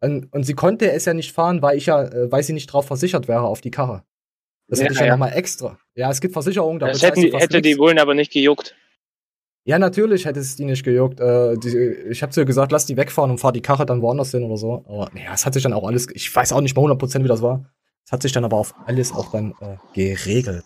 und, 0.00 0.32
und, 0.32 0.44
sie 0.44 0.54
konnte 0.54 0.92
es 0.92 1.04
ja 1.04 1.14
nicht 1.14 1.32
fahren, 1.32 1.60
weil 1.60 1.76
ich 1.76 1.86
ja, 1.86 2.04
äh, 2.04 2.30
weil 2.30 2.44
sie 2.44 2.52
nicht 2.52 2.68
drauf 2.68 2.86
versichert 2.86 3.26
wäre 3.26 3.42
auf 3.42 3.60
die 3.60 3.72
Karre. 3.72 4.04
Das 4.68 4.78
ja, 4.78 4.84
hätte 4.84 4.94
ich 4.94 5.00
ja, 5.00 5.06
ja 5.06 5.12
nochmal 5.12 5.32
extra. 5.34 5.78
Ja, 5.94 6.10
es 6.10 6.20
gibt 6.20 6.32
Versicherungen, 6.32 6.78
da 6.78 6.88
das 6.88 7.02
hätten, 7.02 7.22
hätte 7.36 7.60
die 7.60 7.74
Bullen 7.74 7.98
aber 7.98 8.14
nicht 8.14 8.32
gejuckt. 8.32 8.74
Ja, 9.64 9.78
natürlich 9.78 10.24
hätte 10.24 10.40
es 10.40 10.56
die 10.56 10.64
nicht 10.64 10.82
gejuckt. 10.82 11.20
Äh, 11.20 11.56
die, 11.56 11.76
ich 12.10 12.22
habe 12.22 12.32
zu 12.32 12.40
ihr 12.40 12.46
gesagt, 12.46 12.72
lass 12.72 12.86
die 12.86 12.96
wegfahren 12.96 13.30
und 13.30 13.38
fahr 13.38 13.52
die 13.52 13.60
Karre 13.60 13.86
dann 13.86 14.02
woanders 14.02 14.32
hin 14.32 14.42
oder 14.42 14.56
so. 14.56 14.84
Aber 14.88 15.10
ja, 15.14 15.32
es 15.34 15.46
hat 15.46 15.54
sich 15.54 15.62
dann 15.62 15.72
auch 15.72 15.86
alles, 15.86 16.08
ich 16.12 16.34
weiß 16.34 16.52
auch 16.52 16.60
nicht 16.60 16.74
mal 16.76 16.84
100% 16.84 17.22
wie 17.22 17.28
das 17.28 17.42
war. 17.42 17.64
Es 18.04 18.10
hat 18.10 18.22
sich 18.22 18.32
dann 18.32 18.44
aber 18.44 18.56
auf 18.56 18.74
alles 18.86 19.12
auch 19.12 19.30
dann 19.30 19.54
äh, 19.60 19.76
geregelt. 19.94 20.64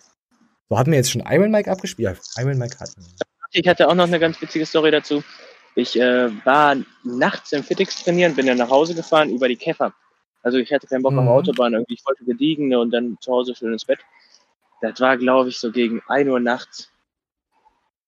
So, 0.69 0.77
hatten 0.77 0.91
wir 0.91 0.97
jetzt 0.97 1.11
schon 1.11 1.23
Iron 1.29 1.51
Mike 1.51 1.69
abgespielt? 1.69 2.19
Iron 2.37 2.57
Mike 2.57 2.79
hatten 2.79 3.05
Ich 3.51 3.67
hatte 3.67 3.87
auch 3.87 3.93
noch 3.93 4.07
eine 4.07 4.19
ganz 4.19 4.41
witzige 4.41 4.65
Story 4.65 4.89
dazu. 4.89 5.23
Ich 5.75 5.99
äh, 5.99 6.29
war 6.43 6.75
nachts 7.03 7.51
im 7.51 7.63
Fitix 7.63 8.03
trainieren, 8.03 8.35
bin 8.35 8.47
dann 8.47 8.57
nach 8.57 8.69
Hause 8.71 8.95
gefahren 8.95 9.29
über 9.29 9.47
die 9.47 9.55
Käfer. 9.55 9.93
Also 10.43 10.57
ich 10.57 10.71
hatte 10.71 10.87
keinen 10.87 11.03
Bock 11.03 11.13
mhm. 11.13 11.19
auf 11.19 11.27
Autobahn, 11.27 11.73
irgendwie 11.73 11.95
ich 11.95 12.05
wollte 12.05 12.23
gediegen 12.25 12.75
und 12.75 12.91
dann 12.91 13.17
zu 13.19 13.31
Hause 13.31 13.55
schön 13.55 13.73
ins 13.73 13.85
Bett. 13.85 13.99
Das 14.81 14.99
war, 14.99 15.17
glaube 15.17 15.49
ich, 15.49 15.59
so 15.59 15.71
gegen 15.71 16.01
1 16.07 16.29
Uhr 16.29 16.39
nachts 16.39 16.91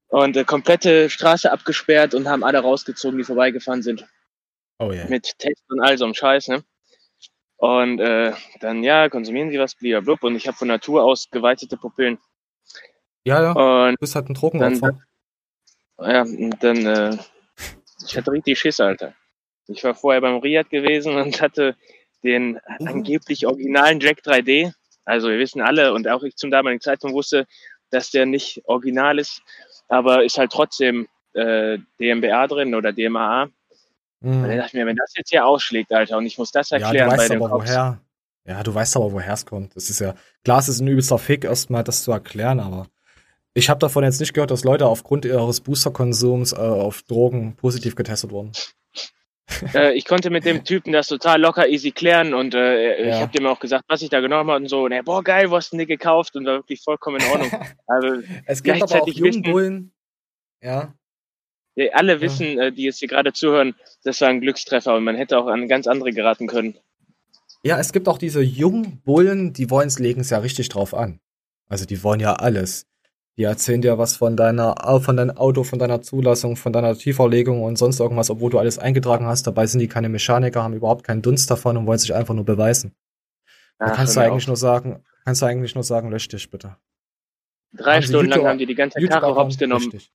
und 0.09 0.35
äh, 0.35 0.43
komplette 0.43 1.09
Straße 1.09 1.51
abgesperrt 1.51 2.13
und 2.13 2.27
haben 2.27 2.43
alle 2.43 2.59
rausgezogen, 2.59 3.17
die 3.17 3.23
vorbeigefahren 3.23 3.81
sind. 3.81 4.05
Oh 4.79 4.91
ja. 4.91 5.01
Yeah. 5.01 5.09
Mit 5.09 5.37
Test 5.37 5.63
und 5.69 5.81
all 5.81 5.97
so 5.97 6.05
einem 6.05 6.13
Scheiß, 6.13 6.47
ne? 6.49 6.63
Und 7.57 7.99
äh, 7.99 8.33
dann, 8.61 8.83
ja, 8.83 9.09
konsumieren 9.09 9.51
sie 9.51 9.59
was, 9.59 9.75
blub. 9.75 10.23
Und 10.23 10.35
ich 10.35 10.47
habe 10.47 10.57
von 10.57 10.67
Natur 10.67 11.03
aus 11.03 11.29
geweitete 11.29 11.77
Pupillen. 11.77 12.17
Ja, 13.25 13.41
ja. 13.41 13.51
Und 13.51 13.95
du 13.95 13.99
bist 13.99 14.15
halt 14.15 14.29
ein 14.29 14.33
Drogenopfer. 14.33 14.99
Ja, 15.99 16.21
und 16.21 16.55
dann, 16.61 16.85
äh, 16.85 17.17
ich 18.07 18.17
hatte 18.17 18.31
richtig 18.31 18.57
Schiss, 18.57 18.79
Alter. 18.79 19.13
Ich 19.67 19.83
war 19.83 19.93
vorher 19.93 20.21
beim 20.21 20.37
Riad 20.37 20.69
gewesen 20.69 21.15
und 21.15 21.41
hatte 21.41 21.75
den 22.23 22.55
uh. 22.55 22.85
angeblich 22.85 23.45
originalen 23.47 23.99
Jack 23.99 24.19
3D. 24.19 24.73
Also 25.05 25.29
wir 25.29 25.39
wissen 25.39 25.61
alle 25.61 25.93
und 25.93 26.07
auch 26.07 26.23
ich 26.23 26.35
zum 26.35 26.51
damaligen 26.51 26.81
Zeitpunkt 26.81 27.15
wusste, 27.15 27.47
dass 27.89 28.11
der 28.11 28.25
nicht 28.25 28.61
original 28.65 29.17
ist 29.17 29.41
aber 29.89 30.23
ist 30.23 30.37
halt 30.37 30.51
trotzdem 30.51 31.07
äh, 31.33 31.77
DMBA 31.99 32.47
drin 32.47 32.75
oder 32.75 32.93
DMAA. 32.93 33.47
Mhm. 34.21 34.43
Und 34.43 34.43
dann 34.43 34.57
dachte 34.57 34.67
ich 34.67 34.73
mir, 34.73 34.85
wenn 34.85 34.95
das 34.95 35.13
jetzt 35.17 35.29
hier 35.29 35.45
ausschlägt, 35.45 35.91
Alter, 35.91 36.17
und 36.17 36.25
ich 36.25 36.37
muss 36.37 36.51
das 36.51 36.71
erklären 36.71 36.95
ja, 36.95 37.05
du 37.05 37.17
weißt 37.17 37.29
bei 37.29 37.35
aber 37.35 37.51
woher. 37.51 37.99
Ja, 38.45 38.63
du 38.63 38.73
weißt 38.73 38.95
aber, 38.95 39.11
woher 39.11 39.33
es 39.33 39.45
kommt. 39.45 39.75
Das 39.75 39.89
ist 39.89 39.99
ja, 39.99 40.15
klar, 40.43 40.59
es 40.59 40.69
ist 40.69 40.79
ein 40.79 40.87
übelster 40.87 41.17
Fick, 41.17 41.43
erstmal 41.43 41.83
das 41.83 42.03
zu 42.03 42.11
erklären, 42.11 42.59
aber 42.59 42.87
ich 43.53 43.69
habe 43.69 43.79
davon 43.79 44.03
jetzt 44.03 44.19
nicht 44.19 44.33
gehört, 44.33 44.51
dass 44.51 44.63
Leute 44.63 44.85
aufgrund 44.85 45.25
ihres 45.25 45.61
Boosterkonsums 45.61 46.53
äh, 46.53 46.55
auf 46.55 47.03
Drogen 47.03 47.55
positiv 47.55 47.95
getestet 47.95 48.31
wurden. 48.31 48.51
äh, 49.73 49.93
ich 49.93 50.05
konnte 50.05 50.29
mit 50.29 50.45
dem 50.45 50.63
Typen 50.63 50.91
das 50.91 51.07
total 51.07 51.41
locker 51.41 51.67
easy 51.67 51.91
klären 51.91 52.33
und 52.33 52.53
äh, 52.53 53.07
ja. 53.07 53.15
ich 53.15 53.21
habe 53.21 53.31
dem 53.31 53.45
auch 53.45 53.59
gesagt, 53.59 53.85
was 53.87 54.01
ich 54.01 54.09
da 54.09 54.19
genommen 54.19 54.49
habe 54.49 54.63
und 54.63 54.69
so. 54.69 54.85
Und 54.85 54.91
er, 54.91 55.03
boah, 55.03 55.23
geil, 55.23 55.49
wo 55.49 55.55
hast 55.55 55.73
du 55.73 55.77
denn 55.77 55.87
gekauft? 55.87 56.35
Und 56.35 56.45
war 56.45 56.55
wirklich 56.55 56.81
vollkommen 56.81 57.21
in 57.21 57.31
Ordnung. 57.31 57.51
Also, 57.87 58.21
es 58.45 58.61
gibt 58.61 58.83
aber 58.83 59.01
auch 59.01 59.07
Jungbullen. 59.07 59.91
Ja. 60.61 60.93
ja. 61.75 61.93
Alle 61.93 62.13
ja. 62.13 62.21
wissen, 62.21 62.59
äh, 62.59 62.71
die 62.71 62.83
jetzt 62.83 62.99
hier 62.99 63.07
gerade 63.07 63.33
zuhören, 63.33 63.73
das 64.03 64.21
war 64.21 64.29
ein 64.29 64.41
Glückstreffer 64.41 64.95
und 64.95 65.03
man 65.03 65.15
hätte 65.15 65.39
auch 65.39 65.47
an 65.47 65.67
ganz 65.67 65.87
andere 65.87 66.11
geraten 66.11 66.45
können. 66.45 66.77
Ja, 67.63 67.79
es 67.79 67.91
gibt 67.91 68.07
auch 68.07 68.17
diese 68.17 68.41
Jungbullen, 68.41 69.53
die 69.53 69.69
wollen 69.69 69.87
es 69.87 69.99
legen 69.99 70.21
es 70.21 70.29
ja 70.29 70.37
richtig 70.37 70.69
drauf 70.69 70.93
an. 70.93 71.19
Also 71.67 71.85
die 71.85 72.03
wollen 72.03 72.19
ja 72.19 72.33
alles. 72.33 72.88
Die 73.39 73.45
erzählen 73.45 73.81
dir 73.81 73.97
was 73.97 74.17
von 74.17 74.35
deiner, 74.35 74.75
von 75.01 75.15
deinem 75.15 75.37
Auto, 75.37 75.63
von 75.63 75.79
deiner 75.79 76.01
Zulassung, 76.01 76.57
von 76.57 76.73
deiner 76.73 76.93
Tieferlegung 76.93 77.63
und 77.63 77.77
sonst 77.77 78.01
irgendwas, 78.01 78.29
obwohl 78.29 78.51
du 78.51 78.59
alles 78.59 78.79
eingetragen 78.79 79.27
hast. 79.27 79.47
Dabei 79.47 79.65
sind 79.65 79.79
die 79.79 79.87
keine 79.87 80.09
Mechaniker, 80.09 80.61
haben 80.61 80.73
überhaupt 80.73 81.05
keinen 81.05 81.21
Dunst 81.21 81.49
davon 81.49 81.77
und 81.77 81.87
wollen 81.87 81.99
sich 81.99 82.13
einfach 82.13 82.33
nur 82.33 82.43
beweisen. 82.43 82.97
Da 83.77 83.91
kannst 83.91 84.17
du 84.17 84.19
eigentlich 84.19 84.47
nur 84.47 84.57
sagen, 84.57 85.05
kannst 85.23 85.41
du 85.41 85.45
eigentlich 85.45 85.73
nur 85.73 85.85
sagen, 85.85 86.11
lösch 86.11 86.27
dich 86.27 86.51
bitte. 86.51 86.75
Drei 87.71 87.95
haben 87.95 88.03
Stunden 88.03 88.29
lang 88.29 88.45
haben 88.45 88.57
die 88.57 88.65
die 88.65 88.75
ganze 88.75 88.99
Karre 89.07 89.33
hops 89.33 89.57
genommen. 89.57 89.85
Richtig. 89.85 90.11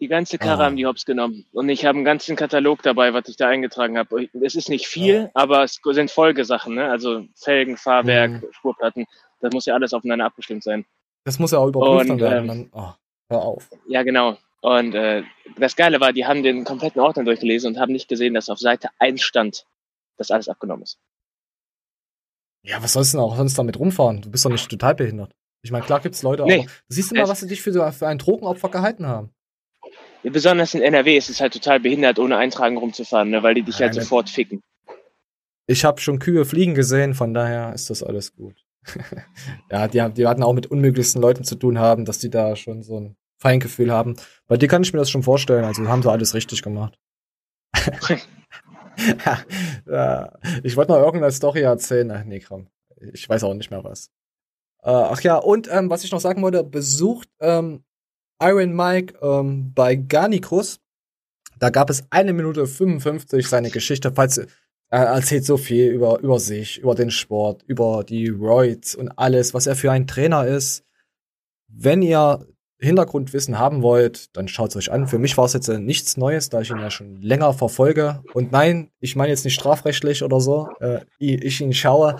Die 0.00 0.08
ganze 0.08 0.38
Karre 0.38 0.62
ah. 0.62 0.66
haben 0.66 0.76
die 0.76 0.86
hops 0.86 1.04
genommen. 1.04 1.44
Und 1.52 1.68
ich 1.68 1.84
habe 1.84 1.96
einen 1.96 2.06
ganzen 2.06 2.34
Katalog 2.34 2.82
dabei, 2.82 3.12
was 3.12 3.28
ich 3.28 3.36
da 3.36 3.48
eingetragen 3.48 3.98
habe. 3.98 4.26
Es 4.42 4.54
ist 4.54 4.70
nicht 4.70 4.86
viel, 4.86 5.30
ah. 5.34 5.42
aber 5.42 5.64
es 5.64 5.80
sind 5.82 6.10
Folgesachen, 6.10 6.76
ne? 6.76 6.90
Also 6.90 7.26
Felgen, 7.34 7.76
Fahrwerk, 7.76 8.30
mhm. 8.30 8.46
Spurplatten. 8.52 9.04
Das 9.40 9.52
muss 9.52 9.66
ja 9.66 9.74
alles 9.74 9.92
aufeinander 9.92 10.24
abgestimmt 10.24 10.62
sein. 10.62 10.86
Das 11.26 11.38
muss 11.40 11.50
ja 11.50 11.58
auch 11.58 11.66
überprüft 11.66 12.08
Und, 12.08 12.20
werden. 12.20 12.42
ähm, 12.42 12.46
Dann, 12.48 12.68
oh, 12.72 12.92
hör 13.30 13.42
auf. 13.42 13.68
Ja, 13.88 14.02
genau. 14.04 14.36
Und 14.62 14.94
äh, 14.94 15.22
das 15.58 15.74
Geile 15.76 16.00
war, 16.00 16.12
die 16.12 16.24
haben 16.24 16.42
den 16.42 16.64
kompletten 16.64 17.00
Ordner 17.00 17.24
durchgelesen 17.24 17.74
und 17.74 17.80
haben 17.80 17.92
nicht 17.92 18.08
gesehen, 18.08 18.32
dass 18.34 18.48
auf 18.48 18.58
Seite 18.58 18.88
1 19.00 19.20
stand, 19.22 19.66
dass 20.16 20.30
alles 20.30 20.48
abgenommen 20.48 20.84
ist. 20.84 20.98
Ja, 22.62 22.82
was 22.82 22.92
sollst 22.94 23.12
du 23.12 23.18
denn 23.18 23.24
auch 23.24 23.36
sonst 23.36 23.58
damit 23.58 23.78
rumfahren? 23.78 24.22
Du 24.22 24.30
bist 24.30 24.44
doch 24.44 24.50
nicht 24.50 24.68
total 24.68 24.94
behindert. 24.94 25.32
Ich 25.62 25.70
meine, 25.72 25.84
klar 25.84 26.00
gibt's 26.00 26.22
Leute, 26.22 26.44
Nee. 26.44 26.54
aber 26.60 26.62
du 26.64 26.70
siehst 26.88 27.12
immer, 27.12 27.22
Es- 27.24 27.28
was 27.28 27.40
sie 27.40 27.48
dich 27.48 27.60
für, 27.62 27.72
so- 27.72 27.90
für 27.90 28.06
ein 28.06 28.18
Drogenopfer 28.18 28.68
gehalten 28.68 29.06
haben. 29.06 29.30
Besonders 30.22 30.74
in 30.74 30.82
NRW 30.82 31.16
ist 31.16 31.28
es 31.30 31.40
halt 31.40 31.52
total 31.52 31.78
behindert, 31.80 32.18
ohne 32.18 32.36
Eintragen 32.36 32.76
rumzufahren, 32.76 33.30
ne, 33.30 33.42
weil 33.42 33.54
die 33.54 33.62
dich 33.62 33.80
halt 33.80 33.94
Nein, 33.94 34.02
sofort 34.02 34.28
ficken. 34.30 34.62
Ich 35.68 35.84
habe 35.84 36.00
schon 36.00 36.18
Kühe 36.18 36.44
fliegen 36.44 36.74
gesehen, 36.74 37.14
von 37.14 37.34
daher 37.34 37.72
ist 37.74 37.90
das 37.90 38.02
alles 38.02 38.34
gut. 38.34 38.64
ja, 39.70 39.88
die, 39.88 40.14
die 40.14 40.26
hatten 40.26 40.42
auch 40.42 40.52
mit 40.52 40.66
unmöglichsten 40.66 41.20
Leuten 41.20 41.44
zu 41.44 41.56
tun 41.56 41.78
haben, 41.78 42.04
dass 42.04 42.18
die 42.18 42.30
da 42.30 42.56
schon 42.56 42.82
so 42.82 43.00
ein 43.00 43.16
Feingefühl 43.38 43.92
haben. 43.92 44.16
Bei 44.46 44.56
dir 44.56 44.68
kann 44.68 44.82
ich 44.82 44.92
mir 44.92 44.98
das 44.98 45.10
schon 45.10 45.22
vorstellen, 45.22 45.64
also 45.64 45.86
haben 45.88 46.02
sie 46.02 46.10
alles 46.10 46.34
richtig 46.34 46.62
gemacht. 46.62 46.98
ja, 49.86 50.32
ich 50.62 50.76
wollte 50.76 50.92
noch 50.92 50.98
irgendeine 50.98 51.32
Story 51.32 51.60
erzählen. 51.62 52.10
Ach 52.10 52.24
nee, 52.24 52.40
komm. 52.40 52.68
Ich 53.12 53.28
weiß 53.28 53.44
auch 53.44 53.54
nicht 53.54 53.70
mehr 53.70 53.84
was. 53.84 54.10
Äh, 54.82 54.90
ach 54.90 55.20
ja, 55.20 55.36
und 55.36 55.68
ähm, 55.70 55.90
was 55.90 56.04
ich 56.04 56.12
noch 56.12 56.20
sagen 56.20 56.42
wollte, 56.42 56.64
besucht 56.64 57.28
ähm, 57.40 57.84
Iron 58.40 58.74
Mike 58.74 59.18
ähm, 59.20 59.72
bei 59.74 59.96
Garnicus. 59.96 60.80
Da 61.58 61.70
gab 61.70 61.90
es 61.90 62.04
eine 62.10 62.32
Minute 62.32 62.66
55 62.66 63.48
seine 63.48 63.70
Geschichte, 63.70 64.12
falls 64.14 64.46
er 64.96 65.14
erzählt 65.14 65.44
so 65.44 65.56
viel 65.56 65.90
über, 65.90 66.20
über 66.20 66.38
sich, 66.40 66.78
über 66.78 66.94
den 66.94 67.10
Sport, 67.10 67.62
über 67.66 68.02
die 68.02 68.28
Roids 68.28 68.94
und 68.94 69.10
alles, 69.18 69.52
was 69.52 69.66
er 69.66 69.76
für 69.76 69.92
ein 69.92 70.06
Trainer 70.06 70.46
ist. 70.46 70.84
Wenn 71.68 72.00
ihr 72.02 72.46
Hintergrundwissen 72.78 73.58
haben 73.58 73.82
wollt, 73.82 74.36
dann 74.36 74.48
schaut 74.48 74.70
es 74.70 74.76
euch 74.76 74.92
an. 74.92 75.06
Für 75.06 75.18
mich 75.18 75.36
war 75.36 75.44
es 75.44 75.54
jetzt 75.54 75.68
äh, 75.68 75.78
nichts 75.78 76.16
Neues, 76.16 76.48
da 76.48 76.60
ich 76.60 76.70
ihn 76.70 76.78
ja 76.78 76.90
schon 76.90 77.20
länger 77.20 77.52
verfolge. 77.52 78.22
Und 78.34 78.52
nein, 78.52 78.90
ich 79.00 79.16
meine 79.16 79.30
jetzt 79.30 79.44
nicht 79.44 79.54
strafrechtlich 79.54 80.22
oder 80.22 80.40
so. 80.40 80.68
Äh, 80.80 81.00
ich, 81.18 81.42
ich 81.42 81.60
ihn 81.60 81.72
schaue. 81.72 82.16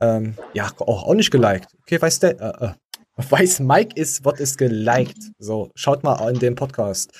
Ähm, 0.00 0.34
ja, 0.52 0.70
auch, 0.78 1.04
auch 1.04 1.14
nicht 1.14 1.30
geliked. 1.30 1.68
Okay, 1.82 2.00
weiß 2.00 2.20
der, 2.20 2.40
äh, 2.40 2.66
äh, 2.66 2.72
weiß 3.30 3.60
Mike 3.60 3.98
ist, 3.98 4.24
wird 4.24 4.40
es 4.40 4.56
geliked. 4.56 5.18
So, 5.38 5.70
schaut 5.74 6.02
mal 6.02 6.30
in 6.30 6.38
den 6.38 6.54
Podcast. 6.54 7.12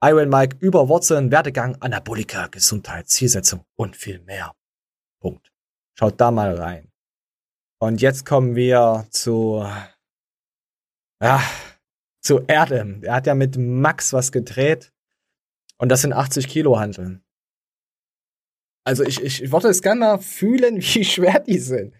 Iron 0.00 0.28
Mike 0.28 0.56
über 0.60 0.88
Wurzeln, 0.88 1.32
Werdegang, 1.32 1.76
Anabolika, 1.80 2.46
Gesundheit, 2.46 3.08
Zielsetzung 3.08 3.64
und 3.76 3.96
viel 3.96 4.20
mehr. 4.20 4.54
Punkt. 5.20 5.52
Schaut 5.98 6.20
da 6.20 6.30
mal 6.30 6.54
rein. 6.54 6.92
Und 7.80 8.00
jetzt 8.00 8.24
kommen 8.24 8.54
wir 8.54 9.06
zu, 9.10 9.66
ja, 11.20 11.42
zu 12.20 12.40
Erdem. 12.46 13.02
Er 13.02 13.14
hat 13.14 13.26
ja 13.26 13.34
mit 13.34 13.56
Max 13.56 14.12
was 14.12 14.30
gedreht. 14.30 14.92
Und 15.78 15.88
das 15.88 16.02
sind 16.02 16.12
80 16.12 16.48
Kilo 16.48 16.78
Hanteln. 16.78 17.24
Also 18.84 19.04
ich, 19.04 19.20
ich, 19.22 19.42
ich 19.42 19.52
wollte 19.52 19.68
es 19.68 19.82
gerne 19.82 20.00
mal 20.00 20.18
fühlen, 20.18 20.76
wie 20.80 21.04
schwer 21.04 21.40
die 21.40 21.58
sind. 21.58 21.94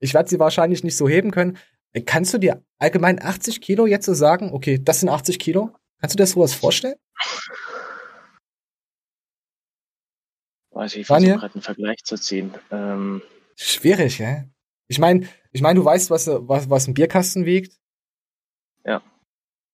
Ich 0.00 0.14
werde 0.14 0.28
sie 0.28 0.38
wahrscheinlich 0.38 0.84
nicht 0.84 0.96
so 0.96 1.08
heben 1.08 1.30
können. 1.30 1.58
Kannst 2.06 2.32
du 2.32 2.38
dir 2.38 2.64
allgemein 2.78 3.22
80 3.22 3.60
Kilo 3.60 3.86
jetzt 3.86 4.06
so 4.06 4.14
sagen, 4.14 4.52
okay, 4.52 4.80
das 4.82 5.00
sind 5.00 5.10
80 5.10 5.38
Kilo? 5.38 5.74
Kannst 6.02 6.14
du 6.14 6.16
dir 6.22 6.26
sowas 6.26 6.52
vorstellen? 6.52 6.96
Also 10.74 10.98
ich 10.98 11.06
versuche 11.06 11.30
gerade 11.36 11.54
einen 11.54 11.62
Vergleich 11.62 11.98
zu 12.02 12.16
ziehen. 12.16 12.52
Ähm, 12.72 13.22
Schwierig, 13.56 14.18
hä? 14.18 14.48
Ich 14.88 14.98
meine, 14.98 15.28
ich 15.52 15.60
meine, 15.62 15.78
du 15.78 15.84
weißt, 15.84 16.10
was, 16.10 16.26
was, 16.28 16.68
was 16.68 16.88
ein 16.88 16.94
Bierkasten 16.94 17.44
wiegt? 17.46 17.78
Ja. 18.84 19.00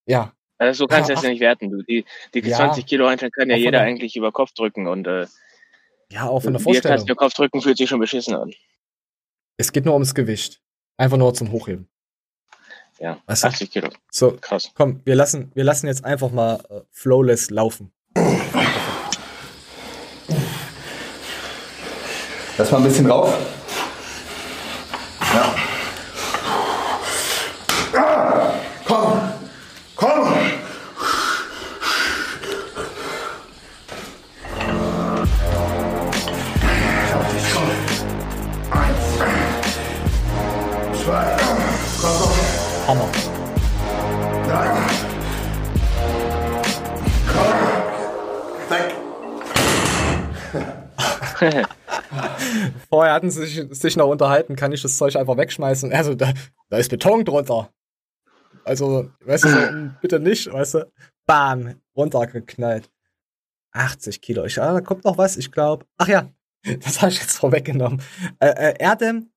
Ja. 0.05 0.33
also 0.59 0.83
so 0.83 0.87
kannst 0.87 1.09
du 1.09 1.13
Ja, 1.13 1.15
das 1.15 1.23
ja 1.23 1.29
nicht 1.31 1.39
werten. 1.39 1.71
Du. 1.71 1.81
Die, 1.81 2.05
die 2.35 2.39
Ja. 2.41 2.57
20 2.57 2.85
Kilo 2.85 3.07
Einheit 3.07 3.33
kann 3.33 3.49
ja 3.49 3.55
Auch 3.55 3.59
jeder 3.59 3.71
der- 3.71 3.81
eigentlich 3.81 4.15
über 4.15 4.31
Kopf 4.31 4.51
drücken 4.53 4.87
und 4.87 5.07
äh, 5.07 5.25
Ja, 6.11 6.27
auch 6.27 6.41
von 6.43 6.53
der 6.53 6.59
Bierkasten 6.59 6.83
Vorstellung. 6.83 7.03
über 7.07 7.15
Kopf 7.15 7.33
drücken 7.33 7.61
fühlt 7.61 7.77
sich 7.77 7.89
schon 7.89 7.99
beschissen 7.99 8.35
an. 8.35 8.53
Es 9.57 9.71
geht 9.71 9.85
nur 9.85 9.93
ums 9.95 10.13
Gewicht. 10.13 10.61
Einfach 10.97 11.17
nur 11.17 11.33
zum 11.33 11.51
Hochheben. 11.51 11.89
Ja, 12.99 13.17
Weißt 13.27 13.43
du? 13.43 13.47
80 13.47 13.71
Kilo. 13.71 13.89
So, 14.11 14.37
Krass. 14.41 14.71
komm, 14.75 15.01
wir 15.05 15.15
lassen, 15.15 15.51
wir 15.55 15.63
lassen 15.63 15.87
jetzt 15.87 16.03
einfach 16.03 16.31
mal 16.31 16.59
äh, 16.69 16.81
flowless 16.91 17.49
laufen. 17.49 17.91
Lass 22.57 22.71
mal 22.71 22.77
ein 22.79 22.83
bisschen 22.83 23.09
rauf. 23.09 23.37
Vorher 52.89 53.13
hatten 53.13 53.31
sie 53.31 53.45
sich, 53.45 53.65
sich 53.71 53.97
noch 53.97 54.07
unterhalten, 54.07 54.55
kann 54.55 54.71
ich 54.71 54.81
das 54.81 54.97
Zeug 54.97 55.15
einfach 55.15 55.37
wegschmeißen? 55.37 55.93
Also, 55.93 56.15
da, 56.15 56.33
da 56.69 56.77
ist 56.77 56.89
Beton 56.89 57.25
drunter. 57.25 57.69
Also, 58.63 59.09
weißt 59.25 59.45
du, 59.45 59.49
so, 59.49 59.57
bitte 60.01 60.19
nicht, 60.19 60.51
weißt 60.51 60.75
du? 60.75 60.91
Bam, 61.25 61.75
runtergeknallt. 61.95 62.89
80 63.71 64.21
Kilo. 64.21 64.45
Ich, 64.45 64.61
ah, 64.61 64.73
da 64.73 64.81
kommt 64.81 65.05
noch 65.05 65.17
was, 65.17 65.37
ich 65.37 65.51
glaube. 65.51 65.85
Ach 65.97 66.07
ja, 66.07 66.29
das 66.83 67.01
habe 67.01 67.11
ich 67.11 67.19
jetzt 67.19 67.37
vorweggenommen. 67.37 68.01
Äh, 68.39 68.47
äh, 68.49 68.73
Erdem, 68.79 69.31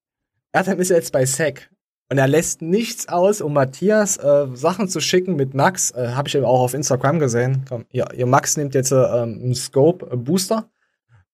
Erdem 0.53 0.81
ist 0.81 0.91
jetzt 0.91 1.13
bei 1.13 1.25
SEC. 1.27 1.71
Und 2.11 2.19
er 2.19 2.29
lässt 2.29 2.61
nichts 2.61 3.09
aus, 3.09 3.41
um 3.41 3.55
Matthias 3.55 4.19
äh, 4.19 4.47
Sachen 4.53 4.87
zu 4.87 5.01
schicken 5.01 5.35
mit 5.35 5.55
Max. 5.55 5.93
Äh, 5.93 6.09
habe 6.09 6.29
ich 6.29 6.35
eben 6.35 6.45
auch 6.45 6.61
auf 6.61 6.75
Instagram 6.75 7.19
gesehen. 7.19 7.65
Komm, 7.67 7.87
ihr, 7.91 8.07
ihr 8.15 8.27
Max 8.27 8.59
nimmt 8.59 8.75
jetzt 8.75 8.93
äh, 8.93 8.97
ähm, 8.97 9.41
einen 9.43 9.55
Scope 9.55 10.07
äh, 10.11 10.17
Booster. 10.17 10.71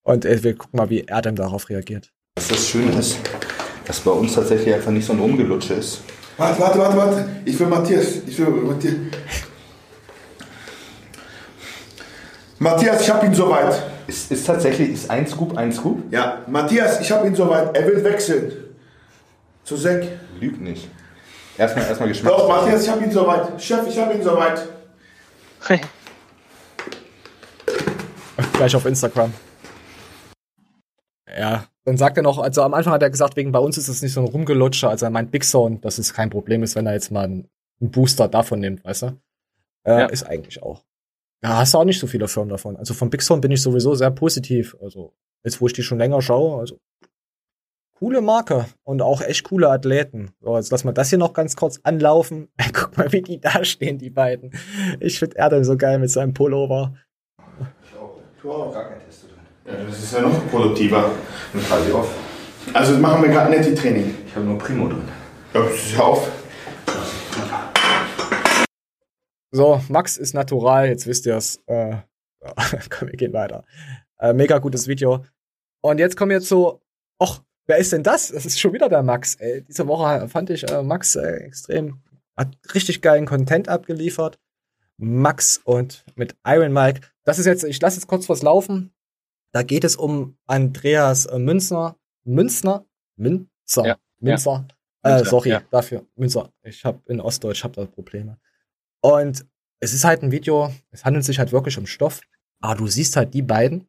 Und 0.09 0.25
äh, 0.25 0.43
wir 0.43 0.57
gucken 0.57 0.79
mal, 0.79 0.89
wie 0.89 1.01
Erdem 1.01 1.37
darauf 1.37 1.69
reagiert. 1.69 2.11
Was 2.37 2.49
das 2.49 2.67
Schöne 2.67 2.99
ist, 2.99 3.19
dass 3.85 4.01
bei 4.01 4.11
uns 4.11 4.35
tatsächlich 4.35 4.75
einfach 4.75 4.91
nicht 4.91 5.05
so 5.05 5.13
ein 5.13 5.19
Rumgelutsche 5.19 5.75
ist. 5.75 6.01
Warte, 6.39 6.59
warte, 6.59 6.79
warte, 6.79 6.97
warte. 6.97 7.29
Ich 7.45 7.61
will 7.61 7.67
Matthias. 7.67 8.07
Ich 8.27 8.39
will 8.39 8.47
Matthias. 8.47 8.95
Matthias, 12.59 13.03
ich 13.03 13.11
hab 13.11 13.23
ihn 13.23 13.35
soweit. 13.35 13.83
Ist, 14.07 14.33
ist 14.33 14.47
tatsächlich, 14.47 14.93
ist 14.93 15.11
ein 15.11 15.27
Scoop 15.27 15.59
ein 15.59 15.71
Scoop? 15.71 16.11
Ja, 16.11 16.43
Matthias, 16.47 17.03
ich 17.03 17.13
hab 17.13 17.27
ihn 17.27 17.35
soweit. 17.35 17.77
Er 17.77 17.87
will 17.87 18.03
wechseln. 18.03 18.53
Zu 19.63 19.77
Sek. 19.77 20.09
Lügt 20.41 20.63
nicht. 20.63 20.89
Erstmal, 21.59 21.85
erstmal 21.85 22.09
Geschmack. 22.09 22.33
Doch, 22.33 22.49
Matthias, 22.49 22.85
ich 22.85 22.89
hab 22.89 23.03
ihn 23.03 23.11
soweit. 23.11 23.63
Chef, 23.63 23.87
ich 23.87 23.99
hab 23.99 24.15
ihn 24.15 24.23
soweit. 24.23 24.67
Gleich 28.55 28.75
auf 28.75 28.87
Instagram. 28.87 29.35
Ja, 31.39 31.67
dann 31.85 31.97
sagt 31.97 32.17
er 32.17 32.23
noch, 32.23 32.39
also 32.39 32.63
am 32.63 32.75
Anfang 32.75 32.93
hat 32.93 33.03
er 33.03 33.11
gesagt, 33.11 33.37
wegen 33.37 33.53
bei 33.53 33.59
uns 33.61 33.79
ist 33.79 33.89
es 33.89 34.03
nicht 34.03 34.13
so 34.13 34.21
ein 34.21 34.27
Rumgelutscher, 34.27 34.91
also 34.91 35.07
er 35.07 35.11
meint 35.11 35.31
Big 35.31 35.45
Zone, 35.45 35.79
dass 35.79 35.99
es 35.99 36.13
kein 36.13 36.31
Problem 36.31 36.63
ist, 36.63 36.75
wenn 36.77 36.87
er 36.87 36.93
jetzt 36.95 37.11
mal 37.11 37.25
einen 37.25 37.49
einen 37.81 37.91
Booster 37.91 38.29
davon 38.29 38.61
nimmt, 38.61 38.85
weißt 38.85 39.03
du? 39.03 39.07
Äh, 39.85 40.01
Ja. 40.01 40.07
Ist 40.07 40.25
eigentlich 40.25 40.63
auch. 40.63 40.85
Ja, 41.43 41.59
hast 41.59 41.75
du 41.75 41.79
auch 41.79 41.85
nicht 41.85 42.01
so 42.01 42.07
viele 42.07 42.27
Firmen 42.27 42.49
davon. 42.51 42.77
Also 42.77 42.95
von 42.95 43.11
Big 43.11 43.23
Zone 43.23 43.41
bin 43.41 43.53
ich 43.53 43.63
sowieso 43.63 43.95
sehr 43.95 44.11
positiv. 44.11 44.77
Also, 44.83 45.13
jetzt 45.45 45.61
wo 45.61 45.67
ich 45.69 45.73
die 45.73 45.83
schon 45.83 45.99
länger 45.99 46.21
schaue, 46.21 46.59
also 46.59 46.81
coole 47.95 48.21
Marke 48.21 48.67
und 48.83 49.01
auch 49.03 49.21
echt 49.23 49.45
coole 49.45 49.71
Athleten. 49.71 50.33
So, 50.41 50.57
jetzt 50.57 50.73
lass 50.73 50.85
mal 50.85 50.93
das 50.93 51.11
hier 51.11 51.19
noch 51.19 51.33
ganz 51.33 51.55
kurz 51.55 51.79
anlaufen. 51.85 52.49
Guck 52.73 52.97
mal, 52.97 53.13
wie 53.13 53.23
die 53.23 53.41
da 53.41 53.65
stehen, 53.65 53.99
die 53.99 54.11
beiden. 54.11 54.53
Ich 54.99 55.19
finde 55.21 55.37
Erdem 55.37 55.63
so 55.65 55.77
geil 55.77 55.99
mit 56.01 56.11
seinem 56.11 56.35
Pullover. 56.35 56.95
Du 58.43 58.53
auch. 58.53 58.73
Gar 58.73 58.89
kein 58.89 59.01
Test. 59.05 59.28
Ja, 59.69 59.85
das 59.85 60.03
ist 60.03 60.15
ja 60.15 60.23
noch 60.23 60.49
produktiver. 60.49 61.11
Und 61.53 61.67
quasi 61.67 61.93
auf. 61.93 62.15
Also 62.73 62.97
machen 62.97 63.23
wir 63.23 63.29
gerade 63.29 63.51
Netti-Training. 63.51 64.15
Ich 64.27 64.35
habe 64.35 64.47
nur 64.47 64.57
Primo 64.57 64.89
drin. 64.89 65.07
Ja, 65.53 65.61
hör 65.95 66.05
auf. 66.05 66.33
So, 69.51 69.83
Max 69.89 70.17
ist 70.17 70.33
natural, 70.33 70.89
jetzt 70.89 71.07
wisst 71.07 71.27
ihr 71.27 71.37
es. 71.37 71.61
Äh, 71.67 71.91
ja, 71.91 72.55
komm, 72.91 73.09
wir 73.09 73.17
gehen 73.17 73.35
weiter. 73.35 73.65
Äh, 74.19 74.33
mega 74.33 74.57
gutes 74.59 74.89
Video. 74.89 75.25
Und 75.83 75.99
jetzt 75.99 76.17
kommen 76.17 76.31
wir 76.31 76.41
zu, 76.41 76.81
ach, 77.19 77.41
wer 77.67 77.77
ist 77.77 77.93
denn 77.93 78.03
das? 78.03 78.29
Das 78.29 78.47
ist 78.47 78.59
schon 78.59 78.73
wieder 78.73 78.89
der 78.89 79.03
Max. 79.03 79.35
Ey. 79.35 79.65
Diese 79.69 79.87
Woche 79.87 80.29
fand 80.29 80.49
ich 80.49 80.71
äh, 80.71 80.83
Max 80.83 81.15
äh, 81.15 81.45
extrem, 81.45 82.01
hat 82.39 82.57
richtig 82.73 83.03
geilen 83.03 83.27
Content 83.27 83.69
abgeliefert. 83.69 84.39
Max 84.97 85.61
und 85.63 86.07
mit 86.15 86.37
Iron 86.47 86.73
Mike. 86.73 87.03
Das 87.25 87.39
ist 87.39 87.45
jetzt, 87.45 87.65
ich 87.65 87.81
lasse 87.83 87.97
jetzt 87.97 88.07
kurz 88.07 88.31
was 88.31 88.41
laufen. 88.41 88.95
Da 89.53 89.63
geht 89.63 89.85
es 89.85 89.97
um 89.97 90.37
Andreas 90.47 91.27
äh, 91.27 91.39
Münzner. 91.39 91.97
Münzner? 92.25 92.85
Münzer. 93.17 93.87
Ja, 93.87 93.99
Münzer. 94.21 94.67
Äh, 95.03 95.11
Münster, 95.11 95.31
sorry, 95.31 95.51
ja. 95.51 95.63
dafür. 95.71 96.07
Münster. 96.17 96.53
Ich 96.63 96.85
habe 96.85 97.01
in 97.07 97.21
Ostdeutsch 97.21 97.65
hab 97.65 97.73
da 97.73 97.87
Probleme. 97.87 98.39
Und 99.01 99.47
es 99.81 99.95
ist 99.95 100.05
halt 100.05 100.23
ein 100.23 100.33
Video, 100.33 100.73
es 100.91 101.05
handelt 101.05 101.25
sich 101.25 101.39
halt 101.39 101.53
wirklich 101.53 101.79
um 101.79 101.87
Stoff, 101.87 102.21
aber 102.61 102.77
du 102.77 102.87
siehst 102.89 103.17
halt, 103.17 103.33
die 103.33 103.43
beiden 103.43 103.89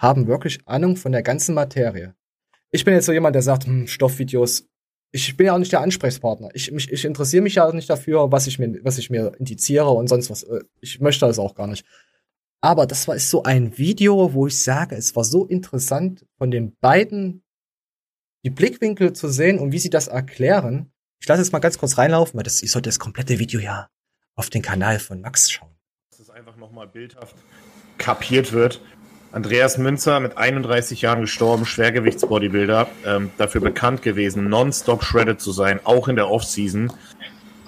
haben 0.00 0.26
wirklich 0.26 0.60
Ahnung 0.66 0.96
von 0.96 1.12
der 1.12 1.22
ganzen 1.22 1.54
Materie. 1.54 2.14
Ich 2.70 2.84
bin 2.84 2.94
jetzt 2.94 3.06
so 3.06 3.12
jemand, 3.12 3.34
der 3.34 3.42
sagt, 3.42 3.66
hm, 3.66 3.86
Stoffvideos, 3.86 4.68
ich 5.12 5.36
bin 5.36 5.46
ja 5.46 5.54
auch 5.54 5.58
nicht 5.58 5.72
der 5.72 5.80
Ansprechpartner. 5.80 6.50
Ich, 6.52 6.70
mich, 6.70 6.92
ich 6.92 7.04
interessiere 7.04 7.42
mich 7.42 7.54
ja 7.54 7.66
auch 7.66 7.72
nicht 7.72 7.88
dafür, 7.88 8.30
was 8.30 8.46
ich 8.46 8.58
mir, 8.58 8.78
was 8.84 8.98
ich 8.98 9.08
mir 9.08 9.32
indiziere 9.38 9.88
und 9.88 10.08
sonst 10.08 10.30
was. 10.30 10.42
Äh, 10.42 10.60
Ich 10.80 11.00
möchte 11.00 11.26
das 11.26 11.38
auch 11.38 11.54
gar 11.54 11.66
nicht. 11.66 11.86
Aber 12.66 12.88
das 12.88 13.06
war 13.06 13.16
so 13.20 13.44
ein 13.44 13.78
Video, 13.78 14.34
wo 14.34 14.48
ich 14.48 14.60
sage, 14.60 14.96
es 14.96 15.14
war 15.14 15.22
so 15.22 15.46
interessant, 15.46 16.26
von 16.36 16.50
den 16.50 16.74
beiden 16.80 17.44
die 18.44 18.50
Blickwinkel 18.50 19.12
zu 19.12 19.28
sehen 19.28 19.60
und 19.60 19.70
wie 19.70 19.78
sie 19.78 19.88
das 19.88 20.08
erklären. 20.08 20.90
Ich 21.20 21.28
lasse 21.28 21.42
jetzt 21.42 21.52
mal 21.52 21.60
ganz 21.60 21.78
kurz 21.78 21.96
reinlaufen, 21.96 22.36
weil 22.36 22.42
das, 22.42 22.64
ich 22.64 22.72
sollte 22.72 22.88
das 22.88 22.98
komplette 22.98 23.38
Video 23.38 23.60
ja 23.60 23.86
auf 24.34 24.50
den 24.50 24.62
Kanal 24.62 24.98
von 24.98 25.20
Max 25.20 25.48
schauen. 25.48 25.76
dass 26.10 26.18
es 26.18 26.28
einfach 26.28 26.56
nochmal 26.56 26.88
bildhaft 26.88 27.36
kapiert 27.98 28.52
wird. 28.52 28.80
Andreas 29.30 29.78
Münzer 29.78 30.18
mit 30.18 30.36
31 30.36 31.02
Jahren 31.02 31.20
gestorben, 31.20 31.66
Schwergewichtsbodybuilder, 31.66 32.88
ähm, 33.04 33.30
dafür 33.38 33.60
bekannt 33.60 34.02
gewesen, 34.02 34.48
nonstop 34.48 35.04
shredded 35.04 35.40
zu 35.40 35.52
sein, 35.52 35.78
auch 35.84 36.08
in 36.08 36.16
der 36.16 36.28
Offseason. 36.28 36.92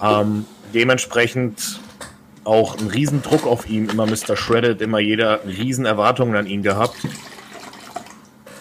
Ähm, 0.02 0.44
dementsprechend 0.74 1.78
auch 2.48 2.78
ein 2.78 2.86
Riesendruck 2.86 3.46
auf 3.46 3.68
ihm, 3.68 3.90
immer 3.90 4.06
Mr. 4.06 4.34
Shredded, 4.34 4.80
immer 4.80 4.98
jeder 4.98 5.44
riesen 5.44 5.84
Erwartungen 5.84 6.34
an 6.34 6.46
ihn 6.46 6.62
gehabt. 6.62 6.96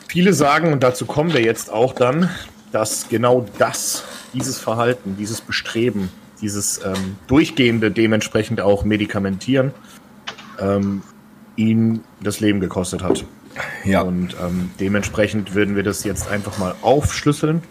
Viele 0.10 0.34
sagen, 0.34 0.74
und 0.74 0.84
dazu 0.84 1.06
kommen 1.06 1.34
wir 1.34 1.42
jetzt 1.42 1.72
auch 1.72 1.94
dann, 1.94 2.30
dass 2.74 3.08
genau 3.08 3.46
das, 3.58 4.04
dieses 4.34 4.60
Verhalten, 4.60 5.16
dieses 5.18 5.40
Bestreben, 5.40 6.10
dieses 6.42 6.84
ähm, 6.84 7.16
durchgehende 7.28 7.90
dementsprechend 7.90 8.60
auch 8.60 8.84
Medikamentieren, 8.84 9.72
ähm, 10.60 11.02
ihn 11.56 12.04
das 12.22 12.42
Leben 12.42 12.60
gekostet 12.60 13.02
hat. 13.02 13.24
Ja. 13.86 14.02
Und 14.02 14.36
ähm, 14.42 14.70
dementsprechend 14.82 15.56
würden 15.56 15.78
wir 15.78 15.84
das 15.84 16.04
jetzt 16.04 16.30
einfach 16.30 16.58
mal 16.58 16.76
aufschlüsseln. 16.82 17.64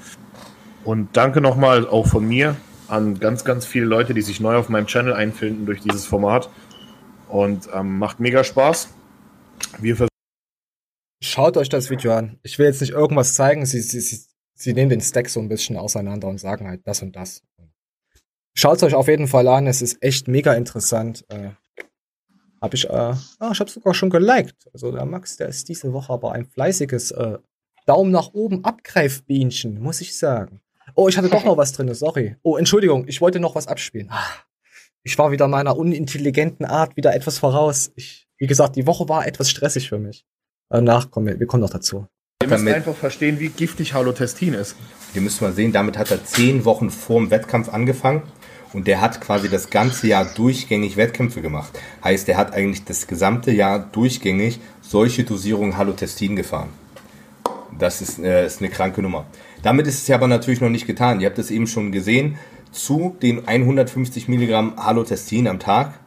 Und 0.83 1.11
danke 1.13 1.43
nochmal 1.43 1.87
auch 1.87 2.07
von 2.07 2.27
mir 2.27 2.57
an 2.89 3.19
ganz, 3.19 3.45
ganz 3.45 3.67
viele 3.67 3.87
Leute, 3.87 4.15
die 4.15 4.23
sich 4.23 4.41
neu 4.41 4.57
auf 4.57 4.69
meinem 4.69 4.87
Channel 4.87 5.13
einfinden 5.13 5.67
durch 5.67 5.81
dieses 5.81 6.07
Format. 6.07 6.49
Und 7.29 7.69
ähm, 7.75 7.99
macht 7.99 8.21
mega 8.21 8.45
Spaß. 8.45 8.89
Wir 9.79 9.97
versuchen 9.97 10.17
Schaut 11.23 11.57
euch 11.57 11.69
das 11.69 11.91
Video 11.91 12.13
an. 12.13 12.39
Ich 12.43 12.59
will 12.59 12.67
jetzt 12.67 12.81
nicht 12.81 12.93
irgendwas 12.93 13.35
zeigen. 13.35 13.67
Sie, 13.67 13.81
sie, 13.81 14.01
sie, 14.01 14.27
sie 14.55 14.75
nehmen 14.75 14.91
den 14.91 15.01
Stack 15.01 15.29
so 15.29 15.41
ein 15.41 15.49
bisschen 15.49 15.77
auseinander 15.77 16.29
und 16.29 16.39
sagen 16.39 16.69
halt 16.69 16.87
das 16.87 17.03
und 17.03 17.17
das. 17.17 17.43
Schaut 18.55 18.77
es 18.77 18.83
euch 18.83 18.95
auf 18.95 19.09
jeden 19.09 19.27
Fall 19.27 19.49
an. 19.49 19.67
Es 19.67 19.83
ist 19.83 20.03
echt 20.03 20.29
mega 20.29 20.55
interessant. 20.55 21.25
Äh, 21.29 21.51
hab 22.61 22.75
ich, 22.75 22.89
äh, 22.89 22.93
ah, 22.93 23.51
ich 23.53 23.61
habe 23.61 23.71
sogar 23.71 23.95
schon 23.95 24.11
geliked. 24.11 24.69
Also 24.73 24.93
der 24.93 25.05
Max, 25.05 25.37
der 25.37 25.49
ist 25.49 25.69
diese 25.69 25.93
Woche 25.93 26.13
aber 26.13 26.33
ein 26.33 26.47
fleißiges 26.47 27.11
äh, 27.13 27.39
Daumen 27.87 28.11
nach 28.11 28.33
oben 28.33 28.65
Abgreifbienchen, 28.65 29.81
muss 29.81 30.01
ich 30.01 30.17
sagen. 30.19 30.61
Oh, 30.97 31.09
ich 31.09 31.17
hatte 31.17 31.29
doch 31.29 31.45
noch 31.45 31.57
was 31.57 31.73
drin, 31.73 31.93
sorry. 31.95 32.37
Oh, 32.43 32.57
Entschuldigung, 32.57 33.07
ich 33.07 33.21
wollte 33.21 33.39
noch 33.39 33.55
was 33.55 33.69
abspielen. 33.69 34.09
Ah, 34.11 34.25
ich 35.05 35.17
war 35.19 35.31
wieder 35.31 35.47
meiner 35.47 35.77
unintelligenten 35.77 36.65
Art 36.65 36.97
wieder 36.97 37.15
etwas 37.15 37.39
voraus. 37.39 37.93
Ich, 37.95 38.27
wie 38.39 38.47
gesagt, 38.49 38.75
die 38.77 38.87
Woche 38.87 39.09
war 39.09 39.27
etwas 39.27 39.49
stressig 39.51 39.89
für 39.89 39.99
mich. 39.99 40.25
Danach 40.69 41.11
kommen 41.13 41.27
wir, 41.27 41.39
wir 41.39 41.47
kommen 41.47 41.61
noch 41.63 41.71
dazu. 41.71 42.07
Ihr 42.43 42.49
müsst 42.49 42.61
Damit- 42.63 42.75
einfach 42.75 42.97
verstehen, 42.97 43.39
wie 43.39 43.49
giftig 43.51 43.95
Halotestin 43.95 44.55
ist. 44.55 44.75
Ihr 45.15 45.21
müsst 45.21 45.41
mal 45.41 45.53
sehen, 45.53 45.73
damit 45.73 45.97
hat 45.97 46.11
er 46.11 46.25
zehn 46.25 46.65
Wochen 46.65 46.91
vor 46.91 47.21
dem 47.21 47.31
Wettkampf 47.31 47.69
angefangen 47.69 48.23
und 48.73 48.87
der 48.87 49.01
hat 49.01 49.21
quasi 49.21 49.49
das 49.49 49.71
ganze 49.71 50.09
Jahr 50.09 50.25
durchgängig 50.35 50.97
Wettkämpfe 50.97 51.41
gemacht. 51.41 51.79
Heißt, 52.05 52.29
er 52.29 52.37
hat 52.37 52.53
eigentlich 52.53 52.85
das 52.85 53.07
gesamte 53.07 53.53
Jahr 53.53 53.79
durchgängig 53.79 54.61
solche 54.83 55.25
Dosierungen 55.25 55.77
Halotestin 55.77 56.37
gefahren. 56.37 56.69
Das 57.79 58.01
ist, 58.03 58.19
äh, 58.19 58.45
ist 58.47 58.61
eine 58.61 58.71
kranke 58.71 59.03
Nummer. 59.03 59.27
Damit 59.63 59.87
ist 59.87 60.03
es 60.03 60.09
ja 60.09 60.17
aber 60.17 60.29
natürlich 60.29 60.61
noch 60.61 60.69
nicht 60.69 60.87
getan. 60.87 61.21
Ihr 61.21 61.29
habt 61.29 61.39
es 61.39 61.51
eben 61.51 61.67
schon 61.67 61.93
gesehen. 61.93 62.39
Zu 62.73 63.17
den 63.23 63.47
150 63.47 64.29
Milligramm 64.29 64.77
Halotestin 64.77 65.49
am 65.49 65.59
Tag 65.59 65.99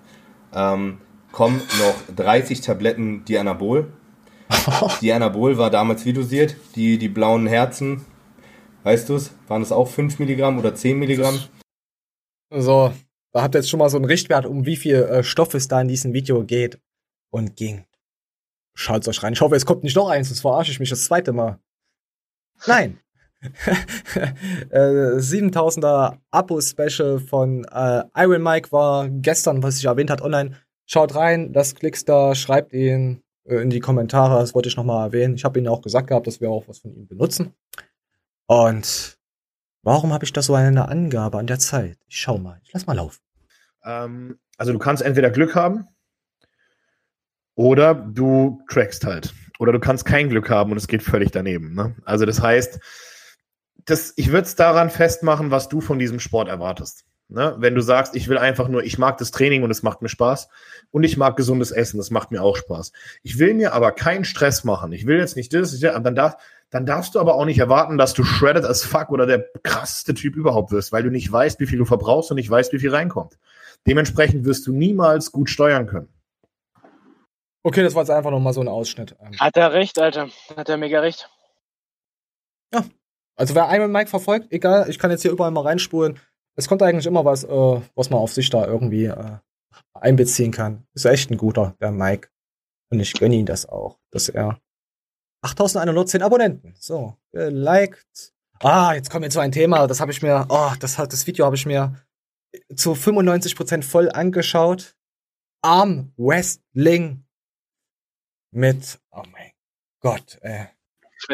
ähm, 0.54 1.00
kommen 1.32 1.62
noch 1.80 2.16
30 2.16 2.62
Tabletten 2.62 3.26
Dianabol. 3.26 3.92
Dianabol 5.02 5.58
war 5.58 5.70
damals 5.70 6.06
wie 6.06 6.14
dosiert? 6.14 6.56
Die, 6.76 6.98
die 6.98 7.10
blauen 7.10 7.48
Herzen, 7.48 8.06
weißt 8.84 9.10
du 9.10 9.16
es? 9.16 9.32
Waren 9.48 9.62
es 9.62 9.72
auch 9.72 9.88
5 9.88 10.20
Milligramm 10.20 10.58
oder 10.58 10.76
10 10.76 10.98
Milligramm? 10.98 11.40
So, 12.52 12.94
da 13.32 13.44
habt 13.44 13.56
ihr 13.56 13.60
jetzt 13.60 13.70
schon 13.70 13.80
mal 13.80 13.90
so 13.90 13.98
einen 13.98 14.06
Richtwert, 14.06 14.46
um 14.46 14.66
wie 14.66 14.76
viel 14.76 14.96
äh, 14.96 15.24
Stoff 15.24 15.54
es 15.54 15.68
da 15.68 15.82
in 15.82 15.88
diesem 15.88 16.14
Video 16.14 16.44
geht 16.44 16.80
und 17.30 17.56
ging. 17.56 17.86
Schaut's 18.74 19.08
euch 19.08 19.22
rein. 19.22 19.34
Ich 19.34 19.42
hoffe, 19.42 19.56
es 19.56 19.66
kommt 19.66 19.84
nicht 19.84 19.96
noch 19.96 20.10
eins, 20.10 20.30
sonst 20.30 20.42
verarsche 20.42 20.72
ich 20.72 20.80
mich 20.80 20.90
das 20.90 21.06
zweite 21.06 21.32
Mal. 21.32 21.60
Nein. 22.66 23.00
äh, 24.70 25.18
7000er 25.18 26.18
Abo-Special 26.32 27.20
von 27.20 27.66
äh, 27.66 28.04
Iron 28.16 28.44
Mike 28.44 28.72
war 28.72 29.08
gestern, 29.10 29.64
was 29.64 29.78
ich 29.78 29.86
erwähnt 29.86 30.10
hat, 30.10 30.22
online. 30.22 30.58
Schaut 30.86 31.16
rein, 31.16 31.54
das 31.54 31.76
klickst 31.76 32.10
da, 32.10 32.36
schreibt 32.36 32.74
ihn 32.74 33.22
äh, 33.46 33.58
in 33.58 33.70
die 33.70 33.80
Kommentare, 33.80 34.40
das 34.40 34.54
wollte 34.54 34.70
ich 34.70 34.76
nochmal 34.76 35.08
erwähnen. 35.08 35.36
Ich 35.36 35.46
habe 35.46 35.60
ihnen 35.60 35.68
auch 35.68 35.82
gesagt 35.82 36.08
gehabt, 36.08 36.28
dass 36.28 36.42
wir 36.42 36.50
auch 36.50 36.68
was 36.68 36.80
von 36.80 36.94
ihm 36.94 37.08
benutzen. 37.08 37.54
Und 38.48 39.18
warum 39.84 40.12
habe 40.12 40.26
ich 40.26 40.34
da 40.34 40.42
so 40.42 40.56
eine 40.56 40.90
Angabe 40.90 41.38
an 41.38 41.48
der 41.48 41.60
Zeit? 41.60 41.98
Ich 42.08 42.18
schau 42.20 42.38
mal, 42.38 42.60
ich 42.64 42.74
lass 42.74 42.88
mal 42.88 42.96
laufen. 42.96 43.20
Ähm, 43.86 44.40
also 44.58 44.74
du 44.74 44.80
kannst 44.80 45.02
entweder 45.04 45.30
Glück 45.30 45.56
haben 45.56 45.88
oder 47.56 47.94
du 47.94 48.62
trackst 48.70 49.06
halt. 49.06 49.34
Oder 49.60 49.74
du 49.74 49.80
kannst 49.80 50.06
kein 50.06 50.30
Glück 50.30 50.50
haben 50.50 50.72
und 50.72 50.78
es 50.78 50.88
geht 50.88 51.04
völlig 51.04 51.32
daneben. 51.32 51.74
Ne? 51.74 51.96
Also 52.06 52.26
das 52.26 52.42
heißt, 52.42 52.80
das, 53.90 54.14
ich 54.16 54.32
würde 54.32 54.48
es 54.48 54.56
daran 54.56 54.90
festmachen, 54.90 55.52
was 55.52 55.70
du 55.70 55.82
von 55.82 56.00
diesem 56.00 56.20
Sport 56.20 56.48
erwartest. 56.48 57.06
Ne? 57.30 57.56
Wenn 57.60 57.76
du 57.76 57.82
sagst, 57.82 58.16
ich 58.16 58.28
will 58.28 58.40
einfach 58.40 58.68
nur, 58.68 58.84
ich 58.84 58.98
mag 58.98 59.18
das 59.18 59.30
Training 59.30 59.62
und 59.62 59.70
es 59.70 59.84
macht 59.84 60.02
mir 60.02 60.10
Spaß 60.10 60.50
und 60.90 61.04
ich 61.04 61.16
mag 61.16 61.38
gesundes 61.38 61.72
Essen, 61.72 61.98
das 61.98 62.10
macht 62.10 62.32
mir 62.32 62.42
auch 62.42 62.58
Spaß. 62.58 62.92
Ich 63.22 63.38
will 63.38 63.54
mir 63.54 63.74
aber 63.74 63.92
keinen 63.92 64.26
Stress 64.26 64.64
machen. 64.64 64.92
Ich 64.94 65.06
will 65.06 65.20
jetzt 65.20 65.36
nicht 65.36 65.54
das, 65.54 65.80
dann, 65.80 66.16
darf, 66.16 66.38
dann 66.72 66.88
darfst 66.88 67.14
du 67.14 67.20
aber 67.20 67.36
auch 67.36 67.46
nicht 67.46 67.60
erwarten, 67.60 68.00
dass 68.00 68.16
du 68.16 68.24
shredded 68.24 68.66
as 68.66 68.84
fuck 68.84 69.10
oder 69.10 69.28
der 69.28 69.46
krasseste 69.62 70.16
Typ 70.16 70.36
überhaupt 70.36 70.72
wirst, 70.72 70.92
weil 70.92 71.04
du 71.04 71.12
nicht 71.12 71.32
weißt, 71.32 71.60
wie 71.60 71.68
viel 71.68 71.78
du 71.78 71.86
verbrauchst 71.86 72.32
und 72.32 72.38
nicht 72.38 72.50
weißt, 72.50 72.74
wie 72.74 72.80
viel 72.80 72.94
reinkommt. 72.94 73.38
Dementsprechend 73.86 74.46
wirst 74.46 74.66
du 74.66 74.74
niemals 74.74 75.32
gut 75.32 75.52
steuern 75.52 75.86
können. 75.86 76.10
Okay, 77.62 77.84
das 77.84 77.94
war 77.94 78.02
jetzt 78.02 78.10
einfach 78.10 78.32
nochmal 78.32 78.54
so 78.54 78.62
ein 78.62 78.68
Ausschnitt. 78.68 79.16
Hat 79.40 79.56
er 79.56 79.74
recht, 79.74 80.00
Alter. 80.00 80.30
Hat 80.56 80.70
er 80.70 80.78
mega 80.78 81.02
recht. 81.02 81.30
Also 83.40 83.56
wer 83.56 83.74
Iron 83.74 83.94
Mike 83.94 84.10
verfolgt, 84.10 84.52
egal, 84.52 84.90
ich 84.90 85.00
kann 85.00 85.12
jetzt 85.12 85.22
hier 85.22 85.32
überall 85.32 85.52
mal 85.52 85.62
reinspulen. 85.62 86.20
Es 86.58 86.68
kommt 86.68 86.84
eigentlich 86.84 87.06
immer 87.06 87.24
was, 87.24 87.46
äh, 87.46 87.82
was 87.96 88.10
man 88.10 88.20
auf 88.20 88.34
sich 88.34 88.50
da 88.50 88.68
irgendwie 88.68 89.06
äh, 89.06 89.38
einbeziehen 89.94 90.52
kann. 90.52 90.86
Ist 90.94 91.06
echt 91.06 91.32
ein 91.32 91.38
guter, 91.38 91.74
der 91.80 91.92
Mike. 91.92 92.28
Und 92.92 93.00
ich 93.00 93.14
gönne 93.14 93.36
ihm 93.36 93.46
das 93.46 93.66
auch, 93.66 93.98
dass 94.12 94.28
er 94.28 94.60
8110 95.42 96.22
Abonnenten. 96.22 96.76
So, 96.78 97.16
geliked. 97.32 98.34
Ah, 98.60 98.94
jetzt 98.94 99.10
kommt 99.10 99.24
jetzt 99.24 99.36
so 99.36 99.40
ein 99.40 99.54
Thema, 99.54 99.88
das 99.88 100.02
habe 100.02 100.12
ich 100.12 100.22
mir, 100.22 100.46
oh, 100.50 100.74
das 100.78 100.98
hat 100.98 101.14
das 101.14 101.26
Video 101.26 101.46
habe 101.46 101.56
ich 101.56 101.66
mir 101.66 101.96
zu 102.76 102.92
95% 102.92 103.84
voll 103.84 104.10
angeschaut. 104.12 104.98
Arm 105.62 106.12
Wrestling 106.18 107.24
mit, 108.52 109.00
oh 109.12 109.24
mein 109.32 109.52
Gott, 110.02 110.40
äh, 110.42 110.66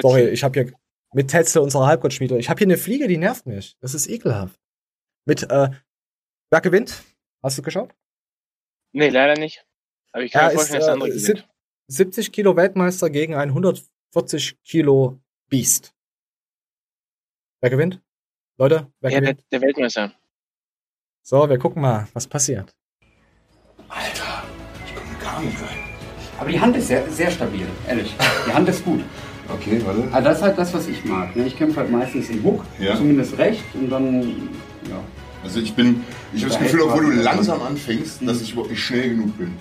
Sorry, 0.01 0.29
ich 0.29 0.43
habe 0.43 0.61
hier 0.61 0.73
mit 1.15 1.29
Tetzel, 1.29 1.61
unserer 1.61 1.87
Halbgottschmiede. 1.87 2.37
Ich 2.37 2.49
habe 2.49 2.57
hier 2.57 2.67
eine 2.67 2.77
Fliege, 2.77 3.07
die 3.07 3.17
nervt 3.17 3.45
mich. 3.45 3.77
Das 3.79 3.93
ist 3.93 4.07
ekelhaft. 4.07 4.59
Mit, 5.25 5.43
äh, 5.43 5.69
wer 6.51 6.61
gewinnt? 6.61 7.03
Hast 7.41 7.57
du 7.57 7.61
geschaut? 7.61 7.95
Nee, 8.91 9.09
leider 9.09 9.39
nicht. 9.39 9.65
Aber 10.11 10.23
ich 10.23 10.31
kann 10.31 10.41
Er 10.41 10.47
mir 10.47 10.53
ist 10.53 10.55
vorstellen, 10.69 10.79
dass 10.79 10.85
der 10.87 10.93
andere 10.93 11.09
äh, 11.09 11.13
gewinnt. 11.13 11.37
sieb- 11.39 11.49
70 11.87 12.31
Kilo 12.31 12.55
Weltmeister 12.55 13.09
gegen 13.09 13.35
ein 13.35 13.49
140 13.49 14.61
Kilo 14.63 15.19
Biest. 15.49 15.93
Wer 17.61 17.69
gewinnt? 17.69 18.01
Leute, 18.57 18.91
wer 18.99 19.11
Ja, 19.11 19.19
der, 19.21 19.33
gewinnt? 19.33 19.51
der 19.51 19.61
Weltmeister. 19.61 20.11
So, 21.21 21.47
wir 21.49 21.57
gucken 21.59 21.81
mal, 21.81 22.07
was 22.13 22.27
passiert. 22.27 22.75
Alter, 23.87 24.43
ich 24.85 24.95
komme 24.95 25.17
gar 25.19 25.41
nicht 25.41 25.61
rein. 25.61 25.77
Aber 26.39 26.49
die 26.49 26.59
Hand 26.59 26.75
ist 26.75 26.87
sehr, 26.87 27.09
sehr 27.11 27.31
stabil, 27.31 27.67
ehrlich. 27.87 28.13
Die 28.47 28.53
Hand 28.53 28.67
ist 28.67 28.83
gut. 28.83 29.03
Okay, 29.53 29.81
warte. 29.85 30.03
Aber 30.11 30.21
das 30.21 30.37
ist 30.37 30.43
halt 30.43 30.57
das, 30.57 30.73
was 30.73 30.87
ich 30.87 31.05
mag. 31.05 31.35
Ne? 31.35 31.45
Ich 31.45 31.57
kämpfe 31.57 31.79
halt 31.81 31.91
meistens 31.91 32.29
im 32.29 32.43
Hook, 32.43 32.63
Ja. 32.79 32.95
zumindest 32.95 33.37
recht 33.37 33.63
und 33.75 33.89
dann, 33.91 34.21
ja. 34.89 34.99
Also 35.43 35.59
ich 35.59 35.73
bin, 35.75 36.01
ich 36.33 36.41
habe 36.43 36.53
das 36.53 36.61
Gefühl, 36.61 36.81
obwohl 36.81 37.05
du 37.05 37.11
langsam 37.21 37.61
anfängst, 37.61 38.21
Mhm. 38.21 38.25
dass 38.27 38.41
ich 38.41 38.51
überhaupt 38.53 38.71
nicht 38.71 38.83
schnell 38.83 39.09
genug 39.09 39.37
bin. 39.37 39.53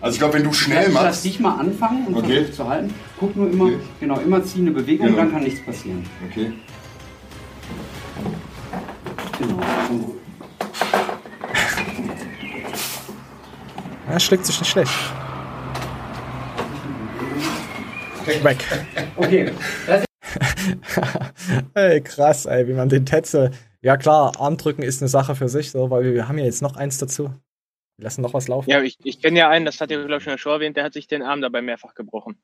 Also 0.00 0.14
ich 0.14 0.18
glaube, 0.20 0.34
wenn 0.34 0.44
du 0.44 0.52
schnell 0.52 0.88
ich 0.88 0.94
lass 0.94 1.02
machst, 1.04 1.24
dich 1.24 1.40
mal 1.40 1.56
anfangen 1.58 2.06
und 2.06 2.16
Okay. 2.16 2.36
versuch 2.44 2.54
zu 2.54 2.68
halten. 2.68 2.94
Guck 3.20 3.36
nur 3.36 3.50
immer, 3.50 3.64
Okay. 3.64 3.76
genau, 4.00 4.18
immer 4.20 4.42
zieh 4.44 4.60
eine 4.60 4.70
Bewegung, 4.70 5.06
Genau. 5.08 5.18
dann 5.18 5.32
kann 5.32 5.42
nichts 5.42 5.60
passieren. 5.60 6.04
okay. 6.30 6.52
Genau. 9.38 9.60
Er 14.10 14.20
schlägt 14.20 14.46
sich 14.46 14.58
nicht 14.58 14.70
schlecht. 14.70 14.90
Schmeck. 18.32 18.58
Okay, 19.16 19.52
ey, 21.74 22.00
krass, 22.00 22.46
ey, 22.46 22.68
wie 22.68 22.74
man 22.74 22.88
den 22.88 23.06
Tetzel. 23.06 23.50
Ja 23.80 23.96
klar, 23.96 24.32
Armdrücken 24.38 24.82
ist 24.82 25.00
eine 25.02 25.08
Sache 25.08 25.34
für 25.34 25.48
sich, 25.48 25.70
so, 25.70 25.90
weil 25.90 26.04
wir, 26.04 26.14
wir 26.14 26.28
haben 26.28 26.38
ja 26.38 26.44
jetzt 26.44 26.62
noch 26.62 26.76
eins 26.76 26.98
dazu. 26.98 27.30
Wir 27.96 28.04
lassen 28.04 28.22
noch 28.22 28.34
was 28.34 28.48
laufen. 28.48 28.70
Ja, 28.70 28.82
ich, 28.82 28.96
ich 29.02 29.22
kenne 29.22 29.38
ja 29.38 29.48
einen, 29.48 29.64
das 29.64 29.80
hat 29.80 29.90
ja, 29.90 29.96
glaube 29.98 30.16
ich, 30.18 30.24
schon 30.24 30.32
der 30.32 30.38
Show 30.38 30.50
erwähnt, 30.50 30.76
der 30.76 30.84
hat 30.84 30.92
sich 30.92 31.06
den 31.06 31.22
Arm 31.22 31.40
dabei 31.40 31.62
mehrfach 31.62 31.94
gebrochen. 31.94 32.38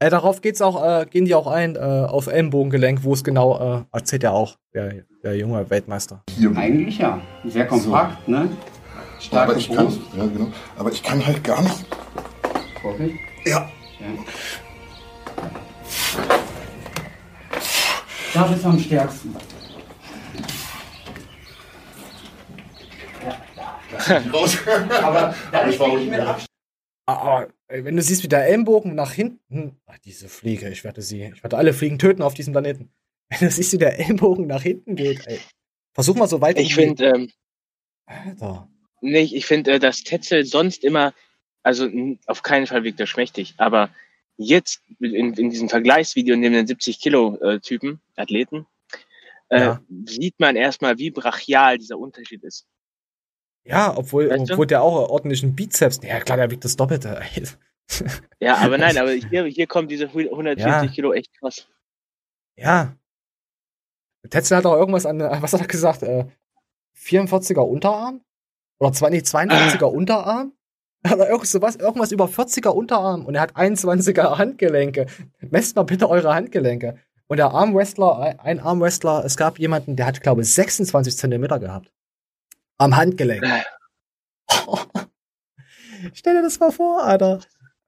Äh, 0.00 0.10
darauf 0.10 0.40
geht's 0.40 0.62
auch, 0.62 0.82
äh, 0.82 1.06
gehen 1.06 1.24
die 1.24 1.34
auch 1.34 1.48
ein, 1.48 1.74
äh, 1.74 1.78
auf 1.80 2.28
Ellenbogengelenk, 2.28 3.02
wo 3.02 3.12
es 3.12 3.24
genau, 3.24 3.80
äh, 3.80 3.96
erzählt 3.96 4.22
er 4.22 4.32
auch, 4.32 4.56
der, 4.72 5.04
der 5.24 5.36
junge 5.36 5.68
Weltmeister. 5.70 6.22
Hier. 6.30 6.56
eigentlich 6.56 6.98
ja. 6.98 7.20
Sehr 7.44 7.66
kompakt, 7.66 8.28
ne? 8.28 8.48
Starke 9.18 9.50
Aber 9.50 9.58
ich 9.58 9.68
kann, 9.68 9.92
ja, 10.16 10.26
genau. 10.26 10.52
Aber 10.76 10.92
ich 10.92 11.02
kann 11.02 11.24
halt 11.26 11.42
gar 11.42 11.62
nicht. 11.62 11.84
Vorsicht. 12.80 13.16
Ja. 13.44 13.68
Ja. 13.98 14.06
Da 18.34 18.42
bist 18.46 18.64
du 18.64 18.68
am 18.68 18.78
stärksten. 18.78 19.34
Aber 25.02 25.34
Ich 25.68 25.78
war 25.78 25.92
unten, 25.92 26.10
mit 26.10 26.18
ja. 26.18 26.26
Abstand. 26.30 26.48
Ah, 27.06 27.46
ey, 27.68 27.84
wenn 27.84 27.96
du 27.96 28.02
siehst, 28.02 28.22
wie 28.22 28.28
der 28.28 28.46
Ellenbogen 28.46 28.94
nach 28.94 29.12
hinten. 29.12 29.80
Ach, 29.86 29.98
diese 29.98 30.28
Fliege, 30.28 30.68
ich 30.68 30.84
werde 30.84 31.00
sie. 31.02 31.32
Ich 31.34 31.42
werde 31.42 31.56
alle 31.56 31.72
Fliegen 31.72 31.98
töten 31.98 32.22
auf 32.22 32.34
diesem 32.34 32.52
Planeten. 32.52 32.90
Wenn 33.30 33.40
du 33.40 33.50
siehst, 33.50 33.72
wie 33.74 33.78
der 33.78 33.98
Ellenbogen 33.98 34.46
nach 34.46 34.62
hinten 34.62 34.94
geht, 34.96 35.26
ey. 35.26 35.38
Versuch 35.94 36.16
mal 36.16 36.28
so 36.28 36.40
weit 36.40 36.58
Ich 36.58 36.74
finde, 36.74 37.06
ähm, 37.06 37.30
Alter. 38.06 38.68
nee, 39.00 39.20
ich 39.20 39.44
finde, 39.46 39.72
äh, 39.72 39.78
dass 39.78 40.02
Tetzel 40.04 40.44
sonst 40.46 40.84
immer, 40.84 41.12
also 41.62 41.88
auf 42.26 42.42
keinen 42.42 42.66
Fall 42.66 42.84
wirkt 42.84 43.00
er 43.00 43.06
schmächtig, 43.06 43.54
aber 43.58 43.90
jetzt 44.38 44.80
in, 45.00 45.34
in 45.34 45.50
diesem 45.50 45.68
Vergleichsvideo 45.68 46.36
neben 46.36 46.54
den 46.54 46.66
70 46.66 46.98
Kilo 47.00 47.36
äh, 47.42 47.60
Typen, 47.60 48.00
Athleten, 48.16 48.66
äh, 49.50 49.60
Ja. 49.60 49.80
sieht 50.06 50.38
man 50.40 50.56
erstmal, 50.56 50.96
wie 50.98 51.10
brachial 51.10 51.76
dieser 51.78 51.98
Unterschied 51.98 52.42
ist. 52.44 52.66
Ja, 53.64 53.94
obwohl, 53.96 54.30
Weißt 54.30 54.48
du? 54.48 54.52
obwohl 54.54 54.66
der 54.66 54.80
auch 54.82 55.10
ordentlichen 55.10 55.54
Bizeps. 55.54 56.00
Ja, 56.02 56.20
klar, 56.20 56.38
der 56.38 56.50
wiegt 56.50 56.64
das 56.64 56.76
Doppelte. 56.76 57.20
Ja, 58.40 58.56
aber 58.58 58.76
nein, 58.76 58.98
aber 58.98 59.12
hier, 59.30 59.46
hier 59.46 59.66
kommen 59.66 59.88
diese 59.88 60.08
140 60.08 60.58
Ja. 60.66 60.86
Kilo 60.88 61.14
echt 61.14 61.32
krass. 61.38 61.66
Ja. 62.56 62.94
Tetzel 64.28 64.58
hat 64.58 64.66
auch 64.66 64.76
irgendwas 64.76 65.06
an, 65.06 65.20
äh, 65.20 65.38
was 65.40 65.54
hat 65.54 65.62
er 65.62 65.66
gesagt? 65.68 66.02
Äh, 66.02 66.26
44er 66.96 67.60
Unterarm? 67.60 68.22
Oder 68.78 68.92
20, 68.92 69.22
52er 69.24 69.84
Unterarm? 69.90 70.52
Oder 71.04 71.28
irgend 71.30 71.46
sowas, 71.46 71.76
irgendwas 71.76 72.12
über 72.12 72.26
40er 72.26 72.70
Unterarm 72.70 73.24
und 73.24 73.34
er 73.34 73.42
hat 73.42 73.56
21er 73.56 74.36
Handgelenke. 74.36 75.06
Messt 75.40 75.76
mal 75.76 75.84
bitte 75.84 76.10
eure 76.10 76.34
Handgelenke. 76.34 76.98
Und 77.28 77.36
der 77.36 77.50
Armwrestler, 77.50 78.36
ein 78.38 78.58
Armwrestler, 78.58 79.24
es 79.24 79.36
gab 79.36 79.58
jemanden, 79.58 79.96
der 79.96 80.06
hat, 80.06 80.22
glaube 80.22 80.42
ich, 80.42 80.52
26 80.52 81.16
Zentimeter 81.16 81.58
gehabt. 81.58 81.92
Am 82.78 82.96
Handgelenk. 82.96 83.44
Stell 86.14 86.34
dir 86.34 86.42
das 86.42 86.58
mal 86.58 86.72
vor, 86.72 87.04
Alter. 87.04 87.40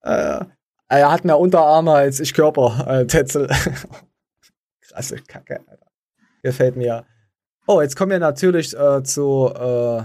Äh, 0.02 0.44
er 0.88 1.12
hat 1.12 1.24
mehr 1.24 1.38
Unterarme 1.38 1.92
als 1.92 2.20
ich 2.20 2.34
Körper, 2.34 2.86
äh, 2.86 3.06
Tetzel. 3.06 3.48
Krasse 4.80 5.16
Kacke, 5.26 5.60
Alter. 5.66 5.86
Gefällt 6.42 6.76
mir. 6.76 7.06
Oh, 7.66 7.80
jetzt 7.80 7.96
kommen 7.96 8.10
wir 8.10 8.18
natürlich 8.18 8.76
äh, 8.76 9.02
zu 9.02 9.52
äh, 9.54 10.02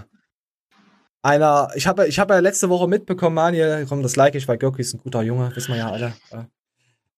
einer. 1.26 1.70
Ich 1.76 1.88
habe 1.88 2.08
ich 2.08 2.20
hab 2.20 2.30
ja 2.30 2.40
letzte 2.40 2.70
Woche 2.70 2.88
mitbekommen, 2.88 3.36
Manuel, 3.36 3.86
komm, 3.88 4.04
das 4.04 4.16
like 4.16 4.36
ich, 4.36 4.48
weil 4.48 4.58
Görki 4.58 4.82
ist 4.82 4.94
ein 4.94 5.00
guter 5.00 5.22
Junge, 5.24 5.52
wissen 5.56 5.74
wir 5.74 5.80
ja 5.80 5.92
alle. 5.92 6.14
Äh, 6.32 6.44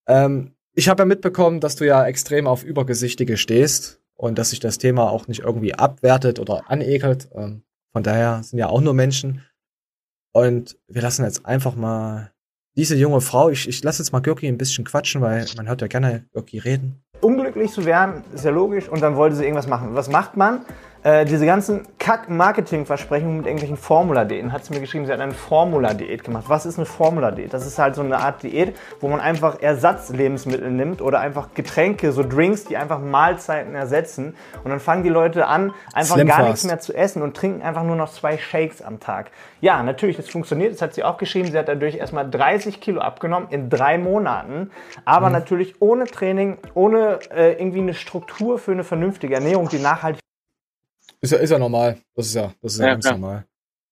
ähm, 0.07 0.55
ich 0.73 0.89
habe 0.89 1.01
ja 1.01 1.05
mitbekommen, 1.05 1.59
dass 1.59 1.75
du 1.75 1.85
ja 1.85 2.05
extrem 2.05 2.47
auf 2.47 2.63
Übergesichtige 2.63 3.37
stehst 3.37 3.99
und 4.15 4.37
dass 4.37 4.51
sich 4.51 4.59
das 4.59 4.77
Thema 4.77 5.09
auch 5.11 5.27
nicht 5.27 5.41
irgendwie 5.41 5.75
abwertet 5.75 6.39
oder 6.39 6.69
anekelt. 6.69 7.29
Ähm, 7.35 7.63
von 7.91 8.03
daher 8.03 8.43
sind 8.43 8.59
ja 8.59 8.67
auch 8.67 8.81
nur 8.81 8.93
Menschen. 8.93 9.43
Und 10.31 10.77
wir 10.87 11.01
lassen 11.01 11.23
jetzt 11.23 11.45
einfach 11.45 11.75
mal 11.75 12.31
diese 12.75 12.95
junge 12.95 13.21
Frau, 13.21 13.49
ich, 13.49 13.67
ich 13.67 13.83
lasse 13.83 14.03
jetzt 14.03 14.11
mal 14.11 14.19
Görki 14.19 14.47
ein 14.47 14.57
bisschen 14.57 14.85
quatschen, 14.85 15.19
weil 15.19 15.45
man 15.57 15.67
hört 15.67 15.81
ja 15.81 15.87
gerne 15.87 16.25
Görki 16.31 16.59
reden. 16.59 17.01
unglücklich 17.21 17.71
zu 17.71 17.85
werden, 17.85 18.23
ist 18.33 18.45
ja 18.45 18.51
logisch, 18.51 18.87
und 18.87 19.01
dann 19.01 19.15
wollte 19.15 19.35
sie 19.35 19.43
irgendwas 19.43 19.67
machen. 19.67 19.95
Was 19.95 20.09
macht 20.09 20.37
man? 20.37 20.63
Äh, 21.07 21.23
diese 21.23 21.45
ganzen 21.45 21.87
Kack-Marketing-Versprechungen 21.99 23.37
mit 23.37 23.45
irgendwelchen 23.45 23.77
Formula-Diäten. 23.77 24.51
Hat 24.51 24.65
sie 24.65 24.73
mir 24.73 24.81
geschrieben, 24.81 25.05
sie 25.05 25.13
hat 25.13 25.21
eine 25.21 25.31
Formula-Diät 25.31 26.21
gemacht. 26.25 26.43
Was 26.49 26.65
ist 26.65 26.77
eine 26.77 26.85
Formula-Diät? 26.85 27.53
Das 27.53 27.65
ist 27.65 27.79
halt 27.79 27.95
so 27.95 28.01
eine 28.01 28.17
Art 28.17 28.43
Diät, 28.43 28.75
wo 28.99 29.07
man 29.07 29.21
einfach 29.21 29.61
Ersatzlebensmittel 29.61 30.69
nimmt 30.69 31.01
oder 31.01 31.21
einfach 31.21 31.53
Getränke, 31.53 32.11
so 32.11 32.27
Drinks, 32.27 32.65
die 32.65 32.75
einfach 32.75 32.99
Mahlzeiten 32.99 33.73
ersetzen. 33.73 34.35
Und 34.65 34.71
dann 34.71 34.81
fangen 34.81 35.03
die 35.03 35.09
Leute 35.09 35.47
an, 35.47 35.71
einfach 35.93 36.15
Slim 36.15 36.27
gar 36.27 36.39
Fast. 36.39 36.49
nichts 36.49 36.63
mehr 36.65 36.79
zu 36.79 36.93
essen 36.93 37.21
und 37.21 37.37
trinken 37.37 37.61
einfach 37.61 37.83
nur 37.83 37.95
noch 37.95 38.11
zwei 38.11 38.37
Shakes 38.37 38.81
am 38.81 38.99
Tag. 38.99 39.31
Ja, 39.61 39.81
natürlich, 39.83 40.17
das 40.17 40.27
funktioniert. 40.27 40.73
Das 40.73 40.81
hat 40.81 40.93
sie 40.93 41.05
auch 41.05 41.17
geschrieben. 41.17 41.49
Sie 41.49 41.57
hat 41.57 41.69
dadurch 41.69 41.95
erstmal 41.95 42.29
30 42.29 42.81
Kilo 42.81 42.99
abgenommen 42.99 43.47
in 43.49 43.69
drei 43.69 43.97
Monaten. 43.97 44.71
Aber 45.05 45.29
natürlich 45.29 45.81
ohne 45.81 46.03
Training, 46.03 46.57
ohne 46.73 47.19
äh, 47.33 47.53
irgendwie 47.53 47.79
eine 47.79 47.93
Struktur 47.93 48.59
für 48.59 48.73
eine 48.73 48.83
vernünftige 48.83 49.35
Ernährung, 49.35 49.69
die 49.69 49.79
nachhaltig 49.79 50.19
Ist 51.21 51.31
ja, 51.31 51.37
ist 51.39 51.49
ja 51.49 51.59
normal. 51.59 51.97
Das 52.15 52.27
ist 52.27 52.35
ja, 52.35 52.53
das 52.61 52.73
ist 52.73 52.79
ja, 52.79 52.87
Ja, 52.87 52.93
ganz 52.93 53.05
klar. 53.05 53.17
normal. 53.17 53.45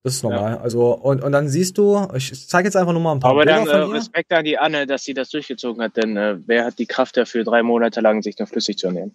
Das 0.04 0.14
ist 0.18 0.24
normal. 0.24 0.60
Also, 0.60 0.94
und, 0.94 1.24
und 1.24 1.32
dann 1.32 1.50
siehst 1.50 1.80
du, 1.80 2.08
ich 2.14 2.48
zeige 2.48 2.68
jetzt 2.68 2.76
einfach 2.76 2.94
nur 2.94 3.02
mal 3.02 3.14
ein 3.14 3.20
paar 3.20 3.32
Aber 3.32 3.44
Bilder 3.44 3.66
dann 3.66 3.90
äh. 3.90 3.94
Respekt 3.96 4.32
an 4.32 4.46
die 4.46 4.60
Anne, 4.60 4.86
dass 4.86 5.04
sie 5.04 5.16
das 5.16 5.30
durchgezogen 5.30 5.82
hat, 5.82 5.98
denn 5.98 6.16
äh, 6.16 6.38
wer 6.46 6.66
hat 6.66 6.78
die 6.78 6.86
Kraft 6.86 7.18
dafür, 7.18 7.44
drei 7.44 7.64
Monate 7.64 8.02
lang 8.02 8.22
sich 8.22 8.38
nur 8.38 8.48
flüssig 8.48 8.78
zu 8.78 8.86
ernähren? 8.86 9.14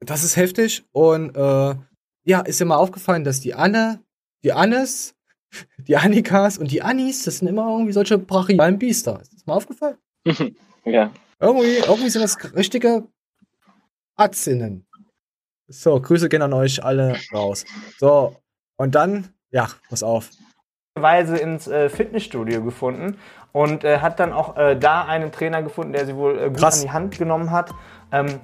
Das 0.00 0.24
ist 0.24 0.36
heftig. 0.36 0.82
Und 0.92 1.36
äh, 1.36 1.74
ja, 2.24 2.40
ist 2.40 2.64
mal 2.64 2.76
aufgefallen, 2.76 3.22
dass 3.22 3.40
die 3.40 3.52
Anne, 3.52 4.00
die 4.42 4.52
Annes, 4.52 5.14
die 5.76 5.98
Annikas 5.98 6.56
und 6.56 6.70
die 6.70 6.80
Annis, 6.80 7.24
das 7.24 7.38
sind 7.38 7.48
immer 7.48 7.70
irgendwie 7.70 7.92
solche 7.92 8.16
brachialen 8.16 8.78
Biester. 8.78 9.20
Ist 9.20 9.34
das 9.34 9.44
mal 9.44 9.54
aufgefallen? 9.56 9.98
ja. 10.86 11.12
Irgendwie, 11.38 11.76
irgendwie 11.86 12.08
sind 12.08 12.22
das 12.22 12.38
richtige 12.54 13.06
Atzinnen. 14.16 14.86
So, 15.72 16.00
Grüße 16.00 16.28
gehen 16.28 16.42
an 16.42 16.52
euch 16.52 16.84
alle 16.84 17.16
raus. 17.32 17.64
So, 17.98 18.34
und 18.76 18.96
dann, 18.96 19.28
ja, 19.52 19.68
pass 19.88 20.02
auf. 20.02 20.28
Weise 20.96 21.36
ins 21.36 21.68
äh, 21.68 21.88
Fitnessstudio 21.88 22.64
gefunden 22.64 23.18
und 23.52 23.84
äh, 23.84 23.98
hat 23.98 24.18
dann 24.18 24.32
auch 24.32 24.56
äh, 24.56 24.76
da 24.76 25.04
einen 25.04 25.30
Trainer 25.30 25.62
gefunden, 25.62 25.92
der 25.92 26.06
sie 26.06 26.16
wohl 26.16 26.38
äh, 26.38 26.48
gut 26.48 26.58
Krass. 26.58 26.80
an 26.80 26.82
die 26.82 26.90
Hand 26.90 27.18
genommen 27.18 27.52
hat. 27.52 27.72
Ähm, 28.10 28.40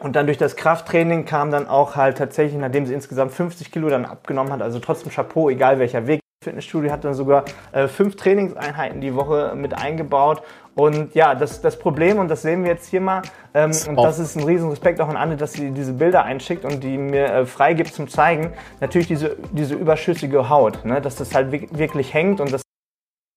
und 0.00 0.14
dann 0.14 0.26
durch 0.26 0.38
das 0.38 0.54
Krafttraining 0.54 1.24
kam 1.24 1.50
dann 1.50 1.66
auch 1.66 1.96
halt 1.96 2.18
tatsächlich, 2.18 2.58
nachdem 2.60 2.86
sie 2.86 2.94
insgesamt 2.94 3.32
50 3.32 3.72
Kilo 3.72 3.88
dann 3.88 4.04
abgenommen 4.04 4.52
hat, 4.52 4.62
also 4.62 4.78
trotzdem 4.78 5.10
Chapeau, 5.10 5.50
egal 5.50 5.80
welcher 5.80 6.06
Weg. 6.06 6.20
Fitnessstudio 6.50 6.90
hat 6.90 7.04
dann 7.04 7.12
sogar 7.12 7.44
äh, 7.72 7.86
fünf 7.86 8.16
Trainingseinheiten 8.16 9.02
die 9.02 9.14
Woche 9.14 9.52
mit 9.54 9.74
eingebaut. 9.74 10.42
Und 10.74 11.14
ja, 11.14 11.34
das, 11.34 11.60
das 11.60 11.78
Problem, 11.78 12.18
und 12.18 12.28
das 12.28 12.40
sehen 12.40 12.62
wir 12.64 12.70
jetzt 12.70 12.88
hier 12.88 13.02
mal, 13.02 13.20
ähm, 13.52 13.72
und 13.88 13.96
das 13.96 14.18
ist 14.18 14.36
ein 14.36 14.44
riesen 14.44 14.70
Respekt 14.70 15.02
auch 15.02 15.08
an 15.08 15.16
Anne, 15.16 15.36
dass 15.36 15.52
sie 15.52 15.70
diese 15.72 15.92
Bilder 15.92 16.24
einschickt 16.24 16.64
und 16.64 16.82
die 16.82 16.96
mir 16.96 17.26
äh, 17.26 17.44
freigibt 17.46 17.92
zum 17.92 18.08
Zeigen, 18.08 18.54
natürlich 18.80 19.08
diese, 19.08 19.36
diese 19.52 19.74
überschüssige 19.74 20.48
Haut, 20.48 20.82
ne? 20.86 21.02
dass 21.02 21.16
das 21.16 21.34
halt 21.34 21.52
wi- 21.52 21.68
wirklich 21.72 22.14
hängt 22.14 22.40
und 22.40 22.50
das 22.52 22.62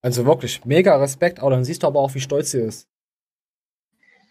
Also 0.02 0.26
wirklich, 0.26 0.64
mega 0.64 0.96
Respekt. 0.96 1.42
Aber 1.42 1.50
dann 1.50 1.66
siehst 1.66 1.84
du 1.84 1.88
aber 1.88 2.00
auch, 2.00 2.14
wie 2.16 2.22
stolz 2.22 2.52
sie 2.52 2.62
ist. 2.62 2.88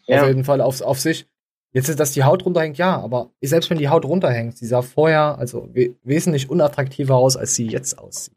Auf 0.08 0.14
Ja. 0.14 0.26
jeden 0.28 0.44
Fall 0.44 0.62
auf, 0.62 0.80
auf 0.80 0.98
sich. 0.98 1.28
Jetzt 1.74 1.90
ist, 1.90 2.00
dass 2.00 2.12
die 2.12 2.24
Haut 2.24 2.46
runterhängt, 2.46 2.78
ja, 2.78 2.98
aber 2.98 3.32
selbst 3.42 3.68
wenn 3.68 3.78
die 3.78 3.88
Haut 3.90 4.06
runterhängt, 4.06 4.56
sie 4.56 4.66
sah 4.66 4.80
vorher 4.80 5.36
also 5.38 5.68
we 5.74 5.94
wesentlich 6.04 6.48
unattraktiver 6.48 7.16
aus, 7.16 7.36
als 7.36 7.54
sie 7.54 7.66
jetzt 7.66 7.98
aussieht. 7.98 8.34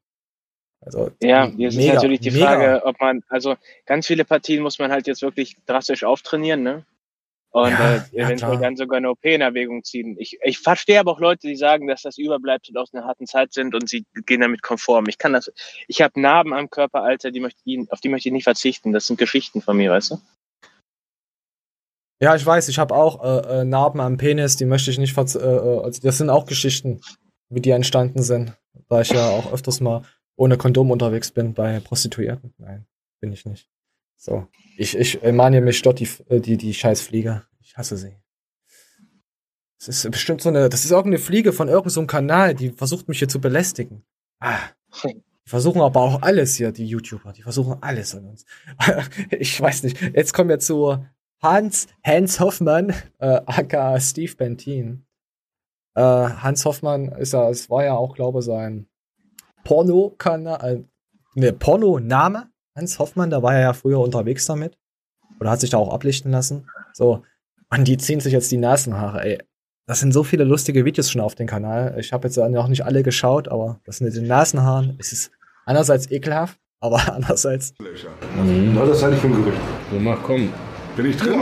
Also 0.82 1.12
Ja, 1.22 1.46
jetzt 1.58 1.78
ist 1.78 1.88
natürlich 1.88 2.20
die 2.20 2.32
mega. 2.32 2.46
Frage, 2.46 2.86
ob 2.86 3.00
man, 3.00 3.24
also 3.30 3.56
ganz 3.86 4.08
viele 4.08 4.26
Partien 4.26 4.62
muss 4.62 4.80
man 4.80 4.92
halt 4.92 5.08
jetzt 5.08 5.22
wirklich 5.22 5.56
drastisch 5.66 6.04
auftrainieren, 6.04 6.64
ne? 6.64 6.86
Und 7.52 7.72
Ja, 7.72 7.96
äh, 7.96 8.02
ja, 8.12 8.26
eventuell 8.26 8.58
dann 8.58 8.76
sogar 8.76 8.98
eine 8.98 9.10
OP 9.10 9.24
in 9.24 9.40
Erwägung 9.40 9.82
ziehen. 9.86 10.18
Ich, 10.20 10.38
ich 10.44 10.60
verstehe 10.60 11.00
aber 11.00 11.14
auch 11.14 11.22
Leute, 11.22 11.48
die 11.48 11.56
sagen, 11.56 11.88
dass 11.88 12.02
das 12.02 12.18
Überbleibsel 12.18 12.78
aus 12.78 12.94
einer 12.94 13.06
harten 13.06 13.28
Zeit 13.28 13.54
sind 13.54 13.74
und 13.74 13.88
sie 13.88 14.06
gehen 14.26 14.42
damit 14.42 14.62
konform. 14.62 15.06
Ich 15.08 15.18
kann 15.18 15.32
das, 15.32 15.50
ich 15.88 16.02
habe 16.02 16.20
Narben 16.20 16.54
am 16.54 16.70
Körper, 16.70 17.04
Alter, 17.04 17.32
die 17.32 17.40
möchte 17.40 17.62
ich, 17.64 17.90
auf 17.92 18.02
die 18.02 18.10
möchte 18.10 18.28
ich 18.28 18.34
nicht 18.34 18.44
verzichten. 18.44 18.92
Das 18.92 19.08
sind 19.08 19.18
Geschichten 19.18 19.62
von 19.62 19.78
mir, 19.78 19.90
weißt 19.90 20.12
du? 20.12 20.18
Ja, 22.22 22.36
ich 22.36 22.46
weiß, 22.46 22.68
ich 22.68 22.78
habe 22.78 22.94
auch 22.94 23.24
äh, 23.24 23.62
äh, 23.62 23.64
Narben 23.64 24.02
am 24.02 24.18
Penis, 24.18 24.58
die 24.58 24.66
möchte 24.66 24.92
ich 24.92 24.98
nicht 24.98 25.14
verz 25.14 25.36
äh, 25.36 25.40
äh, 25.40 25.80
also 25.80 26.02
das 26.02 26.18
sind 26.18 26.30
auch 26.30 26.46
Geschichten, 26.46 27.02
wie 27.50 27.62
die 27.62 27.72
entstanden 27.72 28.22
sind. 28.22 28.54
Da 28.90 29.02
ich 29.02 29.12
ja 29.12 29.30
auch 29.30 29.54
öfters 29.54 29.80
mal 29.80 30.04
ohne 30.36 30.58
Kondom 30.58 30.92
unterwegs 30.92 31.32
bin 31.32 31.54
bei 31.54 31.80
Prostituierten. 31.80 32.54
Nein, 32.58 32.86
bin 33.20 33.32
ich 33.32 33.46
nicht. 33.46 33.70
So. 34.18 34.48
Ich, 34.78 34.98
ich 34.98 35.22
mahne 35.24 35.62
mich 35.62 35.82
dort 35.82 36.00
die, 36.00 36.10
äh, 36.30 36.40
die, 36.40 36.58
die 36.58 36.74
scheiß 36.74 37.02
Fliege. 37.02 37.44
Ich 37.62 37.78
hasse 37.78 37.98
sie. 37.98 38.18
Das 39.78 39.90
ist 40.04 40.12
bestimmt 40.12 40.42
so 40.42 40.50
eine, 40.50 40.70
das 40.70 40.84
ist 40.84 40.92
irgendeine 40.92 41.20
Fliege 41.20 41.54
von 41.54 41.68
irgendeinem 41.68 41.92
so 41.92 42.08
Kanal, 42.08 42.56
die 42.56 42.72
versucht 42.72 43.08
mich 43.08 43.20
hier 43.20 43.28
zu 43.28 43.40
belästigen. 43.40 44.04
Ah. 44.40 44.60
Die 45.04 45.50
versuchen 45.50 45.82
aber 45.82 46.02
auch 46.02 46.22
alles 46.22 46.56
hier, 46.56 46.72
die 46.72 46.88
YouTuber. 46.88 47.34
Die 47.34 47.44
versuchen 47.44 47.78
alles 47.82 48.16
an 48.16 48.26
uns. 48.26 48.46
ich 49.30 49.60
weiß 49.60 49.84
nicht. 49.84 50.02
Jetzt 50.02 50.34
kommen 50.34 50.50
wir 50.50 50.60
zu 50.60 51.06
Hans, 51.42 51.88
Hans 52.04 52.40
Hoffmann, 52.40 52.90
äh, 53.20 53.42
aka 53.46 54.00
Steve 54.00 54.36
Bentin. 54.36 55.06
Äh, 55.94 56.02
Hans 56.02 56.66
Hoffmann 56.66 57.10
ist 57.10 57.34
ja, 57.34 57.50
es 57.50 57.70
war 57.70 57.84
ja 57.84 57.94
auch, 57.94 58.16
glaube 58.16 58.40
ich, 58.40 58.46
sein 58.46 58.88
Porno-Kanal, 59.66 60.78
äh, 60.78 60.84
ne, 61.36 61.52
Porno-Name. 61.52 62.48
Hans 62.78 63.00
Hoffmann, 63.00 63.30
da 63.30 63.42
war 63.42 63.56
er 63.56 63.62
ja 63.62 63.74
früher 63.74 64.00
unterwegs 64.00 64.46
damit. 64.46 64.78
Oder 65.40 65.52
hat 65.52 65.60
sich 65.60 65.70
da 65.70 65.78
auch 65.78 65.94
ablichten 65.94 66.32
lassen. 66.32 66.70
So. 66.94 67.24
Und 67.70 67.88
die 67.88 67.98
ziehen 67.98 68.20
sich 68.20 68.32
jetzt 68.32 68.52
die 68.52 68.58
Nasenhaare, 68.58 69.24
ey. 69.24 69.40
Das 69.88 70.00
sind 70.00 70.14
so 70.14 70.24
viele 70.24 70.44
lustige 70.46 70.84
Videos 70.84 71.12
schon 71.12 71.22
auf 71.22 71.36
dem 71.36 71.48
Kanal. 71.48 71.96
Ich 72.00 72.12
habe 72.12 72.28
jetzt 72.28 72.38
noch 72.38 72.68
nicht 72.68 72.86
alle 72.86 73.04
geschaut, 73.04 73.48
aber 73.48 73.80
das 73.86 74.02
mit 74.02 74.16
den 74.16 74.28
Nasenhaaren, 74.28 74.96
es 75.00 75.12
ist 75.12 75.32
einerseits 75.66 76.10
ekelhaft, 76.10 76.60
aber 76.80 77.02
andererseits. 77.14 77.74
Mhm. 77.80 78.76
Was 78.76 78.90
das 78.90 79.04
halte 79.04 79.16
ich 79.16 79.22
für 79.22 79.28
ein 79.28 79.36
Gerücht. 79.36 79.58
So, 79.92 80.00
mach, 80.00 80.22
komm. 80.24 80.52
Bin 80.96 81.06
ich 81.08 81.18
drin? 81.18 81.40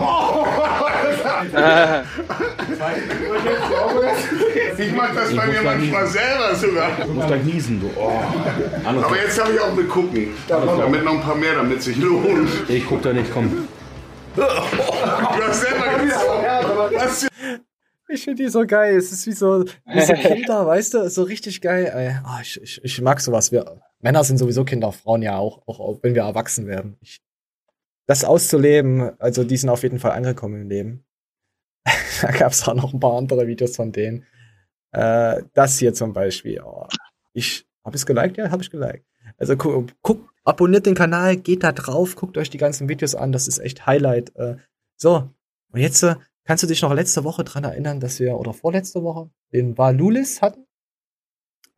Ich 4.78 4.92
mach 4.94 5.14
das 5.14 5.36
bei 5.36 5.48
mir 5.48 5.62
manchmal 5.62 6.08
selber 6.08 6.56
sogar. 6.56 6.90
Du 7.06 7.14
musst 7.14 7.28
gleich 7.28 7.44
niesen, 7.44 7.80
du. 7.80 7.90
Oh. 7.96 8.12
Aber 8.86 9.18
jetzt 9.18 9.42
habe 9.42 9.54
ich 9.54 9.60
auch 9.60 9.72
eine 9.72 9.84
gucken. 9.84 10.30
Damit 10.48 11.04
noch 11.04 11.14
ein 11.14 11.22
paar 11.22 11.36
mehr, 11.36 11.56
damit 11.56 11.82
sich 11.82 11.98
lohnt. 11.98 12.50
Ich 12.68 12.86
guck 12.86 13.02
da 13.02 13.14
nicht, 13.14 13.32
komm. 13.34 13.68
Du 14.36 14.44
hast 14.44 15.62
selber 15.62 15.86
gezogen. 16.04 17.30
Ich 18.10 18.24
finde 18.24 18.44
die 18.44 18.50
so 18.50 18.66
geil. 18.66 18.96
Es 18.96 19.12
ist 19.12 19.26
wie 19.26 19.32
so, 19.32 19.64
wie 19.64 20.02
so 20.02 20.14
Kinder, 20.14 20.68
weißt 20.68 20.94
du? 20.94 21.10
So 21.10 21.24
richtig 21.24 21.62
geil. 21.62 21.92
Ey. 21.94 22.18
Oh, 22.26 22.40
ich, 22.42 22.62
ich, 22.62 22.84
ich 22.84 23.02
mag 23.02 23.20
sowas. 23.22 23.52
Wir, 23.52 23.82
Männer 24.02 24.24
sind 24.24 24.38
sowieso 24.38 24.66
Kinder, 24.66 24.92
Frauen 24.92 25.22
ja 25.22 25.38
auch, 25.38 25.68
auch, 25.68 25.80
auch 25.80 26.00
wenn 26.04 26.14
wir 26.14 26.24
erwachsen 26.24 26.68
werden. 26.68 26.98
Ich, 27.02 27.22
das 28.06 28.26
auszuleben, 28.26 29.12
also 29.20 29.44
die 29.44 29.58
sind 29.58 29.70
auf 29.70 29.84
jeden 29.84 30.00
Fall 30.00 30.12
angekommen 30.12 30.64
im 30.64 30.70
Leben. 30.70 31.06
da 32.22 32.32
gab 32.32 32.52
es 32.52 32.68
auch 32.68 32.74
noch 32.74 32.94
ein 32.94 33.00
paar 33.00 33.18
andere 33.18 33.48
Videos 33.48 33.76
von 33.76 33.92
denen. 33.92 34.26
Äh, 34.92 35.44
das 35.54 35.78
hier 35.80 35.94
zum 35.94 36.14
Beispiel. 36.14 36.62
Oh, 36.64 36.88
ich 37.34 37.66
habe 37.84 37.96
es 37.96 38.06
geliked, 38.06 38.38
ja, 38.38 38.52
habe 38.52 38.62
ich 38.64 38.70
geliked. 38.70 39.06
Also 39.38 39.58
gu 39.58 39.88
guckt, 40.02 40.30
abonniert 40.44 40.86
den 40.86 40.96
Kanal, 40.96 41.38
geht 41.38 41.64
da 41.64 41.72
drauf, 41.72 42.16
guckt 42.16 42.38
euch 42.38 42.50
die 42.50 42.58
ganzen 42.58 42.88
Videos 42.90 43.16
an, 43.16 43.32
das 43.32 43.48
ist 43.48 43.60
echt 43.60 43.86
Highlight. 43.86 44.36
Äh, 44.36 44.58
so, 44.96 45.30
und 45.72 45.80
jetzt 45.80 46.04
äh, 46.04 46.16
kannst 46.46 46.64
du 46.64 46.68
dich 46.68 46.82
noch 46.82 46.94
letzte 46.94 47.24
Woche 47.24 47.44
dran 47.44 47.64
erinnern, 47.64 48.00
dass 48.00 48.20
wir, 48.20 48.38
oder 48.38 48.54
vorletzte 48.54 49.04
Woche, 49.04 49.30
den 49.52 49.78
Valulis 49.78 50.42
hatten? 50.42 50.66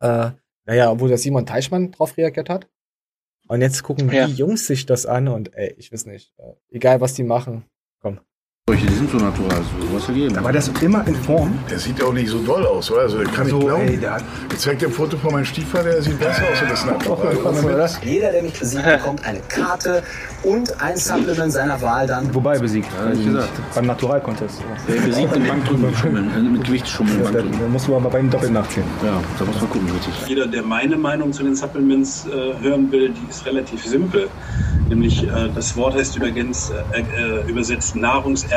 Äh, 0.00 0.32
naja, 0.66 0.98
wo 1.00 1.08
der 1.08 1.18
Simon 1.18 1.46
Teichmann 1.46 1.92
drauf 1.92 2.16
reagiert 2.16 2.48
hat. 2.50 2.68
Und 3.48 3.60
jetzt 3.62 3.82
gucken 3.82 4.10
Ja. 4.12 4.26
die 4.26 4.34
Jungs 4.34 4.66
sich 4.66 4.86
das 4.86 5.06
an 5.06 5.28
und 5.28 5.54
ey, 5.54 5.74
ich 5.78 5.92
weiß 5.92 6.06
nicht, 6.06 6.34
äh, 6.38 6.52
egal 6.68 7.00
was 7.00 7.14
die 7.14 7.22
machen, 7.22 7.64
komm. 8.00 8.20
Die 8.68 8.92
sind 8.92 9.08
so 9.08 9.18
natural, 9.18 9.62
so 9.80 9.94
was 9.94 10.08
gegeben. 10.08 10.36
Aber 10.38 10.50
der 10.50 10.58
ist 10.60 10.82
immer 10.82 11.06
in 11.06 11.14
Form. 11.14 11.56
Der 11.70 11.78
sieht 11.78 12.02
auch 12.02 12.12
nicht 12.12 12.28
so 12.28 12.40
doll 12.40 12.66
aus, 12.66 12.90
oder? 12.90 13.02
Also, 13.02 13.18
der 13.18 13.28
kann 13.28 13.46
So, 13.46 13.60
ich 13.60 13.64
glauben. 13.64 13.82
ey, 13.86 13.96
der 13.96 14.16
Ich 14.52 14.58
zeig 14.58 14.80
dir 14.80 14.86
ein 14.86 14.92
Foto 14.92 15.16
von 15.16 15.34
meinem 15.34 15.44
Stiefvater, 15.44 15.84
der 15.84 16.02
sieht 16.02 16.18
besser 16.18 16.42
aus 16.50 16.84
als 16.84 16.84
das 17.78 18.00
Jeder, 18.02 18.32
der 18.32 18.42
mich 18.42 18.58
besiegt, 18.58 18.84
bekommt 18.84 19.24
eine 19.24 19.38
Karte 19.48 20.02
und 20.42 20.82
ein 20.82 20.96
Supplement 20.96 21.52
seiner 21.52 21.80
Wahl 21.80 22.08
dann. 22.08 22.34
Wobei 22.34 22.58
besiegt. 22.58 22.88
Ja, 22.98 23.12
ich 23.12 23.24
gesagt. 23.24 23.50
Beim 23.72 23.86
Natural-Contest. 23.86 24.58
Der 24.88 25.00
besiegt 25.00 25.36
den 25.36 25.46
Bankdrücken 25.46 25.94
schummeln, 25.94 26.30
äh, 26.34 26.40
mit 26.40 26.64
Gewicht 26.64 26.88
schummeln, 26.88 27.22
Da, 27.22 27.42
musst 27.70 27.86
du 27.86 27.94
aber 27.94 28.10
beim 28.10 28.28
Doppel 28.28 28.50
nachziehen. 28.50 28.82
Ja, 29.04 29.20
da 29.38 29.44
muss 29.44 29.60
man 29.60 29.70
gucken, 29.70 29.88
richtig. 29.92 30.12
Jeder, 30.26 30.48
der 30.48 30.64
meine 30.64 30.96
Meinung 30.96 31.32
zu 31.32 31.44
den 31.44 31.54
Supplements 31.54 32.26
äh, 32.26 32.60
hören 32.60 32.90
will, 32.90 33.10
die 33.10 33.30
ist 33.30 33.46
relativ 33.46 33.86
simpel. 33.86 34.26
Nämlich 34.88 35.24
äh, 35.24 35.48
das 35.54 35.76
Wort 35.76 35.94
heißt 35.94 36.16
übrigens, 36.16 36.70
äh, 36.92 37.00
äh, 37.00 37.48
übersetzt 37.50 37.96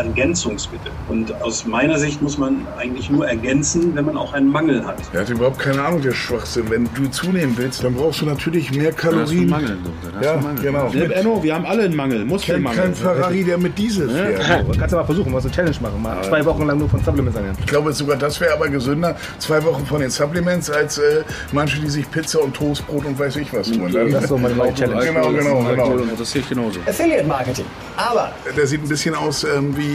Nahrungsergänzungsmittel. 0.03 0.91
Und 1.07 1.33
aus 1.41 1.65
meiner 1.65 1.97
Sicht 1.97 2.21
muss 2.21 2.37
man 2.37 2.65
eigentlich 2.77 3.09
nur 3.09 3.27
ergänzen, 3.27 3.95
wenn 3.95 4.05
man 4.05 4.17
auch 4.17 4.33
einen 4.33 4.47
Mangel 4.51 4.85
hat. 4.85 4.97
Der 5.13 5.21
hat 5.21 5.29
überhaupt 5.29 5.59
keine 5.59 5.81
Ahnung, 5.83 6.01
der 6.01 6.13
Schwachsinn. 6.13 6.69
Wenn 6.69 6.89
du 6.95 7.09
zunehmen 7.09 7.53
willst, 7.57 7.83
dann 7.83 7.93
brauchst 7.93 8.21
du 8.21 8.25
natürlich 8.25 8.71
mehr 8.73 8.91
Da 8.91 8.97
hast 8.97 9.03
du 9.03 9.09
einen 9.09 9.15
Kalorien. 9.25 9.49
Mangel, 9.49 9.77
du. 9.83 9.89
Da 9.89 10.15
hast 10.15 10.21
du 10.21 10.25
Ja, 10.25 10.33
einen 10.33 10.43
Mangel. 10.43 10.63
genau. 10.63 10.89
Ne, 11.07 11.13
Enno, 11.15 11.43
wir 11.43 11.55
haben 11.55 11.65
alle 11.65 11.83
einen 11.83 11.95
Mangel, 11.95 12.17
Kein, 12.19 12.27
Muskelmangel. 12.27 12.79
kein 12.81 12.95
Ferrari, 12.95 13.43
der 13.43 13.57
mit 13.57 13.77
Diesel 13.77 14.09
fährt. 14.09 14.39
Du 14.69 14.77
kannst 14.77 14.93
ja 14.93 14.99
mal 14.99 15.05
versuchen, 15.05 15.31
so 15.31 15.37
eine 15.39 15.51
Challenge 15.51 15.75
machen. 15.81 16.01
Mal 16.01 16.21
zwei 16.23 16.45
Wochen 16.45 16.65
lang 16.65 16.77
nur 16.77 16.89
von 16.89 17.03
Supplements 17.03 17.35
ernähren. 17.35 17.57
Ich 17.59 17.65
glaube 17.65 17.91
sogar, 17.93 18.17
das 18.17 18.39
wäre 18.39 18.53
aber 18.53 18.67
gesünder, 18.69 19.15
zwei 19.39 19.63
Wochen 19.63 19.85
von 19.85 19.99
den 20.01 20.09
Supplements, 20.09 20.69
als 20.69 20.97
äh, 20.97 21.23
manche, 21.51 21.79
die 21.79 21.89
sich 21.89 22.09
Pizza 22.09 22.41
und 22.41 22.55
Toastbrot 22.55 23.05
und 23.05 23.17
weiß 23.17 23.35
ich 23.37 23.51
was. 23.53 23.71
Dann, 23.71 23.91
Das 24.11 24.23
ist 24.23 24.29
so 24.29 24.37
meine 24.37 24.55
neue 24.55 24.73
Challenge. 24.73 25.05
Genau, 25.05 25.31
genau, 25.31 25.63
genau. 25.63 25.97
das 26.17 26.31
sehe 26.31 26.41
ich 26.41 26.49
genauso. 26.49 26.79
Affiliate 26.87 27.25
Marketing. 27.25 27.65
Aber 27.97 28.31
Der 28.55 28.67
sieht 28.67 28.83
ein 28.83 28.87
bisschen 28.89 29.15
aus 29.15 29.43
ähm, 29.43 29.75
wie 29.75 29.88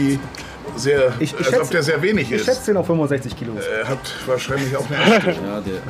sehr, 0.75 1.13
Ich- 1.19 1.31
ich 1.31 1.37
als 1.37 1.47
schätze- 1.47 1.61
ob 1.61 1.69
der 1.71 1.83
sehr 1.83 2.01
wenig 2.01 2.25
Ich 2.31 2.37
ist. 2.37 2.45
schätze 2.45 2.65
den 2.67 2.77
auf 2.77 2.87
65 2.87 3.35
Kilo. 3.37 3.53
Er 3.55 3.87
hat 3.87 4.27
wahrscheinlich 4.27 4.75
auch 4.75 4.85
eine. 4.89 4.95
Ja, 5.45 5.61
der 5.61 5.81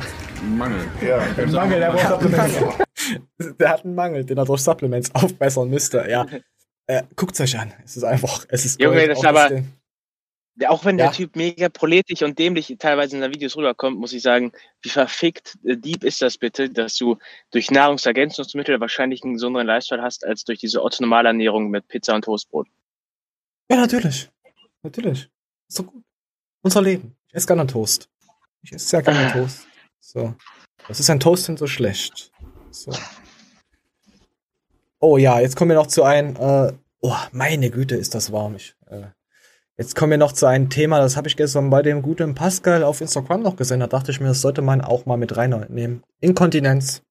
Mangel. 0.44 0.80
Ja, 1.06 1.22
Mangel, 1.46 1.80
der 1.80 1.90
braucht 1.92 2.08
Supplements. 2.08 2.54
Der 3.58 3.68
hat 3.70 3.84
einen 3.84 3.94
Mangel, 3.94 4.24
den 4.24 4.38
er 4.38 4.44
durch 4.44 4.60
Supplements 4.60 5.14
aufbessern 5.14 5.68
müsste, 5.70 6.04
ja. 6.08 6.26
Äh, 6.88 7.02
guckt's 7.16 7.40
euch 7.40 7.58
an. 7.58 7.72
Es 7.84 7.96
ist 7.96 8.04
einfach, 8.04 8.44
es 8.48 8.64
ist 8.64 8.80
Junge, 8.80 8.96
Gold, 8.96 9.10
das 9.10 9.18
auch 9.18 9.22
ist 9.22 9.28
aber-. 9.28 9.62
Ja, 10.58 10.70
auch 10.70 10.84
wenn 10.86 10.98
Ja. 10.98 11.06
der 11.06 11.12
Typ 11.12 11.36
mega 11.36 11.68
proletisch 11.68 12.22
und 12.22 12.38
dämlich 12.38 12.74
teilweise 12.78 13.14
in 13.16 13.20
den 13.22 13.30
Videos 13.34 13.56
rüberkommt, 13.58 13.98
muss 13.98 14.12
ich 14.14 14.22
sagen, 14.22 14.52
wie 14.82 14.88
verfickt 14.88 15.54
äh, 15.66 15.76
deep 15.76 16.02
ist 16.04 16.22
das 16.22 16.38
bitte, 16.38 16.70
dass 16.70 16.96
du 16.96 17.18
durch 17.50 17.70
Nahrungsergänzungsmittel 17.70 18.80
wahrscheinlich 18.80 19.22
einen 19.22 19.34
gesünderen 19.34 19.66
Lifestyle 19.66 20.00
hast, 20.00 20.24
als 20.24 20.44
durch 20.44 20.58
diese 20.60 20.82
Otto-Normalernährung 20.82 21.68
mit 21.68 21.88
Pizza 21.88 22.14
und 22.14 22.24
Toastbrot. 22.24 22.68
Ja, 23.70 23.76
natürlich. 23.78 24.30
Natürlich. 24.82 25.28
Doch 25.74 25.86
gut. 25.86 26.04
Unser 26.62 26.82
Leben. 26.82 27.16
Ich 27.28 27.34
esse 27.34 27.46
gerne 27.46 27.66
Toast. 27.66 28.08
Ich 28.62 28.72
esse 28.72 28.86
sehr 28.86 29.02
gerne 29.02 29.32
Toast. 29.32 29.66
So. 30.00 30.34
Was 30.88 31.00
ist 31.00 31.10
ein 31.10 31.20
Toast 31.20 31.48
denn 31.48 31.56
so 31.56 31.66
schlecht? 31.66 32.30
So. 32.70 32.92
Oh 35.00 35.16
ja, 35.18 35.40
jetzt 35.40 35.56
kommen 35.56 35.70
wir 35.70 35.76
noch 35.76 35.88
zu 35.88 36.04
einem, 36.04 36.36
äh, 36.36 36.72
oh, 37.00 37.16
meine 37.32 37.70
Güte, 37.70 37.96
ist 37.96 38.14
das 38.14 38.32
warm. 38.32 38.56
Ich, 38.56 38.76
äh, 38.86 39.06
jetzt 39.76 39.94
kommen 39.94 40.12
wir 40.12 40.18
noch 40.18 40.32
zu 40.32 40.46
einem 40.46 40.70
Thema, 40.70 41.00
das 41.00 41.16
habe 41.16 41.28
ich 41.28 41.36
gestern 41.36 41.70
bei 41.70 41.82
dem 41.82 42.02
guten 42.02 42.34
Pascal 42.34 42.82
auf 42.82 43.00
Instagram 43.00 43.42
noch 43.42 43.56
gesehen. 43.56 43.80
Da 43.80 43.88
dachte 43.88 44.10
ich 44.10 44.20
mir, 44.20 44.28
das 44.28 44.40
sollte 44.40 44.62
man 44.62 44.80
auch 44.80 45.06
mal 45.06 45.16
mit 45.16 45.36
reinnehmen. 45.36 46.02
Inkontinenz. 46.20 47.02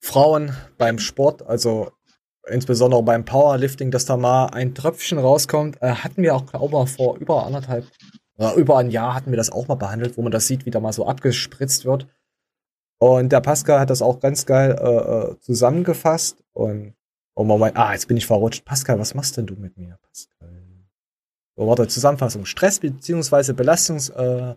Frauen 0.00 0.56
beim 0.78 0.98
Sport, 0.98 1.42
also 1.42 1.90
insbesondere 2.50 3.02
beim 3.02 3.24
Powerlifting, 3.24 3.90
dass 3.90 4.04
da 4.04 4.16
mal 4.16 4.46
ein 4.46 4.74
Tröpfchen 4.74 5.18
rauskommt, 5.18 5.80
äh, 5.80 5.90
hatten 5.90 6.22
wir 6.22 6.34
auch, 6.34 6.46
glaube 6.46 6.84
ich, 6.84 6.90
vor 6.90 7.16
über 7.18 7.46
anderthalb, 7.46 7.86
oder 8.36 8.54
über 8.54 8.78
ein 8.78 8.90
Jahr 8.90 9.14
hatten 9.14 9.30
wir 9.30 9.36
das 9.36 9.50
auch 9.50 9.68
mal 9.68 9.74
behandelt, 9.74 10.16
wo 10.16 10.22
man 10.22 10.32
das 10.32 10.46
sieht, 10.46 10.66
wie 10.66 10.70
da 10.70 10.80
mal 10.80 10.92
so 10.92 11.06
abgespritzt 11.06 11.84
wird. 11.84 12.06
Und 12.98 13.30
der 13.30 13.40
Pascal 13.40 13.80
hat 13.80 13.90
das 13.90 14.02
auch 14.02 14.20
ganz 14.20 14.46
geil 14.46 14.76
äh, 14.80 15.32
äh, 15.32 15.38
zusammengefasst 15.40 16.42
und 16.52 16.94
oh 17.34 17.44
Moment, 17.44 17.76
ah, 17.76 17.92
jetzt 17.92 18.08
bin 18.08 18.16
ich 18.16 18.26
verrutscht. 18.26 18.64
Pascal, 18.64 18.98
was 18.98 19.14
machst 19.14 19.36
denn 19.36 19.46
du 19.46 19.54
mit 19.54 19.76
mir, 19.76 19.98
Pascal? 20.02 20.48
So, 21.58 21.66
warte, 21.66 21.88
Zusammenfassung. 21.88 22.44
Stress 22.44 22.78
beziehungsweise 22.78 23.52
Belastungs, 23.52 24.10
äh, 24.10 24.54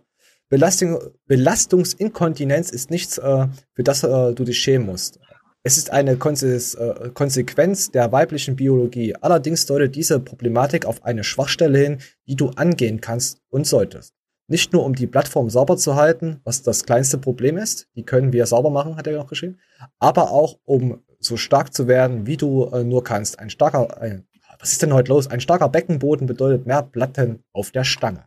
Belastung, 0.48 1.00
Belastungsinkontinenz 1.26 2.70
ist 2.70 2.90
nichts, 2.90 3.18
äh, 3.18 3.48
für 3.72 3.82
das 3.82 4.04
äh, 4.04 4.32
du 4.32 4.44
dich 4.44 4.58
schämen 4.58 4.86
musst. 4.86 5.18
Es 5.64 5.78
ist 5.78 5.90
eine 5.92 6.12
äh, 6.12 7.10
Konsequenz 7.14 7.90
der 7.92 8.10
weiblichen 8.10 8.56
Biologie. 8.56 9.14
Allerdings 9.20 9.64
deutet 9.64 9.94
diese 9.94 10.18
Problematik 10.18 10.86
auf 10.86 11.04
eine 11.04 11.22
Schwachstelle 11.22 11.78
hin, 11.78 11.98
die 12.26 12.34
du 12.34 12.50
angehen 12.50 13.00
kannst 13.00 13.40
und 13.48 13.64
solltest. 13.64 14.12
Nicht 14.48 14.72
nur 14.72 14.84
um 14.84 14.96
die 14.96 15.06
Plattform 15.06 15.50
sauber 15.50 15.76
zu 15.76 15.94
halten, 15.94 16.40
was 16.42 16.62
das 16.62 16.84
kleinste 16.84 17.16
Problem 17.16 17.56
ist, 17.56 17.86
die 17.94 18.02
können 18.04 18.32
wir 18.32 18.44
sauber 18.46 18.70
machen, 18.70 18.96
hat 18.96 19.06
er 19.06 19.16
noch 19.16 19.28
geschrieben, 19.28 19.58
aber 20.00 20.32
auch 20.32 20.58
um 20.64 21.00
so 21.20 21.36
stark 21.36 21.72
zu 21.72 21.86
werden, 21.86 22.26
wie 22.26 22.36
du 22.36 22.64
äh, 22.64 22.82
nur 22.82 23.04
kannst. 23.04 23.38
Ein 23.38 23.48
starker, 23.48 24.00
ein, 24.00 24.26
was 24.58 24.72
ist 24.72 24.82
denn 24.82 24.92
heute 24.92 25.12
los? 25.12 25.28
Ein 25.28 25.40
starker 25.40 25.68
Beckenboden 25.68 26.26
bedeutet 26.26 26.66
mehr 26.66 26.82
Platten 26.82 27.44
auf 27.52 27.70
der 27.70 27.84
Stange. 27.84 28.24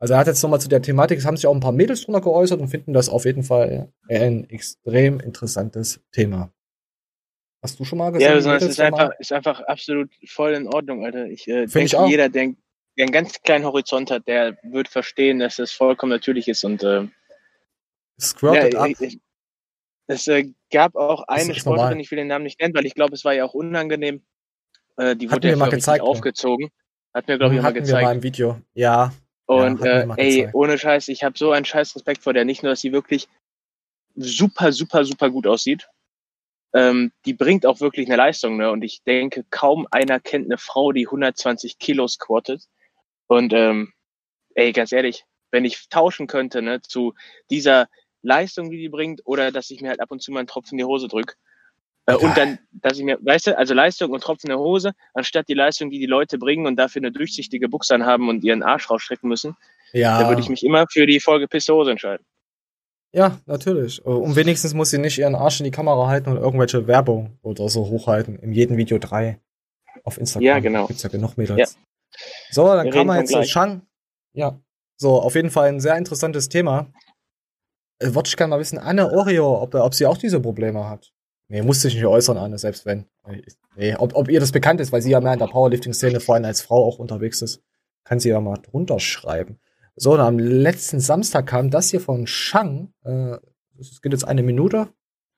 Also 0.00 0.14
er 0.14 0.20
hat 0.20 0.26
jetzt 0.28 0.42
nochmal 0.42 0.60
zu 0.60 0.68
der 0.68 0.80
Thematik, 0.82 1.18
es 1.18 1.24
haben 1.26 1.36
sich 1.36 1.46
auch 1.46 1.54
ein 1.54 1.60
paar 1.60 1.72
Mädels 1.72 2.02
drunter 2.04 2.20
geäußert 2.20 2.60
und 2.60 2.68
finden 2.68 2.92
das 2.92 3.08
auf 3.08 3.24
jeden 3.24 3.42
Fall 3.42 3.92
ein 4.08 4.48
extrem 4.48 5.18
interessantes 5.20 6.00
Thema. 6.12 6.52
Hast 7.62 7.80
du 7.80 7.84
schon 7.84 7.98
mal 7.98 8.12
gesehen? 8.12 8.28
Ja, 8.32 8.40
sondern 8.40 8.58
es 8.58 8.62
Mädels 8.62 8.78
ist 8.78 8.80
einfach, 8.84 9.10
ist 9.18 9.32
einfach 9.32 9.60
absolut 9.62 10.10
voll 10.28 10.52
in 10.54 10.68
Ordnung, 10.68 11.04
Alter. 11.04 11.26
Ich 11.26 11.48
äh, 11.48 11.64
ich 11.64 11.72
denke, 11.72 11.98
auch. 11.98 12.08
jeder, 12.08 12.28
der, 12.28 12.54
der 12.96 13.04
einen 13.06 13.12
ganz 13.12 13.42
kleinen 13.42 13.64
Horizont 13.64 14.12
hat, 14.12 14.28
der 14.28 14.56
wird 14.62 14.86
verstehen, 14.86 15.40
dass 15.40 15.56
das 15.56 15.72
vollkommen 15.72 16.10
natürlich 16.10 16.46
ist 16.46 16.64
und 16.64 16.82
äh, 16.84 17.08
Squirted 18.20 18.74
ja, 18.74 18.86
ich- 18.86 19.00
ich- 19.00 19.20
es 20.10 20.26
äh, 20.26 20.48
gab 20.72 20.94
auch 20.96 21.24
eine 21.28 21.40
ist 21.52 21.66
normal. 21.66 21.78
Sportlerin, 21.80 22.00
ich 22.00 22.10
will 22.10 22.16
den 22.16 22.28
Namen 22.28 22.44
nicht 22.44 22.60
nennen, 22.60 22.72
weil 22.74 22.86
ich 22.86 22.94
glaube, 22.94 23.14
es 23.14 23.24
war 23.24 23.34
ja 23.34 23.44
auch 23.44 23.52
unangenehm. 23.54 24.22
Äh, 24.96 25.16
die 25.16 25.26
Hatten 25.28 25.36
wurde 25.36 25.48
ja 25.50 25.56
mal 25.56 25.68
gezeigt, 25.68 25.98
ja. 25.98 26.04
aufgezogen. 26.04 26.70
Hat 27.12 27.28
mir, 27.28 27.36
glaube 27.38 27.54
ich, 27.54 27.60
auch 27.60 27.64
mal 27.64 27.68
Hatten 27.74 27.86
wir 27.86 27.92
mal 27.92 28.00
gezeigt. 28.00 28.14
im 28.16 28.22
Video. 28.22 28.60
Ja. 28.74 29.12
Und 29.48 29.80
mir 29.80 29.86
äh, 29.86 30.06
ey, 30.16 30.36
gezeigt. 30.36 30.54
ohne 30.54 30.78
Scheiß, 30.78 31.08
ich 31.08 31.24
habe 31.24 31.38
so 31.38 31.52
einen 31.52 31.64
Scheiß 31.64 31.96
Respekt 31.96 32.22
vor 32.22 32.34
der. 32.34 32.44
Nicht 32.44 32.62
nur, 32.62 32.72
dass 32.72 32.82
sie 32.82 32.92
wirklich 32.92 33.28
super, 34.14 34.72
super, 34.72 35.04
super 35.04 35.30
gut 35.30 35.46
aussieht. 35.46 35.88
Ähm, 36.74 37.12
die 37.24 37.32
bringt 37.32 37.64
auch 37.64 37.80
wirklich 37.80 38.08
eine 38.08 38.16
Leistung, 38.16 38.58
ne? 38.58 38.70
Und 38.70 38.82
ich 38.82 39.02
denke, 39.04 39.44
kaum 39.48 39.86
einer 39.90 40.20
kennt 40.20 40.46
eine 40.46 40.58
Frau, 40.58 40.92
die 40.92 41.06
120 41.06 41.78
Kilo 41.78 42.06
squattet. 42.06 42.64
Und 43.26 43.54
ähm, 43.54 43.94
ey, 44.54 44.72
ganz 44.72 44.92
ehrlich, 44.92 45.24
wenn 45.50 45.64
ich 45.64 45.88
tauschen 45.88 46.26
könnte, 46.26 46.60
ne, 46.60 46.82
zu 46.82 47.14
dieser 47.50 47.88
Leistung, 48.20 48.70
die 48.70 48.76
die 48.78 48.90
bringt, 48.90 49.22
oder 49.24 49.50
dass 49.50 49.70
ich 49.70 49.80
mir 49.80 49.88
halt 49.88 50.00
ab 50.00 50.10
und 50.10 50.20
zu 50.20 50.30
mal 50.30 50.40
einen 50.40 50.48
Tropfen 50.48 50.74
in 50.74 50.84
die 50.84 50.84
Hose 50.84 51.08
drück. 51.08 51.38
Äh, 52.08 52.16
und 52.16 52.36
dann, 52.38 52.58
dass 52.72 52.98
ich 52.98 53.04
mir, 53.04 53.18
weißt 53.20 53.48
du, 53.48 53.58
also 53.58 53.74
Leistung 53.74 54.10
und 54.12 54.22
Tropfen 54.22 54.46
in 54.48 54.56
der 54.56 54.58
Hose, 54.58 54.92
anstatt 55.12 55.46
die 55.48 55.54
Leistung, 55.54 55.90
die 55.90 55.98
die 55.98 56.06
Leute 56.06 56.38
bringen 56.38 56.66
und 56.66 56.76
dafür 56.76 57.00
eine 57.00 57.12
durchsichtige 57.12 57.68
Buchse 57.68 57.94
anhaben 57.94 58.30
und 58.30 58.42
ihren 58.42 58.62
Arsch 58.62 58.88
rausstrecken 58.88 59.28
müssen, 59.28 59.56
Ja. 59.92 60.22
da 60.22 60.28
würde 60.28 60.40
ich 60.40 60.48
mich 60.48 60.64
immer 60.64 60.86
für 60.90 61.06
die 61.06 61.20
vollgepisste 61.20 61.74
Hose 61.74 61.90
entscheiden. 61.90 62.24
Ja, 63.12 63.38
natürlich. 63.46 64.04
Und 64.04 64.36
wenigstens 64.36 64.74
muss 64.74 64.90
sie 64.90 64.98
nicht 64.98 65.18
ihren 65.18 65.34
Arsch 65.34 65.60
in 65.60 65.64
die 65.64 65.70
Kamera 65.70 66.08
halten 66.08 66.30
und 66.30 66.36
irgendwelche 66.36 66.86
Werbung 66.86 67.38
oder 67.42 67.68
so 67.68 67.86
hochhalten. 67.86 68.38
In 68.38 68.52
jedem 68.52 68.76
Video 68.76 68.98
drei 68.98 69.40
auf 70.04 70.18
Instagram. 70.18 70.44
Ja, 70.46 70.58
genau. 70.60 70.86
Gibt's 70.86 71.02
ja 71.02 71.08
genug 71.10 71.36
Mädels. 71.36 71.58
Ja. 71.58 71.66
So, 72.50 72.66
dann 72.66 72.86
Wir 72.86 72.94
reden 72.94 73.06
man 73.06 73.20
jetzt 73.20 73.32
zu. 73.32 73.42
Shang. 73.44 73.82
Ja. 74.32 74.60
So, 74.96 75.20
auf 75.20 75.34
jeden 75.34 75.50
Fall 75.50 75.68
ein 75.68 75.80
sehr 75.80 75.96
interessantes 75.96 76.48
Thema. 76.48 76.90
Äh, 77.98 78.10
ich 78.24 78.36
gerne 78.36 78.50
mal 78.50 78.60
wissen, 78.60 78.78
Anne 78.78 79.10
Oreo, 79.10 79.62
ob, 79.62 79.74
ob 79.74 79.94
sie 79.94 80.06
auch 80.06 80.18
diese 80.18 80.40
Probleme 80.40 80.88
hat. 80.88 81.12
Nee, 81.48 81.62
musste 81.62 81.88
ich 81.88 81.94
nicht 81.94 82.06
äußern, 82.06 82.36
Anne, 82.36 82.58
selbst 82.58 82.84
wenn. 82.84 83.06
Nee, 83.76 83.94
ob, 83.96 84.14
ob 84.14 84.28
ihr 84.28 84.40
das 84.40 84.52
bekannt 84.52 84.80
ist, 84.80 84.92
weil 84.92 85.00
sie 85.02 85.10
ja 85.10 85.20
mehr 85.20 85.32
in 85.32 85.38
der 85.38 85.46
Powerlifting-Szene 85.46 86.20
vor 86.20 86.34
allem 86.34 86.44
als 86.44 86.60
Frau 86.60 86.84
auch 86.84 86.98
unterwegs 86.98 87.40
ist, 87.42 87.62
kann 88.04 88.20
sie 88.20 88.28
ja 88.28 88.40
mal 88.40 88.58
drunter 88.58 89.00
schreiben. 89.00 89.58
So, 89.96 90.12
und 90.12 90.20
am 90.20 90.38
letzten 90.38 91.00
Samstag 91.00 91.46
kam 91.46 91.70
das 91.70 91.90
hier 91.90 92.00
von 92.00 92.26
Shang. 92.26 92.92
Äh, 93.04 93.36
es 93.78 94.00
geht 94.02 94.12
jetzt 94.12 94.26
eine 94.26 94.42
Minute. 94.42 94.88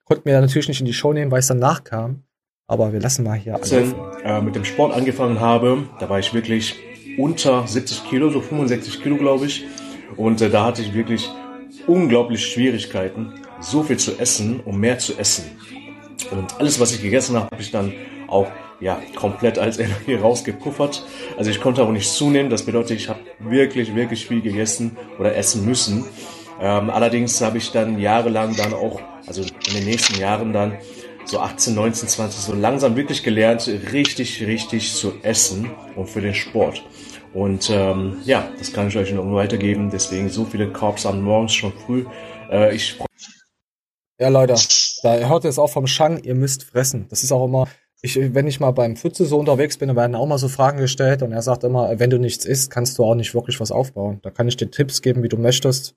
Konnten 0.05 0.25
wir 0.25 0.41
natürlich 0.41 0.69
nicht 0.69 0.81
in 0.81 0.87
die 0.87 0.93
Show 0.93 1.13
nehmen, 1.13 1.31
weil 1.31 1.41
es 1.41 1.47
danach 1.47 1.85
kam. 1.85 2.25
Aber 2.67 2.93
wir 2.93 3.01
lassen 3.01 3.25
mal 3.25 3.39
hier. 3.39 3.55
18 3.55 3.95
äh, 4.25 4.41
mit 4.41 4.55
dem 4.55 4.65
Sport 4.65 4.95
angefangen 4.95 5.41
habe, 5.41 5.89
da 5.99 6.09
war 6.09 6.19
ich 6.19 6.35
wirklich 6.35 6.77
unter 7.19 7.67
70 7.67 8.05
Kilo, 8.05 8.31
so 8.31 8.41
65 8.41 9.03
Kilo 9.03 9.17
glaube 9.17 9.47
ich. 9.47 9.65
Und 10.17 10.41
äh, 10.41 10.51
da 10.51 10.65
hatte 10.65 10.83
ich 10.83 10.95
wirklich 10.95 11.31
unglaublich 11.87 12.47
Schwierigkeiten, 12.47 13.35
so 13.61 13.83
viel 13.83 13.97
zu 13.97 14.19
essen, 14.19 14.61
um 14.61 14.79
mehr 14.79 14.99
zu 14.99 15.17
essen. 15.19 15.45
Und 16.25 16.59
alles, 16.59 16.81
was 16.81 16.93
ich 16.93 17.03
gegessen 17.03 17.37
habe, 17.37 17.47
habe 17.47 17.63
ich 17.63 17.71
dann 17.71 17.93
auch 18.29 18.47
ja, 18.81 19.01
komplett 19.15 19.59
als 19.59 19.79
Energie 19.81 20.15
rausgepuffert. 20.15 21.05
Also 21.37 21.51
ich 21.51 21.61
konnte 21.61 21.83
auch 21.83 21.91
nicht 21.91 22.11
zunehmen. 22.11 22.51
Das 22.51 22.65
bedeutet, 22.65 22.99
ich 22.99 23.09
habe 23.09 23.21
wirklich, 23.39 23.95
wirklich 23.95 24.27
viel 24.27 24.41
gegessen 24.41 24.97
oder 25.19 25.37
essen 25.37 25.65
müssen. 25.65 26.05
Ähm, 26.61 26.91
allerdings 26.91 27.41
habe 27.41 27.59
ich 27.59 27.73
dann 27.73 27.99
jahrelang 27.99 28.55
dann 28.57 28.75
auch, 28.75 29.01
also 29.27 29.43
in 29.43 29.75
den 29.75 29.85
nächsten 29.85 30.21
Jahren 30.21 30.53
dann 30.53 30.77
so 31.25 31.39
18, 31.39 31.75
19, 31.75 32.09
20 32.09 32.41
so 32.41 32.55
langsam 32.55 32.97
wirklich 32.97 33.23
gelernt, 33.23 33.71
richtig, 33.93 34.45
richtig 34.47 34.95
zu 34.95 35.15
essen 35.23 35.71
und 35.97 36.09
für 36.09 36.21
den 36.21 36.35
Sport. 36.35 36.83
Und 37.33 37.71
ähm, 37.71 38.17
ja, 38.25 38.49
das 38.59 38.73
kann 38.73 38.89
ich 38.89 38.97
euch 38.97 39.13
noch 39.13 39.25
weitergeben. 39.33 39.91
Deswegen 39.91 40.29
so 40.29 40.45
viele 40.45 40.73
Carbs 40.73 41.07
am 41.07 41.23
Morgens 41.23 41.55
schon 41.55 41.73
früh. 41.87 42.05
Äh, 42.51 42.75
ich 42.75 42.99
Ja, 44.21 44.29
Leute, 44.29 44.55
da 45.03 45.15
hört 45.29 45.45
ihr 45.45 45.51
es 45.51 45.59
auch 45.59 45.71
vom 45.71 45.87
Shang, 45.87 46.23
ihr 46.23 46.35
müsst 46.35 46.65
fressen. 46.65 47.07
Das 47.09 47.23
ist 47.23 47.33
auch 47.33 47.45
immer, 47.47 47.69
ich, 48.03 48.17
wenn 48.17 48.47
ich 48.47 48.61
mal 48.61 48.71
beim 48.71 48.97
Pfütze 48.97 49.25
so 49.25 49.39
unterwegs 49.39 49.79
bin, 49.79 49.89
da 49.89 49.97
werden 49.97 50.15
auch 50.15 50.27
mal 50.27 50.39
so 50.39 50.49
Fragen 50.49 50.79
gestellt 50.79 51.23
und 51.23 51.33
er 51.33 51.43
sagt 51.43 51.65
immer, 51.65 51.99
wenn 51.99 52.11
du 52.11 52.19
nichts 52.19 52.45
isst, 52.45 52.71
kannst 52.71 52.99
du 52.99 53.05
auch 53.05 53.15
nicht 53.15 53.35
wirklich 53.35 53.61
was 53.61 53.73
aufbauen. 53.73 54.21
Da 54.23 54.31
kann 54.31 54.47
ich 54.47 54.57
dir 54.57 54.71
Tipps 54.71 55.01
geben, 55.03 55.23
wie 55.23 55.29
du 55.29 55.39
möchtest. 55.39 55.95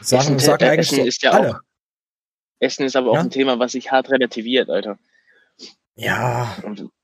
Sagen, 0.00 0.36
Essen, 0.36 0.38
sagen 0.38 0.64
äh, 0.64 0.68
eigentlich 0.68 0.92
Essen 0.92 1.00
so 1.02 1.06
ist 1.06 1.22
ja 1.22 1.30
alle. 1.32 1.56
auch. 1.56 1.60
Essen 2.60 2.84
ist 2.86 2.94
aber 2.96 3.10
auch 3.10 3.14
Ja? 3.16 3.20
ein 3.22 3.30
Thema, 3.30 3.58
was 3.58 3.72
sich 3.72 3.90
hart 3.90 4.10
relativiert, 4.10 4.70
Alter. 4.70 4.98
Ja, 5.96 6.56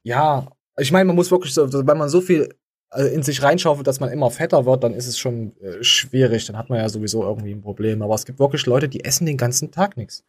ja. 0.04 0.46
Ich 0.78 0.92
meine, 0.92 1.06
man 1.06 1.16
muss 1.16 1.30
wirklich 1.30 1.52
so, 1.52 1.72
wenn 1.72 1.98
man 1.98 2.08
so 2.08 2.20
viel 2.20 2.42
äh, 2.42 2.54
in 2.96 3.22
sich 3.22 3.42
reinschaufelt, 3.42 3.86
dass 3.86 4.00
man 4.00 4.10
immer 4.10 4.30
fetter 4.30 4.64
wird, 4.64 4.82
dann 4.82 4.94
ist 4.94 5.06
es 5.06 5.18
schon 5.18 5.56
äh, 5.60 5.82
schwierig. 5.82 6.46
Dann 6.46 6.56
hat 6.56 6.70
man 6.70 6.78
ja 6.78 6.88
sowieso 6.88 7.22
irgendwie 7.22 7.52
ein 7.52 7.60
Problem. 7.60 8.02
Aber 8.02 8.14
es 8.14 8.24
gibt 8.24 8.38
wirklich 8.38 8.64
Leute, 8.66 8.88
die 8.88 9.04
essen 9.04 9.26
den 9.26 9.36
ganzen 9.36 9.70
Tag 9.70 9.96
nichts. 9.96 10.24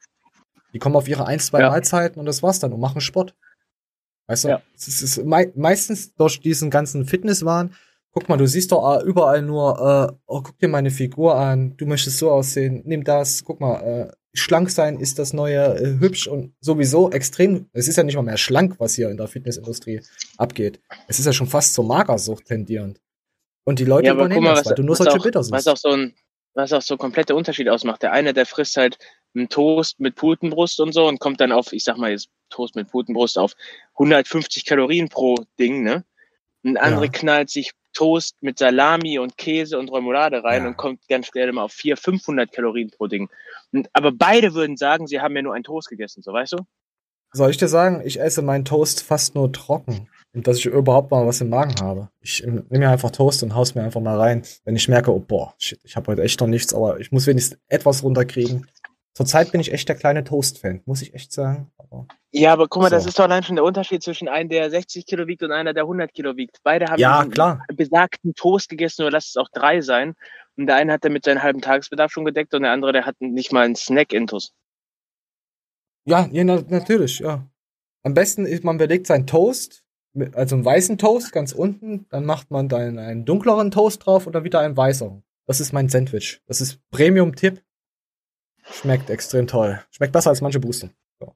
Die 0.74 0.80
kommen 0.80 0.96
auf 0.96 1.08
ihre 1.08 1.26
ein, 1.26 1.40
zwei 1.40 1.62
Ja. 1.62 1.70
Mahlzeiten 1.70 2.20
und 2.20 2.26
das 2.26 2.44
war's 2.44 2.60
dann 2.60 2.74
und 2.74 2.80
machen 2.80 3.02
Sport. 3.02 3.36
Weißt 4.28 4.44
du? 4.44 4.50
Ja. 4.50 4.62
Es 4.76 4.88
ist, 4.88 5.02
es 5.02 5.18
ist 5.18 5.26
mei 5.26 5.52
meistens 5.56 6.14
durch 6.14 6.40
diesen 6.40 6.70
ganzen 6.70 7.06
Fitnesswahn. 7.06 7.74
Guck 8.12 8.28
mal, 8.28 8.38
du 8.38 8.48
siehst 8.48 8.72
doch 8.72 9.00
äh, 9.00 9.04
überall 9.04 9.42
nur, 9.42 10.12
äh, 10.12 10.14
oh, 10.28 10.42
guck 10.42 10.58
dir 10.60 10.68
meine 10.68 10.92
Figur 10.92 11.36
an, 11.36 11.78
du 11.78 11.86
möchtest 11.86 12.18
so 12.18 12.32
aussehen, 12.32 12.82
nimm 12.86 13.04
das, 13.04 13.44
guck 13.44 13.60
mal, 13.60 13.82
äh, 13.82 14.12
schlank 14.34 14.70
sein 14.70 15.00
ist 15.00 15.20
das 15.20 15.34
neue 15.34 15.76
äh, 15.80 16.00
hübsch 16.00 16.28
und 16.28 16.54
sowieso 16.62 17.12
extrem. 17.12 17.70
Es 17.74 17.88
ist 17.88 17.96
ja 17.98 18.04
nicht 18.04 18.16
mal 18.16 18.22
mehr 18.22 18.38
schlank, 18.38 18.76
was 18.80 18.96
hier 18.96 19.10
in 19.10 19.18
der 19.18 19.28
Fitnessindustrie 19.28 20.02
abgeht. 20.38 20.80
Es 21.08 21.20
ist 21.20 21.26
ja 21.26 21.34
schon 21.34 21.48
fast 21.48 21.74
zur 21.74 21.86
Magersucht 21.86 22.46
tendierend. 22.46 23.00
Und 23.64 23.80
die 23.80 23.86
Leute 23.86 24.08
ja, 24.08 24.12
aber 24.14 24.22
übernehmen 24.22 24.42
guck 24.42 24.44
mal, 24.46 24.56
das, 24.56 24.60
was, 24.62 24.66
weil 24.68 24.76
du 24.76 24.84
nur 24.84 24.96
solche 24.96 25.20
auch, 25.20 25.24
Bitter 25.24 25.44
sind. 25.44 25.54
was 25.54 25.68
auch 25.68 25.78
so 25.78 25.90
ein, 25.90 26.16
was 26.54 26.74
auch 26.74 26.82
so 26.82 26.98
komplette 26.98 27.36
Unterschied 27.36 27.70
ausmacht. 27.70 28.02
Der 28.04 28.12
eine, 28.12 28.34
der 28.34 28.46
frisst 28.46 28.78
halt 28.78 28.98
einen 29.36 29.50
Toast 29.50 30.00
mit 30.00 30.16
Putenbrust 30.16 30.80
und 30.80 30.92
so 30.94 31.08
und 31.08 31.20
kommt 31.20 31.40
dann 31.40 31.52
auf, 31.52 31.72
ich 31.74 31.84
sag 31.84 31.98
mal 31.98 32.12
jetzt 32.12 32.30
Toast 32.50 32.76
mit 32.76 32.90
Putenbrust 32.90 33.38
auf 33.38 33.54
150 33.94 34.66
Kalorien 34.66 35.10
pro 35.10 35.36
Ding, 35.60 35.84
ne? 35.84 36.04
Ein 36.64 36.78
andere 36.78 37.06
Ja. 37.06 37.12
knallt 37.12 37.50
sich 37.50 37.72
Toast 37.94 38.38
mit 38.42 38.58
Salami 38.60 39.20
und 39.20 39.38
Käse 39.38 39.78
und 39.78 39.92
Remoulade 39.92 40.44
rein 40.44 40.64
Ja. 40.64 40.68
und 40.70 40.78
kommt 40.78 41.08
ganz 41.08 41.28
schnell 41.28 41.52
mal 41.52 41.64
auf 41.64 41.74
400, 41.74 42.04
500 42.04 42.52
Kalorien 42.52 42.90
pro 42.90 43.08
Ding. 43.08 43.30
Aber 43.94 44.12
beide 44.12 44.54
würden 44.54 44.78
sagen, 44.78 45.08
sie 45.08 45.20
haben 45.22 45.36
ja 45.36 45.42
nur 45.42 45.54
einen 45.54 45.64
Toast 45.64 45.90
gegessen, 45.90 46.22
so 46.22 46.34
weißt 46.34 46.54
du? 46.54 46.58
Soll 47.32 47.52
ich 47.52 47.58
dir 47.58 47.68
sagen, 47.68 48.02
ich 48.04 48.20
esse 48.20 48.42
meinen 48.42 48.66
Toast 48.66 49.04
fast 49.04 49.36
nur 49.36 49.52
trocken. 49.52 50.10
Und 50.34 50.48
dass 50.48 50.58
ich 50.58 50.66
überhaupt 50.68 51.10
mal 51.12 51.26
was 51.26 51.42
im 51.42 51.50
Magen 51.50 51.76
habe. 51.82 52.10
Ich 52.22 52.44
nehme 52.46 52.64
mir 52.70 52.90
einfach 52.90 53.10
Toast 53.12 53.42
und 53.44 53.56
haus 53.56 53.74
mir 53.76 53.84
einfach 53.84 54.02
mal 54.02 54.18
rein. 54.20 54.44
Wenn 54.64 54.76
ich 54.76 54.88
merke, 54.88 55.12
oh 55.14 55.20
boah, 55.20 55.54
shit, 55.58 55.80
ich 55.84 55.96
habe 55.96 56.12
heute 56.12 56.22
echt 56.24 56.40
noch 56.40 56.48
nichts, 56.48 56.74
aber 56.74 57.00
ich 57.00 57.12
muss 57.12 57.26
wenigstens 57.28 57.60
etwas 57.68 58.04
runterkriegen. 58.04 58.68
Zurzeit 59.16 59.52
bin 59.52 59.60
ich 59.60 59.74
echt 59.74 59.90
der 59.90 59.96
kleine 59.96 60.24
Toast-Fan, 60.24 60.82
muss 60.86 61.02
ich 61.02 61.14
echt 61.16 61.34
sagen. 61.34 61.72
Aber 61.78 62.06
Ja, 62.32 62.54
aber 62.54 62.68
guck 62.68 62.84
mal, 62.84 62.90
das 62.90 63.04
So. 63.04 63.10
ist 63.10 63.20
doch 63.20 63.24
allein 63.26 63.44
schon 63.44 63.56
der 63.56 63.66
Unterschied 63.66 64.02
zwischen 64.04 64.28
einem, 64.28 64.50
der 64.50 64.70
60 64.70 65.06
Kilo 65.06 65.28
wiegt 65.28 65.42
und 65.44 65.52
einer, 65.52 65.74
der 65.74 65.84
100 65.84 66.14
Kilo 66.14 66.38
wiegt. 66.38 66.58
Beide 66.64 66.86
haben 66.86 67.00
Ja, 67.00 67.26
klar. 67.26 67.64
besagten 67.76 68.34
Toast 68.36 68.70
gegessen, 68.70 69.02
oder 69.02 69.12
lass 69.12 69.30
es 69.30 69.36
auch 69.38 69.50
drei 69.52 69.82
sein. 69.82 70.16
Und 70.60 70.68
der 70.68 70.76
eine 70.76 70.92
hat 70.92 71.06
damit 71.06 71.24
seinen 71.24 71.42
halben 71.42 71.62
Tagesbedarf 71.62 72.12
schon 72.12 72.26
gedeckt 72.26 72.54
und 72.54 72.64
der 72.64 72.72
andere, 72.74 72.92
der 72.92 73.06
hat 73.06 73.16
nicht 73.22 73.54
mal 73.54 73.64
einen 73.64 73.76
Snack-Intus. 73.78 74.54
ja, 76.06 76.28
ja 76.32 76.44
na, 76.44 76.62
natürlich, 76.68 77.20
ja. 77.20 77.50
Am 78.04 78.14
besten 78.14 78.46
ist, 78.46 78.66
man 78.66 78.78
belegt 78.78 79.08
seinen 79.08 79.26
Toast, 79.26 79.86
also 80.34 80.56
einen 80.56 80.66
weißen 80.66 80.98
Toast 80.98 81.32
ganz 81.32 81.54
unten, 81.54 82.08
dann 82.10 82.26
macht 82.26 82.52
man 82.52 82.68
dann 82.68 83.00
einen 83.00 83.24
dunkleren 83.24 83.72
Toast 83.72 84.06
drauf 84.06 84.28
und 84.28 84.34
dann 84.34 84.44
wieder 84.44 84.60
einen 84.60 84.76
weißeren. 84.76 85.24
Das 85.46 85.62
ist 85.62 85.72
mein 85.72 85.88
Sandwich. 85.88 86.42
Das 86.46 86.60
ist 86.60 86.82
Premium-Tipp. 86.92 87.64
Schmeckt 88.64 89.10
extrem 89.10 89.48
toll. 89.48 89.82
Schmeckt 89.92 90.12
besser 90.12 90.30
als 90.30 90.42
manche 90.42 90.60
Booster. 90.60 90.90
So. 91.22 91.36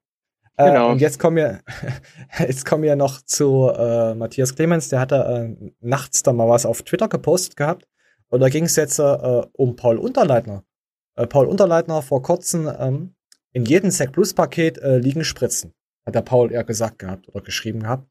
Äh, 0.57 0.65
Genau. 0.65 0.91
und 0.91 0.99
jetzt 0.99 1.17
kommen 1.17 1.37
wir, 1.37 1.61
jetzt 2.39 2.65
kommen 2.65 2.83
wir 2.83 2.97
noch 2.97 3.21
zu 3.21 3.69
äh, 3.69 4.15
Matthias 4.15 4.53
Clemens. 4.53 4.89
Der 4.89 4.99
hatte 4.99 5.15
äh, 5.61 5.71
nachts 5.79 6.23
da 6.23 6.33
mal 6.33 6.49
was 6.49 6.65
auf 6.65 6.81
Twitter 6.81 7.07
gepostet 7.07 7.55
gehabt. 7.55 7.87
Und 8.33 8.39
da 8.39 8.49
ging 8.49 8.63
es 8.63 8.75
jetzt 8.77 8.97
äh, 8.97 9.43
um 9.53 9.75
Paul 9.75 9.99
Unterleitner. 9.99 10.63
Äh, 11.15 11.27
Paul 11.27 11.45
Unterleitner 11.45 12.01
vor 12.01 12.23
kurzem 12.23 12.67
ähm, 12.79 13.13
in 13.51 13.63
jedem 13.63 13.91
Sec 13.91 14.11
Plus 14.11 14.33
Paket 14.33 14.79
äh, 14.79 14.97
liegen 14.97 15.23
Spritzen. 15.23 15.75
Hat 16.03 16.15
der 16.15 16.23
Paul 16.23 16.51
eher 16.51 16.63
gesagt 16.63 16.97
gehabt 16.97 17.29
oder 17.29 17.41
geschrieben 17.41 17.81
gehabt. 17.81 18.09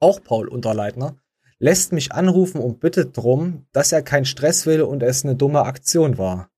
Auch 0.00 0.22
Paul 0.22 0.48
Unterleitner 0.48 1.16
lässt 1.58 1.92
mich 1.92 2.12
anrufen 2.12 2.60
und 2.60 2.80
bittet 2.80 3.16
drum, 3.16 3.64
dass 3.72 3.90
er 3.90 4.02
keinen 4.02 4.26
Stress 4.26 4.66
will 4.66 4.82
und 4.82 5.02
es 5.02 5.24
eine 5.24 5.34
dumme 5.34 5.62
Aktion 5.62 6.18
war. 6.18 6.50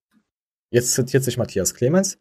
Jetzt 0.71 0.95
zitiert 0.95 1.23
sich 1.23 1.39
Matthias 1.39 1.75
Clemens. 1.75 2.19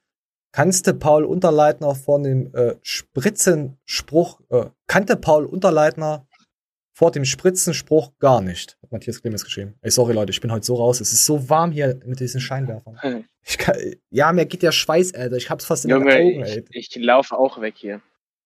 Kannte 0.51 0.93
Paul 0.93 1.25
Unterleitner 1.25 1.95
vor 1.95 2.21
dem 2.21 2.53
äh, 2.53 2.75
Spritzenspruch, 2.83 4.39
äh, 4.49 4.65
kannte 4.85 5.15
Paul 5.15 5.47
Unterleitner 5.47 6.27
vor 6.99 7.11
dem 7.11 7.23
Spritzenspruch 7.23 8.11
gar 8.19 8.41
nicht, 8.41 8.77
hat 8.83 8.91
Matthias 8.91 9.21
Clemens 9.21 9.45
geschrieben. 9.45 9.73
Ey, 9.81 9.89
sorry 9.89 10.13
Leute, 10.13 10.31
ich 10.31 10.41
bin 10.41 10.51
heute 10.51 10.65
so 10.65 10.75
raus. 10.75 10.99
Es 10.99 11.13
ist 11.13 11.25
so 11.25 11.47
warm 11.49 11.71
hier 11.71 11.97
mit 12.03 12.19
diesen 12.19 12.41
Scheinwerfern. 12.41 13.23
Ich 13.41 13.57
kann, 13.57 13.77
ja, 14.09 14.33
mir 14.33 14.45
geht 14.45 14.63
der 14.63 14.73
Schweiß, 14.73 15.13
Alter. 15.13 15.37
Ich 15.37 15.49
hab's 15.49 15.63
fast 15.63 15.85
in 15.85 15.91
den 15.91 15.99
Junge, 15.99 16.13
Augen, 16.13 16.43
ey. 16.43 16.65
ich, 16.71 16.93
ich 16.93 17.01
laufe 17.01 17.37
auch 17.37 17.61
weg 17.61 17.75
hier. 17.77 18.01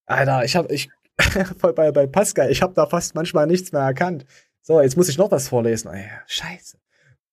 Alter, 0.05 0.45
ich 0.45 0.55
hab, 0.55 0.71
ich, 0.71 0.87
voll 1.57 1.73
bei, 1.73 1.91
bei 1.91 2.05
Pascal, 2.05 2.51
ich 2.51 2.61
hab 2.61 2.75
da 2.75 2.85
fast 2.85 3.15
manchmal 3.15 3.47
nichts 3.47 3.71
mehr 3.71 3.81
erkannt. 3.81 4.23
So, 4.61 4.79
jetzt 4.79 4.97
muss 4.97 5.09
ich 5.09 5.17
noch 5.17 5.31
was 5.31 5.47
vorlesen. 5.47 5.91
Ey, 5.91 6.07
scheiße. 6.27 6.77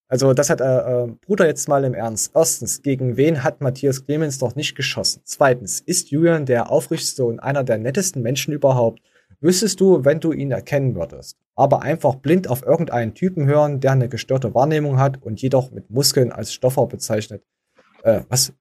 Also, 0.08 0.32
das 0.32 0.48
hat, 0.48 0.62
äh, 0.62 0.64
äh, 0.64 1.06
Bruder, 1.26 1.46
jetzt 1.46 1.68
mal 1.68 1.84
im 1.84 1.92
Ernst. 1.92 2.32
Erstens, 2.34 2.80
gegen 2.80 3.18
wen 3.18 3.44
hat 3.44 3.60
Matthias 3.60 4.06
Clemens 4.06 4.38
doch 4.38 4.54
nicht 4.54 4.74
geschossen? 4.74 5.20
Zweitens, 5.26 5.80
ist 5.80 6.10
Julian 6.10 6.46
der 6.46 6.70
aufrichtigste 6.70 7.26
und 7.26 7.40
einer 7.40 7.62
der 7.62 7.76
nettesten 7.76 8.22
Menschen 8.22 8.54
überhaupt? 8.54 9.02
Wüsstest 9.40 9.80
du, 9.80 10.04
wenn 10.04 10.20
du 10.20 10.32
ihn 10.32 10.50
erkennen 10.50 10.94
würdest. 10.94 11.38
Aber 11.54 11.82
einfach 11.82 12.16
blind 12.16 12.48
auf 12.48 12.62
irgendeinen 12.62 13.14
Typen 13.14 13.46
hören, 13.46 13.80
der 13.80 13.92
eine 13.92 14.08
gestörte 14.08 14.54
Wahrnehmung 14.54 14.98
hat 14.98 15.22
und 15.22 15.40
jedoch 15.42 15.70
mit 15.70 15.90
Muskeln 15.90 16.32
als 16.32 16.52
Stoffer 16.52 16.86
bezeichnet. 16.86 17.42
Äh, 18.02 18.22
was? 18.28 18.52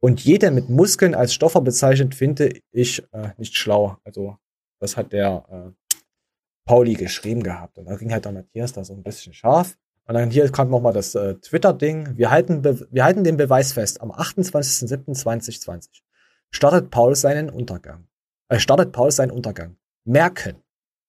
Und 0.00 0.20
jeder 0.24 0.50
mit 0.50 0.68
Muskeln 0.68 1.14
als 1.14 1.34
Stoffer 1.34 1.60
bezeichnet, 1.60 2.14
finde 2.14 2.52
ich 2.70 3.02
äh, 3.12 3.30
nicht 3.36 3.56
schlau. 3.56 3.96
Also, 4.04 4.36
das 4.78 4.96
hat 4.96 5.12
der 5.12 5.44
äh, 5.50 5.94
Pauli 6.64 6.94
geschrieben 6.94 7.42
gehabt. 7.42 7.78
Und 7.78 7.86
da 7.86 7.96
ging 7.96 8.12
halt 8.12 8.24
der 8.24 8.32
Matthias 8.32 8.72
da 8.72 8.84
so 8.84 8.94
ein 8.94 9.02
bisschen 9.02 9.32
scharf. 9.32 9.76
Und 10.06 10.14
dann 10.14 10.30
hier 10.30 10.50
kam 10.52 10.70
nochmal 10.70 10.92
das 10.92 11.14
äh, 11.14 11.34
Twitter-Ding. 11.34 12.16
Wir 12.16 12.30
halten, 12.30 12.62
wir 12.64 13.04
halten 13.04 13.24
den 13.24 13.36
Beweis 13.36 13.72
fest. 13.72 14.00
Am 14.00 14.12
28.07.2020 14.12 16.02
startet 16.50 16.90
Paul 16.90 17.16
seinen 17.16 17.50
Untergang. 17.50 18.06
Äh, 18.48 18.58
startet 18.58 18.92
Paul 18.92 19.10
seinen 19.10 19.30
Untergang. 19.30 19.77
Merken. 20.08 20.56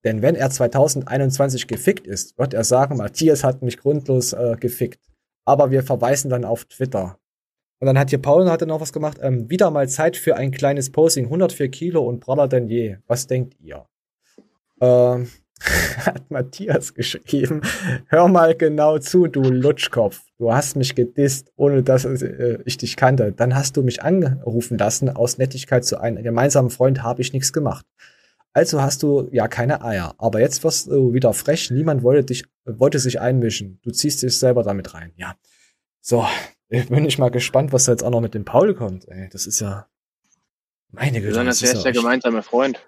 Denn 0.03 0.21
wenn 0.21 0.35
er 0.35 0.49
2021 0.49 1.67
gefickt 1.67 2.07
ist, 2.07 2.37
wird 2.37 2.53
er 2.53 2.63
sagen, 2.63 2.97
Matthias 2.97 3.43
hat 3.43 3.61
mich 3.61 3.77
grundlos 3.77 4.33
äh, 4.33 4.55
gefickt. 4.59 5.01
Aber 5.45 5.71
wir 5.71 5.83
verweisen 5.83 6.29
dann 6.29 6.45
auf 6.45 6.65
Twitter. 6.65 7.17
Und 7.79 7.85
dann 7.87 7.97
hat 7.97 8.09
hier 8.09 8.21
Paul 8.21 8.49
hat 8.49 8.61
noch 8.61 8.81
was 8.81 8.93
gemacht. 8.93 9.17
Ähm, 9.21 9.49
wieder 9.49 9.71
mal 9.71 9.87
Zeit 9.89 10.17
für 10.17 10.35
ein 10.35 10.51
kleines 10.51 10.91
Posing. 10.91 11.25
104 11.25 11.69
Kilo 11.69 12.01
und 12.03 12.19
praller 12.19 12.47
denn 12.47 12.67
je. 12.67 12.97
Was 13.07 13.27
denkt 13.27 13.55
ihr? 13.59 13.85
Ähm, 14.81 15.29
hat 16.05 16.29
Matthias 16.29 16.93
geschrieben. 16.93 17.61
Hör 18.07 18.27
mal 18.27 18.55
genau 18.55 18.99
zu, 18.99 19.27
du 19.27 19.41
Lutschkopf. 19.41 20.21
Du 20.37 20.53
hast 20.53 20.75
mich 20.75 20.95
gedisst, 20.95 21.51
ohne 21.55 21.83
dass 21.83 22.05
äh, 22.05 22.59
ich 22.65 22.77
dich 22.77 22.95
kannte. 22.95 23.31
Dann 23.31 23.55
hast 23.55 23.75
du 23.77 23.83
mich 23.83 24.03
angerufen 24.03 24.77
lassen. 24.77 25.09
Aus 25.09 25.37
Nettigkeit 25.37 25.85
zu 25.85 25.99
einem 25.99 26.23
gemeinsamen 26.23 26.69
Freund 26.69 27.03
habe 27.03 27.21
ich 27.21 27.33
nichts 27.33 27.53
gemacht. 27.53 27.85
Also 28.53 28.81
hast 28.81 29.03
du 29.03 29.29
ja 29.31 29.47
keine 29.47 29.83
Eier. 29.83 30.15
Aber 30.17 30.39
jetzt 30.39 30.63
wirst 30.63 30.87
du 30.87 31.13
wieder 31.13 31.33
frech. 31.33 31.71
Niemand 31.71 32.03
wollte 32.03 32.25
dich, 32.25 32.45
wollte 32.65 32.99
sich 32.99 33.21
einmischen. 33.21 33.79
Du 33.83 33.91
ziehst 33.91 34.21
dich 34.23 34.37
selber 34.37 34.63
damit 34.63 34.93
rein. 34.93 35.13
Ja. 35.15 35.35
So. 36.01 36.25
Ich 36.69 36.87
bin 36.89 37.05
ich 37.05 37.17
mal 37.17 37.31
gespannt, 37.31 37.73
was 37.73 37.85
da 37.85 37.93
jetzt 37.93 38.03
auch 38.03 38.11
noch 38.11 38.21
mit 38.21 38.33
dem 38.35 38.45
Paul 38.45 38.75
kommt. 38.75 39.07
Ey, 39.07 39.29
das 39.31 39.47
ist 39.47 39.59
ja. 39.59 39.87
Meine 40.91 41.19
Güte. 41.19 41.29
Besonders 41.29 41.61
ist 41.61 41.73
ja 41.73 41.81
der 41.81 41.91
gemeinsame 41.91 42.43
Freund? 42.43 42.79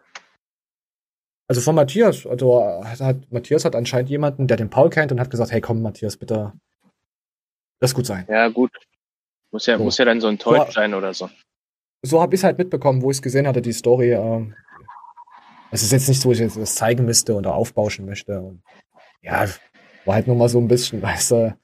Also 1.48 1.62
von 1.62 1.76
Matthias, 1.76 2.26
also 2.26 2.84
hat, 2.84 3.00
hat, 3.02 3.32
Matthias 3.32 3.66
hat 3.66 3.76
anscheinend 3.76 4.10
jemanden, 4.10 4.48
der 4.48 4.56
den 4.56 4.70
Paul 4.70 4.90
kennt 4.90 5.12
und 5.12 5.20
hat 5.20 5.30
gesagt, 5.30 5.52
hey 5.52 5.60
komm 5.62 5.82
Matthias, 5.82 6.16
bitte. 6.16 6.54
Das 7.80 7.94
gut 7.94 8.06
sein. 8.06 8.26
Ja, 8.30 8.48
gut. 8.48 8.72
Muss 9.52 9.66
ja, 9.66 9.78
So. 9.78 9.84
muss 9.84 9.98
ja 9.98 10.06
dann 10.06 10.22
so 10.22 10.28
ein 10.28 10.38
Teufel 10.40 10.68
So. 10.68 10.72
sein 10.72 10.94
oder 10.94 11.14
so. 11.14 11.30
So 12.04 12.22
habe 12.22 12.36
ich 12.36 12.40
es 12.40 12.44
halt 12.44 12.58
mitbekommen, 12.58 13.02
wo 13.02 13.12
ich 13.12 13.18
es 13.18 13.22
gesehen 13.22 13.48
hatte, 13.48 13.62
die 13.62 13.74
Story. 13.74 14.14
Ähm, 14.14 14.56
es 15.72 15.84
ist 15.84 15.92
jetzt 15.92 16.08
nicht 16.10 16.22
so, 16.22 16.30
wo 16.30 16.34
ich 16.34 16.40
jetzt 16.40 16.58
das 16.58 16.76
zeigen 16.76 17.06
müsste 17.06 17.36
oder 17.36 17.56
aufbauschen 17.56 18.06
möchte. 18.06 18.40
Und 18.40 18.62
ja, 19.22 19.48
war 20.06 20.16
halt 20.16 20.28
nur 20.28 20.36
mal 20.36 20.50
so 20.50 20.60
ein 20.60 20.68
bisschen, 20.68 21.02
weißt 21.02 21.32
du, 21.32 21.58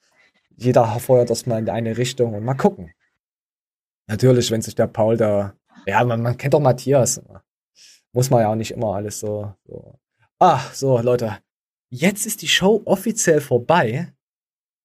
jeder 0.56 0.88
feuert 1.00 1.30
das 1.30 1.46
mal 1.46 1.60
in 1.60 1.70
eine 1.70 1.98
Richtung 1.98 2.34
und 2.34 2.44
mal 2.44 2.56
gucken. 2.56 2.92
Natürlich, 4.08 4.50
wenn 4.52 4.62
sich 4.62 4.76
der 4.76 4.88
Paul 4.88 5.18
da, 5.18 5.54
ja, 5.86 6.04
man, 6.04 6.22
man 6.22 6.38
kennt 6.38 6.54
doch 6.54 6.60
Matthias. 6.60 7.22
Muss 8.14 8.30
man 8.30 8.42
ja 8.42 8.50
auch 8.50 8.56
nicht 8.56 8.72
immer 8.72 8.96
alles 8.96 9.20
so, 9.20 9.54
so. 9.66 10.00
Ah, 10.40 10.62
so, 10.74 11.00
Leute. 11.00 11.38
Jetzt 11.90 12.26
ist 12.26 12.42
die 12.42 12.48
Show 12.48 12.82
offiziell 12.86 13.42
vorbei. 13.42 14.14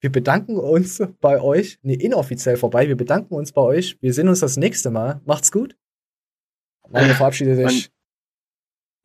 Wir 0.01 0.11
bedanken 0.11 0.57
uns 0.57 1.01
bei 1.21 1.41
euch. 1.41 1.79
Nee, 1.83 1.95
inoffiziell 1.95 2.57
vorbei. 2.57 2.89
Wir 2.89 2.97
bedanken 2.97 3.35
uns 3.35 3.53
bei 3.53 3.63
euch. 3.63 3.97
Wir 4.03 4.13
sehen 4.13 4.29
uns 4.29 4.41
das 4.41 4.57
nächste 4.57 4.91
Mal. 4.91 5.21
Macht's 5.25 5.53
gut. 5.53 5.77
Mario 6.89 7.15
verabschiede 7.15 7.57
dich. 7.57 7.93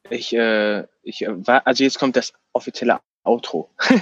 Ich, 0.09 0.33
äh, 0.33 0.85
ich 1.03 1.23
äh, 1.23 1.47
war, 1.47 1.65
also 1.65 1.83
jetzt 1.83 1.99
kommt 1.99 2.15
das 2.15 2.33
offizielle 2.53 2.99
Outro. 3.23 3.69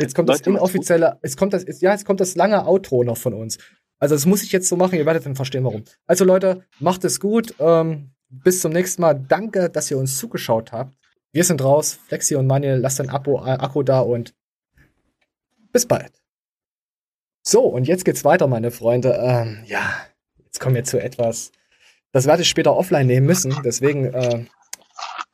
Jetzt 0.00 0.14
kommt 0.14 0.30
das 0.30 0.40
inoffizielle, 0.40 1.18
es 1.20 1.36
kommt 1.36 1.52
das, 1.52 1.66
ja, 1.82 1.92
es 1.92 2.06
kommt 2.06 2.20
das 2.20 2.36
lange 2.36 2.66
Outro 2.66 3.04
noch 3.04 3.18
von 3.18 3.34
uns. 3.34 3.58
Also 3.98 4.14
das 4.14 4.24
muss 4.24 4.42
ich 4.42 4.50
jetzt 4.50 4.68
so 4.68 4.76
machen, 4.76 4.96
ihr 4.96 5.04
werdet 5.04 5.26
dann 5.26 5.36
verstehen, 5.36 5.64
warum. 5.64 5.84
Also 6.06 6.24
Leute, 6.24 6.64
macht 6.78 7.04
es 7.04 7.20
gut. 7.20 7.54
Ähm, 7.58 8.14
bis 8.28 8.60
zum 8.60 8.72
nächsten 8.72 9.02
Mal. 9.02 9.14
Danke, 9.14 9.70
dass 9.70 9.90
ihr 9.90 9.98
uns 9.98 10.18
zugeschaut 10.18 10.72
habt. 10.72 10.96
Wir 11.32 11.44
sind 11.44 11.62
raus. 11.62 11.98
Flexi 12.06 12.34
und 12.34 12.46
Manuel, 12.46 12.78
lasst 12.78 13.00
ein 13.00 13.10
Abo, 13.10 13.44
äh, 13.44 13.50
Akku 13.50 13.82
da 13.82 14.00
und 14.00 14.34
bis 15.72 15.86
bald. 15.86 16.12
So, 17.42 17.62
und 17.62 17.86
jetzt 17.86 18.04
geht's 18.04 18.24
weiter, 18.24 18.46
meine 18.46 18.70
Freunde. 18.70 19.18
Ähm, 19.20 19.64
ja, 19.66 19.94
jetzt 20.44 20.60
kommen 20.60 20.76
wir 20.76 20.84
zu 20.84 21.00
etwas. 21.00 21.52
Das 22.12 22.26
werde 22.26 22.42
ich 22.42 22.48
später 22.48 22.76
offline 22.76 23.06
nehmen 23.06 23.26
müssen. 23.26 23.54
Deswegen, 23.64 24.06
äh, 24.14 24.44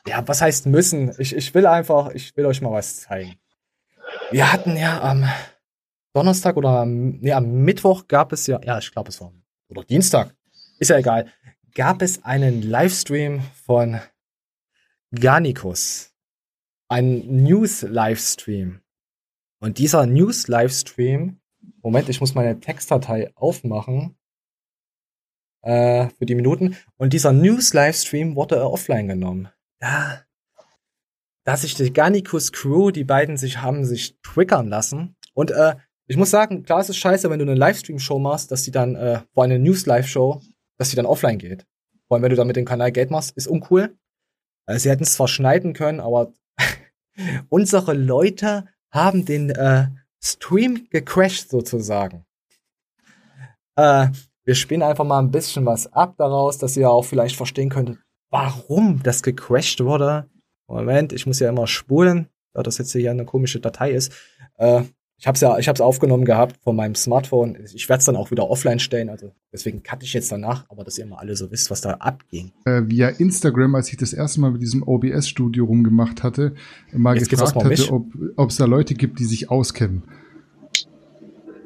ja, 0.06 0.26
was 0.26 0.42
heißt 0.42 0.66
müssen? 0.66 1.14
Ich, 1.18 1.34
ich 1.34 1.54
will 1.54 1.66
einfach, 1.66 2.10
ich 2.10 2.36
will 2.36 2.46
euch 2.46 2.60
mal 2.60 2.72
was 2.72 3.00
zeigen. 3.02 3.36
Wir 4.30 4.52
hatten 4.52 4.76
ja 4.76 5.00
am 5.02 5.28
Donnerstag 6.12 6.56
oder 6.56 6.80
am, 6.80 7.18
nee, 7.20 7.32
am 7.32 7.62
Mittwoch 7.62 8.08
gab 8.08 8.32
es 8.32 8.46
ja, 8.46 8.60
ja, 8.64 8.78
ich 8.78 8.90
glaube 8.90 9.10
es 9.10 9.20
war, 9.20 9.32
oder 9.68 9.84
Dienstag, 9.84 10.34
ist 10.78 10.90
ja 10.90 10.98
egal, 10.98 11.26
gab 11.74 12.02
es 12.02 12.24
einen 12.24 12.62
Livestream 12.62 13.42
von 13.64 14.00
Garnicus. 15.12 16.12
Ein 16.88 17.44
News-Livestream. 17.44 18.80
Und 19.60 19.78
dieser 19.78 20.06
News-Livestream, 20.06 21.40
Moment, 21.82 22.08
ich 22.08 22.20
muss 22.20 22.34
meine 22.34 22.58
Textdatei 22.58 23.30
aufmachen 23.36 24.16
äh, 25.62 26.08
für 26.08 26.26
die 26.26 26.34
Minuten. 26.34 26.76
Und 26.96 27.12
dieser 27.12 27.32
News-Livestream 27.32 28.34
wurde 28.34 28.68
offline 28.68 29.08
genommen. 29.08 29.48
Ja, 29.82 30.22
da 31.44 31.56
sich 31.56 31.74
die 31.74 31.92
Garnicus 31.92 32.52
Crew, 32.52 32.90
die 32.90 33.04
beiden 33.04 33.36
sich 33.36 33.58
haben 33.58 33.84
sich 33.84 34.18
triggern 34.22 34.68
lassen. 34.68 35.16
Und 35.34 35.50
äh, 35.50 35.76
ich 36.06 36.16
muss 36.16 36.30
sagen, 36.30 36.64
klar, 36.64 36.80
es 36.80 36.90
ist 36.90 36.98
scheiße, 36.98 37.30
wenn 37.30 37.38
du 37.38 37.44
eine 37.44 37.54
Livestream-Show 37.54 38.18
machst, 38.18 38.50
dass 38.50 38.62
die 38.62 38.70
dann, 38.70 38.94
äh, 38.96 39.22
vor 39.32 39.44
eine 39.44 39.58
News-Live-Show, 39.58 40.42
dass 40.78 40.90
die 40.90 40.96
dann 40.96 41.06
offline 41.06 41.38
geht. 41.38 41.66
Vor 42.08 42.16
allem, 42.16 42.22
wenn 42.22 42.30
du 42.30 42.36
dann 42.36 42.46
mit 42.46 42.56
dem 42.56 42.64
Kanal 42.64 42.92
Geld 42.92 43.10
machst, 43.10 43.36
ist 43.36 43.46
uncool. 43.46 43.96
Äh, 44.66 44.78
sie 44.78 44.90
hätten 44.90 45.04
es 45.04 45.14
zwar 45.14 45.28
schneiden 45.28 45.72
können, 45.72 46.00
aber 46.00 46.32
unsere 47.48 47.94
Leute 47.94 48.66
haben 48.90 49.24
den 49.24 49.50
äh, 49.50 49.86
Stream 50.22 50.88
gecrashed 50.90 51.48
sozusagen. 51.48 52.26
Äh, 53.76 54.08
wir 54.44 54.54
spielen 54.54 54.82
einfach 54.82 55.04
mal 55.04 55.20
ein 55.20 55.30
bisschen 55.30 55.64
was 55.64 55.92
ab 55.92 56.16
daraus, 56.18 56.58
dass 56.58 56.76
ihr 56.76 56.90
auch 56.90 57.04
vielleicht 57.04 57.36
verstehen 57.36 57.70
könnt, 57.70 57.98
warum 58.30 59.02
das 59.02 59.22
gecrashed 59.22 59.84
wurde. 59.84 60.28
Moment, 60.66 61.12
ich 61.12 61.26
muss 61.26 61.40
ja 61.40 61.48
immer 61.48 61.66
spulen, 61.66 62.28
da 62.54 62.62
das 62.62 62.78
jetzt 62.78 62.92
hier 62.92 63.10
eine 63.10 63.24
komische 63.24 63.60
Datei 63.60 63.92
ist. 63.92 64.12
Äh, 64.56 64.82
ich 65.20 65.26
habe 65.26 65.34
es 65.34 65.42
ja, 65.42 65.58
ich 65.58 65.68
habe 65.68 65.74
es 65.74 65.82
aufgenommen 65.82 66.24
gehabt 66.24 66.56
von 66.62 66.74
meinem 66.74 66.94
Smartphone. 66.94 67.58
Ich 67.74 67.90
werde 67.90 67.98
es 67.98 68.06
dann 68.06 68.16
auch 68.16 68.30
wieder 68.30 68.48
offline 68.48 68.78
stellen, 68.78 69.10
also 69.10 69.32
deswegen 69.52 69.82
cutte 69.82 70.06
ich 70.06 70.14
jetzt 70.14 70.32
danach, 70.32 70.64
aber 70.70 70.82
dass 70.82 70.96
ihr 70.96 71.04
mal 71.04 71.18
alle 71.18 71.36
so 71.36 71.50
wisst, 71.50 71.70
was 71.70 71.82
da 71.82 71.92
abging. 71.94 72.52
äh, 72.64 72.82
via 72.86 73.08
Instagram, 73.08 73.74
als 73.74 73.90
ich 73.90 73.98
das 73.98 74.14
erste 74.14 74.40
Mal 74.40 74.52
mit 74.52 74.62
diesem 74.62 74.82
OBS-Studio 74.82 75.66
rumgemacht 75.66 76.22
hatte, 76.22 76.54
mal 76.92 77.18
Jetzt 77.18 77.28
gefragt 77.28 77.54
hatte, 77.54 77.92
ob 78.36 78.48
es 78.48 78.56
da 78.56 78.64
Leute 78.64 78.94
gibt, 78.94 79.18
die 79.18 79.26
sich 79.26 79.50
auskennen. 79.50 80.04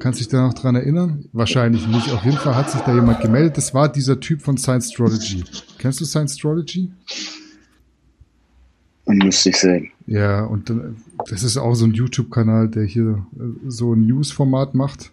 Kannst 0.05 0.21
du 0.21 0.25
dich 0.25 0.31
da 0.33 0.47
noch 0.47 0.53
dran 0.53 0.75
erinnern? 0.77 1.25
Wahrscheinlich 1.33 1.87
nicht. 1.89 2.13
Auf 2.13 2.27
jeden 2.27 2.37
Fall 2.37 2.55
hat 2.55 2.71
sich 2.71 2.83
da 2.83 2.95
jemand 2.95 3.23
gemeldet. 3.23 3.57
Das 3.57 3.73
war 3.73 3.91
dieser 3.91 4.21
Typ 4.21 4.43
von 4.43 4.59
Science 4.59 4.89
Astrology. 4.91 5.43
Kennst 5.79 5.99
du 5.99 6.05
Science 6.05 6.33
Astrology? 6.35 6.91
Müsste 9.07 9.49
ich 9.49 9.57
sehen. 9.57 9.91
Ja, 10.07 10.45
und 10.45 10.71
das 11.31 11.43
ist 11.43 11.57
auch 11.57 11.75
so 11.75 11.87
ein 11.87 11.93
YouTube-Kanal, 11.95 12.69
der 12.69 12.85
hier 12.85 13.27
äh, 13.35 13.45
so 13.71 13.95
ein 13.95 14.03
News-Format 14.07 14.75
macht, 14.75 15.11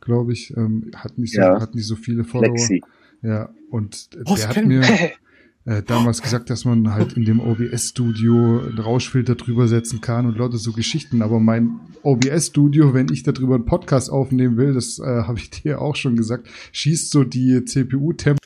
glaube 0.00 0.32
ich. 0.34 0.56
Ähm, 0.56 0.92
hat, 0.94 1.18
nicht 1.18 1.34
so, 1.34 1.40
Ja. 1.40 1.60
hat 1.60 1.74
nicht 1.74 1.86
so 1.88 1.96
viele 1.96 2.22
Follower. 2.22 2.56
Flexi. 2.56 2.84
Ja, 3.22 3.48
und 3.70 4.08
Oh, 4.24 4.36
der 4.36 4.48
hat 4.50 4.64
mir 4.64 4.82
äh, 5.68 5.82
damals 5.82 6.22
gesagt, 6.22 6.48
dass 6.48 6.64
man 6.64 6.94
halt 6.94 7.12
in 7.12 7.26
dem 7.26 7.40
OBS-Studio 7.40 8.60
einen 8.60 8.78
Rauschfilter 8.78 9.34
drüber 9.34 9.68
setzen 9.68 10.00
kann 10.00 10.24
und 10.24 10.38
lauter 10.38 10.56
so 10.56 10.72
Geschichten. 10.72 11.20
Aber 11.20 11.40
mein 11.40 11.80
OBS-Studio, 12.02 12.94
wenn 12.94 13.12
ich 13.12 13.22
darüber 13.22 13.56
einen 13.56 13.66
Podcast 13.66 14.10
aufnehmen 14.10 14.56
will, 14.56 14.72
das 14.72 14.98
äh, 14.98 15.02
habe 15.26 15.38
ich 15.38 15.50
dir 15.50 15.82
auch 15.82 15.94
schon 15.94 16.16
gesagt, 16.16 16.48
schießt 16.72 17.10
so 17.10 17.22
die 17.22 17.64
CPU-Tempo 17.66 18.38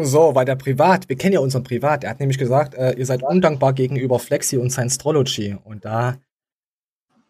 So, 0.00 0.36
weil 0.36 0.44
der 0.44 0.54
Privat, 0.54 1.08
wir 1.08 1.16
kennen 1.16 1.32
ja 1.32 1.40
unseren 1.40 1.64
Privat, 1.64 2.04
er 2.04 2.10
hat 2.10 2.20
nämlich 2.20 2.38
gesagt, 2.38 2.74
äh, 2.74 2.92
ihr 2.92 3.06
seid 3.06 3.24
undankbar 3.24 3.72
gegenüber 3.72 4.20
Flexi 4.20 4.58
und 4.58 4.70
Science-Trology. 4.70 5.56
Und 5.64 5.84
da 5.84 6.18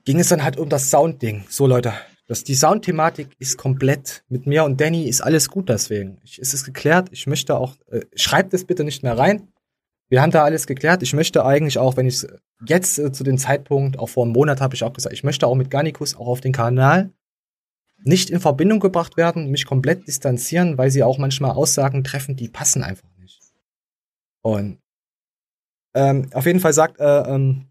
ging 0.04 0.20
es 0.20 0.28
dann 0.28 0.44
halt 0.44 0.58
um 0.58 0.68
das 0.68 0.90
Sound-Ding. 0.90 1.44
So, 1.48 1.66
Leute, 1.66 1.94
das, 2.28 2.44
die 2.44 2.54
Sound-Thematik 2.54 3.28
ist 3.38 3.56
komplett. 3.56 4.22
Mit 4.28 4.46
mir 4.46 4.64
und 4.64 4.80
Danny 4.80 5.08
ist 5.08 5.22
alles 5.22 5.48
gut 5.48 5.68
deswegen. 5.68 6.18
Ich, 6.22 6.38
es 6.38 6.54
ist 6.54 6.64
geklärt. 6.64 7.08
Ich 7.10 7.26
möchte 7.26 7.56
auch, 7.56 7.76
äh, 7.90 8.02
schreibt 8.14 8.54
es 8.54 8.64
bitte 8.64 8.84
nicht 8.84 9.02
mehr 9.02 9.18
rein. 9.18 9.48
Wir 10.10 10.22
haben 10.22 10.30
da 10.30 10.44
alles 10.44 10.66
geklärt. 10.66 11.02
Ich 11.02 11.14
möchte 11.14 11.44
eigentlich 11.44 11.78
auch, 11.78 11.96
wenn 11.96 12.06
ich 12.06 12.26
jetzt 12.66 12.98
äh, 12.98 13.12
zu 13.12 13.24
dem 13.24 13.38
Zeitpunkt, 13.38 13.98
auch 13.98 14.08
vor 14.10 14.24
einem 14.24 14.34
Monat 14.34 14.60
habe 14.60 14.74
ich 14.74 14.84
auch 14.84 14.92
gesagt, 14.92 15.14
ich 15.14 15.24
möchte 15.24 15.46
auch 15.46 15.54
mit 15.54 15.70
Garnicus 15.70 16.14
auch 16.14 16.28
auf 16.28 16.40
den 16.42 16.52
Kanal 16.52 17.10
nicht 18.04 18.30
in 18.30 18.40
Verbindung 18.40 18.78
gebracht 18.78 19.16
werden, 19.16 19.50
mich 19.50 19.66
komplett 19.66 20.06
distanzieren, 20.06 20.78
weil 20.78 20.90
sie 20.90 21.02
auch 21.02 21.18
manchmal 21.18 21.52
Aussagen 21.52 22.04
treffen, 22.04 22.36
die 22.36 22.48
passen 22.48 22.84
einfach 22.84 23.08
nicht. 23.18 23.40
Und 24.42 24.78
Ähm, 25.94 26.30
auf 26.34 26.46
jeden 26.46 26.60
Fall 26.60 26.74
sagt 26.74 27.00
äh, 27.00 27.34
ähm, 27.34 27.70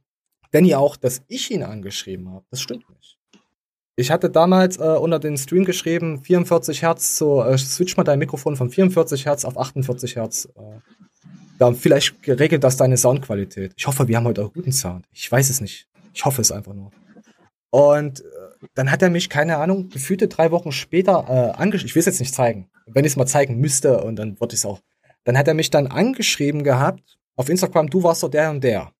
Danny 0.51 0.74
auch, 0.76 0.97
dass 0.97 1.24
ich 1.28 1.51
ihn 1.51 1.64
angeschrieben 1.64 2.30
habe. 2.32 2.45
Das 2.49 2.60
stimmt 2.62 2.89
nicht. 2.89 3.16
Ich 3.99 4.11
hatte 4.11 4.29
damals 4.29 4.77
äh, 4.77 4.83
unter 4.83 5.17
den 5.17 5.37
Stream 5.37 5.65
geschrieben, 5.65 6.21
44 6.21 6.83
Hertz, 6.83 7.17
so 7.17 7.43
äh, 7.43 7.57
switch 7.57 7.97
mal 7.97 8.03
dein 8.03 8.19
Mikrofon 8.19 8.55
von 8.55 8.69
44 8.69 9.25
Hertz 9.25 9.43
auf 9.43 9.57
48 9.57 10.15
Hertz. 10.15 10.47
Äh, 10.55 10.79
ja, 11.59 11.73
vielleicht 11.73 12.15
regelt 12.27 12.63
das 12.63 12.77
deine 12.77 12.95
Soundqualität. 12.95 13.73
Ich 13.75 13.87
hoffe, 13.87 14.07
wir 14.07 14.17
haben 14.17 14.25
heute 14.25 14.45
auch 14.45 14.53
guten 14.53 14.71
Sound. 14.71 15.07
Ich 15.11 15.31
weiß 15.31 15.49
es 15.49 15.61
nicht. 15.61 15.87
Ich 16.13 16.23
hoffe 16.25 16.41
es 16.41 16.51
einfach 16.51 16.75
nur. 16.75 16.91
Und 17.71 18.21
äh, 18.21 18.23
dann 18.75 18.91
hat 18.91 19.01
er 19.01 19.09
mich, 19.09 19.29
keine 19.29 19.57
Ahnung, 19.57 19.89
gefühlte 19.89 20.27
drei 20.27 20.51
Wochen 20.51 20.71
später 20.71 21.25
äh, 21.27 21.59
angeschrieben. 21.59 21.89
Ich 21.89 21.95
will 21.95 22.01
es 22.01 22.05
jetzt 22.05 22.19
nicht 22.19 22.35
zeigen. 22.35 22.69
Wenn 22.85 23.03
ich 23.03 23.13
es 23.13 23.17
mal 23.17 23.25
zeigen 23.25 23.59
müsste, 23.59 24.03
und 24.03 24.17
dann 24.17 24.39
würde 24.39 24.53
ich 24.53 24.59
es 24.59 24.65
auch. 24.67 24.79
Dann 25.23 25.39
hat 25.39 25.47
er 25.47 25.55
mich 25.55 25.71
dann 25.71 25.87
angeschrieben 25.87 26.63
gehabt 26.63 27.17
auf 27.35 27.49
Instagram, 27.49 27.89
du 27.89 28.03
warst 28.03 28.21
doch 28.21 28.29
der 28.29 28.51
und 28.51 28.63
der, 28.63 28.91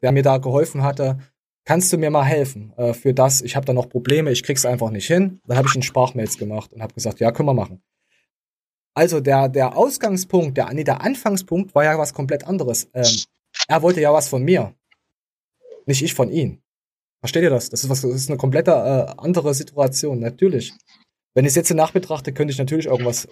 der 0.00 0.12
mir 0.12 0.22
da 0.22 0.38
geholfen 0.38 0.82
hatte. 0.82 1.18
Kannst 1.66 1.92
du 1.92 1.98
mir 1.98 2.10
mal 2.10 2.24
helfen 2.24 2.72
äh, 2.76 2.94
für 2.94 3.12
das? 3.12 3.42
Ich 3.42 3.56
habe 3.56 3.66
da 3.66 3.72
noch 3.72 3.88
Probleme, 3.88 4.30
ich 4.30 4.44
krieg's 4.44 4.64
einfach 4.64 4.90
nicht 4.90 5.08
hin. 5.08 5.40
Dann 5.46 5.58
habe 5.58 5.66
ich 5.68 5.74
ihn 5.74 5.82
Sprachmails 5.82 6.38
gemacht 6.38 6.72
und 6.72 6.80
habe 6.80 6.94
gesagt, 6.94 7.18
ja, 7.18 7.32
können 7.32 7.48
wir 7.48 7.54
machen. 7.54 7.82
Also 8.94 9.18
der, 9.18 9.48
der 9.48 9.76
Ausgangspunkt, 9.76 10.56
der, 10.56 10.72
nee, 10.72 10.84
der 10.84 11.02
Anfangspunkt 11.02 11.74
war 11.74 11.84
ja 11.84 11.98
was 11.98 12.14
komplett 12.14 12.46
anderes. 12.46 12.88
Ähm, 12.94 13.04
er 13.66 13.82
wollte 13.82 14.00
ja 14.00 14.12
was 14.12 14.28
von 14.28 14.44
mir. 14.44 14.74
Nicht 15.86 16.02
ich 16.02 16.14
von 16.14 16.30
ihm. 16.30 16.62
Versteht 17.20 17.42
ihr 17.42 17.50
das? 17.50 17.68
Das 17.68 17.82
ist, 17.82 17.90
was, 17.90 18.02
das 18.02 18.12
ist 18.12 18.30
eine 18.30 18.38
komplette 18.38 18.70
äh, 18.70 19.20
andere 19.20 19.52
Situation, 19.52 20.20
natürlich. 20.20 20.72
Wenn 21.34 21.44
ich 21.44 21.50
es 21.50 21.56
jetzt 21.56 21.74
nach 21.74 21.90
betrachte, 21.90 22.32
könnte 22.32 22.52
ich 22.52 22.58
natürlich 22.58 22.86
irgendwas. 22.86 23.26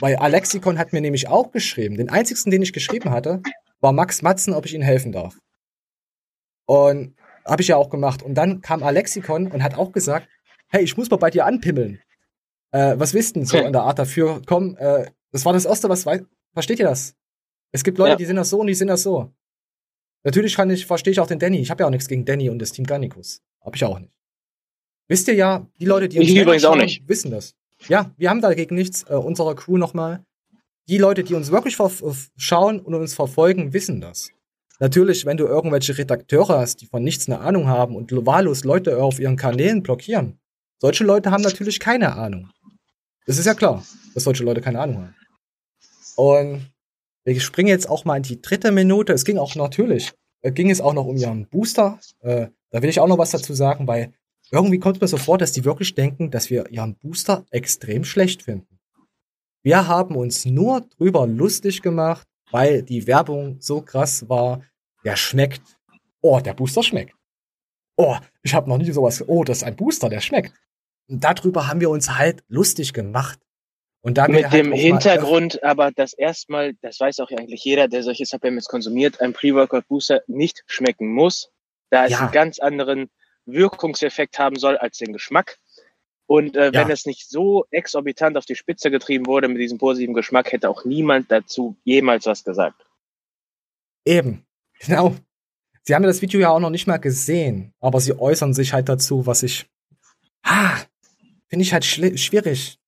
Weil 0.00 0.14
Alexikon 0.16 0.78
hat 0.78 0.92
mir 0.92 1.00
nämlich 1.00 1.26
auch 1.28 1.50
geschrieben. 1.50 1.96
Den 1.96 2.08
einzigsten, 2.08 2.52
den 2.52 2.62
ich 2.62 2.72
geschrieben 2.72 3.10
hatte, 3.10 3.42
war 3.80 3.92
Max 3.92 4.22
Matzen, 4.22 4.54
ob 4.54 4.64
ich 4.64 4.74
ihnen 4.74 4.84
helfen 4.84 5.10
darf. 5.10 5.36
Und 6.66 7.16
habe 7.44 7.62
ich 7.62 7.68
ja 7.68 7.76
auch 7.76 7.90
gemacht. 7.90 8.22
Und 8.22 8.34
dann 8.34 8.60
kam 8.60 8.82
Alexikon 8.82 9.48
und 9.50 9.62
hat 9.62 9.76
auch 9.76 9.92
gesagt, 9.92 10.28
hey, 10.68 10.82
ich 10.82 10.96
muss 10.96 11.10
mal 11.10 11.16
bei 11.16 11.30
dir 11.30 11.44
anpimmeln. 11.46 12.00
Äh, 12.72 12.94
was 12.98 13.14
wisst 13.14 13.36
denn 13.36 13.44
so 13.44 13.56
in 13.58 13.72
der 13.72 13.82
Art 13.82 13.98
dafür? 13.98 14.42
Komm, 14.46 14.76
äh, 14.78 15.06
das 15.32 15.44
war 15.44 15.52
das 15.52 15.64
Erste, 15.64 15.88
was 15.88 16.04
weiß. 16.06 16.22
Versteht 16.52 16.78
ihr 16.78 16.86
das? 16.86 17.14
Es 17.72 17.84
gibt 17.84 17.98
Leute, 17.98 18.10
Ja. 18.12 18.16
die 18.16 18.24
sind 18.24 18.36
das 18.36 18.50
so 18.50 18.60
und 18.60 18.66
die 18.68 18.74
sind 18.74 18.88
das 18.88 19.02
so. 19.02 19.32
Natürlich 20.22 20.54
kann 20.56 20.70
ich, 20.70 20.86
verstehe 20.86 21.12
ich 21.12 21.20
auch 21.20 21.26
den 21.26 21.38
Danny. 21.38 21.58
Ich 21.60 21.70
habe 21.70 21.82
ja 21.82 21.86
auch 21.86 21.90
nichts 21.90 22.08
gegen 22.08 22.24
Danny 22.24 22.48
und 22.48 22.58
das 22.60 22.72
Team 22.72 22.86
Garnicus. 22.86 23.42
Hab 23.60 23.76
ich 23.76 23.84
auch 23.84 23.98
nicht. 23.98 24.12
Wisst 25.08 25.28
ihr 25.28 25.34
ja, 25.34 25.66
die 25.80 25.84
Leute, 25.84 26.08
die 26.08 26.18
uns 26.18 26.28
Ich 26.28 26.36
übrigens 26.36 26.64
auch 26.64 26.76
nicht. 26.76 27.06
wissen 27.08 27.30
das. 27.30 27.54
Ja, 27.88 28.12
wir 28.16 28.30
haben 28.30 28.40
dagegen 28.40 28.74
nichts. 28.74 29.02
Äh, 29.04 29.14
unsere 29.16 29.54
Crew 29.54 29.76
nochmal. 29.76 30.24
Die 30.88 30.98
Leute, 30.98 31.24
die 31.24 31.34
uns 31.34 31.50
wirklich 31.50 31.76
schauen 32.36 32.80
und 32.80 32.94
uns 32.94 33.14
verfolgen, 33.14 33.72
wissen 33.72 34.00
das. 34.00 34.30
Natürlich, 34.80 35.24
wenn 35.24 35.36
du 35.36 35.46
irgendwelche 35.46 35.96
Redakteure 35.96 36.58
hast, 36.58 36.80
die 36.80 36.86
von 36.86 37.02
nichts 37.02 37.28
eine 37.28 37.40
Ahnung 37.40 37.68
haben 37.68 37.94
und 37.94 38.10
wahllos 38.26 38.64
Leute 38.64 39.02
auf 39.02 39.20
ihren 39.20 39.36
Kanälen 39.36 39.82
blockieren, 39.82 40.38
solche 40.80 41.04
Leute 41.04 41.30
haben 41.30 41.42
natürlich 41.42 41.78
keine 41.80 42.14
Ahnung. 42.14 42.50
Das 43.26 43.38
ist 43.38 43.46
ja 43.46 43.54
klar, 43.54 43.84
dass 44.14 44.24
solche 44.24 44.44
Leute 44.44 44.60
keine 44.60 44.80
Ahnung 44.80 44.98
haben. 44.98 45.14
Und 46.16 46.72
wir 47.24 47.40
springen 47.40 47.68
jetzt 47.68 47.88
auch 47.88 48.04
mal 48.04 48.16
in 48.16 48.22
die 48.22 48.42
dritte 48.42 48.70
Minute. 48.70 49.12
Es 49.12 49.24
ging 49.24 49.38
auch 49.38 49.54
natürlich, 49.54 50.12
äh, 50.42 50.52
ging 50.52 50.70
es 50.70 50.80
auch 50.80 50.92
noch 50.92 51.06
um 51.06 51.16
ihren 51.16 51.48
Booster. 51.48 51.98
Äh, 52.20 52.48
da 52.70 52.82
will 52.82 52.90
ich 52.90 53.00
auch 53.00 53.08
noch 53.08 53.18
was 53.18 53.30
dazu 53.30 53.54
sagen, 53.54 53.86
weil 53.86 54.12
irgendwie 54.50 54.78
kommt 54.78 55.00
mir 55.00 55.08
so 55.08 55.16
vor, 55.16 55.38
dass 55.38 55.52
die 55.52 55.64
wirklich 55.64 55.94
denken, 55.94 56.30
dass 56.30 56.50
wir 56.50 56.70
ihren 56.70 56.96
Booster 56.96 57.46
extrem 57.50 58.04
schlecht 58.04 58.42
finden. 58.42 58.78
Wir 59.62 59.88
haben 59.88 60.16
uns 60.16 60.44
nur 60.44 60.82
drüber 60.82 61.26
lustig 61.26 61.80
gemacht, 61.80 62.28
weil 62.54 62.84
die 62.84 63.08
Werbung 63.08 63.60
so 63.60 63.82
krass 63.82 64.28
war. 64.28 64.62
Der 65.04 65.16
schmeckt. 65.16 65.60
Oh, 66.20 66.38
der 66.38 66.54
Booster 66.54 66.84
schmeckt. 66.84 67.12
Oh, 67.96 68.16
ich 68.44 68.54
habe 68.54 68.68
noch 68.68 68.78
nie 68.78 68.92
sowas. 68.92 69.24
Oh, 69.26 69.42
das 69.42 69.58
ist 69.58 69.62
ein 69.64 69.74
Booster, 69.74 70.08
der 70.08 70.20
schmeckt. 70.20 70.54
Und 71.08 71.24
darüber 71.24 71.66
haben 71.66 71.80
wir 71.80 71.90
uns 71.90 72.16
halt 72.16 72.44
lustig 72.46 72.92
gemacht. 72.92 73.40
Und 74.02 74.18
da 74.18 74.28
wir 74.28 74.34
Mit 74.34 74.44
halt 74.44 74.54
dem 74.54 74.70
mal 74.70 74.78
Hintergrund 74.78 75.64
aber, 75.64 75.90
dass 75.90 76.12
erstmal, 76.12 76.74
das 76.74 77.00
weiß 77.00 77.18
auch 77.18 77.30
eigentlich 77.32 77.64
jeder, 77.64 77.88
der 77.88 78.04
solche 78.04 78.24
Supplements 78.24 78.68
konsumiert, 78.68 79.20
ein 79.20 79.32
Pre-Workout-Booster 79.32 80.22
nicht 80.28 80.62
schmecken 80.68 81.12
muss, 81.12 81.50
da 81.90 82.04
es 82.04 82.12
Ja. 82.12 82.20
einen 82.20 82.30
ganz 82.30 82.60
anderen 82.60 83.10
Wirkungseffekt 83.46 84.38
haben 84.38 84.56
soll 84.56 84.76
als 84.76 84.98
den 84.98 85.12
Geschmack. 85.12 85.58
Und 86.26 86.56
äh, 86.56 86.72
wenn 86.72 86.88
Ja. 86.88 86.94
es 86.94 87.04
nicht 87.06 87.28
so 87.28 87.66
exorbitant 87.70 88.36
auf 88.36 88.46
die 88.46 88.54
Spitze 88.56 88.90
getrieben 88.90 89.26
wurde 89.26 89.48
mit 89.48 89.60
diesem 89.60 89.78
positiven 89.78 90.14
Geschmack, 90.14 90.52
hätte 90.52 90.68
auch 90.70 90.84
niemand 90.84 91.30
dazu 91.30 91.76
jemals 91.84 92.26
was 92.26 92.44
gesagt. 92.44 92.86
Eben, 94.06 94.44
genau. 94.80 95.14
Sie 95.82 95.94
haben 95.94 96.02
ja 96.02 96.08
das 96.08 96.22
Video 96.22 96.40
ja 96.40 96.50
auch 96.50 96.60
noch 96.60 96.70
nicht 96.70 96.86
mal 96.86 96.96
gesehen, 96.96 97.74
aber 97.80 98.00
sie 98.00 98.18
äußern 98.18 98.54
sich 98.54 98.72
halt 98.72 98.88
dazu, 98.88 99.26
was 99.26 99.42
ich. 99.42 99.66
Ah, 100.42 100.78
finde 101.48 101.62
ich 101.62 101.72
halt 101.72 101.84
schwierig, 101.84 102.78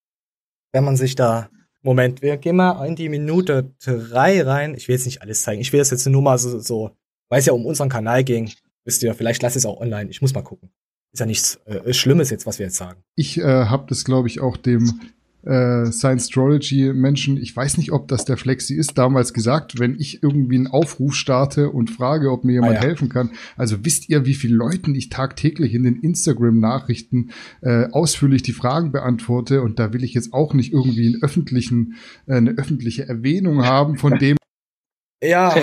wenn 0.72 0.84
man 0.84 0.96
sich 0.96 1.14
da. 1.14 1.50
Moment, 1.82 2.20
wir 2.22 2.36
gehen 2.38 2.56
mal 2.56 2.84
in 2.86 2.96
die 2.96 3.08
Minute 3.08 3.70
drei 3.84 4.42
rein. 4.42 4.74
Ich 4.74 4.88
will 4.88 4.96
jetzt 4.96 5.04
nicht 5.06 5.22
alles 5.22 5.42
zeigen. 5.42 5.60
Ich 5.60 5.72
will 5.72 5.78
das 5.78 5.90
jetzt 5.90 6.06
nur 6.06 6.22
mal 6.22 6.36
so, 6.38 6.58
so 6.58 6.90
weil 7.28 7.38
es 7.40 7.46
ja 7.46 7.52
um 7.52 7.64
unseren 7.66 7.88
Kanal 7.88 8.24
ging. 8.24 8.50
Wisst 8.84 9.02
ihr, 9.02 9.14
vielleicht 9.14 9.42
lasse 9.42 9.58
ich 9.58 9.64
es 9.64 9.66
auch 9.66 9.80
online. 9.80 10.10
Ich 10.10 10.20
muss 10.22 10.34
mal 10.34 10.42
gucken. 10.42 10.70
Ist 11.12 11.20
ja 11.20 11.26
nichts 11.26 11.60
äh, 11.66 11.92
Schlimmes 11.92 12.30
jetzt, 12.30 12.46
was 12.46 12.58
wir 12.58 12.66
jetzt 12.66 12.76
sagen. 12.76 13.00
Ich 13.14 13.38
äh, 13.38 13.42
habe 13.42 13.86
das, 13.88 14.04
glaube 14.04 14.28
ich, 14.28 14.40
auch 14.40 14.56
dem 14.56 15.00
äh, 15.44 15.92
Science-Astrology-Menschen, 15.92 17.36
ich 17.36 17.54
weiß 17.56 17.78
nicht, 17.78 17.92
ob 17.92 18.08
das 18.08 18.24
der 18.24 18.36
Flexi 18.36 18.74
ist, 18.74 18.98
damals 18.98 19.32
gesagt, 19.32 19.78
wenn 19.78 19.94
ich 19.98 20.22
irgendwie 20.22 20.56
einen 20.56 20.66
Aufruf 20.66 21.14
starte 21.14 21.70
und 21.70 21.90
frage, 21.90 22.32
ob 22.32 22.44
mir 22.44 22.54
jemand 22.54 22.72
Ah, 22.78 22.80
ja. 22.82 22.88
helfen 22.88 23.08
kann. 23.08 23.30
Also 23.56 23.84
wisst 23.84 24.08
ihr, 24.08 24.26
wie 24.26 24.34
viele 24.34 24.56
Leuten 24.56 24.94
ich 24.94 25.08
tagtäglich 25.08 25.72
in 25.72 25.84
den 25.84 26.00
Instagram-Nachrichten 26.00 27.30
äh, 27.62 27.86
ausführlich 27.92 28.42
die 28.42 28.52
Fragen 28.52 28.90
beantworte? 28.92 29.62
Und 29.62 29.78
da 29.78 29.92
will 29.92 30.02
ich 30.02 30.14
jetzt 30.14 30.32
auch 30.32 30.52
nicht 30.52 30.72
irgendwie 30.72 31.06
einen 31.06 31.22
öffentlichen, 31.22 31.94
äh, 32.26 32.34
eine 32.34 32.50
öffentliche 32.58 33.08
Erwähnung 33.08 33.64
haben 33.64 33.96
von 33.98 34.18
dem. 34.18 34.36
Ja, 35.22 35.54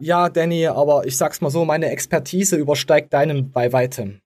ja, 0.00 0.28
Danny, 0.28 0.66
aber 0.66 1.06
ich 1.06 1.16
sag's 1.16 1.40
mal 1.40 1.50
so, 1.50 1.64
meine 1.64 1.90
Expertise 1.90 2.56
übersteigt 2.56 3.12
deinen 3.12 3.50
bei 3.50 3.72
weitem. 3.72 4.20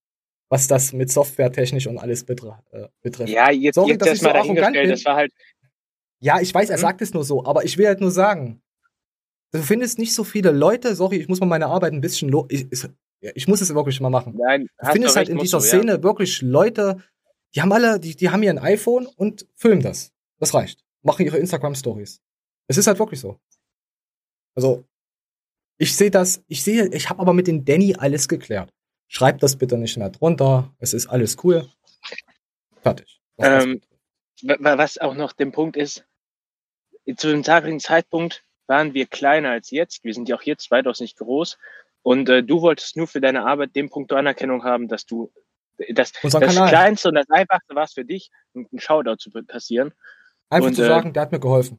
Was 0.52 0.66
das 0.68 0.92
mit 0.92 1.10
Softwaretechnisch 1.10 1.86
und 1.86 1.96
alles 1.96 2.24
betra 2.24 2.62
äh, 2.72 2.86
betrifft. 3.00 3.30
Ja, 3.32 3.50
jetzt, 3.50 3.76
Sorry, 3.76 3.92
jetzt 3.92 4.02
dass 4.02 4.08
das 4.10 4.16
ich 4.16 4.20
so 4.22 4.28
mal 4.28 4.36
arrogant 4.36 4.58
dahingestellt, 4.58 4.84
bin. 4.84 4.90
das 4.90 5.04
war 5.06 5.16
halt, 5.16 5.32
Ja, 6.20 6.40
ich 6.40 6.52
weiß, 6.52 6.68
er 6.68 6.76
Mhm. 6.76 6.80
sagt 6.82 7.00
es 7.00 7.14
nur 7.14 7.24
so, 7.24 7.44
aber 7.46 7.64
ich 7.64 7.78
will 7.78 7.86
halt 7.86 8.00
nur 8.02 8.10
sagen, 8.10 8.60
du 9.52 9.62
findest 9.62 9.98
nicht 9.98 10.14
so 10.14 10.24
viele 10.24 10.50
Leute, 10.50 10.94
sorry, 10.94 11.16
ich 11.16 11.28
muss 11.28 11.40
mal 11.40 11.46
meine 11.46 11.68
Arbeit 11.68 11.94
ein 11.94 12.02
bisschen 12.02 12.30
ich, 12.50 12.66
ich, 12.70 12.84
ich 13.34 13.48
muss 13.48 13.62
es 13.62 13.74
wirklich 13.74 13.98
mal 14.00 14.10
machen. 14.10 14.34
nein, 14.36 14.68
Du 14.78 14.90
findest 14.90 15.16
halt 15.16 15.28
recht, 15.28 15.30
in 15.30 15.36
musst 15.38 15.46
dieser 15.54 15.58
du, 15.58 15.64
ja. 15.64 15.68
Szene 15.70 16.02
wirklich 16.02 16.42
Leute, 16.42 16.98
die 17.54 17.62
haben 17.62 17.72
alle, 17.72 17.98
die, 17.98 18.14
die 18.14 18.28
haben 18.28 18.42
hier 18.42 18.50
ein 18.50 18.58
iPhone 18.58 19.06
und 19.06 19.46
filmen 19.56 19.80
das. 19.82 20.12
Das 20.38 20.52
reicht. 20.54 20.84
Machen 21.02 21.24
ihre 21.24 21.38
Instagram-Stories. 21.38 22.20
Es 22.68 22.76
ist 22.76 22.86
halt 22.86 22.98
wirklich 22.98 23.20
so. 23.20 23.38
Also, 24.54 24.84
ich 25.78 25.96
sehe 25.96 26.10
das, 26.10 26.42
ich 26.46 26.62
sehe, 26.62 26.88
ich 26.92 27.08
habe 27.08 27.20
aber 27.20 27.32
mit 27.32 27.46
den 27.46 27.64
Danny 27.64 27.94
alles 27.98 28.28
geklärt. 28.28 28.70
Schreib 29.14 29.40
das 29.40 29.56
bitte 29.56 29.76
nicht 29.76 29.98
mehr 29.98 30.08
drunter. 30.08 30.72
Es 30.78 30.94
ist 30.94 31.06
alles 31.06 31.36
cool. 31.44 31.68
Fertig. 32.80 33.20
Was 33.36 33.64
Ähm, 33.64 33.82
wa- 34.40 34.56
wa- 34.58 34.78
was 34.78 34.96
auch 34.96 35.14
noch 35.14 35.32
der 35.34 35.46
Punkt 35.46 35.76
ist, 35.76 36.06
zu 37.18 37.28
dem 37.28 37.42
damaligen 37.42 37.78
Zeitpunkt 37.78 38.42
waren 38.68 38.94
wir 38.94 39.04
kleiner 39.06 39.50
als 39.50 39.70
jetzt. 39.70 40.02
Wir 40.02 40.14
sind 40.14 40.30
ja 40.30 40.36
auch 40.36 40.42
jetzt 40.42 40.70
weitaus 40.70 41.00
nicht 41.00 41.18
groß. 41.18 41.58
Und 42.02 42.30
äh, 42.30 42.42
du 42.42 42.62
wolltest 42.62 42.96
nur 42.96 43.06
für 43.06 43.20
deine 43.20 43.44
Arbeit 43.44 43.76
den 43.76 43.90
Punkt 43.90 44.10
der 44.10 44.18
Anerkennung 44.18 44.64
haben, 44.64 44.88
dass 44.88 45.04
du 45.04 45.30
das, 45.90 46.12
das. 46.22 46.32
Kleinste 46.40 47.08
und 47.10 47.14
das 47.16 47.28
Einfachste 47.28 47.74
war 47.74 47.84
es 47.84 47.92
für 47.92 48.06
dich, 48.06 48.30
einen 48.54 48.66
Shoutout 48.78 49.16
zu 49.16 49.30
passieren. 49.30 49.92
Einfach 50.48 50.68
und, 50.68 50.74
zu 50.74 50.82
äh, 50.84 50.86
sagen, 50.86 51.12
der 51.12 51.20
hat 51.24 51.32
mir 51.32 51.38
geholfen. 51.40 51.78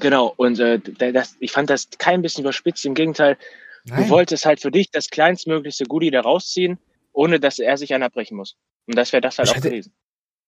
Genau, 0.00 0.34
und 0.36 0.58
äh, 0.58 0.80
da- 0.80 1.12
das, 1.12 1.36
ich 1.38 1.52
fand 1.52 1.70
das 1.70 1.88
kein 1.98 2.20
bisschen 2.20 2.42
überspitzt. 2.42 2.84
Im 2.84 2.94
Gegenteil, 2.94 3.38
Nein. 3.88 4.04
du 4.04 4.10
wolltest 4.10 4.44
halt 4.46 4.60
für 4.60 4.70
dich 4.70 4.90
das 4.90 5.08
kleinstmöglichste 5.10 5.84
Goodie 5.84 6.10
da 6.10 6.20
rausziehen, 6.20 6.78
ohne 7.12 7.38
dass 7.40 7.58
er 7.58 7.76
sich 7.76 7.94
einer 7.94 8.10
brechen 8.10 8.36
muss. 8.36 8.56
Und 8.86 8.96
das 8.96 9.12
wäre 9.12 9.20
das 9.20 9.38
halt 9.38 9.48
Ich 9.48 9.52
auch 9.52 9.56
hätte- 9.58 9.70
gewesen. 9.70 9.92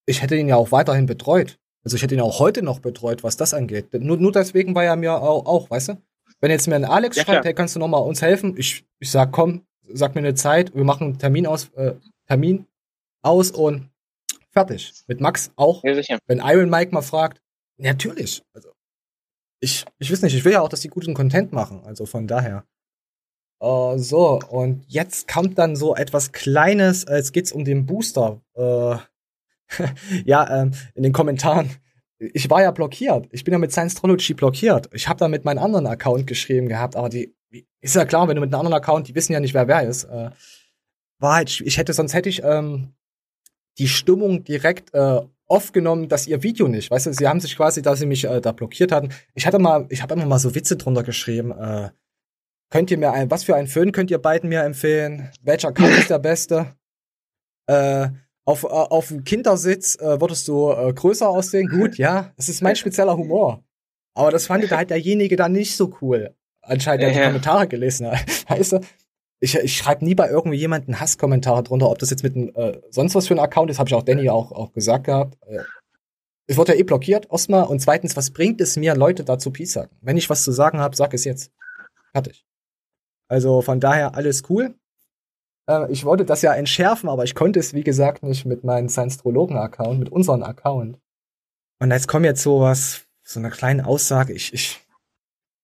ich 0.07 0.22
hätte 0.22 0.36
ihn 0.36 0.49
ja 0.49 0.57
auch 0.57 0.72
weiterhin 0.72 1.07
betreut. 1.07 1.59
Also 1.84 1.97
ich 1.97 2.03
hätte 2.03 2.14
ihn 2.14 2.20
auch 2.20 2.39
heute 2.41 2.62
noch 2.62 2.80
betreut, 2.80 3.22
was 3.22 3.36
das 3.36 3.55
angeht. 3.55 3.93
Nur, 3.95 4.16
nur 4.16 4.32
deswegen 4.32 4.74
war 4.74 4.84
er 4.84 4.97
mir 4.97 5.14
auch, 5.22 5.47
auch, 5.47 5.70
weißt 5.70 5.89
du? 5.91 6.03
Wenn 6.41 6.51
jetzt 6.51 6.66
mir 6.68 6.74
ein 6.76 6.84
Alex 6.84 7.16
Ja, 7.16 7.22
schreibt, 7.24 7.34
klar. 7.41 7.45
hey, 7.45 7.55
kannst 7.55 7.74
du 7.76 7.80
noch 7.80 7.89
mal 7.89 7.99
uns 7.99 8.20
helfen? 8.22 8.55
Ich, 8.59 8.84
ich 8.99 9.11
sag, 9.11 9.32
komm, 9.32 9.66
sag 9.93 10.14
mir 10.14 10.20
eine 10.20 10.34
Zeit, 10.34 10.74
wir 10.74 10.84
machen 10.84 11.05
einen 11.05 11.18
Termin 11.18 11.47
aus, 11.47 11.68
äh, 11.74 11.95
Termin 12.26 12.66
aus 13.22 13.51
und 13.53 13.89
fertig. 14.51 14.93
Mit 15.07 15.20
Max 15.20 15.51
auch. 15.57 15.82
Ja, 15.84 15.95
sicher. 15.95 16.18
Wenn 16.26 16.39
Iron 16.45 16.68
Mike 16.70 16.93
mal 16.93 17.03
fragt, 17.03 17.41
natürlich. 17.76 18.43
Also 18.53 18.70
ich, 19.61 19.84
ich 19.99 20.12
weiß 20.12 20.22
nicht, 20.22 20.34
ich 20.34 20.45
will 20.45 20.53
ja 20.53 20.61
auch, 20.61 20.68
dass 20.68 20.80
die 20.80 20.89
guten 20.89 21.14
Content 21.14 21.53
machen. 21.53 21.82
Also 21.84 22.07
von 22.07 22.26
daher. 22.26 22.64
Äh, 23.61 23.98
so, 23.98 24.40
und 24.50 24.84
jetzt 24.88 25.28
kommt 25.28 25.59
dann 25.59 25.76
so 25.76 25.94
etwas 25.96 26.32
Kleines, 26.32 27.04
äh, 27.04 27.16
jetzt 27.16 27.32
geht's 27.32 27.52
um 27.52 27.64
den 27.64 27.86
Booster. 27.86 28.40
Äh, 28.54 28.96
ja, 30.24 30.62
ähm, 30.62 30.72
in 30.94 31.02
den 31.02 31.12
Kommentaren. 31.12 31.70
Ich 32.18 32.50
war 32.50 32.62
ja 32.62 32.70
blockiert. 32.72 33.28
Ich 33.30 33.44
bin 33.44 33.52
ja 33.52 33.59
mit 33.59 33.70
Science 33.70 33.94
Astrology 33.94 34.34
blockiert. 34.34 34.88
Ich 34.92 35.09
habe 35.09 35.18
da 35.18 35.28
mit 35.28 35.44
meinem 35.44 35.59
anderen 35.59 35.86
Account 35.86 36.26
geschrieben 36.26 36.68
gehabt, 36.68 36.96
aber 36.96 37.09
die 37.09 37.36
ist 37.80 37.94
ja 37.94 38.04
klar, 38.04 38.28
wenn 38.28 38.34
du 38.34 38.40
mit 38.40 38.52
einem 38.52 38.61
anderen 38.61 38.76
Account, 38.76 39.09
die 39.09 39.14
wissen 39.14 39.32
ja 39.32 39.40
nicht, 39.40 39.54
wer 39.54 39.68
wer 39.68 39.82
ist, 39.82 40.04
äh, 40.04 40.30
war 41.18 41.34
halt, 41.34 41.61
ich 41.61 41.78
hätte, 41.78 41.92
sonst 41.92 42.14
hätte 42.14 42.28
ich 42.28 42.42
ähm, 42.42 42.94
die 43.78 43.88
Stimmung 43.88 44.44
direkt 44.44 44.92
äh, 44.94 45.20
aufgenommen, 45.46 46.09
dass 46.09 46.26
ihr 46.26 46.42
Video 46.42 46.68
nicht, 46.68 46.90
weißt 46.90 47.06
du, 47.06 47.12
sie 47.12 47.26
haben 47.26 47.40
sich 47.40 47.56
quasi, 47.56 47.82
da 47.82 47.96
sie 47.96 48.06
mich 48.06 48.24
äh, 48.24 48.40
da 48.40 48.52
blockiert 48.52 48.92
hatten, 48.92 49.11
ich 49.34 49.46
hatte 49.46 49.59
mal, 49.59 49.86
ich 49.88 50.02
habe 50.02 50.14
immer 50.14 50.26
mal 50.26 50.38
so 50.38 50.54
Witze 50.54 50.76
drunter 50.76 51.02
geschrieben, 51.02 51.52
äh, 51.52 51.90
könnt 52.71 52.91
ihr 52.91 52.99
mir 52.99 53.12
ein, 53.12 53.31
was 53.31 53.45
für 53.45 53.57
einen 53.57 53.69
Föhn 53.69 53.93
könnt 53.93 54.11
ihr 54.11 54.19
beiden 54.19 54.49
mir 54.49 54.62
empfehlen? 54.62 55.31
Welcher 55.43 55.69
Account 55.69 55.99
ist 55.99 56.11
der 56.11 56.19
beste? 56.19 56.75
Äh, 57.66 58.09
auf, 58.45 58.64
äh, 58.64 58.69
auf 58.69 59.09
dem 59.09 59.25
Kindersitz 59.25 59.97
äh, 59.97 60.21
würdest 60.21 60.49
du 60.49 60.71
äh, 60.71 60.93
größer 60.93 61.29
aussehen? 61.29 61.69
Gut, 61.69 61.99
ja, 61.99 62.33
das 62.37 62.49
ist 62.49 62.62
mein 62.62 62.77
spezieller 62.77 63.16
Humor. 63.16 63.62
Aber 64.14 64.31
das 64.31 64.47
fand 64.47 64.71
halt 64.71 64.91
derjenige 64.91 65.37
dann 65.37 65.53
nicht 65.53 65.77
so 65.77 65.95
cool. 66.01 66.35
Anscheinend, 66.62 67.03
der 67.03 67.11
die 67.11 67.19
Ja. 67.19 67.27
Kommentare 67.27 67.69
gelesen 67.69 68.07
hat. 68.11 68.21
Weißt 68.49 68.73
du? 68.73 68.81
Ich, 69.41 69.55
ich 69.55 69.77
schreibe 69.77 70.05
nie 70.05 70.14
bei 70.16 70.29
irgendwie 70.29 70.57
jemanden 70.57 70.99
Hasskommentare 70.99 71.62
drunter, 71.62 71.89
ob 71.89 71.99
das 71.99 72.11
jetzt 72.11 72.25
mit 72.25 72.35
einem 72.35 72.51
äh, 72.57 72.81
sonst 72.91 73.14
was 73.14 73.29
für 73.29 73.35
ein 73.35 73.39
Account 73.39 73.71
ist, 73.71 73.79
habe 73.79 73.89
ich 73.89 73.95
auch 73.95 74.03
Danny 74.03 74.29
auch, 74.29 74.51
auch 74.51 74.73
gesagt 74.73 75.05
gehabt. 75.05 75.39
Äh, 75.47 75.61
es 76.49 76.57
wird 76.57 76.69
ja 76.69 76.75
eh 76.75 76.83
blockiert, 76.83 77.29
erstmal. 77.31 77.64
Und 77.64 77.81
zweitens, 77.81 78.16
was 78.16 78.31
bringt 78.31 78.61
es 78.61 78.77
mir, 78.77 78.97
Leute 78.97 79.23
dazu 79.23 79.51
Peace 79.53 79.75
sagen? 79.75 79.95
Wenn 80.01 80.16
ich 80.16 80.29
was 80.31 80.43
zu 80.43 80.51
sagen 80.51 80.79
habe, 80.81 80.97
sag 80.97 81.14
es 81.14 81.25
jetzt. 81.25 81.53
Fertig. 82.12 82.45
Also 83.29 83.62
von 83.62 83.81
daher 83.81 84.14
alles 84.14 84.43
cool. 84.49 84.74
Äh, 85.68 85.91
ich 85.93 86.05
wollte 86.05 86.24
das 86.24 86.43
ja 86.43 86.55
entschärfen, 86.55 87.09
aber 87.09 87.24
ich 87.24 87.35
konnte 87.35 87.61
es, 87.61 87.74
wie 87.74 87.85
gesagt, 87.85 88.22
nicht 88.22 88.47
mit 88.47 88.64
meinem 88.64 88.89
Science-Trologen-Account, 88.89 89.99
mit 89.99 90.09
unserem 90.11 90.43
Account. 90.43 90.99
Und 91.81 91.91
jetzt 91.91 92.09
kommt 92.09 92.24
jetzt 92.24 92.43
so 92.43 92.61
was, 92.61 93.07
so 93.22 93.39
eine 93.39 93.51
kleine 93.51 93.87
Aussage. 93.87 94.33
Ich, 94.33 94.53
ich, 94.53 94.81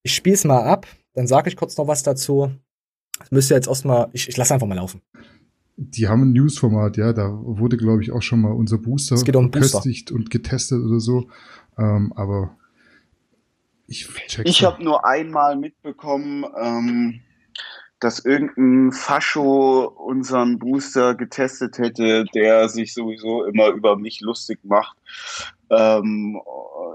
ich 0.02 0.14
spiel's 0.14 0.44
mal 0.44 0.62
ab, 0.62 0.86
dann 1.14 1.26
sage 1.26 1.48
ich 1.48 1.56
kurz 1.56 1.76
noch 1.76 1.88
was 1.88 2.02
dazu. 2.02 2.52
Das 3.18 3.30
müsste 3.30 3.54
jetzt 3.54 3.68
erstmal, 3.68 4.08
ich, 4.12 4.28
ich 4.28 4.36
lasse 4.36 4.54
einfach 4.54 4.66
mal 4.66 4.74
laufen. 4.74 5.00
Die 5.76 6.06
haben 6.06 6.22
ein 6.22 6.32
News-Format, 6.32 6.96
ja, 6.98 7.12
da 7.12 7.30
wurde, 7.32 7.76
glaube 7.76 8.02
ich, 8.02 8.12
auch 8.12 8.22
schon 8.22 8.40
mal 8.40 8.52
unser 8.52 8.78
Booster 8.78 9.16
Es 9.16 9.24
geht 9.24 9.34
um 9.34 9.50
Booster. 9.50 9.80
getestet 9.80 10.12
und 10.12 10.30
getestet 10.30 10.84
oder 10.84 11.00
so. 11.00 11.28
Ähm, 11.76 12.12
aber 12.14 12.56
ich 13.88 14.06
check's 14.28 14.48
Ich 14.48 14.62
habe 14.62 14.82
nur 14.84 15.04
einmal 15.04 15.56
mitbekommen, 15.56 16.44
ähm, 16.56 17.20
dass 18.00 18.24
irgendein 18.24 18.92
Fascho 18.92 19.84
unseren 19.84 20.58
Booster 20.58 21.14
getestet 21.14 21.78
hätte, 21.78 22.24
der 22.34 22.68
sich 22.68 22.92
sowieso 22.92 23.44
immer 23.44 23.68
über 23.68 23.96
mich 23.96 24.20
lustig 24.20 24.58
macht. 24.62 24.96
Ähm, 25.70 26.40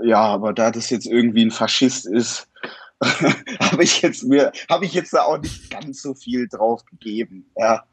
ja, 0.04 0.22
aber 0.22 0.54
da 0.54 0.72
das 0.72 0.90
jetzt 0.90 1.06
irgendwie 1.08 1.46
ein 1.46 1.52
Faschist 1.52 2.06
ist, 2.06 2.48
habe 3.02 3.84
ich 3.84 4.02
jetzt 4.02 4.24
mir, 4.24 4.52
habe 4.70 4.86
ich 4.86 4.94
jetzt 4.94 5.14
da 5.14 5.24
auch 5.24 5.40
nicht 5.40 5.70
ganz 5.70 6.02
so 6.02 6.14
viel 6.14 6.48
drauf 6.48 6.84
gegeben. 6.86 7.50
Ja. 7.58 7.84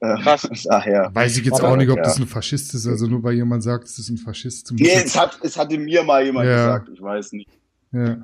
Äh, 0.00 0.16
Daher. 0.64 1.10
Weiß 1.14 1.38
ich 1.38 1.46
jetzt 1.46 1.62
auch 1.62 1.76
nicht, 1.76 1.88
ob 1.88 1.96
ja. 1.96 2.02
das 2.02 2.18
ein 2.18 2.26
Faschist 2.26 2.74
ist, 2.74 2.86
also 2.86 3.06
nur 3.06 3.22
weil 3.22 3.34
jemand 3.34 3.62
sagt, 3.62 3.84
es 3.84 3.98
ist 3.98 4.10
ein 4.10 4.18
Faschist. 4.18 4.70
Nee, 4.72 4.90
es, 4.92 5.18
hat, 5.18 5.38
es 5.42 5.56
hatte 5.56 5.78
mir 5.78 6.02
mal 6.02 6.24
jemand 6.24 6.46
Ja. 6.46 6.56
gesagt, 6.78 6.90
ich 6.92 7.00
weiß 7.02 7.32
nicht. 7.32 7.48
ja. 7.92 8.18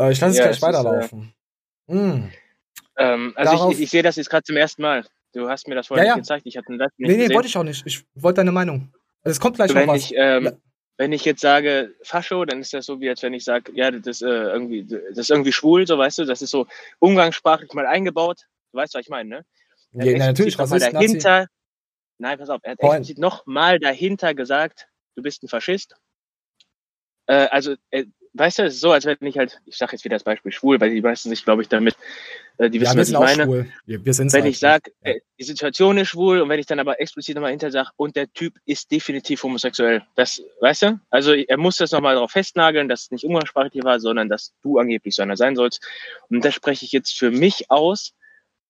Äh, 0.00 0.12
ich 0.12 0.20
lasse 0.20 0.38
Ja, 0.38 0.46
es 0.46 0.56
es 0.56 0.60
gleich 0.60 0.72
ist, 0.72 0.78
äh, 0.78 0.84
weiterlaufen. 0.84 1.32
Hm. 1.88 2.30
Ähm, 2.96 3.32
also 3.36 3.52
Darauf- 3.52 3.72
ich, 3.74 3.80
ich 3.80 3.90
sehe 3.90 4.02
das 4.02 4.16
jetzt 4.16 4.30
gerade 4.30 4.44
zum 4.44 4.56
ersten 4.56 4.82
Mal. 4.82 5.04
Du 5.34 5.48
hast 5.48 5.68
mir 5.68 5.74
das 5.74 5.86
vorher 5.88 6.04
Ja, 6.04 6.10
ja. 6.12 6.16
nicht 6.16 6.24
gezeigt. 6.24 6.46
Ich 6.46 6.56
hatte 6.56 6.76
das 6.78 6.90
nicht 6.96 7.08
Nee, 7.08 7.16
nee, 7.16 7.22
gesehen. 7.22 7.34
wollte 7.34 7.48
ich 7.48 7.56
auch 7.56 7.62
nicht. 7.64 7.86
Ich 7.86 8.04
wollte 8.14 8.36
deine 8.38 8.52
Meinung. 8.52 8.92
Also 9.22 9.32
es 9.32 9.40
kommt 9.40 9.56
gleich 9.56 9.74
wenn 9.74 9.86
noch 9.86 9.94
was. 9.94 10.02
ich, 10.04 10.14
ähm, 10.16 10.44
Ja. 10.46 10.52
wenn 10.96 11.12
ich 11.12 11.24
jetzt 11.24 11.40
sage 11.40 11.94
Fascho, 12.02 12.44
dann 12.44 12.60
ist 12.60 12.72
das 12.72 12.86
so, 12.86 13.00
wie 13.00 13.08
als 13.08 13.22
wenn 13.22 13.34
ich 13.34 13.44
sage, 13.44 13.72
ja, 13.74 13.90
das 13.90 14.06
ist, 14.06 14.22
äh, 14.22 14.26
irgendwie, 14.28 14.84
das 14.84 15.18
ist 15.18 15.30
irgendwie 15.30 15.52
schwul, 15.52 15.86
so 15.86 15.96
weißt 15.98 16.18
du, 16.18 16.24
das 16.24 16.42
ist 16.42 16.50
so 16.50 16.66
umgangssprachlich 16.98 17.72
mal 17.74 17.86
eingebaut. 17.86 18.40
Du 18.72 18.78
weißt, 18.78 18.94
was 18.94 19.02
ich 19.02 19.08
meine, 19.10 19.28
ne? 19.28 19.44
Ja, 19.92 20.18
na, 20.18 20.26
natürlich, 20.26 20.56
noch 20.58 20.66
mal 20.68 20.74
Rassist, 20.74 20.92
Nazi. 20.92 21.06
dahinter, 21.06 21.46
nein, 22.18 22.38
pass 22.38 22.50
auf, 22.50 22.60
er 22.62 22.72
hat 22.72 22.78
Point. 22.78 22.98
explizit 23.00 23.18
noch 23.18 23.46
mal 23.46 23.78
dahinter 23.78 24.34
gesagt, 24.34 24.88
du 25.14 25.22
bist 25.22 25.42
ein 25.42 25.48
Faschist. 25.48 25.94
Äh, 27.26 27.46
also, 27.50 27.74
äh, 27.90 28.06
weißt 28.38 28.58
du, 28.58 28.62
es 28.64 28.74
ist 28.74 28.80
so, 28.80 28.92
als 28.92 29.04
wenn 29.04 29.16
ich 29.20 29.38
halt, 29.38 29.60
ich 29.66 29.76
sage 29.76 29.92
jetzt 29.92 30.04
wieder 30.04 30.16
das 30.16 30.24
Beispiel 30.24 30.52
schwul, 30.52 30.80
weil 30.80 30.90
die 30.90 31.00
meisten 31.00 31.28
sich, 31.28 31.44
glaube 31.44 31.62
ich, 31.62 31.68
damit, 31.68 31.96
äh, 32.58 32.70
die 32.70 32.78
ja, 32.78 32.82
wissen, 32.82 32.96
wir 32.96 33.00
was 33.00 33.08
ich 33.08 33.18
meine 33.18 33.44
schwul. 33.44 33.72
Wir, 33.86 34.04
wir 34.04 34.18
wenn 34.18 34.30
halt. 34.32 34.44
ich 34.46 34.58
sage, 34.58 34.92
die 35.38 35.44
Situation 35.44 35.98
ist 35.98 36.08
schwul 36.08 36.40
und 36.40 36.48
wenn 36.48 36.60
ich 36.60 36.66
dann 36.66 36.78
aber 36.78 37.00
explizit 37.00 37.34
nochmal 37.34 37.50
hinter 37.50 37.70
sage, 37.70 37.90
und 37.96 38.16
der 38.16 38.32
Typ 38.32 38.54
ist 38.64 38.90
definitiv 38.90 39.42
homosexuell, 39.42 40.02
das, 40.14 40.42
weißt 40.60 40.82
du? 40.82 41.00
Also 41.10 41.34
er 41.34 41.56
muss 41.56 41.76
das 41.76 41.92
nochmal 41.92 42.14
darauf 42.14 42.30
festnageln, 42.30 42.88
dass 42.88 43.02
es 43.02 43.10
nicht 43.10 43.24
umgangssprachlich 43.24 43.84
war, 43.84 44.00
sondern 44.00 44.28
dass 44.28 44.54
du 44.62 44.78
angeblich 44.78 45.14
so 45.14 45.22
einer 45.22 45.36
sein 45.36 45.56
sollst. 45.56 45.86
Und 46.28 46.44
das 46.44 46.54
spreche 46.54 46.84
ich 46.84 46.92
jetzt 46.92 47.18
für 47.18 47.30
mich 47.30 47.70
aus, 47.70 48.14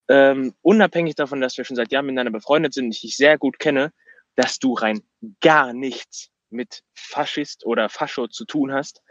ähm, 0.08 0.54
unabhängig 0.62 1.14
davon, 1.14 1.40
dass 1.40 1.58
wir 1.58 1.64
schon 1.64 1.76
seit 1.76 1.92
Jahren 1.92 2.06
miteinander 2.06 2.32
befreundet 2.32 2.72
sind, 2.72 2.90
ich 2.92 3.02
dich 3.02 3.16
sehr 3.16 3.38
gut 3.38 3.58
kenne, 3.58 3.92
dass 4.36 4.58
du 4.58 4.72
rein 4.74 5.02
gar 5.40 5.72
nichts 5.72 6.30
mit 6.50 6.82
Faschist 6.94 7.66
oder 7.66 7.88
Fascho 7.88 8.28
zu 8.28 8.44
tun 8.44 8.72
hast, 8.72 9.02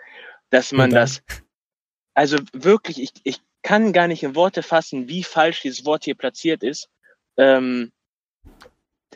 dass 0.50 0.72
man 0.72 0.92
das, 0.92 1.22
also 2.14 2.38
wirklich, 2.54 3.02
ich, 3.02 3.12
ich 3.24 3.42
kann 3.64 3.94
gar 3.94 4.08
nicht 4.08 4.24
in 4.24 4.36
Worte 4.36 4.64
fassen, 4.64 5.08
wie 5.08 5.24
falsch 5.24 5.62
dieses 5.62 5.86
Wort 5.86 6.06
hier 6.06 6.16
platziert 6.16 6.64
ist. 6.64 6.90
Ähm, 7.38 7.92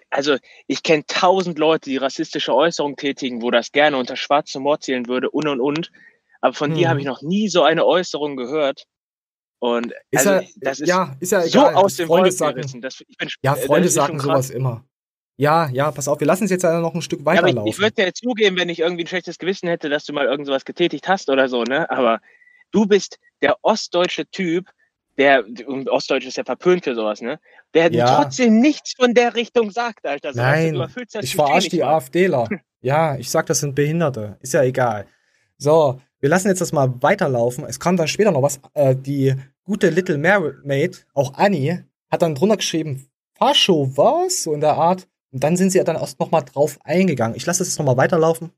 also 0.09 0.37
ich 0.67 0.83
kenne 0.83 1.05
tausend 1.07 1.57
Leute, 1.57 1.89
die 1.89 1.97
rassistische 1.97 2.53
Äußerungen 2.53 2.97
tätigen, 2.97 3.41
wo 3.41 3.49
das 3.51 3.71
gerne 3.71 3.97
unter 3.97 4.15
schwarzem 4.15 4.63
Mord 4.63 4.83
zählen 4.83 5.07
würde 5.07 5.29
und 5.29 5.47
und 5.47 5.61
und. 5.61 5.91
Aber 6.41 6.53
von 6.53 6.73
dir 6.73 6.87
Mhm. 6.87 6.89
habe 6.89 6.99
ich 6.99 7.05
noch 7.05 7.21
nie 7.21 7.47
so 7.49 7.63
eine 7.63 7.85
Äußerung 7.85 8.35
gehört. 8.35 8.85
Und 9.59 9.93
Ist 10.09 10.25
also, 10.27 10.43
ja, 10.43 10.49
das 10.57 10.79
ist 10.79 10.89
ja, 10.89 11.15
ist 11.19 11.31
ja 11.31 11.41
so 11.43 11.59
egal. 11.59 11.75
aus 11.75 11.91
Das 11.91 11.97
dem 11.97 12.07
Freunde 12.07 12.39
Wolken 12.39 12.55
gerissen. 12.55 12.81
Das, 12.81 13.03
ich 13.07 13.15
bin, 13.17 13.29
ja, 13.43 13.55
äh, 13.55 13.65
Freunde 13.65 13.89
sagen 13.89 14.19
sowas 14.19 14.49
immer. 14.49 14.83
Ja, 15.37 15.69
ja, 15.69 15.91
pass 15.91 16.07
auf, 16.07 16.19
wir 16.19 16.27
lassen 16.27 16.43
es 16.45 16.51
jetzt 16.51 16.63
noch 16.63 16.93
ein 16.93 17.01
Stück 17.01 17.19
Ja, 17.19 17.39
aber 17.39 17.47
ich, 17.49 17.55
weiterlaufen. 17.55 17.67
ich 17.71 17.79
würde 17.79 17.93
dir 17.93 18.05
jetzt 18.05 18.21
zugeben, 18.21 18.57
wenn 18.57 18.69
ich 18.69 18.79
irgendwie 18.79 19.03
ein 19.03 19.07
schlechtes 19.07 19.37
Gewissen 19.39 19.67
hätte, 19.69 19.89
dass 19.89 20.05
du 20.05 20.13
mal 20.13 20.25
irgend 20.25 20.45
sowas 20.45 20.65
getätigt 20.65 21.07
hast 21.07 21.29
oder 21.29 21.47
so, 21.49 21.63
ne? 21.63 21.89
Aber 21.89 22.19
du 22.71 22.85
bist 22.85 23.17
der 23.41 23.57
ostdeutsche 23.63 24.25
Typ, 24.27 24.69
der, 25.17 25.43
und 25.67 25.89
Ostdeutsch 25.89 26.25
ist 26.25 26.37
ja 26.37 26.43
verpönt 26.43 26.83
für 26.83 26.95
sowas, 26.95 27.21
ne? 27.21 27.39
Der 27.73 27.91
Ja. 27.91 28.15
trotzdem 28.23 28.59
nichts 28.59 28.93
von 28.93 29.13
der 29.13 29.35
Richtung 29.35 29.71
sagt, 29.71 30.05
Alter. 30.05 30.33
So, 30.33 30.41
Nein, 30.41 30.73
du 30.73 30.79
das 31.13 31.23
ich 31.23 31.35
verarsche 31.35 31.57
nicht 31.57 31.71
die 31.73 31.79
mal. 31.79 31.95
AfDler. 31.95 32.49
Ja, 32.83 33.15
ich 33.15 33.29
sag, 33.29 33.45
das 33.45 33.59
sind 33.59 33.75
Behinderte. 33.75 34.37
Ist 34.41 34.53
ja 34.55 34.63
egal. 34.63 35.05
So, 35.59 36.01
wir 36.19 36.29
lassen 36.29 36.47
jetzt 36.47 36.61
das 36.61 36.71
mal 36.71 36.91
weiterlaufen. 37.03 37.63
Es 37.65 37.79
kam 37.79 37.95
dann 37.95 38.07
später 38.07 38.31
noch 38.31 38.41
was. 38.41 38.59
Äh, 38.73 38.95
die 38.95 39.35
gute 39.63 39.91
Little 39.91 40.17
Mermaid, 40.17 41.05
auch 41.13 41.35
Annie, 41.35 41.85
hat 42.09 42.23
dann 42.23 42.33
drunter 42.33 42.57
geschrieben, 42.57 43.07
Fascho, 43.37 43.95
was? 43.95 44.41
So 44.41 44.53
in 44.55 44.61
der 44.61 44.73
Art. 44.73 45.07
Und 45.31 45.43
dann 45.43 45.55
sind 45.57 45.71
sie 45.71 45.77
ja 45.77 45.83
dann 45.83 45.95
erst 45.95 46.19
noch 46.19 46.31
mal 46.31 46.41
drauf 46.41 46.77
eingegangen. 46.83 47.35
Ich 47.35 47.45
lasse 47.45 47.59
das 47.59 47.69
jetzt 47.69 47.79
noch 47.79 47.85
mal 47.85 47.97
weiterlaufen. 47.97 48.51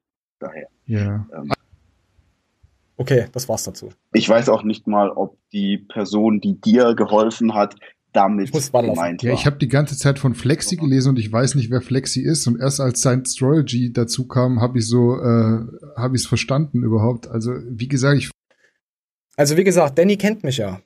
Ja. 0.85 1.25
Okay, 2.97 3.27
das 3.31 3.47
war's 3.49 3.63
dazu. 3.63 3.89
Ich 4.13 4.27
weiß 4.29 4.49
auch 4.49 4.63
nicht 4.63 4.87
mal, 4.87 5.09
ob 5.09 5.37
die 5.51 5.77
Person, 5.77 6.39
die 6.41 6.59
dir 6.59 6.95
geholfen 6.95 7.53
hat, 7.53 7.75
damit 8.11 8.51
gemeint 8.51 9.23
Ja, 9.23 9.31
war. 9.31 9.39
ich 9.39 9.45
habe 9.47 9.57
die 9.57 9.67
ganze 9.67 9.97
Zeit 9.97 10.19
von 10.19 10.35
Flexi 10.35 10.75
gelesen 10.75 11.09
und 11.09 11.19
ich 11.19 11.31
weiß 11.31 11.55
nicht, 11.55 11.71
wer 11.71 11.81
Flexi 11.81 12.21
ist. 12.21 12.45
Und 12.45 12.59
erst 12.59 12.79
als 12.79 12.99
Science 12.99 13.31
Astrology 13.31 13.91
dazu 13.91 14.27
kam, 14.27 14.61
habe 14.61 14.77
ich 14.79 14.87
so, 14.87 15.15
äh, 15.15 15.65
habe 15.97 16.15
ich 16.15 16.21
es 16.21 16.27
verstanden 16.27 16.83
überhaupt. 16.83 17.27
Also 17.27 17.53
wie 17.67 17.87
gesagt, 17.87 18.17
ich 18.19 18.31
Also 19.35 19.57
wie 19.57 19.63
gesagt, 19.63 19.97
Danny 19.97 20.17
kennt 20.17 20.43
mich 20.43 20.57
ja. 20.57 20.81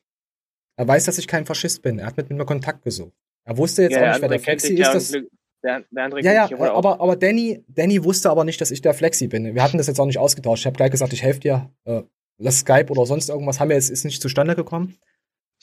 Er 0.78 0.88
weiß, 0.88 1.06
dass 1.06 1.18
ich 1.18 1.28
kein 1.28 1.46
Faschist 1.46 1.82
bin. 1.82 2.00
Er 2.00 2.08
hat 2.08 2.18
mit 2.18 2.30
mir 2.30 2.46
Kontakt 2.46 2.84
gesucht. 2.84 3.14
Er 3.44 3.58
wusste 3.58 3.82
jetzt 3.84 3.94
Ja, 3.94 4.04
auch 4.04 4.14
nicht, 4.14 4.22
wer 4.22 4.30
der 4.30 4.40
Flexi 4.40 4.76
ja 4.78 4.92
ist. 4.94 5.14
Das, 5.14 5.22
Der, 5.68 5.84
der 5.92 6.06
andere 6.06 6.22
ja, 6.22 6.32
ja, 6.32 6.72
aber, 6.72 7.02
aber 7.02 7.18
Danny, 7.18 7.62
Danny 7.68 8.02
wusste 8.02 8.30
aber 8.30 8.46
nicht, 8.46 8.62
dass 8.62 8.72
ich 8.72 8.82
der 8.82 8.94
Flexi 8.94 9.28
bin. 9.28 9.54
Wir 9.54 9.62
hatten 9.62 9.78
das 9.78 9.88
jetzt 9.88 10.00
auch 10.00 10.06
nicht 10.06 10.18
ausgetauscht. 10.18 10.62
Ich 10.62 10.66
habe 10.66 10.78
gleich 10.78 10.92
gesagt, 10.92 11.12
ich 11.12 11.22
helfe 11.22 11.42
dir. 11.42 11.70
Äh, 11.84 12.04
lass 12.38 12.60
Skype 12.60 12.90
oder 12.90 13.06
sonst 13.06 13.28
irgendwas. 13.28 13.60
Haben 13.60 13.68
wir 13.68 13.76
jetzt, 13.76 13.90
ist 13.90 14.06
nicht 14.06 14.22
zustande 14.22 14.56
gekommen. 14.56 14.98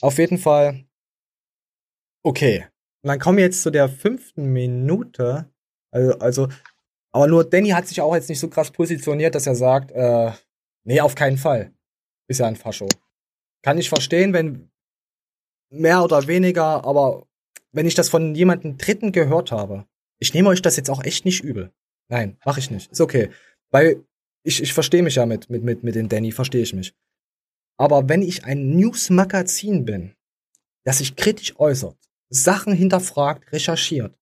Auf 0.01 0.19
jeden 0.19 0.37
Fall. 0.37 0.85
Okay. 2.21 2.65
Und 3.01 3.07
dann 3.07 3.17
kommen 3.17 3.39
wir 3.39 3.45
jetzt 3.45 3.63
zu 3.63 3.71
der 3.71 3.89
fünften 3.89 4.53
Minute. 4.53 5.49
Also, 5.89 6.19
also, 6.19 6.47
aber 7.11 7.25
nur 7.25 7.43
Danny 7.43 7.69
hat 7.69 7.87
sich 7.87 7.99
auch 7.99 8.13
jetzt 8.13 8.29
nicht 8.29 8.39
so 8.39 8.47
krass 8.47 8.69
positioniert, 8.69 9.33
dass 9.33 9.47
er 9.47 9.55
sagt, 9.55 9.91
äh, 9.91 10.33
nee, 10.83 11.01
auf 11.01 11.15
keinen 11.15 11.39
Fall. 11.39 11.73
Ist 12.27 12.41
ja 12.41 12.45
ein 12.45 12.57
Fascho. 12.57 12.87
Kann 13.63 13.79
ich 13.79 13.89
verstehen, 13.89 14.33
wenn 14.33 14.69
mehr 15.71 16.03
oder 16.03 16.27
weniger, 16.27 16.85
aber 16.85 17.25
wenn 17.71 17.87
ich 17.87 17.95
das 17.95 18.09
von 18.09 18.35
jemandem 18.35 18.77
Dritten 18.77 19.11
gehört 19.11 19.51
habe, 19.51 19.87
ich 20.19 20.33
nehme 20.33 20.49
euch 20.49 20.61
das 20.61 20.77
jetzt 20.77 20.89
auch 20.89 21.03
echt 21.03 21.25
nicht 21.25 21.43
übel. 21.43 21.71
Nein, 22.09 22.37
mache 22.45 22.59
ich 22.59 22.71
nicht. 22.71 22.91
Ist 22.91 23.01
okay. 23.01 23.29
Weil 23.71 24.03
ich, 24.43 24.61
ich 24.61 24.73
verstehe 24.73 25.03
mich 25.03 25.15
ja 25.15 25.25
mit, 25.25 25.49
mit, 25.49 25.63
mit, 25.63 25.83
mit 25.83 25.95
den 25.95 26.09
Danny, 26.09 26.31
verstehe 26.31 26.61
ich 26.61 26.73
mich. 26.73 26.93
Aber 27.77 28.07
wenn 28.07 28.21
ich 28.21 28.45
ein 28.45 28.75
News-Magazin 28.77 29.85
bin, 29.85 30.13
das 30.85 30.99
sich 30.99 31.15
kritisch 31.15 31.59
äußert, 31.59 31.97
Sachen 32.29 32.73
hinterfragt, 32.73 33.51
recherchiert, 33.51 34.17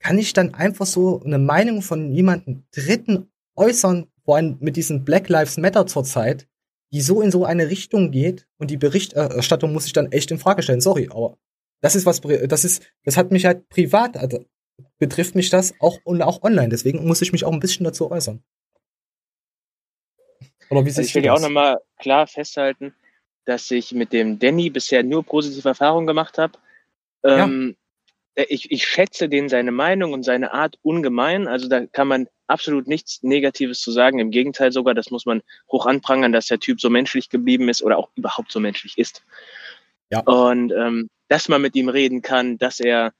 kann 0.00 0.18
ich 0.18 0.32
dann 0.32 0.54
einfach 0.54 0.86
so 0.86 1.22
eine 1.22 1.38
Meinung 1.38 1.82
von 1.82 2.12
jemandem 2.12 2.64
Dritten 2.72 3.30
äußern, 3.56 4.08
vor 4.24 4.36
allem 4.36 4.56
mit 4.60 4.76
diesem 4.76 5.04
Black 5.04 5.28
Lives 5.28 5.56
Matter 5.56 5.86
zurzeit, 5.86 6.48
die 6.92 7.00
so 7.00 7.20
in 7.22 7.30
so 7.30 7.44
eine 7.44 7.68
Richtung 7.70 8.10
geht 8.10 8.48
und 8.58 8.70
die 8.70 8.76
Berichterstattung 8.76 9.72
muss 9.72 9.86
ich 9.86 9.92
dann 9.92 10.10
echt 10.10 10.30
in 10.30 10.38
Frage 10.38 10.62
stellen. 10.62 10.80
Sorry, 10.80 11.08
aber 11.10 11.38
das 11.80 11.94
ist 11.94 12.06
was, 12.06 12.20
das 12.20 12.64
ist, 12.64 12.82
das 13.04 13.16
hat 13.16 13.30
mich 13.30 13.46
halt 13.46 13.68
privat, 13.68 14.16
also 14.16 14.44
betrifft 14.98 15.34
mich 15.34 15.50
das 15.50 15.74
auch 15.80 15.98
und 16.04 16.22
auch 16.22 16.42
online. 16.42 16.68
Deswegen 16.68 17.06
muss 17.06 17.22
ich 17.22 17.32
mich 17.32 17.44
auch 17.44 17.52
ein 17.52 17.60
bisschen 17.60 17.84
dazu 17.84 18.10
äußern. 18.10 18.42
Oder 20.70 20.84
wie 20.84 20.88
Also 20.88 21.02
ich 21.02 21.14
will 21.14 21.24
ja 21.24 21.34
auch 21.34 21.40
nochmal 21.40 21.78
klar 21.98 22.26
festhalten, 22.26 22.94
dass 23.44 23.70
ich 23.70 23.92
mit 23.92 24.12
dem 24.12 24.38
Danny 24.38 24.70
bisher 24.70 25.02
nur 25.02 25.24
positive 25.24 25.68
Erfahrungen 25.68 26.06
gemacht 26.06 26.38
habe. 26.38 26.58
Ähm, 27.24 27.76
äh, 28.34 28.44
ich, 28.48 28.70
ich 28.70 28.86
schätze 28.86 29.28
den 29.28 29.48
seine 29.48 29.72
Meinung 29.72 30.12
und 30.12 30.22
seine 30.22 30.52
Art 30.52 30.78
ungemein. 30.82 31.48
Also 31.48 31.68
da 31.68 31.86
kann 31.86 32.08
man 32.08 32.28
absolut 32.46 32.86
nichts 32.86 33.22
Negatives 33.22 33.80
zu 33.80 33.90
sagen. 33.90 34.18
Im 34.18 34.30
Gegenteil 34.30 34.72
sogar, 34.72 34.94
das 34.94 35.10
muss 35.10 35.26
man 35.26 35.42
hoch 35.70 35.86
anprangern, 35.86 36.32
dass 36.32 36.46
der 36.46 36.60
Typ 36.60 36.80
so 36.80 36.90
menschlich 36.90 37.28
geblieben 37.28 37.68
ist 37.68 37.82
oder 37.82 37.98
auch 37.98 38.10
überhaupt 38.16 38.52
so 38.52 38.60
menschlich 38.60 38.98
ist. 38.98 39.22
Ja. 40.10 40.20
Und 40.20 40.72
ähm, 40.72 41.08
dass 41.28 41.48
man 41.48 41.62
mit 41.62 41.76
ihm 41.76 41.88
reden 41.88 42.22
kann, 42.22 42.58
dass 42.58 42.80
er, 42.80 43.12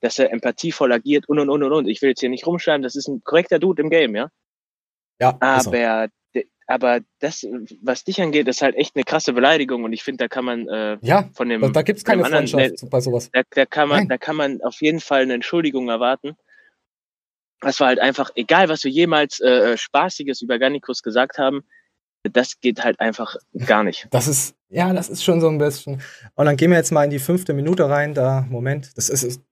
dass 0.00 0.18
er 0.18 0.32
empathievoll 0.32 0.92
agiert 0.92 1.28
und 1.28 1.38
und 1.38 1.48
und 1.50 1.62
und 1.62 1.72
und. 1.72 1.88
Ich 1.88 2.02
will 2.02 2.10
jetzt 2.10 2.20
hier 2.20 2.28
nicht 2.28 2.46
rumschreiben, 2.46 2.82
das 2.82 2.96
ist 2.96 3.08
ein 3.08 3.22
korrekter 3.24 3.58
Dude 3.58 3.82
im 3.82 3.90
Game, 3.90 4.14
ja. 4.14 4.30
Ja, 5.20 5.36
er. 5.40 5.66
Aber, 5.66 6.08
aber 6.68 7.00
das, 7.18 7.44
was 7.82 8.04
dich 8.04 8.20
angeht, 8.20 8.46
ist 8.46 8.62
halt 8.62 8.76
echt 8.76 8.94
eine 8.94 9.04
krasse 9.04 9.32
Beleidigung 9.32 9.84
und 9.84 9.92
ich 9.92 10.02
finde, 10.04 10.24
da 10.24 10.28
kann 10.28 10.44
man 10.44 10.68
äh, 10.68 10.98
Ja, 11.00 11.28
von 11.34 11.48
dem 11.48 11.72
da, 11.72 11.82
gibt's 11.82 12.02
von 12.02 12.12
dem 12.18 12.22
keine 12.22 12.36
anderen- 12.36 12.46
Freundschaft 12.48 12.90
bei 12.90 13.00
sowas. 13.00 13.30
da, 13.32 13.42
da 13.50 13.66
kann 13.66 13.88
man, 13.88 13.98
Nein. 14.00 14.08
da 14.08 14.18
kann 14.18 14.36
man 14.36 14.60
auf 14.62 14.80
jeden 14.82 15.00
Fall 15.00 15.22
eine 15.22 15.34
Entschuldigung 15.34 15.88
erwarten. 15.88 16.36
Das 17.60 17.80
war 17.80 17.88
halt 17.88 17.98
einfach, 17.98 18.30
egal 18.36 18.68
was 18.68 18.84
wir 18.84 18.90
jemals 18.92 19.40
äh, 19.40 19.76
Spaßiges 19.76 20.42
über 20.42 20.58
Gannikus 20.60 21.02
gesagt 21.02 21.38
haben, 21.38 21.62
das 22.22 22.60
geht 22.60 22.84
halt 22.84 23.00
einfach 23.00 23.36
gar 23.66 23.82
nicht. 23.82 24.06
Das 24.10 24.28
ist, 24.28 24.54
ja, 24.68 24.92
das 24.92 25.08
ist 25.08 25.24
schon 25.24 25.40
so 25.40 25.48
ein 25.48 25.58
bisschen. 25.58 26.02
Und 26.34 26.46
dann 26.46 26.56
gehen 26.56 26.70
wir 26.70 26.76
jetzt 26.76 26.92
mal 26.92 27.04
in 27.04 27.10
die 27.10 27.18
fünfte 27.18 27.54
Minute 27.54 27.88
rein. 27.88 28.12
Da, 28.14 28.46
Moment, 28.50 28.96
das 28.96 29.08
ist, 29.08 29.22
ist 29.22 29.42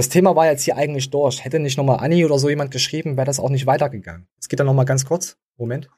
das 0.00 0.08
Thema 0.08 0.34
war 0.34 0.46
jetzt 0.46 0.62
hier 0.62 0.78
eigentlich 0.78 1.10
durch. 1.10 1.44
Hätte 1.44 1.58
nicht 1.58 1.76
nochmal 1.76 1.98
Anni 1.98 2.24
oder 2.24 2.38
so 2.38 2.48
jemand 2.48 2.70
geschrieben, 2.70 3.18
wäre 3.18 3.26
das 3.26 3.38
auch 3.38 3.50
nicht 3.50 3.66
weitergegangen. 3.66 4.26
Es 4.40 4.48
geht 4.48 4.58
dann 4.58 4.66
nochmal 4.66 4.86
ganz 4.86 5.04
kurz. 5.04 5.36
Moment. 5.58 5.90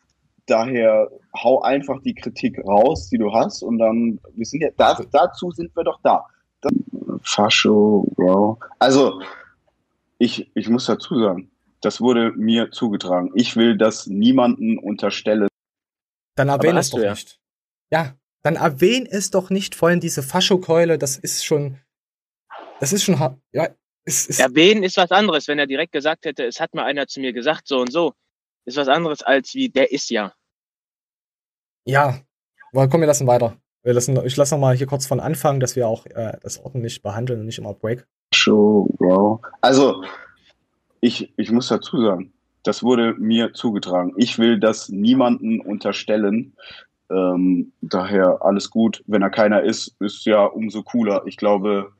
Daher 0.46 1.08
hau 1.40 1.62
einfach 1.62 2.02
die 2.02 2.16
Kritik 2.16 2.58
raus, 2.66 3.10
die 3.10 3.18
du 3.18 3.32
hast, 3.32 3.62
und 3.62 3.78
dann, 3.78 4.18
wir 4.34 4.44
sind 4.44 4.62
ja, 4.62 4.70
da, 4.76 4.98
dazu 5.12 5.52
sind 5.52 5.76
wir 5.76 5.84
doch 5.84 6.00
da. 6.02 6.26
Fascho, 7.22 8.12
wow. 8.16 8.58
Also, 8.80 9.22
ich, 10.18 10.50
ich 10.56 10.68
muss 10.68 10.86
dazu 10.86 11.20
sagen, 11.20 11.52
das 11.80 12.00
wurde 12.00 12.32
mir 12.32 12.72
zugetragen. 12.72 13.30
Ich 13.36 13.54
will 13.54 13.78
das 13.78 14.08
niemanden 14.08 14.78
unterstellen. 14.78 15.46
Dann 16.34 16.50
Aber 16.50 16.64
erwähn 16.64 16.76
es 16.76 16.90
doch 16.90 16.98
ja. 16.98 17.10
nicht. 17.10 17.38
Ja, 17.92 18.16
dann 18.42 18.56
erwähn 18.56 19.06
es 19.06 19.30
doch 19.30 19.48
nicht. 19.48 19.76
Vor 19.76 19.90
allem 19.90 20.00
diese 20.00 20.24
Faschokeule, 20.24 20.98
das 20.98 21.18
ist 21.18 21.44
schon, 21.44 21.78
das 22.80 22.92
ist 22.92 23.04
schon, 23.04 23.38
ja, 23.52 23.68
ist, 24.04 24.40
Erwähnen 24.40 24.82
ist 24.82 24.96
was 24.96 25.10
anderes, 25.10 25.48
wenn 25.48 25.58
er 25.58 25.66
direkt 25.66 25.92
gesagt 25.92 26.24
hätte, 26.24 26.44
es 26.44 26.60
hat 26.60 26.74
mal 26.74 26.84
einer 26.84 27.06
zu 27.06 27.20
mir 27.20 27.32
gesagt, 27.32 27.68
so 27.68 27.80
und 27.80 27.92
so. 27.92 28.12
Ist 28.64 28.76
was 28.76 28.88
anderes 28.88 29.22
als 29.22 29.54
wie, 29.54 29.68
der 29.68 29.90
ist 29.92 30.10
ja. 30.10 30.32
ja. 31.84 32.20
Aber 32.72 32.88
komm, 32.88 33.00
wir 33.00 33.08
lassen 33.08 33.26
weiter. 33.26 33.56
Wir 33.82 33.92
lassen, 33.92 34.24
ich 34.24 34.36
lasse 34.36 34.54
noch 34.54 34.60
mal 34.60 34.76
hier 34.76 34.86
kurz 34.86 35.06
von 35.06 35.18
Anfang, 35.18 35.58
dass 35.58 35.74
wir 35.74 35.88
auch 35.88 36.06
äh, 36.06 36.38
das 36.40 36.58
ordentlich 36.58 37.02
behandeln 37.02 37.40
und 37.40 37.46
nicht 37.46 37.58
immer 37.58 37.74
Break. 37.74 38.06
Fascho, 38.32 38.88
wow. 38.98 39.40
Also, 39.60 40.04
ich, 41.00 41.32
ich 41.36 41.50
muss 41.50 41.68
dazu 41.68 42.00
sagen, 42.00 42.32
das 42.62 42.82
wurde 42.84 43.14
mir 43.14 43.52
zugetragen. 43.54 44.14
Ich 44.16 44.38
will 44.38 44.60
das 44.60 44.88
niemanden 44.88 45.60
unterstellen. 45.60 46.54
Ähm, 47.12 47.72
daher 47.82 48.38
alles 48.40 48.70
gut. 48.70 49.04
Wenn 49.06 49.22
er 49.22 49.30
keiner 49.30 49.62
ist, 49.62 49.94
ist 50.00 50.24
ja 50.24 50.44
umso 50.44 50.82
cooler. 50.82 51.22
Ich 51.26 51.36
glaube, 51.36 51.92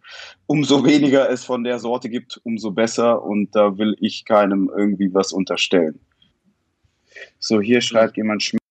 umso 0.47 0.84
weniger 0.84 1.28
es 1.28 1.44
von 1.44 1.64
der 1.64 1.78
Sorte 1.78 2.09
gibt, 2.09 2.40
umso 2.44 2.70
besser. 2.70 3.22
Und 3.22 3.55
da 3.55 3.76
will 3.76 3.97
ich 4.01 4.24
keinem 4.24 4.70
irgendwie 4.74 5.12
was 5.12 5.32
unterstellen. 5.32 6.01
So, 7.39 7.60
hier 7.60 7.80
schreibt 7.80 8.16
jemand 8.16 8.43
Schmidt. 8.43 8.62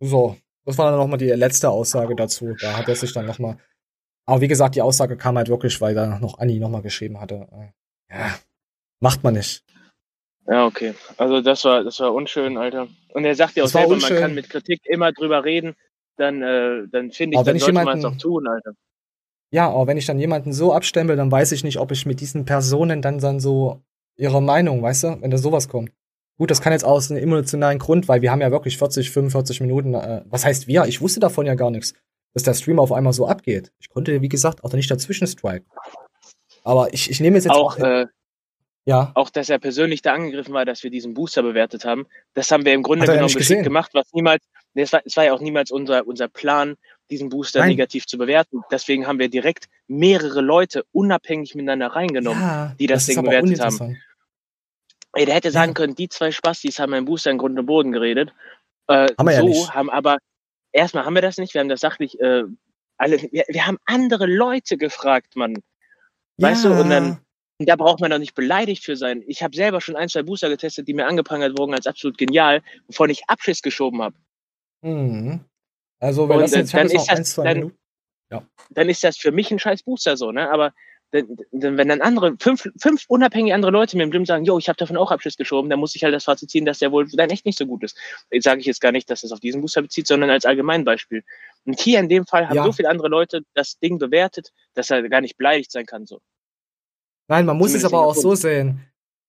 So, 0.00 0.36
das 0.64 0.78
war 0.78 0.90
dann 0.90 1.00
nochmal 1.00 1.18
die 1.18 1.26
letzte 1.26 1.70
Aussage 1.70 2.14
dazu. 2.14 2.54
Da 2.60 2.76
hat 2.76 2.88
er 2.88 2.94
sich 2.94 3.12
dann 3.12 3.26
nochmal. 3.26 3.58
Aber 4.26 4.40
wie 4.40 4.48
gesagt, 4.48 4.76
die 4.76 4.82
Aussage 4.82 5.16
kam 5.16 5.36
halt 5.38 5.48
wirklich, 5.48 5.80
weil 5.80 5.94
da 5.94 6.18
noch 6.18 6.38
Anni 6.38 6.58
nochmal 6.60 6.82
geschrieben 6.82 7.18
hatte. 7.20 7.48
Ja, 8.10 8.38
macht 9.00 9.24
man 9.24 9.34
nicht. 9.34 9.64
Ja, 10.48 10.66
okay. 10.66 10.94
Also 11.18 11.42
das 11.42 11.64
war, 11.64 11.84
das 11.84 12.00
war 12.00 12.12
unschön, 12.14 12.56
Alter. 12.56 12.88
Und 13.12 13.24
er 13.24 13.34
sagt 13.34 13.56
ja 13.56 13.64
auch 13.64 13.68
selber, 13.68 13.94
unschön. 13.94 14.14
man 14.14 14.22
kann 14.22 14.34
mit 14.34 14.48
Kritik 14.48 14.80
immer 14.84 15.12
drüber 15.12 15.44
reden. 15.44 15.74
Dann, 16.16 16.42
äh, 16.42 16.88
dann 16.90 17.12
finde 17.12 17.34
ich, 17.34 17.38
Aber 17.38 17.46
dann 17.46 17.56
ich 17.56 17.62
sollte 17.62 17.74
man 17.84 17.98
es 17.98 18.04
auch 18.04 18.16
tun, 18.16 18.48
Alter. 18.48 18.72
Ja, 19.50 19.70
aber 19.70 19.86
wenn 19.86 19.96
ich 19.96 20.06
dann 20.06 20.18
jemanden 20.18 20.52
so 20.52 20.72
abstempel, 20.72 21.16
dann 21.16 21.30
weiß 21.30 21.52
ich 21.52 21.64
nicht, 21.64 21.78
ob 21.78 21.90
ich 21.90 22.06
mit 22.06 22.20
diesen 22.20 22.44
Personen 22.44 23.02
dann, 23.02 23.18
dann 23.18 23.40
so 23.40 23.82
ihre 24.16 24.42
Meinung, 24.42 24.82
weißt 24.82 25.04
du, 25.04 25.22
wenn 25.22 25.30
da 25.30 25.38
sowas 25.38 25.68
kommt. 25.68 25.92
Gut, 26.38 26.50
das 26.50 26.60
kann 26.60 26.72
jetzt 26.72 26.84
aus 26.84 27.10
einem 27.10 27.22
emotionalen 27.22 27.78
Grund, 27.78 28.08
weil 28.08 28.22
wir 28.22 28.30
haben 28.30 28.40
ja 28.40 28.50
wirklich 28.50 28.78
40, 28.78 29.10
45 29.10 29.60
Minuten, 29.60 29.94
äh, 29.94 30.22
was 30.26 30.44
heißt 30.44 30.66
wir? 30.66 30.84
Ich 30.86 31.00
wusste 31.00 31.20
davon 31.20 31.46
ja 31.46 31.54
gar 31.54 31.70
nichts, 31.70 31.94
dass 32.32 32.42
der 32.42 32.54
Stream 32.54 32.78
auf 32.78 32.92
einmal 32.92 33.12
so 33.12 33.26
abgeht. 33.26 33.72
Ich 33.80 33.88
konnte, 33.90 34.22
wie 34.22 34.28
gesagt, 34.28 34.64
auch 34.64 34.72
nicht 34.72 34.90
dazwischen 34.90 35.26
strike. 35.26 35.66
Aber 36.64 36.92
ich, 36.92 37.10
ich 37.10 37.20
nehme 37.20 37.38
es 37.38 37.44
jetzt 37.44 37.54
Auch, 37.54 37.78
auch, 37.78 37.84
äh, 37.84 38.06
ja, 38.88 39.12
auch, 39.14 39.28
dass 39.28 39.50
er 39.50 39.58
persönlich 39.58 40.00
da 40.00 40.14
angegriffen 40.14 40.54
war, 40.54 40.64
dass 40.64 40.82
wir 40.82 40.90
diesen 40.90 41.12
Booster 41.12 41.42
bewertet 41.42 41.84
haben. 41.84 42.06
Das 42.32 42.50
haben 42.50 42.64
wir 42.64 42.72
im 42.72 42.82
Grunde 42.82 43.04
ja 43.04 43.12
genommen 43.12 43.34
geschickt 43.34 43.62
gemacht, 43.62 43.90
was 43.92 44.10
niemals, 44.14 44.42
es 44.72 44.94
war, 44.94 45.02
es 45.04 45.14
war 45.14 45.24
ja 45.24 45.34
auch 45.34 45.42
niemals 45.42 45.70
unser, 45.70 46.06
unser 46.06 46.28
Plan, 46.28 46.74
diesen 47.10 47.28
Booster 47.28 47.58
Nein. 47.60 47.68
negativ 47.68 48.06
zu 48.06 48.16
bewerten. 48.16 48.62
Deswegen 48.70 49.06
haben 49.06 49.18
wir 49.18 49.28
direkt 49.28 49.66
mehrere 49.88 50.40
Leute 50.40 50.84
unabhängig 50.92 51.54
miteinander 51.54 51.88
reingenommen, 51.88 52.40
ja, 52.40 52.74
die 52.80 52.86
das, 52.86 53.06
ist 53.06 53.14
Ding 53.14 53.22
bewertet 53.22 53.60
haben. 53.60 53.98
Ey, 55.12 55.26
der 55.26 55.34
hätte 55.34 55.50
sagen 55.50 55.74
können, 55.74 55.94
die 55.94 56.08
zwei 56.08 56.30
Spastis 56.30 56.78
haben 56.78 56.90
meinen 56.90 57.04
Booster 57.04 57.30
in 57.30 57.36
Grund 57.36 57.58
und 57.58 57.66
Boden 57.66 57.92
geredet. 57.92 58.32
Äh, 58.86 59.08
Haben 59.18 59.28
ja 59.28 59.40
so 59.40 59.48
nicht. 59.48 59.74
haben 59.74 59.90
aber, 59.90 60.16
erstmal 60.72 61.04
haben 61.04 61.14
wir 61.14 61.22
das 61.22 61.36
nicht, 61.36 61.52
wir 61.52 61.60
haben 61.60 61.68
das 61.68 61.80
sachlich, 61.80 62.18
äh, 62.20 62.44
alle, 62.96 63.20
wir, 63.32 63.44
wir 63.48 63.66
haben 63.66 63.76
andere 63.84 64.24
Leute 64.24 64.78
gefragt, 64.78 65.36
Mann. 65.36 65.56
Weißt 66.38 66.64
du, 66.64 66.72
und 66.72 66.88
dann, 66.88 67.18
und 67.58 67.68
da 67.68 67.76
braucht 67.76 68.00
man 68.00 68.10
doch 68.10 68.18
nicht 68.18 68.34
beleidigt 68.34 68.84
für 68.84 68.96
sein. 68.96 69.22
Ich 69.26 69.42
habe 69.42 69.54
selber 69.56 69.80
schon 69.80 69.96
ein, 69.96 70.08
zwei 70.08 70.22
Booster 70.22 70.48
getestet, 70.48 70.86
die 70.88 70.94
mir 70.94 71.06
angeprangert 71.06 71.58
wurden 71.58 71.74
als 71.74 71.86
absolut 71.86 72.16
genial, 72.18 72.62
wovon 72.86 73.10
ich 73.10 73.22
Abschiss 73.28 73.62
geschoben 73.62 74.00
habe. 74.02 74.16
Mhm. 74.82 75.40
Also, 76.00 76.24
Und, 76.24 76.38
lassen 76.38 76.54
äh, 76.54 76.58
jetzt, 76.60 76.74
dann 76.74 76.86
ist 76.86 76.94
das- 76.94 77.08
ein, 77.08 77.24
zwei 77.24 77.44
dann- 77.44 77.56
Minuten. 77.58 77.78
Ja. 78.30 78.46
Dann 78.70 78.88
ist 78.88 79.02
das 79.02 79.16
für 79.16 79.32
mich 79.32 79.50
ein 79.50 79.58
scheiß 79.58 79.82
Booster 79.82 80.16
so, 80.16 80.30
ne? 80.32 80.50
Aber 80.50 80.72
dann, 81.12 81.26
wenn 81.52 81.88
dann 81.88 82.02
andere, 82.02 82.36
fünf, 82.38 82.68
fünf 82.78 83.04
unabhängige 83.08 83.54
andere 83.54 83.72
Leute 83.72 83.96
mir 83.96 84.02
im 84.02 84.10
Blim 84.10 84.26
sagen, 84.26 84.44
yo, 84.44 84.58
ich 84.58 84.68
habe 84.68 84.76
davon 84.76 84.98
auch 84.98 85.10
Abschiss 85.10 85.38
geschoben, 85.38 85.70
dann 85.70 85.80
muss 85.80 85.94
ich 85.96 86.04
halt 86.04 86.12
das 86.14 86.24
Fazit 86.24 86.50
ziehen, 86.50 86.66
dass 86.66 86.80
der 86.80 86.92
wohl 86.92 87.08
dann 87.14 87.30
echt 87.30 87.46
nicht 87.46 87.56
so 87.56 87.64
gut 87.64 87.82
ist. 87.82 87.96
Jetzt 88.30 88.44
sage 88.44 88.60
ich 88.60 88.66
jetzt 88.66 88.82
gar 88.82 88.92
nicht, 88.92 89.08
dass 89.08 89.22
das 89.22 89.32
auf 89.32 89.40
diesen 89.40 89.62
Booster 89.62 89.80
bezieht, 89.80 90.06
sondern 90.06 90.28
als 90.28 90.44
Allgemeinbeispiel. 90.44 91.24
Und 91.64 91.80
hier 91.80 91.98
in 92.00 92.10
dem 92.10 92.26
Fall 92.26 92.46
haben 92.46 92.56
Ja. 92.56 92.64
so 92.64 92.72
viele 92.72 92.90
andere 92.90 93.08
Leute 93.08 93.40
das 93.54 93.78
Ding 93.78 93.98
bewertet, 93.98 94.52
dass 94.74 94.90
er 94.90 95.08
gar 95.08 95.22
nicht 95.22 95.38
beleidigt 95.38 95.72
sein 95.72 95.86
kann. 95.86 96.04
So. 96.04 96.20
Nein, 97.28 97.46
man 97.46 97.56
muss 97.56 97.74
es 97.74 97.82
Zumindest 97.82 97.94
aber 97.94 98.04
in 98.04 98.10
auch 98.10 98.14
so 98.14 98.34
sehen. 98.34 98.80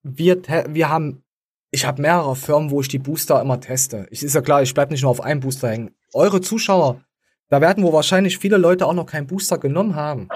Wir, 0.03 0.41
wir 0.69 0.89
haben, 0.89 1.23
ich 1.71 1.85
habe 1.85 2.01
mehrere 2.01 2.35
Firmen, 2.35 2.71
wo 2.71 2.81
ich 2.81 2.87
die 2.87 2.99
Booster 2.99 3.41
immer 3.41 3.59
teste. 3.59 4.07
Ich 4.09 4.23
ist 4.23 4.33
ja 4.33 4.41
klar, 4.41 4.61
ich 4.61 4.73
bleib 4.73 4.89
nicht 4.89 5.01
nur 5.01 5.11
auf 5.11 5.21
einem 5.21 5.41
Booster 5.41 5.69
hängen. 5.69 5.91
Eure 6.13 6.41
Zuschauer, 6.41 7.03
da 7.49 7.61
werden 7.61 7.83
wohl 7.83 7.93
wahrscheinlich 7.93 8.37
viele 8.37 8.57
Leute 8.57 8.85
auch 8.85 8.93
noch 8.93 9.05
keinen 9.05 9.27
Booster 9.27 9.57
genommen 9.57 9.95
haben. 9.95 10.29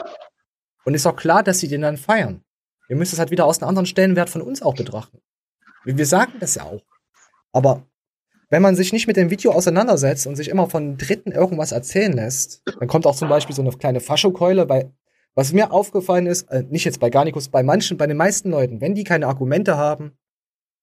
Und 0.83 0.93
ist 0.93 1.07
auch 1.07 1.15
klar, 1.15 1.43
dass 1.43 1.59
sie 1.59 1.69
den 1.69 1.81
dann 1.81 1.97
feiern. 1.97 2.43
Ihr 2.89 2.97
müsst 2.97 3.13
es 3.13 3.19
halt 3.19 3.31
wieder 3.31 3.45
aus 3.45 3.61
einem 3.61 3.69
anderen 3.69 3.85
Stellenwert 3.85 4.29
von 4.29 4.41
uns 4.41 4.61
auch 4.61 4.75
betrachten. 4.75 5.19
Wir 5.85 5.97
wir 5.97 6.05
sagen 6.05 6.33
das 6.39 6.55
ja 6.55 6.63
auch. 6.63 6.81
Aber 7.53 7.87
wenn 8.49 8.61
man 8.61 8.75
sich 8.75 8.91
nicht 8.91 9.07
mit 9.07 9.15
dem 9.15 9.29
Video 9.29 9.51
auseinandersetzt 9.51 10.27
und 10.27 10.35
sich 10.35 10.49
immer 10.49 10.69
von 10.69 10.97
Dritten 10.97 11.31
irgendwas 11.31 11.71
erzählen 11.71 12.13
lässt, 12.13 12.61
dann 12.79 12.87
kommt 12.87 13.07
auch 13.07 13.15
zum 13.15 13.29
Beispiel 13.29 13.55
so 13.55 13.61
eine 13.61 13.71
kleine 13.71 14.01
Faschokeule, 14.01 14.67
weil 14.67 14.93
was 15.35 15.53
mir 15.53 15.71
aufgefallen 15.71 16.27
ist, 16.27 16.49
äh, 16.51 16.63
nicht 16.63 16.85
jetzt 16.85 16.99
bei 16.99 17.09
Garnicus, 17.09 17.49
bei 17.49 17.63
manchen, 17.63 17.97
bei 17.97 18.07
den 18.07 18.17
meisten 18.17 18.49
Leuten, 18.51 18.81
wenn 18.81 18.95
die 18.95 19.03
keine 19.03 19.27
Argumente 19.27 19.77
haben, 19.77 20.17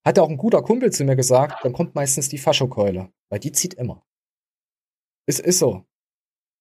hat 0.04 0.18
auch 0.18 0.28
ein 0.28 0.38
guter 0.38 0.62
Kumpel 0.62 0.90
zu 0.92 1.04
mir 1.04 1.16
gesagt, 1.16 1.64
dann 1.64 1.72
kommt 1.72 1.94
meistens 1.94 2.28
die 2.28 2.38
Faschokeule, 2.38 3.12
weil 3.28 3.38
die 3.38 3.52
zieht 3.52 3.74
immer. 3.74 4.04
Es 5.26 5.38
ist 5.38 5.58
so. 5.58 5.84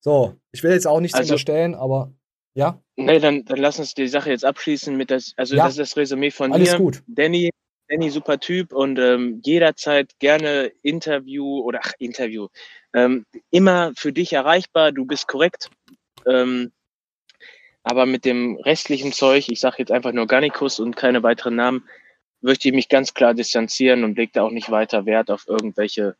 So, 0.02 0.36
ich 0.52 0.64
will 0.64 0.72
jetzt 0.72 0.88
auch 0.88 1.00
nichts 1.00 1.18
Also- 1.18 1.34
unterstellen, 1.34 1.76
aber 1.76 2.14
ja. 2.54 2.82
Nee, 2.96 3.20
dann, 3.20 3.46
dann 3.46 3.58
lass 3.58 3.80
uns 3.80 3.94
die 3.94 4.08
Sache 4.08 4.30
jetzt 4.30 4.46
abschließen 4.46 4.96
mit 4.96 5.10
das, 5.12 5.34
also 5.38 5.56
Ja. 5.56 5.64
das 5.64 5.74
ist 5.74 5.80
das 5.80 5.98
Resümee 5.98 6.32
von 6.32 6.52
Alles 6.54 6.74
mir. 6.74 6.78
gut. 6.80 7.04
Danny, 7.08 7.50
Danny 7.88 8.10
super 8.10 8.40
Typ 8.40 8.74
und 8.74 9.00
ähm, 9.00 9.42
jederzeit 9.44 10.18
gerne 10.20 10.72
Interview 10.84 11.60
oder 11.62 11.80
ach, 11.84 11.94
Interview. 12.00 12.48
Ähm, 12.94 13.26
immer 13.52 13.94
für 13.96 14.12
dich 14.14 14.34
erreichbar, 14.34 14.92
du 14.92 15.06
bist 15.06 15.28
korrekt. 15.28 15.70
Ähm, 16.28 16.72
aber 17.84 18.06
mit 18.06 18.26
dem 18.26 18.58
restlichen 18.58 19.12
Zeug, 19.14 19.48
ich 19.50 19.60
sage 19.60 19.78
jetzt 19.80 19.92
einfach 19.92 20.12
nur 20.12 20.28
Garnicus 20.28 20.80
und 20.80 20.96
keine 20.96 21.24
weiteren 21.24 21.56
Namen, 21.56 21.88
möchte 22.42 22.68
ich 22.70 22.74
mich 22.74 22.90
ganz 22.90 23.14
klar 23.14 23.34
distanzieren 23.34 24.04
und 24.04 24.18
leg 24.18 24.32
da 24.34 24.44
auch 24.44 24.52
nicht 24.52 24.70
weiter 24.72 25.06
Wert 25.06 25.30
auf 25.32 25.48
irgendwelche 25.48 26.16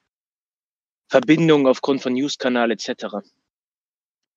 Verbindung 1.08 1.68
aufgrund 1.68 2.02
von 2.02 2.14
Newskanal 2.14 2.72
etc. 2.72 3.06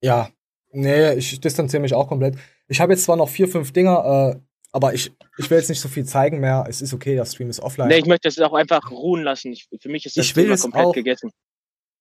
Ja, 0.00 0.30
nee, 0.70 1.14
ich 1.14 1.40
distanziere 1.40 1.80
mich 1.82 1.94
auch 1.94 2.08
komplett. 2.08 2.36
Ich 2.68 2.80
habe 2.80 2.92
jetzt 2.92 3.04
zwar 3.04 3.16
noch 3.16 3.28
vier, 3.28 3.48
fünf 3.48 3.72
Dinger, 3.72 4.34
äh, 4.36 4.40
aber 4.72 4.94
ich, 4.94 5.12
ich 5.38 5.50
will 5.50 5.58
jetzt 5.58 5.68
nicht 5.68 5.80
so 5.80 5.88
viel 5.88 6.04
zeigen 6.06 6.40
mehr. 6.40 6.64
Es 6.68 6.80
ist 6.80 6.94
okay, 6.94 7.14
der 7.14 7.26
Stream 7.26 7.50
ist 7.50 7.60
offline. 7.60 7.88
Nee, 7.88 7.98
ich 7.98 8.06
möchte 8.06 8.28
das 8.28 8.38
auch 8.38 8.54
einfach 8.54 8.90
ruhen 8.90 9.22
lassen. 9.22 9.52
Ich, 9.52 9.68
für 9.80 9.88
mich 9.90 10.06
ist 10.06 10.16
das 10.16 10.24
Ich 10.24 10.32
Thema 10.32 10.54
es 10.54 10.62
komplett 10.62 10.84
auch- 10.86 10.94
gegessen. 10.94 11.30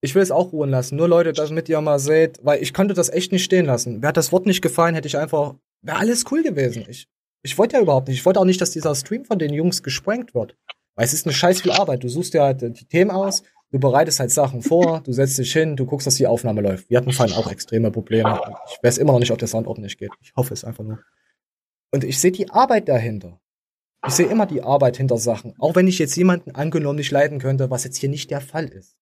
Ich 0.03 0.15
will 0.15 0.23
es 0.23 0.31
auch 0.31 0.51
ruhen 0.51 0.71
lassen. 0.71 0.95
Nur 0.95 1.07
Leute, 1.07 1.31
damit 1.31 1.69
ihr 1.69 1.79
mal 1.79 1.99
seht, 1.99 2.39
weil 2.43 2.61
ich 2.61 2.73
konnte 2.73 2.95
das 2.95 3.09
echt 3.09 3.31
nicht 3.31 3.43
stehen 3.43 3.65
lassen. 3.65 4.01
Wäre 4.01 4.13
das 4.13 4.31
Wort 4.31 4.47
nicht 4.47 4.61
gefallen, 4.61 4.95
hätte 4.95 5.07
ich 5.07 5.17
einfach, 5.17 5.55
wäre 5.83 5.99
alles 5.99 6.25
cool 6.31 6.41
gewesen. 6.41 6.85
Ich, 6.89 7.07
ich 7.43 7.57
wollte 7.57 7.75
ja 7.75 7.81
überhaupt 7.81 8.07
nicht. 8.07 8.17
Ich 8.17 8.25
wollte 8.25 8.39
auch 8.39 8.45
nicht, 8.45 8.59
dass 8.59 8.71
dieser 8.71 8.95
Stream 8.95 9.25
von 9.25 9.37
den 9.37 9.53
Jungs 9.53 9.83
gesprengt 9.83 10.33
wird. 10.33 10.57
Weil 10.95 11.05
es 11.05 11.13
ist 11.13 11.25
eine 11.25 11.33
scheiß 11.33 11.61
viel 11.61 11.71
Arbeit. 11.71 12.03
Du 12.03 12.09
suchst 12.09 12.33
dir 12.33 12.41
halt 12.41 12.61
die 12.61 12.85
Themen 12.85 13.11
aus, 13.11 13.43
du 13.71 13.79
bereitest 13.79 14.19
halt 14.19 14.31
Sachen 14.31 14.63
vor, 14.63 15.01
du 15.01 15.13
setzt 15.13 15.37
dich 15.37 15.53
hin, 15.53 15.75
du 15.75 15.85
guckst, 15.85 16.07
dass 16.07 16.15
die 16.15 16.27
Aufnahme 16.27 16.61
läuft. 16.61 16.89
Wir 16.89 16.97
hatten 16.97 17.11
vorhin 17.11 17.35
auch 17.35 17.51
extreme 17.51 17.91
Probleme. 17.91 18.41
Ich 18.71 18.83
weiß 18.83 18.97
immer 18.97 19.13
noch 19.13 19.19
nicht, 19.19 19.31
ob 19.31 19.37
der 19.37 19.47
Sound 19.47 19.67
ordentlich 19.67 19.97
geht. 19.97 20.11
Ich 20.21 20.33
hoffe 20.35 20.53
es 20.53 20.63
einfach 20.63 20.83
nur. 20.83 20.99
Und 21.91 22.03
ich 22.03 22.19
sehe 22.19 22.31
die 22.31 22.49
Arbeit 22.49 22.89
dahinter. 22.89 23.39
Ich 24.07 24.13
sehe 24.13 24.25
immer 24.25 24.47
die 24.47 24.63
Arbeit 24.63 24.97
hinter 24.97 25.17
Sachen. 25.17 25.53
Auch 25.59 25.75
wenn 25.75 25.87
ich 25.87 25.99
jetzt 25.99 26.15
jemanden 26.15 26.51
angenommen 26.51 26.97
nicht 26.97 27.11
leiden 27.11 27.37
könnte, 27.37 27.69
was 27.69 27.83
jetzt 27.83 27.97
hier 27.97 28.09
nicht 28.09 28.31
der 28.31 28.41
Fall 28.41 28.65
ist. 28.65 28.97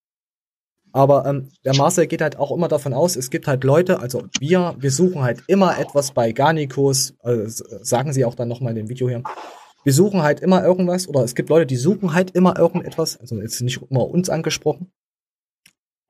Aber 0.92 1.26
ähm, 1.26 1.50
der 1.66 1.76
Marcel 1.76 2.08
geht 2.08 2.22
halt 2.22 2.38
auch 2.38 2.52
immer 2.52 2.68
davon 2.68 2.94
aus, 2.94 3.16
es 3.16 3.30
gibt 3.30 3.48
halt 3.48 3.64
Leute, 3.64 4.00
also 4.00 4.24
wir, 4.40 4.76
wir 4.80 4.92
suchen 4.92 5.22
halt 5.22 5.44
immer 5.48 5.78
etwas 5.78 6.12
bei 6.12 6.32
Garnicus, 6.32 7.14
äh, 7.24 7.32
s- 7.44 7.64
sagen 7.82 8.12
sie 8.14 8.26
auch 8.26 8.36
dann 8.36 8.48
nochmal 8.48 8.72
in 8.72 8.78
dem 8.78 8.90
Video 8.90 9.08
hier. 9.08 9.24
Wir 9.84 9.94
suchen 9.94 10.24
halt 10.24 10.40
immer 10.40 10.64
irgendwas, 10.64 11.08
oder 11.08 11.24
es 11.24 11.36
gibt 11.36 11.50
Leute, 11.50 11.66
die 11.66 11.78
suchen 11.78 12.14
halt 12.14 12.32
immer 12.32 12.58
irgendetwas, 12.58 13.18
also 13.18 13.40
jetzt 13.40 13.62
nicht 13.62 13.82
immer 13.90 14.08
uns 14.10 14.30
angesprochen. 14.30 14.92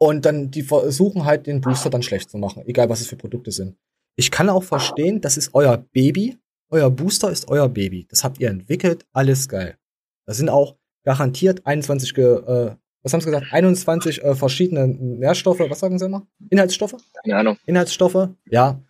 Und 0.02 0.26
dann, 0.26 0.50
die 0.50 0.62
versuchen 0.64 1.26
halt 1.26 1.46
den 1.46 1.60
Booster 1.62 1.90
dann 1.90 2.02
schlecht 2.04 2.30
zu 2.30 2.38
machen, 2.38 2.64
egal 2.66 2.90
was 2.90 3.02
es 3.02 3.08
für 3.08 3.18
Produkte 3.18 3.52
sind. 3.52 3.76
Ich 4.16 4.32
kann 4.32 4.50
auch 4.50 4.64
verstehen, 4.64 5.20
das 5.22 5.36
ist 5.38 5.54
euer 5.54 5.78
Baby, 5.78 6.38
euer 6.70 6.90
Booster 6.90 7.30
ist 7.30 7.50
euer 7.50 7.68
Baby. 7.68 8.06
Das 8.10 8.24
habt 8.24 8.40
ihr 8.40 8.50
entwickelt, 8.50 9.06
alles 9.12 9.50
geil. 9.50 9.78
Da 10.26 10.34
sind 10.34 10.50
auch 10.50 10.76
garantiert 11.04 11.66
21, 11.66 12.14
ge, 12.14 12.26
äh, 12.46 12.76
was 13.04 13.14
haben 13.14 13.22
sie 13.22 13.28
gesagt, 13.28 13.48
21 13.54 14.24
äh, 14.24 14.36
verschiedene 14.36 14.88
Nährstoffe, 14.88 15.60
was 15.60 15.80
sagen 15.80 15.98
sie 16.00 16.06
immer? 16.06 16.28
Inhaltsstoffe? 16.50 16.96
Keine 17.24 17.38
Ahnung. 17.38 17.58
Inhaltsstoffe, 17.66 18.30
ja. 18.46 18.82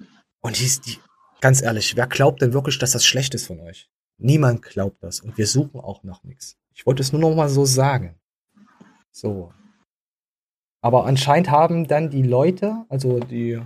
Und 0.41 0.59
die, 0.59 0.65
ist- 0.65 0.85
die, 0.87 0.97
ganz 1.41 1.61
ehrlich, 1.61 1.95
wer 1.95 2.07
glaubt 2.07 2.41
denn 2.41 2.53
wirklich, 2.53 2.77
dass 2.79 2.91
das 2.91 3.05
schlecht 3.05 3.33
ist 3.35 3.47
von 3.47 3.59
euch? 3.59 3.89
Niemand 4.17 4.61
glaubt 4.63 5.01
das. 5.03 5.21
Und 5.21 5.37
wir 5.37 5.47
suchen 5.47 5.79
auch 5.79 6.03
nach 6.03 6.23
nichts. 6.23 6.57
Ich 6.73 6.85
wollte 6.85 7.01
es 7.01 7.11
nur 7.11 7.21
noch 7.21 7.35
mal 7.35 7.49
so 7.49 7.65
sagen. 7.65 8.15
So. 9.11 9.53
Aber 10.81 11.05
anscheinend 11.05 11.49
haben 11.49 11.87
dann 11.87 12.09
die 12.09 12.23
Leute, 12.23 12.85
also 12.89 13.19
die, 13.19 13.61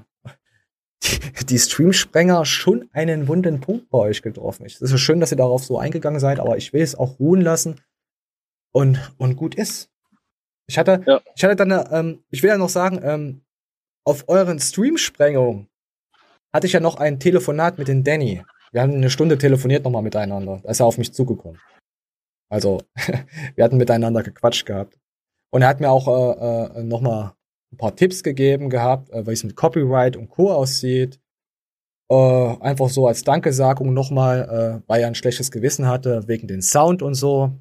die, 1.04 1.20
die 1.50 1.60
Streamsprenger, 1.60 2.46
schon 2.46 2.90
einen 2.92 3.28
wunden 3.28 3.62
Punkt 3.62 3.90
bei 3.90 4.00
euch 4.00 4.22
getroffen. 4.22 4.66
Es 4.66 4.82
ist 4.82 5.00
schön, 5.00 5.20
dass 5.20 5.32
ihr 5.32 5.38
darauf 5.38 5.64
so 5.64 5.78
eingegangen 5.78 6.20
seid, 6.20 6.40
aber 6.40 6.58
ich 6.58 6.74
will 6.74 6.82
es 6.82 6.96
auch 6.96 7.20
ruhen 7.20 7.42
lassen 7.42 7.82
und, 8.72 9.00
und 9.18 9.36
gut 9.36 9.56
ist. 9.56 9.90
Ich 10.74 10.80
hatte, 10.80 11.22
ich 11.36 11.44
hatte 11.44 11.56
dann, 11.56 11.86
ähm, 11.92 12.24
ich 12.32 12.42
will 12.42 12.50
ja 12.50 12.58
noch 12.58 12.70
sagen, 12.70 13.00
ähm, 13.04 13.44
auf 14.08 14.28
euren 14.28 14.60
Streamsprengungen 14.60 15.70
hatte 16.52 16.66
ich 16.66 16.74
ja 16.74 16.80
noch 16.80 16.96
ein 16.96 17.20
Telefonat 17.20 17.78
mit 17.78 17.90
dem 17.90 18.04
Danny. 18.04 18.44
Wir 18.72 18.82
haben 18.82 18.94
eine 18.94 19.12
Stunde 19.12 19.38
telefoniert 19.38 19.84
nochmal 19.84 20.02
miteinander. 20.02 20.62
Da 20.64 20.72
ist 20.72 20.80
er 20.80 20.88
auf 20.88 20.98
mich 20.98 21.14
zugekommen. 21.14 21.62
Also, 22.50 22.82
wir 23.56 23.64
hatten 23.64 23.78
miteinander 23.78 24.24
gequatscht 24.24 24.66
gehabt. 24.66 24.98
Und 25.52 25.62
er 25.62 25.68
hat 25.68 25.80
mir 25.80 25.92
auch 25.92 26.08
äh, 26.08 26.80
äh, 26.80 26.84
nochmal 26.84 27.34
ein 27.72 27.78
paar 27.78 27.96
Tipps 27.96 28.24
gegeben 28.24 28.72
gehabt, 28.72 29.12
äh, 29.12 29.28
wie 29.28 29.34
es 29.34 29.44
mit 29.44 29.56
Copyright 29.56 30.18
und 30.18 30.30
Co. 30.30 30.52
aussieht. 30.52 31.20
Äh, 32.10 32.58
einfach 32.62 32.90
so 32.90 33.06
als 33.06 33.24
Dankesagung 33.24 33.94
nochmal, 33.94 34.82
äh, 34.82 34.90
weil 34.90 35.02
er 35.02 35.08
ein 35.08 35.14
schlechtes 35.14 35.52
Gewissen 35.52 35.86
hatte, 35.86 36.28
wegen 36.28 36.48
den 36.48 36.64
Sound 36.64 37.04
und 37.04 37.14
so. 37.14 37.52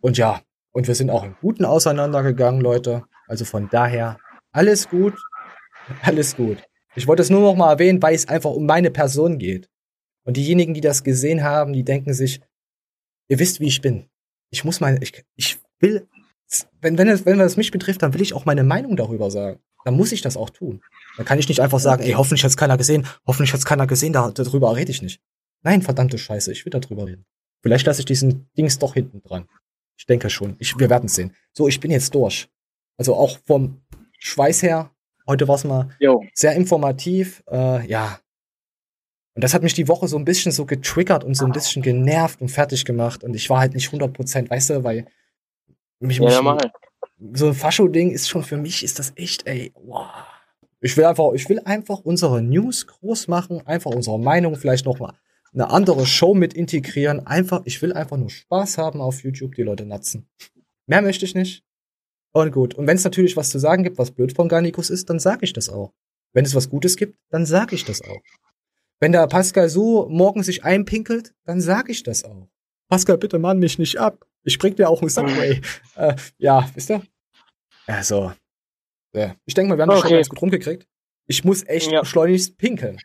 Und 0.00 0.16
ja, 0.16 0.40
und 0.76 0.86
wir 0.88 0.94
sind 0.94 1.08
auch 1.08 1.24
im 1.24 1.34
Guten 1.40 1.64
auseinandergegangen, 1.64 2.60
Leute. 2.60 3.04
Also 3.26 3.46
von 3.46 3.70
daher, 3.70 4.18
alles 4.52 4.90
gut, 4.90 5.14
alles 6.02 6.36
gut. 6.36 6.58
Ich 6.94 7.06
wollte 7.06 7.22
es 7.22 7.30
nur 7.30 7.40
noch 7.40 7.56
mal 7.56 7.72
erwähnen, 7.72 8.02
weil 8.02 8.14
es 8.14 8.28
einfach 8.28 8.50
um 8.50 8.66
meine 8.66 8.90
Person 8.90 9.38
geht. 9.38 9.70
Und 10.26 10.36
diejenigen, 10.36 10.74
die 10.74 10.82
das 10.82 11.02
gesehen 11.02 11.42
haben, 11.42 11.72
die 11.72 11.82
denken 11.82 12.12
sich, 12.12 12.42
ihr 13.28 13.38
wisst, 13.38 13.58
wie 13.58 13.68
ich 13.68 13.80
bin. 13.80 14.10
Ich 14.50 14.64
muss 14.64 14.80
meine, 14.80 15.02
ich, 15.02 15.24
ich 15.34 15.58
will, 15.80 16.06
wenn, 16.82 16.98
wenn, 16.98 17.08
es, 17.08 17.24
wenn 17.24 17.40
es 17.40 17.56
mich 17.56 17.70
betrifft, 17.70 18.02
dann 18.02 18.12
will 18.12 18.20
ich 18.20 18.34
auch 18.34 18.44
meine 18.44 18.62
Meinung 18.62 18.96
darüber 18.96 19.30
sagen. 19.30 19.60
Dann 19.86 19.96
muss 19.96 20.12
ich 20.12 20.20
das 20.20 20.36
auch 20.36 20.50
tun. 20.50 20.82
Dann 21.16 21.24
kann 21.24 21.38
ich 21.38 21.48
nicht 21.48 21.60
einfach 21.60 21.80
sagen, 21.80 22.02
ey, 22.02 22.12
hoffentlich 22.12 22.44
hat's 22.44 22.58
keiner 22.58 22.76
gesehen, 22.76 23.06
hoffentlich 23.26 23.54
hat's 23.54 23.64
keiner 23.64 23.86
gesehen, 23.86 24.12
da, 24.12 24.30
darüber 24.30 24.76
rede 24.76 24.90
ich 24.90 25.00
nicht. 25.00 25.22
Nein, 25.62 25.80
verdammte 25.80 26.18
Scheiße, 26.18 26.52
ich 26.52 26.66
will 26.66 26.70
darüber 26.70 27.06
reden. 27.06 27.24
Vielleicht 27.62 27.86
lasse 27.86 28.00
ich 28.00 28.04
diesen 28.04 28.50
Dings 28.58 28.78
doch 28.78 28.92
hinten 28.92 29.22
dran. 29.22 29.48
Ich 29.96 30.06
denke 30.06 30.30
schon. 30.30 30.56
Ich, 30.58 30.78
wir 30.78 30.90
werden 30.90 31.08
sehen. 31.08 31.34
So, 31.52 31.68
ich 31.68 31.80
bin 31.80 31.90
jetzt 31.90 32.14
durch. 32.14 32.48
Also 32.96 33.14
auch 33.14 33.38
vom 33.46 33.82
Schweiß 34.18 34.62
her. 34.62 34.90
Heute 35.26 35.48
war 35.48 35.56
es 35.56 35.64
mal 35.64 35.88
sehr 36.34 36.54
informativ. 36.54 37.42
Äh, 37.50 37.86
ja. 37.88 38.20
Und 39.34 39.44
das 39.44 39.52
hat 39.54 39.62
mich 39.62 39.74
die 39.74 39.88
Woche 39.88 40.08
so 40.08 40.16
ein 40.16 40.24
bisschen 40.24 40.52
so 40.52 40.64
getriggert 40.64 41.24
und 41.24 41.34
so 41.34 41.44
ein 41.44 41.52
bisschen 41.52 41.82
genervt 41.82 42.40
und 42.40 42.48
fertig 42.48 42.84
gemacht. 42.84 43.22
Und 43.24 43.34
ich 43.34 43.50
war 43.50 43.58
halt 43.58 43.74
nicht 43.74 43.88
100%, 43.90 44.50
weißt 44.50 44.70
du, 44.70 44.84
weil 44.84 45.06
mich, 45.98 46.18
Ja, 46.18 46.42
mich 46.42 46.62
so 47.34 47.48
ein 47.48 47.54
Fascho-Ding 47.54 48.10
ist 48.10 48.28
schon 48.28 48.42
für 48.42 48.56
mich, 48.56 48.82
ist 48.82 48.98
das 48.98 49.12
echt, 49.16 49.46
ey, 49.46 49.72
wow. 49.74 50.08
Ich 50.80 50.96
will 50.96 51.04
einfach, 51.04 51.32
ich 51.32 51.48
will 51.48 51.60
einfach 51.64 52.00
unsere 52.00 52.42
News 52.42 52.86
groß 52.86 53.28
machen, 53.28 53.66
einfach 53.66 53.90
unsere 53.90 54.18
Meinung 54.18 54.56
vielleicht 54.56 54.84
noch 54.84 54.98
mal 54.98 55.14
eine 55.52 55.70
andere 55.70 56.06
Show 56.06 56.34
mit 56.34 56.54
integrieren. 56.54 57.26
Einfach, 57.26 57.62
ich 57.64 57.80
will 57.82 57.92
einfach 57.92 58.16
nur 58.16 58.30
Spaß 58.30 58.78
haben 58.78 59.00
auf 59.00 59.22
YouTube, 59.22 59.54
die 59.54 59.62
Leute 59.62 59.86
natzen. 59.86 60.28
Mehr 60.86 61.02
möchte 61.02 61.24
ich 61.24 61.34
nicht. 61.34 61.64
Und 62.32 62.52
gut. 62.52 62.74
Und 62.74 62.86
wenn 62.86 62.96
es 62.96 63.04
natürlich 63.04 63.36
was 63.36 63.50
zu 63.50 63.58
sagen 63.58 63.82
gibt, 63.82 63.98
was 63.98 64.10
blöd 64.10 64.34
von 64.34 64.48
Garnikus 64.48 64.90
ist, 64.90 65.08
dann 65.08 65.18
sage 65.18 65.44
ich 65.44 65.52
das 65.52 65.68
auch. 65.68 65.92
Wenn 66.32 66.44
es 66.44 66.54
was 66.54 66.68
Gutes 66.68 66.96
gibt, 66.96 67.18
dann 67.30 67.46
sage 67.46 67.74
ich 67.74 67.84
das 67.84 68.02
auch. 68.02 68.20
Wenn 69.00 69.12
der 69.12 69.26
Pascal 69.26 69.68
so 69.68 70.08
morgen 70.08 70.42
sich 70.42 70.64
einpinkelt, 70.64 71.34
dann 71.44 71.60
sage 71.60 71.92
ich 71.92 72.02
das 72.02 72.24
auch. 72.24 72.48
Pascal, 72.88 73.18
bitte 73.18 73.38
mahn 73.38 73.58
mich 73.58 73.78
nicht 73.78 73.98
ab. 73.98 74.26
Ich 74.42 74.58
bring 74.58 74.76
dir 74.76 74.88
auch 74.88 75.00
einen 75.00 75.10
Subway. 75.10 75.60
äh, 75.96 76.14
ja, 76.38 76.68
wisst 76.74 76.90
ihr? 76.90 77.02
Also, 77.86 78.32
ja. 79.14 79.34
ich 79.44 79.54
denke 79.54 79.70
mal, 79.70 79.78
wir 79.78 79.82
haben 79.82 79.90
das 79.90 80.00
schon 80.00 80.08
Okay. 80.08 80.16
ganz 80.16 80.28
gut 80.28 80.42
rumgekriegt. 80.42 80.86
Ich 81.26 81.42
muss 81.42 81.66
echt 81.66 81.90
schleunigst 82.06 82.56
pinkeln. 82.58 82.98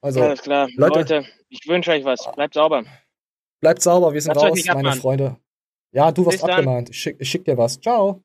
Also, 0.00 0.22
Alles 0.22 0.42
klar. 0.42 0.68
Leute, 0.76 0.98
Leute, 0.98 1.26
ich 1.48 1.66
wünsche 1.66 1.90
euch 1.90 2.04
was. 2.04 2.30
Bleibt 2.34 2.54
sauber. 2.54 2.84
bleibt 3.60 3.82
sauber, 3.82 4.12
wir 4.12 4.20
sind 4.20 4.36
euch 4.36 4.44
raus, 4.44 4.64
meine. 4.74 4.92
Freunde. 4.92 5.36
Ja, 5.92 6.12
du 6.12 6.26
wirst 6.26 6.44
abgemahnt. 6.44 6.90
Ich 6.90 6.98
schick, 6.98 7.16
ich 7.18 7.28
schick 7.28 7.44
dir 7.44 7.56
was. 7.56 7.80
Ciao. 7.80 8.22